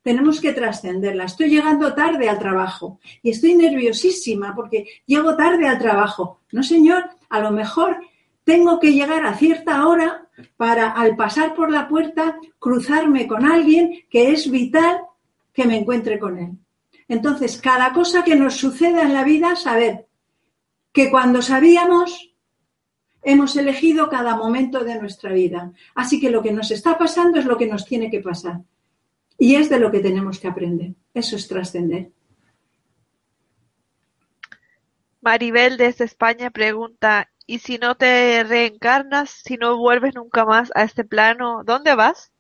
tenemos 0.02 0.40
que 0.40 0.54
trascenderla. 0.54 1.26
Estoy 1.26 1.50
llegando 1.50 1.94
tarde 1.96 2.30
al 2.30 2.38
trabajo 2.38 3.00
y 3.24 3.32
estoy 3.32 3.56
nerviosísima 3.56 4.54
porque 4.56 4.86
llego 5.08 5.36
tarde 5.36 5.68
al 5.68 5.80
trabajo. 5.80 6.42
No, 6.52 6.62
señor, 6.62 7.10
a 7.30 7.40
lo 7.40 7.52
mejor 7.52 7.98
tengo 8.44 8.80
que 8.80 8.94
llegar 8.94 9.26
a 9.26 9.34
cierta 9.34 9.88
hora 9.88 10.28
para 10.58 10.92
al 10.92 11.16
pasar 11.16 11.56
por 11.56 11.72
la 11.72 11.88
puerta 11.88 12.38
cruzarme 12.60 13.26
con 13.26 13.46
alguien 13.46 14.04
que 14.10 14.32
es 14.32 14.52
vital 14.52 15.02
que 15.52 15.66
me 15.66 15.78
encuentre 15.78 16.20
con 16.20 16.38
él. 16.38 16.52
Entonces, 17.08 17.60
cada 17.60 17.92
cosa 17.94 18.24
que 18.24 18.36
nos 18.36 18.56
suceda 18.56 19.02
en 19.02 19.14
la 19.14 19.24
vida, 19.24 19.56
saber 19.56 20.08
que 20.92 21.10
cuando 21.10 21.42
sabíamos, 21.42 22.35
hemos 23.26 23.58
elegido 23.58 24.08
cada 24.08 24.38
momento 24.38 24.84
de 24.84 25.00
nuestra 25.00 25.34
vida. 25.34 25.74
Así 25.96 26.22
que 26.22 26.30
lo 26.30 26.42
que 26.42 26.54
nos 26.54 26.72
está 26.72 26.98
pasando 26.98 27.40
es 27.40 27.46
lo 27.46 27.58
que 27.58 27.68
nos 27.68 27.86
tiene 27.86 28.10
que 28.10 28.22
pasar. 28.22 28.62
Y 29.38 29.56
es 29.56 29.70
de 29.70 29.80
lo 29.80 29.92
que 29.92 30.00
tenemos 30.00 30.40
que 30.40 30.48
aprender. 30.48 30.94
Eso 31.14 31.36
es 31.36 31.48
trascender. 31.48 32.12
Maribel 35.22 35.78
desde 35.78 36.06
España 36.06 36.52
pregunta, 36.52 37.32
¿y 37.48 37.58
si 37.58 37.80
no 37.80 37.96
te 37.96 38.44
reencarnas, 38.44 39.32
si 39.32 39.58
no 39.58 39.76
vuelves 39.78 40.14
nunca 40.14 40.46
más 40.46 40.72
a 40.76 40.84
este 40.84 41.04
plano, 41.04 41.64
dónde 41.66 41.96
vas? 41.96 42.32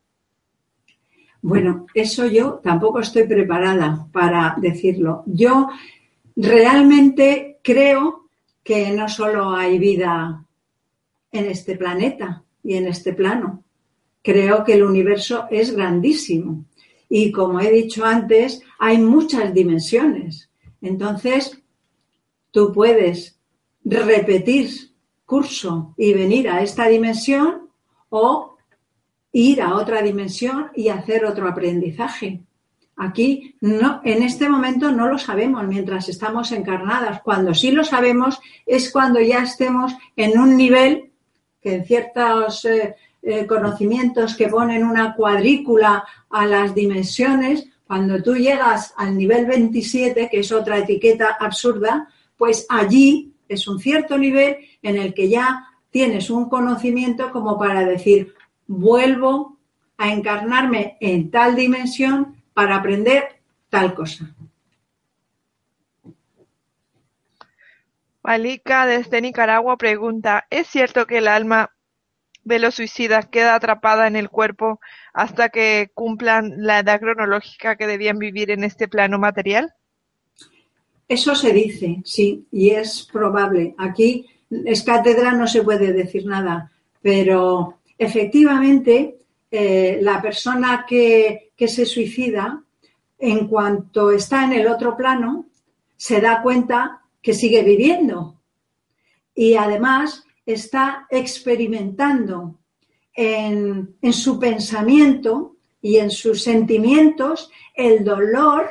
Bueno, 1.41 1.87
eso 1.95 2.27
yo 2.27 2.59
tampoco 2.63 2.99
estoy 2.99 3.23
preparada 3.23 4.07
para 4.11 4.55
decirlo. 4.57 5.23
Yo 5.25 5.67
realmente 6.35 7.59
creo 7.63 8.29
que 8.63 8.91
no 8.91 9.09
solo 9.09 9.51
hay 9.51 9.79
vida 9.79 10.45
en 11.39 11.45
este 11.45 11.75
planeta 11.75 12.43
y 12.63 12.75
en 12.75 12.87
este 12.87 13.13
plano. 13.13 13.63
Creo 14.21 14.63
que 14.63 14.73
el 14.73 14.83
universo 14.83 15.45
es 15.51 15.75
grandísimo 15.75 16.65
y 17.09 17.31
como 17.31 17.59
he 17.59 17.71
dicho 17.71 18.05
antes, 18.05 18.61
hay 18.79 18.97
muchas 18.97 19.53
dimensiones. 19.53 20.49
Entonces, 20.81 21.61
tú 22.51 22.71
puedes 22.73 23.37
repetir 23.83 24.69
curso 25.25 25.93
y 25.97 26.13
venir 26.13 26.49
a 26.49 26.61
esta 26.61 26.87
dimensión 26.87 27.69
o 28.09 28.57
ir 29.31 29.61
a 29.61 29.75
otra 29.75 30.01
dimensión 30.01 30.71
y 30.75 30.89
hacer 30.89 31.25
otro 31.25 31.47
aprendizaje. 31.47 32.41
Aquí 32.97 33.55
no, 33.59 33.99
en 34.05 34.23
este 34.23 34.47
momento 34.47 34.91
no 34.91 35.07
lo 35.07 35.17
sabemos 35.17 35.67
mientras 35.67 36.07
estamos 36.07 36.51
encarnadas. 36.53 37.21
Cuando 37.21 37.53
sí 37.53 37.71
lo 37.71 37.83
sabemos 37.83 38.39
es 38.65 38.91
cuando 38.91 39.19
ya 39.19 39.43
estemos 39.43 39.93
en 40.15 40.39
un 40.39 40.55
nivel 40.55 41.11
que 41.65 41.73
en 41.73 41.83
ciertos 41.83 42.63
eh, 42.65 42.95
eh, 43.23 43.47
conocimientos 43.47 44.35
que 44.35 44.49
ponen 44.49 44.83
una 44.83 45.15
cuadrícula 45.15 46.03
a 46.29 46.45
las 46.45 46.75
dimensiones, 46.75 47.67
cuando 47.87 48.21
tú 48.21 48.35
llegas 48.35 48.93
al 48.97 49.17
nivel 49.17 49.47
27, 49.47 50.29
que 50.29 50.41
es 50.41 50.51
otra 50.51 50.77
etiqueta 50.77 51.35
absurda, 51.39 52.07
pues 52.37 52.67
allí 52.69 53.33
es 53.49 53.67
un 53.67 53.79
cierto 53.79 54.15
nivel 54.15 54.57
en 54.83 54.97
el 54.97 55.15
que 55.15 55.27
ya 55.27 55.65
tienes 55.89 56.29
un 56.29 56.49
conocimiento 56.49 57.31
como 57.31 57.57
para 57.57 57.83
decir, 57.83 58.35
vuelvo 58.67 59.57
a 59.97 60.13
encarnarme 60.13 60.97
en 60.99 61.31
tal 61.31 61.55
dimensión 61.55 62.43
para 62.53 62.75
aprender 62.75 63.41
tal 63.71 63.95
cosa. 63.95 64.34
Malika 68.25 68.87
desde 68.87 69.21
Nicaragua 69.21 69.77
pregunta, 69.77 70.45
¿es 70.49 70.67
cierto 70.67 71.05
que 71.05 71.19
el 71.19 71.27
alma 71.27 71.69
de 72.43 72.57
los 72.57 72.75
suicidas 72.75 73.27
queda 73.27 73.53
atrapada 73.53 74.07
en 74.07 74.15
el 74.15 74.29
cuerpo 74.29 74.79
hasta 75.13 75.49
que 75.49 75.91
cumplan 75.93 76.55
la 76.57 76.79
edad 76.79 76.99
cronológica 76.99 77.75
que 77.75 77.85
debían 77.85 78.17
vivir 78.17 78.49
en 78.49 78.63
este 78.63 78.87
plano 78.87 79.19
material? 79.19 79.73
Eso 81.07 81.35
se 81.35 81.53
dice, 81.53 82.01
sí, 82.03 82.47
y 82.51 82.71
es 82.71 83.07
probable. 83.13 83.75
Aquí 83.77 84.25
es 84.49 84.81
cátedra, 84.81 85.33
no 85.33 85.47
se 85.47 85.61
puede 85.61 85.93
decir 85.93 86.25
nada, 86.25 86.71
pero 87.03 87.77
efectivamente 87.95 89.17
eh, 89.51 89.99
la 90.01 90.19
persona 90.19 90.83
que, 90.87 91.51
que 91.55 91.67
se 91.67 91.85
suicida, 91.85 92.59
en 93.19 93.47
cuanto 93.47 94.09
está 94.09 94.45
en 94.45 94.53
el 94.53 94.67
otro 94.67 94.97
plano, 94.97 95.45
se 95.95 96.19
da 96.19 96.41
cuenta 96.41 97.01
que 97.25 97.33
sigue 97.33 97.63
viviendo. 97.63 98.39
Y 99.33 99.55
además 99.55 100.23
está 100.45 101.07
experimentando 101.09 102.59
en, 103.15 103.95
en 103.99 104.13
su 104.13 104.37
pensamiento 104.37 105.55
y 105.81 105.97
en 105.97 106.11
sus 106.11 106.43
sentimientos 106.43 107.49
el 107.73 108.03
dolor 108.03 108.69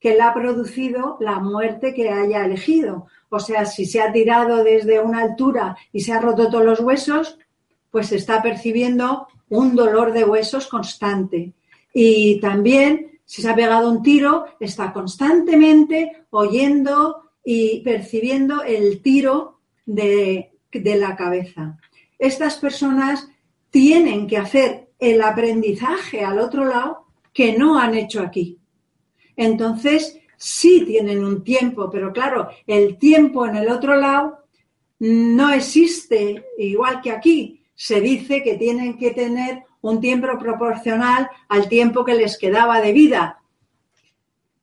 que 0.00 0.14
le 0.14 0.22
ha 0.22 0.34
producido 0.34 1.16
la 1.20 1.38
muerte 1.38 1.94
que 1.94 2.10
haya 2.10 2.44
elegido. 2.44 3.06
O 3.28 3.38
sea, 3.38 3.64
si 3.64 3.86
se 3.86 4.00
ha 4.00 4.12
tirado 4.12 4.64
desde 4.64 4.98
una 4.98 5.20
altura 5.22 5.76
y 5.92 6.00
se 6.00 6.12
ha 6.12 6.20
roto 6.20 6.50
todos 6.50 6.64
los 6.64 6.80
huesos, 6.80 7.38
pues 7.92 8.10
está 8.10 8.42
percibiendo 8.42 9.28
un 9.48 9.76
dolor 9.76 10.12
de 10.12 10.24
huesos 10.24 10.66
constante. 10.66 11.52
Y 11.94 12.40
también, 12.40 13.20
si 13.24 13.42
se 13.42 13.48
ha 13.48 13.54
pegado 13.54 13.88
un 13.88 14.02
tiro, 14.02 14.46
está 14.58 14.92
constantemente 14.92 16.24
oyendo 16.30 17.29
y 17.44 17.80
percibiendo 17.80 18.62
el 18.62 19.02
tiro 19.02 19.60
de, 19.86 20.52
de 20.72 20.96
la 20.96 21.16
cabeza. 21.16 21.78
Estas 22.18 22.56
personas 22.56 23.28
tienen 23.70 24.26
que 24.26 24.36
hacer 24.36 24.88
el 24.98 25.22
aprendizaje 25.22 26.24
al 26.24 26.38
otro 26.38 26.64
lado 26.64 27.06
que 27.32 27.56
no 27.56 27.78
han 27.78 27.94
hecho 27.94 28.20
aquí. 28.20 28.58
Entonces, 29.36 30.18
sí 30.36 30.84
tienen 30.86 31.24
un 31.24 31.42
tiempo, 31.42 31.88
pero 31.90 32.12
claro, 32.12 32.48
el 32.66 32.98
tiempo 32.98 33.46
en 33.46 33.56
el 33.56 33.68
otro 33.70 33.96
lado 33.96 34.40
no 34.98 35.50
existe 35.50 36.44
igual 36.58 37.00
que 37.00 37.10
aquí. 37.10 37.62
Se 37.74 38.00
dice 38.00 38.42
que 38.42 38.56
tienen 38.56 38.98
que 38.98 39.12
tener 39.12 39.64
un 39.80 40.00
tiempo 40.00 40.28
proporcional 40.38 41.30
al 41.48 41.68
tiempo 41.68 42.04
que 42.04 42.14
les 42.14 42.36
quedaba 42.36 42.80
de 42.80 42.92
vida. 42.92 43.39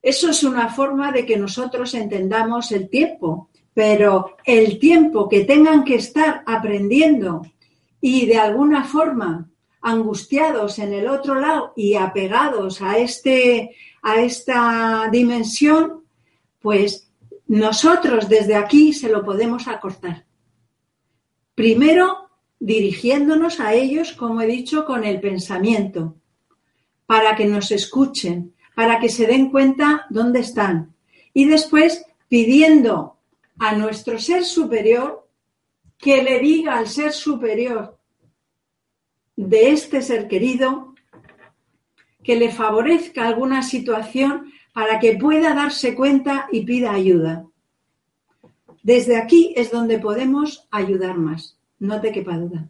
Eso 0.08 0.30
es 0.30 0.42
una 0.46 0.70
forma 0.70 1.12
de 1.12 1.26
que 1.26 1.36
nosotros 1.36 1.94
entendamos 1.94 2.72
el 2.72 2.88
tiempo, 2.88 3.50
pero 3.74 4.38
el 4.46 4.80
tiempo 4.80 5.28
que 5.28 5.44
tengan 5.44 5.84
que 5.84 5.96
estar 5.96 6.44
aprendiendo 6.46 7.42
y 8.00 8.26
de 8.26 8.38
alguna 8.38 8.86
forma 8.86 9.50
angustiados 9.82 10.80
en 10.80 10.94
el 10.94 11.10
otro 11.10 11.36
lado 11.36 11.74
y 11.76 11.96
apegados 11.96 12.82
a 12.82 12.98
este 12.98 13.76
a 14.02 14.22
esta 14.22 15.10
dimensión, 15.12 16.06
pues 16.62 17.12
nosotros 17.48 18.30
desde 18.30 18.56
aquí 18.56 18.94
se 18.94 19.10
lo 19.10 19.26
podemos 19.26 19.68
acortar. 19.68 20.26
Primero, 21.54 22.30
dirigiéndonos 22.62 23.60
a 23.60 23.74
ellos, 23.74 24.14
como 24.14 24.40
he 24.40 24.48
dicho, 24.48 24.86
con 24.86 25.04
el 25.04 25.20
pensamiento, 25.20 26.16
para 27.06 27.36
que 27.36 27.46
nos 27.46 27.72
escuchen, 27.72 28.54
para 28.78 28.99
que 28.99 29.10
se 29.10 29.26
den 29.26 29.49
cuenta 29.49 30.06
dónde 30.12 30.41
están. 30.41 30.94
Y 31.34 31.45
después, 31.45 32.06
pidiendo 32.28 33.18
a 33.58 33.74
nuestro 33.74 34.20
ser 34.20 34.45
superior 34.45 35.28
que 35.98 36.22
le 36.22 36.38
diga 36.38 36.78
al 36.78 36.88
ser 36.88 37.12
superior 37.12 37.98
de 39.36 39.72
este 39.72 40.04
ser 40.04 40.28
querido 40.28 40.94
que 42.24 42.36
le 42.36 42.52
favorezca 42.52 43.28
alguna 43.28 43.64
situación 43.64 44.54
para 44.74 44.99
que 44.99 45.18
pueda 45.18 45.56
darse 45.56 45.95
cuenta 45.95 46.48
y 46.52 46.64
pida 46.64 46.94
ayuda. 46.94 47.48
Desde 48.84 49.18
aquí 49.18 49.56
es 49.58 49.72
donde 49.72 49.98
podemos 49.98 50.68
ayudar 50.70 51.18
más, 51.18 51.58
no 51.80 51.99
te 51.99 52.12
quepa 52.12 52.38
duda. 52.38 52.70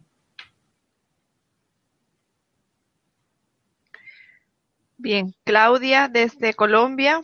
Bien, 4.98 5.32
Claudia 5.44 6.08
desde 6.08 6.54
Colombia 6.54 7.22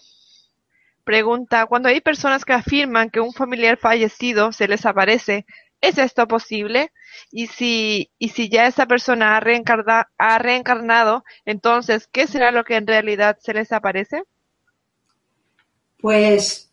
pregunta, 1.02 1.66
cuando 1.66 1.88
hay 1.88 2.00
personas 2.00 2.44
que 2.44 2.52
afirman 2.52 3.10
que 3.10 3.20
un 3.20 3.32
familiar 3.32 3.76
fallecido 3.76 4.52
se 4.52 4.68
les 4.68 4.86
aparece, 4.86 5.44
¿es 5.80 5.98
esto 5.98 6.26
posible? 6.26 6.92
Y 7.30 7.48
si, 7.48 8.10
y 8.18 8.30
si 8.30 8.48
ya 8.48 8.66
esa 8.66 8.86
persona 8.86 9.36
ha, 9.36 10.08
ha 10.18 10.38
reencarnado, 10.38 11.24
entonces, 11.44 12.08
¿qué 12.10 12.26
será 12.26 12.52
lo 12.52 12.64
que 12.64 12.76
en 12.76 12.86
realidad 12.86 13.38
se 13.40 13.54
les 13.54 13.70
aparece? 13.72 14.22
Pues 16.00 16.70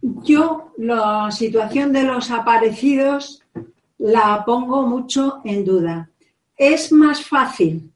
yo 0.00 0.72
la 0.78 1.30
situación 1.32 1.92
de 1.92 2.04
los 2.04 2.30
aparecidos 2.30 3.42
la 3.98 4.44
pongo 4.44 4.82
mucho 4.82 5.40
en 5.44 5.64
duda. 5.64 6.08
Es 6.56 6.92
más 6.92 7.24
fácil 7.24 7.90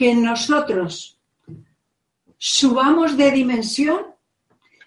que 0.00 0.14
nosotros 0.14 1.20
subamos 2.38 3.18
de 3.18 3.30
dimensión 3.32 4.00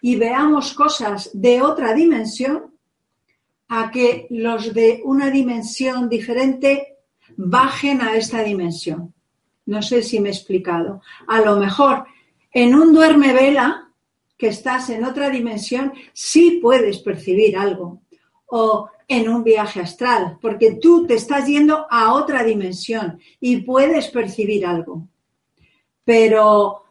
y 0.02 0.16
veamos 0.16 0.74
cosas 0.74 1.30
de 1.36 1.62
otra 1.62 1.94
dimensión 1.94 2.74
a 3.68 3.92
que 3.92 4.26
los 4.32 4.74
de 4.74 5.02
una 5.06 5.30
dimensión 5.30 6.10
diferente 6.10 6.98
bajen 7.38 8.02
a 8.02 8.16
esta 8.16 8.42
dimensión. 8.42 9.14
No 9.68 9.84
sé 9.84 10.02
si 10.02 10.20
me 10.20 10.30
he 10.30 10.32
explicado. 10.32 11.04
A 11.28 11.42
lo 11.42 11.58
mejor 11.58 12.06
en 12.52 12.74
un 12.74 12.92
duerme 12.92 13.34
vela, 13.34 13.92
que 14.36 14.48
estás 14.48 14.90
en 14.90 15.06
otra 15.06 15.30
dimensión, 15.30 15.94
sí 16.14 16.58
puedes 16.60 16.98
percibir 16.98 17.56
algo. 17.56 18.02
O 18.56 18.90
en 19.08 19.30
un 19.30 19.44
viaje 19.44 19.80
astral, 19.82 20.38
porque 20.40 20.74
tú 20.74 21.08
te 21.08 21.16
estás 21.16 21.48
yendo 21.48 21.88
a 21.90 22.14
otra 22.14 22.44
dimensión 22.44 23.20
y 23.40 23.58
puedes 23.58 24.10
percibir 24.10 24.66
algo. 24.66 25.08
Pero 26.04 26.84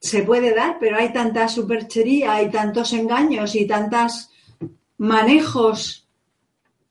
se 0.00 0.22
puede 0.22 0.54
dar, 0.54 0.78
pero 0.80 0.96
hay 0.96 1.12
tanta 1.12 1.46
superchería, 1.48 2.34
hay 2.34 2.50
tantos 2.50 2.92
engaños 2.94 3.54
y 3.54 3.66
tantas 3.66 4.30
manejos 4.96 6.08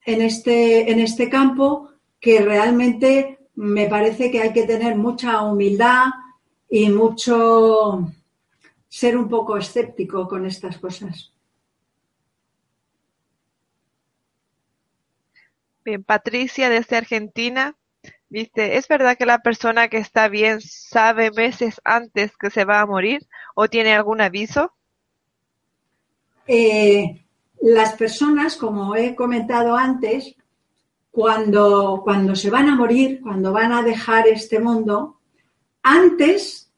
en 0.05 0.21
este, 0.21 0.91
en 0.91 0.99
este 0.99 1.29
campo 1.29 1.89
que 2.19 2.41
realmente 2.41 3.39
me 3.55 3.87
parece 3.87 4.29
que 4.29 4.41
hay 4.41 4.53
que 4.53 4.63
tener 4.63 4.95
mucha 4.95 5.41
humildad 5.41 6.05
y 6.69 6.89
mucho 6.89 8.11
ser 8.87 9.17
un 9.17 9.27
poco 9.27 9.57
escéptico 9.57 10.27
con 10.27 10.45
estas 10.45 10.77
cosas. 10.77 11.33
Bien, 15.89 16.03
Patricia 16.03 16.69
desde 16.69 16.97
Argentina 16.97 17.75
dice, 18.29 18.77
¿es 18.77 18.87
verdad 18.87 19.17
que 19.17 19.25
la 19.25 19.39
persona 19.39 19.87
que 19.87 19.97
está 19.97 20.27
bien 20.27 20.61
sabe 20.61 21.31
meses 21.31 21.81
antes 21.83 22.37
que 22.37 22.51
se 22.51 22.63
va 22.63 22.79
a 22.79 22.85
morir 22.85 23.27
o 23.55 23.67
tiene 23.69 23.95
algún 23.95 24.21
aviso? 24.21 24.71
Eh, 26.45 27.25
las 27.61 27.93
personas, 27.93 28.55
como 28.55 28.95
he 28.95 29.15
comentado 29.15 29.75
antes, 29.75 30.35
cuando, 31.09 32.01
cuando 32.03 32.35
se 32.35 32.51
van 32.51 32.69
a 32.69 32.75
morir, 32.75 33.19
cuando 33.23 33.51
van 33.51 33.71
a 33.71 33.81
dejar 33.81 34.27
este 34.27 34.59
mundo, 34.59 35.19
antes, 35.81 36.71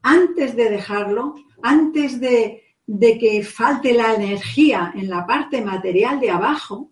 antes 0.00 0.56
de 0.56 0.70
dejarlo, 0.70 1.34
antes 1.62 2.18
de, 2.20 2.64
de 2.86 3.18
que 3.18 3.42
falte 3.42 3.92
la 3.92 4.14
energía 4.14 4.94
en 4.96 5.10
la 5.10 5.26
parte 5.26 5.60
material 5.60 6.20
de 6.20 6.30
abajo, 6.30 6.90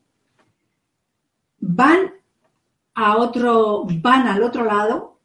van 1.67 2.13
a 2.95 3.17
otro, 3.17 3.87
van 4.03 4.27
al 4.29 4.43
otro 4.43 4.65
lado 4.65 5.19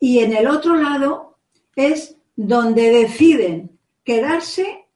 y 0.00 0.18
en 0.18 0.34
el 0.34 0.48
otro 0.48 0.74
lado 0.74 1.38
es 1.76 2.16
donde 2.34 2.90
deciden 2.90 3.78
quedarse 4.02 4.86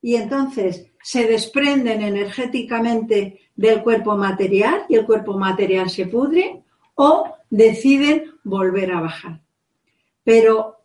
y 0.00 0.14
entonces 0.14 0.86
se 1.02 1.26
desprenden 1.26 2.02
energéticamente 2.02 3.40
del 3.54 3.82
cuerpo 3.82 4.16
material 4.16 4.86
y 4.88 4.94
el 4.94 5.04
cuerpo 5.04 5.36
material 5.38 5.90
se 5.90 6.06
pudre 6.06 6.62
o 6.94 7.34
deciden 7.50 8.32
volver 8.44 8.92
a 8.92 9.00
bajar. 9.00 9.42
Pero 10.24 10.76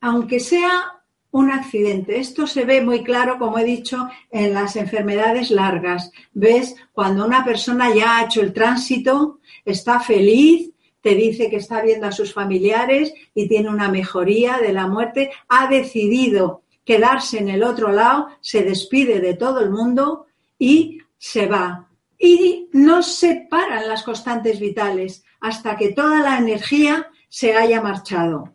aunque 0.00 0.40
sea 0.40 1.01
un 1.32 1.50
accidente, 1.50 2.20
esto 2.20 2.46
se 2.46 2.64
ve 2.64 2.82
muy 2.82 3.02
claro, 3.02 3.38
como 3.38 3.58
he 3.58 3.64
dicho, 3.64 4.08
en 4.30 4.52
las 4.52 4.76
enfermedades 4.76 5.50
largas. 5.50 6.12
¿Ves? 6.32 6.76
Cuando 6.92 7.24
una 7.24 7.44
persona 7.44 7.92
ya 7.94 8.18
ha 8.18 8.24
hecho 8.24 8.42
el 8.42 8.52
tránsito, 8.52 9.40
está 9.64 9.98
feliz, 9.98 10.70
te 11.00 11.14
dice 11.14 11.48
que 11.50 11.56
está 11.56 11.82
viendo 11.82 12.06
a 12.06 12.12
sus 12.12 12.34
familiares 12.34 13.12
y 13.34 13.48
tiene 13.48 13.70
una 13.70 13.88
mejoría 13.88 14.58
de 14.58 14.74
la 14.74 14.86
muerte, 14.86 15.30
ha 15.48 15.68
decidido 15.68 16.62
quedarse 16.84 17.38
en 17.38 17.48
el 17.48 17.62
otro 17.62 17.92
lado, 17.92 18.28
se 18.40 18.62
despide 18.62 19.20
de 19.20 19.34
todo 19.34 19.60
el 19.60 19.70
mundo 19.70 20.26
y 20.58 20.98
se 21.16 21.46
va. 21.46 21.88
Y 22.18 22.68
no 22.72 23.02
se 23.02 23.46
paran 23.50 23.88
las 23.88 24.02
constantes 24.02 24.60
vitales 24.60 25.24
hasta 25.40 25.76
que 25.76 25.92
toda 25.92 26.20
la 26.20 26.38
energía 26.38 27.08
se 27.28 27.54
haya 27.54 27.80
marchado. 27.80 28.52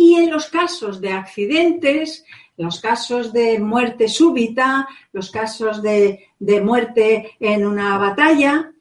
Y 0.00 0.14
en 0.14 0.30
los 0.30 0.46
casos 0.46 1.00
de 1.00 1.12
accidentes, 1.12 2.24
los 2.56 2.80
casos 2.80 3.32
de 3.32 3.58
muerte 3.58 4.08
súbita, 4.08 4.88
los 5.12 5.30
casos 5.30 5.82
de, 5.82 6.28
de 6.38 6.60
muerte 6.60 7.32
en 7.38 7.66
una 7.66 7.98
batalla, 7.98 8.72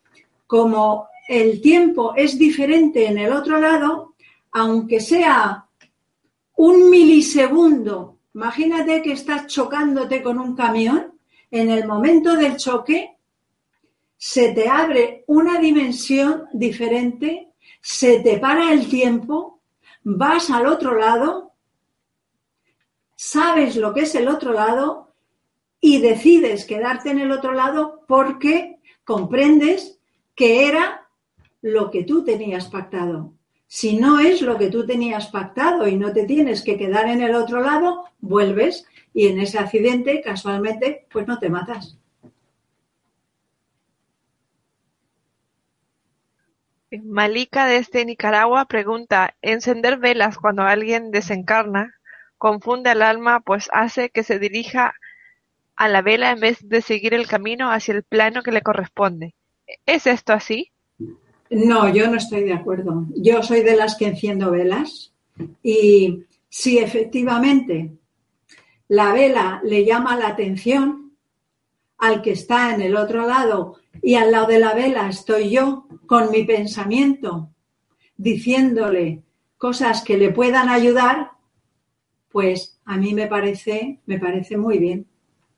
como 0.47 1.07
el 1.27 1.61
tiempo 1.61 2.13
es 2.15 2.37
diferente 2.37 3.05
en 3.07 3.17
el 3.17 3.33
otro 3.33 3.59
lado, 3.59 4.13
aunque 4.51 4.99
sea 4.99 5.65
un 6.55 6.89
milisegundo 6.89 8.19
Imagínate 8.33 9.01
que 9.01 9.13
estás 9.13 9.47
chocándote 9.47 10.21
con 10.21 10.37
un 10.39 10.55
camión, 10.55 11.13
en 11.51 11.69
el 11.71 11.87
momento 11.87 12.35
del 12.35 12.57
choque 12.57 13.15
se 14.17 14.53
te 14.53 14.69
abre 14.69 15.23
una 15.27 15.59
dimensión 15.59 16.45
diferente, 16.53 17.49
se 17.81 18.19
te 18.19 18.37
para 18.37 18.71
el 18.71 18.87
tiempo, 18.87 19.58
vas 20.15 20.49
al 20.49 20.65
otro 20.65 20.97
lado, 20.97 21.53
sabes 23.15 23.75
lo 23.75 23.93
que 23.93 24.01
es 24.01 24.15
el 24.15 24.27
otro 24.27 24.53
lado 24.53 25.13
y 25.79 26.01
decides 26.01 26.65
quedarte 26.65 27.11
en 27.11 27.19
el 27.19 27.31
otro 27.31 27.53
lado 27.53 28.03
porque 28.07 28.79
comprendes 29.03 29.99
que 30.35 30.67
era 30.67 31.07
lo 31.61 31.91
que 31.91 32.03
tú 32.03 32.23
tenías 32.23 32.67
pactado. 32.67 33.33
Si 33.67 33.97
no 33.97 34.19
es 34.19 34.41
lo 34.41 34.57
que 34.57 34.71
tú 34.71 34.85
tenías 34.85 35.27
pactado 35.27 35.87
y 35.87 35.95
no 35.95 36.11
te 36.11 36.25
tienes 36.25 36.63
que 36.63 36.75
quedar 36.75 37.07
en 37.07 37.21
el 37.21 37.35
otro 37.35 37.61
lado, 37.61 38.05
vuelves 38.19 38.87
y 39.13 39.27
en 39.27 39.39
ese 39.39 39.59
accidente, 39.59 40.21
casualmente, 40.21 41.05
pues 41.11 41.27
no 41.27 41.37
te 41.37 41.49
matas. 41.49 41.98
Malika 46.91 47.65
desde 47.67 48.05
Nicaragua 48.05 48.65
pregunta, 48.65 49.35
¿encender 49.41 49.97
velas 49.97 50.37
cuando 50.37 50.63
alguien 50.63 51.11
desencarna 51.11 51.95
confunde 52.37 52.89
al 52.89 53.01
alma 53.01 53.41
pues 53.41 53.69
hace 53.73 54.09
que 54.09 54.23
se 54.23 54.39
dirija 54.39 54.93
a 55.75 55.87
la 55.87 56.01
vela 56.01 56.31
en 56.31 56.39
vez 56.39 56.57
de 56.67 56.81
seguir 56.81 57.13
el 57.13 57.27
camino 57.27 57.71
hacia 57.71 57.93
el 57.93 58.03
plano 58.03 58.41
que 58.41 58.51
le 58.51 58.61
corresponde? 58.61 59.35
¿Es 59.85 60.07
esto 60.07 60.33
así? 60.33 60.71
No, 61.49 61.93
yo 61.93 62.07
no 62.09 62.17
estoy 62.17 62.43
de 62.43 62.53
acuerdo. 62.53 63.05
Yo 63.15 63.43
soy 63.43 63.61
de 63.61 63.75
las 63.75 63.95
que 63.95 64.07
enciendo 64.07 64.51
velas 64.51 65.13
y 65.63 66.25
si 66.49 66.79
efectivamente 66.79 67.91
la 68.87 69.13
vela 69.13 69.61
le 69.63 69.85
llama 69.85 70.17
la 70.17 70.29
atención 70.29 71.13
al 71.97 72.21
que 72.21 72.31
está 72.31 72.73
en 72.73 72.81
el 72.81 72.95
otro 72.95 73.27
lado 73.27 73.77
y 74.01 74.15
al 74.15 74.31
lado 74.31 74.47
de 74.47 74.59
la 74.59 74.73
vela 74.73 75.09
estoy 75.09 75.49
yo 75.49 75.87
con 76.07 76.31
mi 76.31 76.43
pensamiento 76.43 77.49
diciéndole 78.17 79.23
cosas 79.57 80.03
que 80.03 80.17
le 80.17 80.31
puedan 80.31 80.69
ayudar, 80.69 81.31
pues 82.29 82.79
a 82.85 82.97
mí 82.97 83.13
me 83.13 83.27
parece, 83.27 83.99
me 84.05 84.19
parece 84.19 84.57
muy 84.57 84.77
bien, 84.77 85.07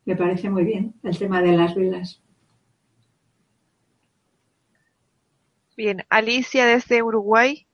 me 0.05 0.15
parece 0.15 0.49
muy 0.49 0.63
bien 0.63 0.93
el 1.03 1.17
tema 1.17 1.41
de 1.41 1.51
las 1.53 1.75
velas. 1.75 2.21
Bien, 5.75 6.05
Alicia 6.09 6.65
desde 6.65 7.01
Uruguay 7.01 7.67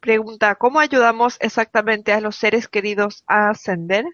pregunta, 0.00 0.54
¿cómo 0.54 0.78
ayudamos 0.78 1.36
exactamente 1.40 2.12
a 2.12 2.20
los 2.20 2.36
seres 2.36 2.68
queridos 2.68 3.24
a 3.26 3.50
ascender? 3.50 4.04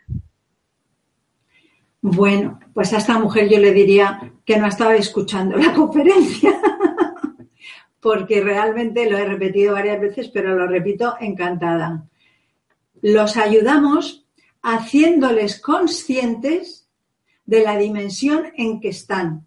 Bueno, 2.02 2.58
pues 2.74 2.92
a 2.92 2.98
esta 2.98 3.16
mujer 3.16 3.48
yo 3.48 3.58
le 3.58 3.72
diría 3.72 4.32
que 4.44 4.56
no 4.56 4.66
estaba 4.66 4.96
escuchando 4.96 5.56
la 5.56 5.72
conferencia, 5.74 6.60
porque 8.00 8.42
realmente 8.42 9.08
lo 9.08 9.16
he 9.16 9.24
repetido 9.24 9.74
varias 9.74 10.00
veces, 10.00 10.28
pero 10.28 10.56
lo 10.56 10.66
repito 10.66 11.14
encantada. 11.20 12.08
Los 13.00 13.36
ayudamos 13.36 14.26
haciéndoles 14.62 15.60
conscientes 15.60 16.88
de 17.46 17.62
la 17.62 17.78
dimensión 17.78 18.46
en 18.56 18.80
que 18.80 18.88
están 18.88 19.46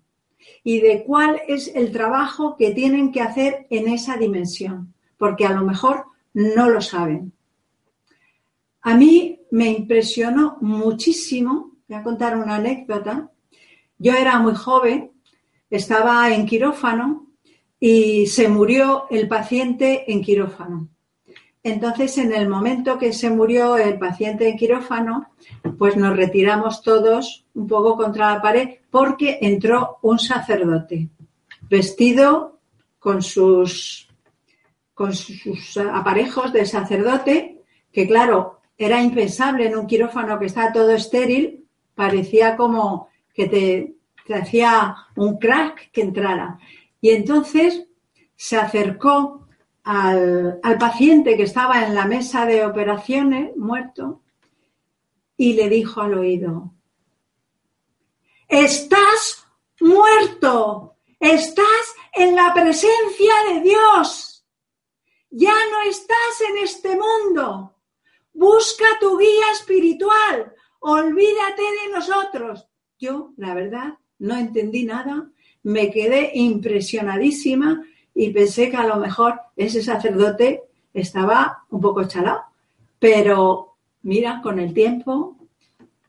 y 0.64 0.80
de 0.80 1.04
cuál 1.04 1.42
es 1.48 1.74
el 1.76 1.92
trabajo 1.92 2.56
que 2.56 2.72
tienen 2.72 3.12
que 3.12 3.22
hacer 3.22 3.68
en 3.70 3.90
esa 3.90 4.16
dimensión, 4.16 4.94
porque 5.18 5.46
a 5.46 5.52
lo 5.52 5.66
mejor 5.66 6.06
no 6.34 6.70
lo 6.70 6.82
saben. 6.82 7.34
A 8.82 8.96
mí 8.96 9.42
me 9.52 9.70
impresionó 9.70 10.58
muchísimo, 10.62 11.75
voy 11.88 11.98
a 11.98 12.04
contar 12.04 12.38
una 12.38 12.56
anécdota, 12.56 13.30
yo 13.98 14.14
era 14.14 14.40
muy 14.40 14.56
joven, 14.56 15.12
estaba 15.70 16.34
en 16.34 16.46
quirófano 16.46 17.28
y 17.80 18.28
se 18.28 18.48
murió 18.48 19.06
el 19.10 19.28
paciente 19.28 20.12
en 20.12 20.22
quirófano. 20.22 20.90
Entonces, 21.64 22.18
en 22.20 22.32
el 22.34 22.48
momento 22.48 22.98
que 22.98 23.12
se 23.12 23.30
murió 23.30 23.78
el 23.78 23.98
paciente 23.98 24.48
en 24.48 24.58
quirófano, 24.58 25.32
pues 25.78 25.98
nos 25.98 26.16
retiramos 26.16 26.82
todos 26.84 27.46
un 27.56 27.68
poco 27.68 27.96
contra 27.96 28.34
la 28.34 28.42
pared 28.42 28.70
porque 28.92 29.40
entró 29.42 29.98
un 30.04 30.20
sacerdote 30.20 31.10
vestido 31.68 32.60
con 33.00 33.22
sus, 33.22 34.08
con 34.94 35.14
sus 35.14 35.78
aparejos 35.78 36.54
de 36.54 36.66
sacerdote, 36.66 37.64
que 37.92 38.08
claro, 38.08 38.62
era 38.78 39.02
impensable 39.02 39.68
en 39.68 39.76
un 39.76 39.88
quirófano 39.88 40.38
que 40.38 40.46
está 40.46 40.72
todo 40.72 40.92
estéril, 40.92 41.65
parecía 41.96 42.56
como 42.56 43.10
que 43.34 43.48
te, 43.48 43.96
hacía 44.34 44.96
un 45.16 45.38
crack 45.38 45.92
que 45.92 46.02
entrara. 46.02 46.60
Y 47.02 47.12
entonces 47.12 47.88
se 48.36 48.58
acercó 48.58 49.48
al, 49.84 50.60
paciente 50.80 51.38
que 51.38 51.44
estaba 51.44 51.86
en 51.86 51.96
la 51.96 52.06
mesa 52.06 52.46
de 52.46 52.66
operaciones, 52.66 53.56
muerto, 53.56 54.22
y 55.38 55.54
le 55.54 55.70
dijo 55.70 56.02
al 56.02 56.16
oído, 56.16 56.74
estás 58.48 59.48
muerto, 59.80 60.96
estás 61.20 61.96
en 62.14 62.36
la 62.36 62.54
presencia 62.54 63.34
de 63.50 63.62
Dios, 63.62 64.46
ya 65.30 65.54
no 65.54 65.90
estás 65.90 66.42
en 66.50 66.64
este 66.64 66.98
mundo, 66.98 67.76
busca 68.34 68.86
tu 69.00 69.18
guía 69.18 69.52
espiritual, 69.52 70.55
olvídate 70.86 71.64
de 71.64 71.94
nosotros. 71.94 72.68
Yo, 73.00 73.34
la 73.38 73.56
verdad, 73.56 73.96
no 74.20 74.38
entendí 74.38 74.86
nada, 74.86 75.28
me 75.64 75.90
quedé 75.90 76.32
impresionadísima 76.36 77.84
y 78.14 78.30
pensé 78.30 78.70
que 78.70 78.78
a 78.78 78.86
lo 78.86 78.98
mejor 78.98 79.42
ese 79.56 79.82
sacerdote 79.82 80.62
estaba 80.94 81.66
un 81.72 81.82
poco 81.82 82.04
chalado. 82.08 82.44
Pero 83.00 83.78
mira, 84.04 84.42
con 84.44 84.60
el 84.60 84.76
tiempo 84.76 85.36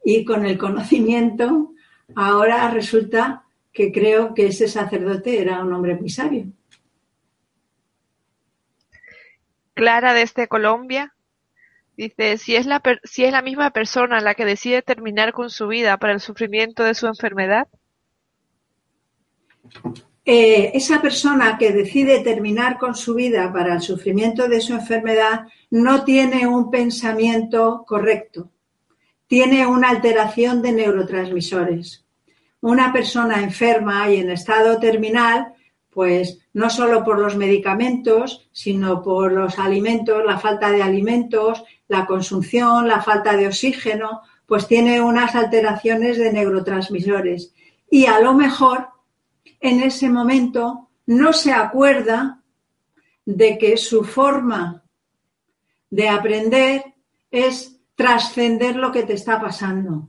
y 0.04 0.26
con 0.26 0.44
el 0.44 0.58
conocimiento, 0.58 1.72
ahora 2.14 2.70
resulta 2.70 3.44
que 3.72 3.90
creo 3.90 4.34
que 4.34 4.48
ese 4.48 4.68
sacerdote 4.68 5.40
era 5.40 5.64
un 5.64 5.72
hombre 5.72 5.94
muy 5.94 6.10
sabio. 6.10 6.46
Clara 9.72 10.12
desde 10.12 10.48
Colombia 10.48 11.15
dice, 11.96 12.38
si 12.38 12.56
es, 12.56 12.66
la 12.66 12.82
si 13.04 13.24
es 13.24 13.32
la 13.32 13.42
misma 13.42 13.70
persona 13.70 14.20
la 14.20 14.34
que 14.34 14.44
decide 14.44 14.82
terminar 14.82 15.32
con 15.32 15.50
su 15.50 15.68
vida 15.68 15.96
para 15.98 16.12
el 16.12 16.20
sufrimiento 16.20 16.84
de 16.84 16.94
su 16.94 17.06
enfermedad. 17.06 17.68
Eh, 20.28 20.72
esa 20.74 21.00
persona 21.00 21.56
que 21.56 21.72
decide 21.72 22.18
terminar 22.20 22.78
con 22.78 22.96
su 22.96 23.14
vida 23.14 23.52
para 23.52 23.74
el 23.74 23.80
sufrimiento 23.80 24.48
de 24.48 24.60
su 24.60 24.74
enfermedad 24.74 25.46
no 25.70 26.04
tiene 26.04 26.48
un 26.48 26.68
pensamiento 26.68 27.84
correcto, 27.86 28.50
tiene 29.28 29.66
una 29.66 29.90
alteración 29.90 30.62
de 30.62 30.72
neurotransmisores. 30.72 32.04
Una 32.60 32.92
persona 32.92 33.40
enferma 33.40 34.10
y 34.10 34.16
en 34.16 34.30
estado 34.30 34.80
terminal, 34.80 35.52
pues 35.90 36.40
no 36.52 36.70
solo 36.70 37.04
por 37.04 37.20
los 37.20 37.36
medicamentos, 37.36 38.48
sino 38.50 39.02
por 39.02 39.32
los 39.32 39.60
alimentos, 39.60 40.24
la 40.26 40.38
falta 40.38 40.72
de 40.72 40.82
alimentos, 40.82 41.62
la 41.88 42.06
consunción, 42.06 42.88
la 42.88 43.02
falta 43.02 43.36
de 43.36 43.46
oxígeno, 43.46 44.22
pues 44.46 44.66
tiene 44.66 45.00
unas 45.00 45.34
alteraciones 45.34 46.18
de 46.18 46.32
neurotransmisores. 46.32 47.52
Y 47.90 48.06
a 48.06 48.20
lo 48.20 48.34
mejor 48.34 48.88
en 49.60 49.82
ese 49.82 50.08
momento 50.08 50.88
no 51.06 51.32
se 51.32 51.52
acuerda 51.52 52.42
de 53.24 53.58
que 53.58 53.76
su 53.76 54.04
forma 54.04 54.84
de 55.90 56.08
aprender 56.08 56.94
es 57.30 57.76
trascender 57.94 58.76
lo 58.76 58.92
que 58.92 59.02
te 59.02 59.14
está 59.14 59.40
pasando. 59.40 60.08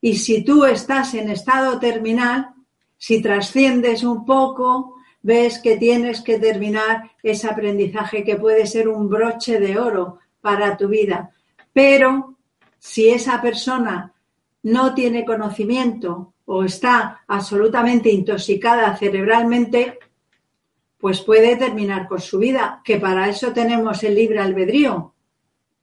Y 0.00 0.16
si 0.16 0.44
tú 0.44 0.64
estás 0.64 1.14
en 1.14 1.30
estado 1.30 1.78
terminal, 1.78 2.54
si 2.96 3.22
trasciendes 3.22 4.02
un 4.02 4.24
poco, 4.24 4.96
ves 5.22 5.58
que 5.58 5.76
tienes 5.76 6.22
que 6.22 6.38
terminar 6.38 7.10
ese 7.22 7.48
aprendizaje 7.48 8.24
que 8.24 8.36
puede 8.36 8.66
ser 8.66 8.88
un 8.88 9.08
broche 9.08 9.60
de 9.60 9.78
oro 9.78 10.18
para 10.40 10.76
tu 10.76 10.88
vida. 10.88 11.30
Pero 11.72 12.36
si 12.78 13.10
esa 13.10 13.40
persona 13.40 14.12
no 14.62 14.94
tiene 14.94 15.24
conocimiento 15.24 16.34
o 16.46 16.64
está 16.64 17.22
absolutamente 17.28 18.10
intoxicada 18.10 18.96
cerebralmente, 18.96 19.98
pues 20.98 21.20
puede 21.22 21.56
terminar 21.56 22.08
con 22.08 22.20
su 22.20 22.38
vida, 22.38 22.82
que 22.84 22.98
para 22.98 23.28
eso 23.28 23.52
tenemos 23.52 24.02
el 24.04 24.14
libre 24.14 24.40
albedrío. 24.40 25.14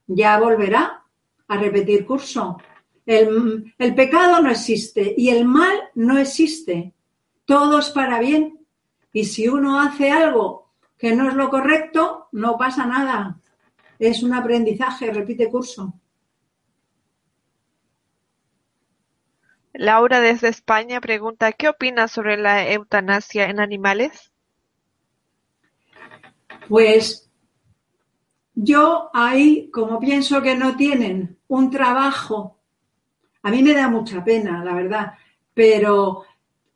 Ya 0.05 0.39
volverá 0.39 1.03
a 1.47 1.57
repetir 1.57 2.05
curso. 2.05 2.57
El, 3.05 3.73
el, 3.77 3.95
pecado 3.95 4.41
no 4.41 4.51
existe 4.51 5.15
y 5.17 5.29
el 5.29 5.45
mal 5.45 5.77
no 5.95 6.17
existe. 6.17 6.93
Todo 7.45 7.79
es 7.79 7.89
para 7.89 8.19
bien. 8.19 8.59
Y 9.13 9.23
si 9.23 9.47
uno 9.47 9.79
hace 9.79 10.11
algo 10.11 10.71
que 10.97 11.15
no 11.15 11.29
es 11.29 11.35
lo 11.35 11.49
correcto, 11.49 12.27
no 12.34 12.57
pasa 12.57 12.85
nada. 12.85 13.39
Es 13.99 14.24
un 14.24 14.34
aprendizaje, 14.34 15.11
repite 15.11 15.49
curso. 15.49 15.94
Laura 19.74 20.22
desde 20.22 20.48
España 20.49 20.99
pregunta, 20.99 21.52
¿qué 21.52 21.69
opinas 21.69 22.11
sobre 22.11 22.38
la 22.38 22.68
eutanasia 22.72 23.49
en 23.49 23.60
animales? 23.60 24.32
Pues 26.68 27.30
yo 28.56 29.11
ahí, 29.14 29.69
como 29.72 29.99
pienso 29.99 30.41
que 30.41 30.56
no 30.56 30.76
tienen 30.76 31.38
un 31.48 31.69
trabajo, 31.69 32.57
a 33.44 33.52
mí 33.52 33.61
me 33.61 33.74
da 33.74 33.88
mucha 33.88 34.24
pena, 34.24 34.64
la 34.64 34.74
verdad, 34.74 35.14
pero 35.53 36.24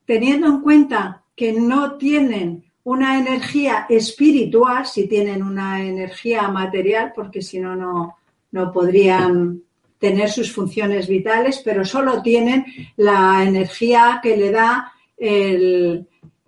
teniendo 0.06 0.48
en 0.48 0.61
cuenta 0.61 1.23
que 1.35 1.53
no 1.53 1.98
tienen 1.98 2.70
una 2.83 3.19
energía 3.19 3.85
espiritual, 3.89 4.85
si 4.85 5.07
tienen 5.07 5.43
una 5.43 5.83
energía 5.85 6.47
material, 6.47 7.13
porque 7.15 7.41
si 7.41 7.59
no, 7.59 8.17
no 8.51 8.71
podrían 8.71 9.61
tener 9.99 10.31
sus 10.31 10.51
funciones 10.51 11.07
vitales, 11.07 11.61
pero 11.63 11.85
solo 11.85 12.21
tienen 12.21 12.65
la 12.97 13.43
energía 13.43 14.19
que 14.21 14.35
le 14.35 14.51
da 14.51 14.91
el, 15.15 16.07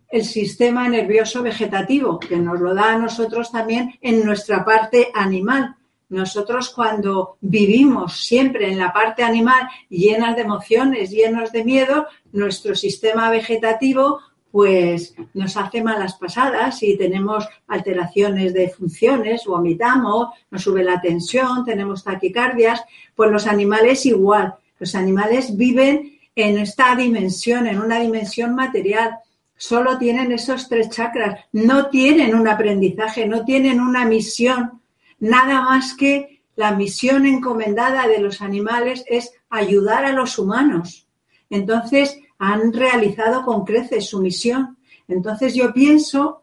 el 0.09 0.25
sistema 0.25 0.89
nervioso 0.89 1.43
vegetativo, 1.43 2.19
que 2.19 2.37
nos 2.37 2.59
lo 2.59 2.73
da 2.73 2.93
a 2.93 2.97
nosotros 2.97 3.51
también 3.51 3.93
en 4.01 4.25
nuestra 4.25 4.65
parte 4.65 5.09
animal. 5.13 5.75
Nosotros 6.09 6.69
cuando 6.69 7.37
vivimos 7.41 8.23
siempre 8.23 8.71
en 8.71 8.77
la 8.77 8.93
parte 8.93 9.23
animal 9.23 9.67
llenas 9.89 10.35
de 10.35 10.43
emociones, 10.43 11.09
llenos 11.09 11.51
de 11.51 11.63
miedo, 11.63 12.05
nuestro 12.31 12.75
sistema 12.75 13.31
vegetativo 13.31 14.19
pues 14.53 15.15
nos 15.33 15.57
hace 15.57 15.81
malas 15.81 16.13
pasadas 16.13 16.83
y 16.83 16.95
tenemos 16.95 17.43
alteraciones 17.67 18.53
de 18.53 18.69
funciones, 18.69 19.45
vomitamos, 19.47 20.27
nos 20.51 20.61
sube 20.61 20.83
la 20.83 21.01
tensión, 21.01 21.65
tenemos 21.65 22.03
taquicardias, 22.03 22.83
pues 23.15 23.31
los 23.31 23.47
animales 23.47 24.05
igual. 24.05 24.53
Los 24.77 24.93
animales 24.93 25.57
viven 25.57 26.19
en 26.35 26.59
esta 26.59 26.95
dimensión, 26.95 27.65
en 27.65 27.79
una 27.79 27.99
dimensión 27.99 28.53
material 28.53 29.17
solo 29.57 29.97
tienen 29.97 30.31
esos 30.31 30.69
tres 30.69 30.87
chakras, 30.91 31.45
no 31.51 31.87
tienen 31.87 32.35
un 32.35 32.47
aprendizaje, 32.47 33.25
no 33.25 33.45
tienen 33.45 33.81
una 33.81 34.05
misión, 34.05 34.83
nada 35.17 35.61
más 35.61 35.95
que 35.95 36.43
la 36.55 36.75
misión 36.75 37.25
encomendada 37.25 38.07
de 38.07 38.19
los 38.19 38.43
animales 38.43 39.03
es 39.07 39.33
ayudar 39.49 40.05
a 40.05 40.11
los 40.11 40.37
humanos. 40.37 41.07
Entonces, 41.49 42.19
han 42.51 42.73
realizado 42.73 43.43
con 43.43 43.63
creces 43.63 44.05
su 44.05 44.21
misión. 44.21 44.77
Entonces, 45.07 45.53
yo 45.53 45.73
pienso 45.73 46.41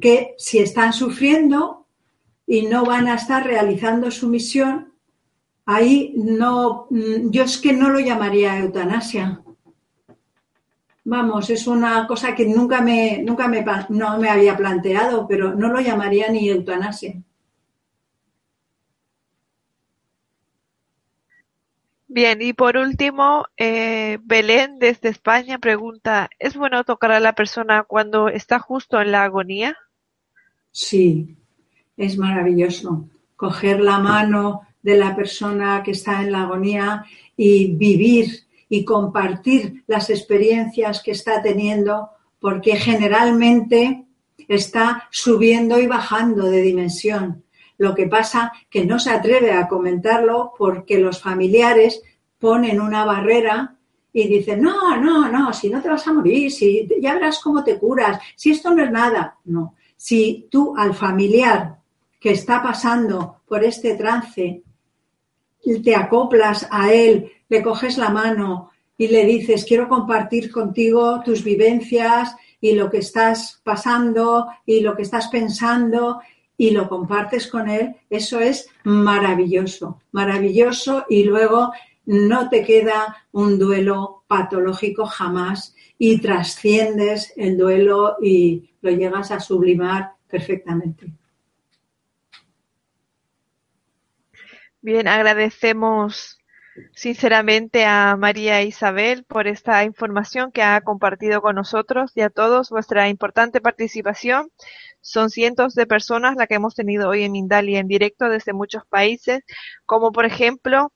que 0.00 0.34
si 0.38 0.58
están 0.58 0.92
sufriendo 0.92 1.86
y 2.46 2.62
no 2.62 2.84
van 2.84 3.08
a 3.08 3.14
estar 3.14 3.44
realizando 3.44 4.10
su 4.10 4.28
misión, 4.28 4.92
ahí 5.64 6.14
no, 6.16 6.86
yo 6.90 7.44
es 7.44 7.58
que 7.58 7.72
no 7.72 7.88
lo 7.88 8.00
llamaría 8.00 8.58
eutanasia 8.58 9.40
Vamos, 11.06 11.50
es 11.50 11.66
una 11.66 12.06
cosa 12.06 12.34
que 12.34 12.46
nunca 12.46 12.80
me, 12.80 13.22
nunca 13.22 13.46
me, 13.46 13.62
no 13.90 14.18
me 14.18 14.30
había 14.30 14.56
planteado, 14.56 15.26
pero 15.28 15.54
no 15.54 15.68
lo 15.68 15.80
llamaría 15.80 16.30
ni 16.30 16.48
eutanasia. 16.48 17.14
Bien, 22.14 22.40
y 22.40 22.52
por 22.52 22.76
último, 22.76 23.46
eh, 23.56 24.18
Belén 24.22 24.78
desde 24.78 25.08
España 25.08 25.58
pregunta, 25.58 26.30
¿es 26.38 26.54
bueno 26.54 26.84
tocar 26.84 27.10
a 27.10 27.18
la 27.18 27.34
persona 27.34 27.82
cuando 27.82 28.28
está 28.28 28.60
justo 28.60 29.00
en 29.00 29.10
la 29.10 29.24
agonía? 29.24 29.76
Sí, 30.70 31.36
es 31.96 32.16
maravilloso. 32.16 33.08
Coger 33.34 33.80
la 33.80 33.98
mano 33.98 34.60
de 34.80 34.96
la 34.96 35.16
persona 35.16 35.82
que 35.82 35.90
está 35.90 36.22
en 36.22 36.30
la 36.30 36.42
agonía 36.42 37.04
y 37.36 37.74
vivir 37.74 38.44
y 38.68 38.84
compartir 38.84 39.82
las 39.88 40.08
experiencias 40.08 41.02
que 41.02 41.10
está 41.10 41.42
teniendo, 41.42 42.10
porque 42.38 42.76
generalmente 42.76 44.04
está 44.46 45.08
subiendo 45.10 45.80
y 45.80 45.88
bajando 45.88 46.46
de 46.48 46.62
dimensión. 46.62 47.43
Lo 47.78 47.94
que 47.94 48.06
pasa 48.06 48.52
que 48.70 48.84
no 48.84 48.98
se 48.98 49.10
atreve 49.10 49.52
a 49.52 49.68
comentarlo 49.68 50.52
porque 50.56 50.98
los 50.98 51.20
familiares 51.20 52.02
ponen 52.38 52.80
una 52.80 53.04
barrera 53.04 53.76
y 54.12 54.28
dicen, 54.28 54.62
no, 54.62 54.96
no, 54.96 55.28
no, 55.28 55.52
si 55.52 55.68
no 55.68 55.82
te 55.82 55.88
vas 55.88 56.06
a 56.06 56.12
morir, 56.12 56.50
si 56.52 56.88
ya 57.00 57.14
verás 57.14 57.40
cómo 57.40 57.64
te 57.64 57.78
curas, 57.78 58.20
si 58.36 58.52
esto 58.52 58.72
no 58.72 58.84
es 58.84 58.90
nada. 58.90 59.38
No, 59.44 59.74
si 59.96 60.46
tú 60.50 60.74
al 60.76 60.94
familiar 60.94 61.78
que 62.20 62.30
está 62.30 62.62
pasando 62.62 63.42
por 63.46 63.64
este 63.64 63.94
trance 63.94 64.62
te 65.82 65.96
acoplas 65.96 66.68
a 66.70 66.92
él, 66.92 67.32
le 67.48 67.62
coges 67.62 67.98
la 67.98 68.10
mano 68.10 68.70
y 68.96 69.08
le 69.08 69.24
dices, 69.24 69.64
quiero 69.64 69.88
compartir 69.88 70.52
contigo 70.52 71.20
tus 71.24 71.42
vivencias 71.42 72.36
y 72.60 72.72
lo 72.72 72.90
que 72.90 72.98
estás 72.98 73.60
pasando 73.64 74.46
y 74.64 74.80
lo 74.80 74.94
que 74.94 75.02
estás 75.02 75.28
pensando 75.28 76.20
y 76.56 76.70
lo 76.70 76.88
compartes 76.88 77.48
con 77.48 77.68
él, 77.68 77.96
eso 78.10 78.40
es 78.40 78.68
maravilloso, 78.84 80.00
maravilloso 80.12 81.04
y 81.08 81.24
luego 81.24 81.72
no 82.06 82.48
te 82.48 82.64
queda 82.64 83.24
un 83.32 83.58
duelo 83.58 84.24
patológico 84.26 85.06
jamás 85.06 85.74
y 85.98 86.20
trasciendes 86.20 87.32
el 87.36 87.56
duelo 87.56 88.16
y 88.22 88.70
lo 88.82 88.90
llegas 88.90 89.30
a 89.30 89.40
sublimar 89.40 90.12
perfectamente. 90.28 91.06
Bien, 94.80 95.08
agradecemos 95.08 96.38
sinceramente 96.92 97.84
a 97.84 98.16
María 98.16 98.62
Isabel 98.62 99.24
por 99.24 99.46
esta 99.46 99.84
información 99.84 100.52
que 100.52 100.62
ha 100.62 100.80
compartido 100.82 101.40
con 101.40 101.56
nosotros 101.56 102.12
y 102.14 102.20
a 102.20 102.30
todos 102.30 102.70
vuestra 102.70 103.08
importante 103.08 103.60
participación. 103.60 104.50
Son 105.06 105.28
cientos 105.28 105.74
de 105.74 105.86
personas 105.86 106.34
las 106.34 106.48
que 106.48 106.54
hemos 106.54 106.74
tenido 106.74 107.10
hoy 107.10 107.24
en 107.24 107.32
Mindalia 107.32 107.78
en 107.78 107.88
directo 107.88 108.30
desde 108.30 108.54
muchos 108.54 108.86
países, 108.86 109.44
como 109.84 110.12
por 110.12 110.24
ejemplo 110.24 110.94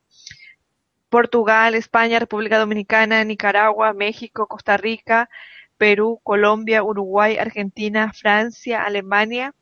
Portugal, 1.10 1.74
España, 1.74 2.18
República 2.18 2.58
Dominicana, 2.58 3.22
Nicaragua, 3.24 3.92
México, 3.92 4.46
Costa 4.46 4.78
Rica, 4.78 5.28
Perú, 5.76 6.20
Colombia, 6.22 6.82
Uruguay, 6.82 7.36
Argentina, 7.36 8.10
Francia, 8.14 8.82
Alemania, 8.82 9.54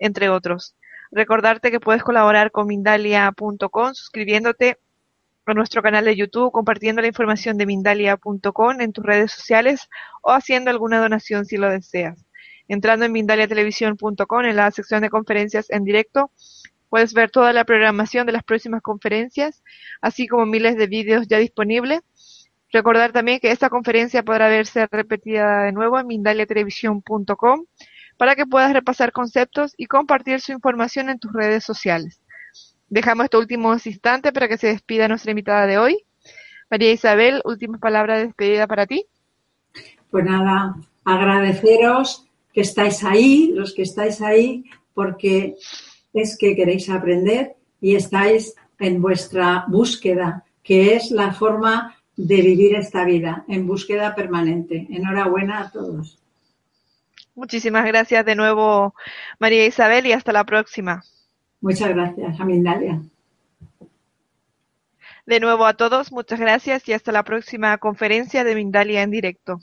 entre 0.00 0.28
otros. 0.28 0.74
Recordarte 1.12 1.70
que 1.70 1.78
puedes 1.78 2.02
colaborar 2.02 2.50
con 2.50 2.66
Mindalia.com 2.66 3.94
suscribiéndote 3.94 4.80
a 5.46 5.54
nuestro 5.54 5.82
canal 5.82 6.04
de 6.04 6.16
YouTube, 6.16 6.50
compartiendo 6.50 7.00
la 7.00 7.06
información 7.06 7.56
de 7.58 7.66
Mindalia.com 7.66 8.80
en 8.80 8.92
tus 8.92 9.04
redes 9.04 9.30
sociales 9.30 9.88
o 10.20 10.32
haciendo 10.32 10.70
alguna 10.70 10.98
donación 11.00 11.44
si 11.44 11.58
lo 11.58 11.70
deseas. 11.70 12.26
Entrando 12.68 13.04
en 13.04 13.12
mindaliatelevisión.com 13.12 14.44
en 14.44 14.56
la 14.56 14.70
sección 14.70 15.02
de 15.02 15.10
conferencias 15.10 15.70
en 15.70 15.84
directo, 15.84 16.30
puedes 16.88 17.14
ver 17.14 17.30
toda 17.30 17.52
la 17.52 17.64
programación 17.64 18.26
de 18.26 18.32
las 18.32 18.44
próximas 18.44 18.82
conferencias, 18.82 19.62
así 20.00 20.28
como 20.28 20.46
miles 20.46 20.76
de 20.76 20.86
vídeos 20.86 21.26
ya 21.28 21.38
disponibles. 21.38 22.00
Recordar 22.70 23.12
también 23.12 23.40
que 23.40 23.50
esta 23.50 23.68
conferencia 23.68 24.22
podrá 24.22 24.48
verse 24.48 24.86
repetida 24.90 25.64
de 25.64 25.72
nuevo 25.72 25.98
en 25.98 26.06
mindaliatelevisión.com 26.06 27.66
para 28.16 28.36
que 28.36 28.46
puedas 28.46 28.72
repasar 28.72 29.12
conceptos 29.12 29.74
y 29.76 29.86
compartir 29.86 30.40
su 30.40 30.52
información 30.52 31.10
en 31.10 31.18
tus 31.18 31.32
redes 31.32 31.64
sociales. 31.64 32.20
Dejamos 32.88 33.24
estos 33.24 33.40
últimos 33.40 33.86
instantes 33.86 34.32
para 34.32 34.48
que 34.48 34.58
se 34.58 34.68
despida 34.68 35.08
nuestra 35.08 35.30
invitada 35.30 35.66
de 35.66 35.78
hoy. 35.78 36.04
María 36.70 36.92
Isabel, 36.92 37.42
última 37.44 37.78
palabra 37.78 38.16
de 38.16 38.26
despedida 38.26 38.66
para 38.66 38.86
ti. 38.86 39.06
Pues 40.10 40.24
nada, 40.24 40.76
agradeceros 41.04 42.28
que 42.52 42.60
estáis 42.60 43.02
ahí, 43.04 43.52
los 43.54 43.74
que 43.74 43.82
estáis 43.82 44.20
ahí, 44.20 44.64
porque 44.94 45.56
es 46.12 46.36
que 46.38 46.54
queréis 46.54 46.88
aprender 46.90 47.56
y 47.80 47.96
estáis 47.96 48.54
en 48.78 49.00
vuestra 49.00 49.64
búsqueda, 49.68 50.44
que 50.62 50.94
es 50.94 51.10
la 51.10 51.32
forma 51.32 51.96
de 52.16 52.42
vivir 52.42 52.76
esta 52.76 53.04
vida, 53.04 53.44
en 53.48 53.66
búsqueda 53.66 54.14
permanente. 54.14 54.86
Enhorabuena 54.90 55.60
a 55.60 55.70
todos. 55.70 56.18
Muchísimas 57.34 57.86
gracias 57.86 58.24
de 58.26 58.34
nuevo, 58.34 58.94
María 59.38 59.66
Isabel, 59.66 60.06
y 60.06 60.12
hasta 60.12 60.32
la 60.32 60.44
próxima. 60.44 61.02
Muchas 61.60 61.88
gracias, 61.88 62.38
Amindalia. 62.38 63.00
De 65.24 65.40
nuevo 65.40 65.64
a 65.64 65.74
todos, 65.74 66.12
muchas 66.12 66.40
gracias 66.40 66.88
y 66.88 66.92
hasta 66.92 67.12
la 67.12 67.22
próxima 67.22 67.78
conferencia 67.78 68.44
de 68.44 68.54
Mindalia 68.56 69.02
en 69.02 69.10
directo. 69.12 69.60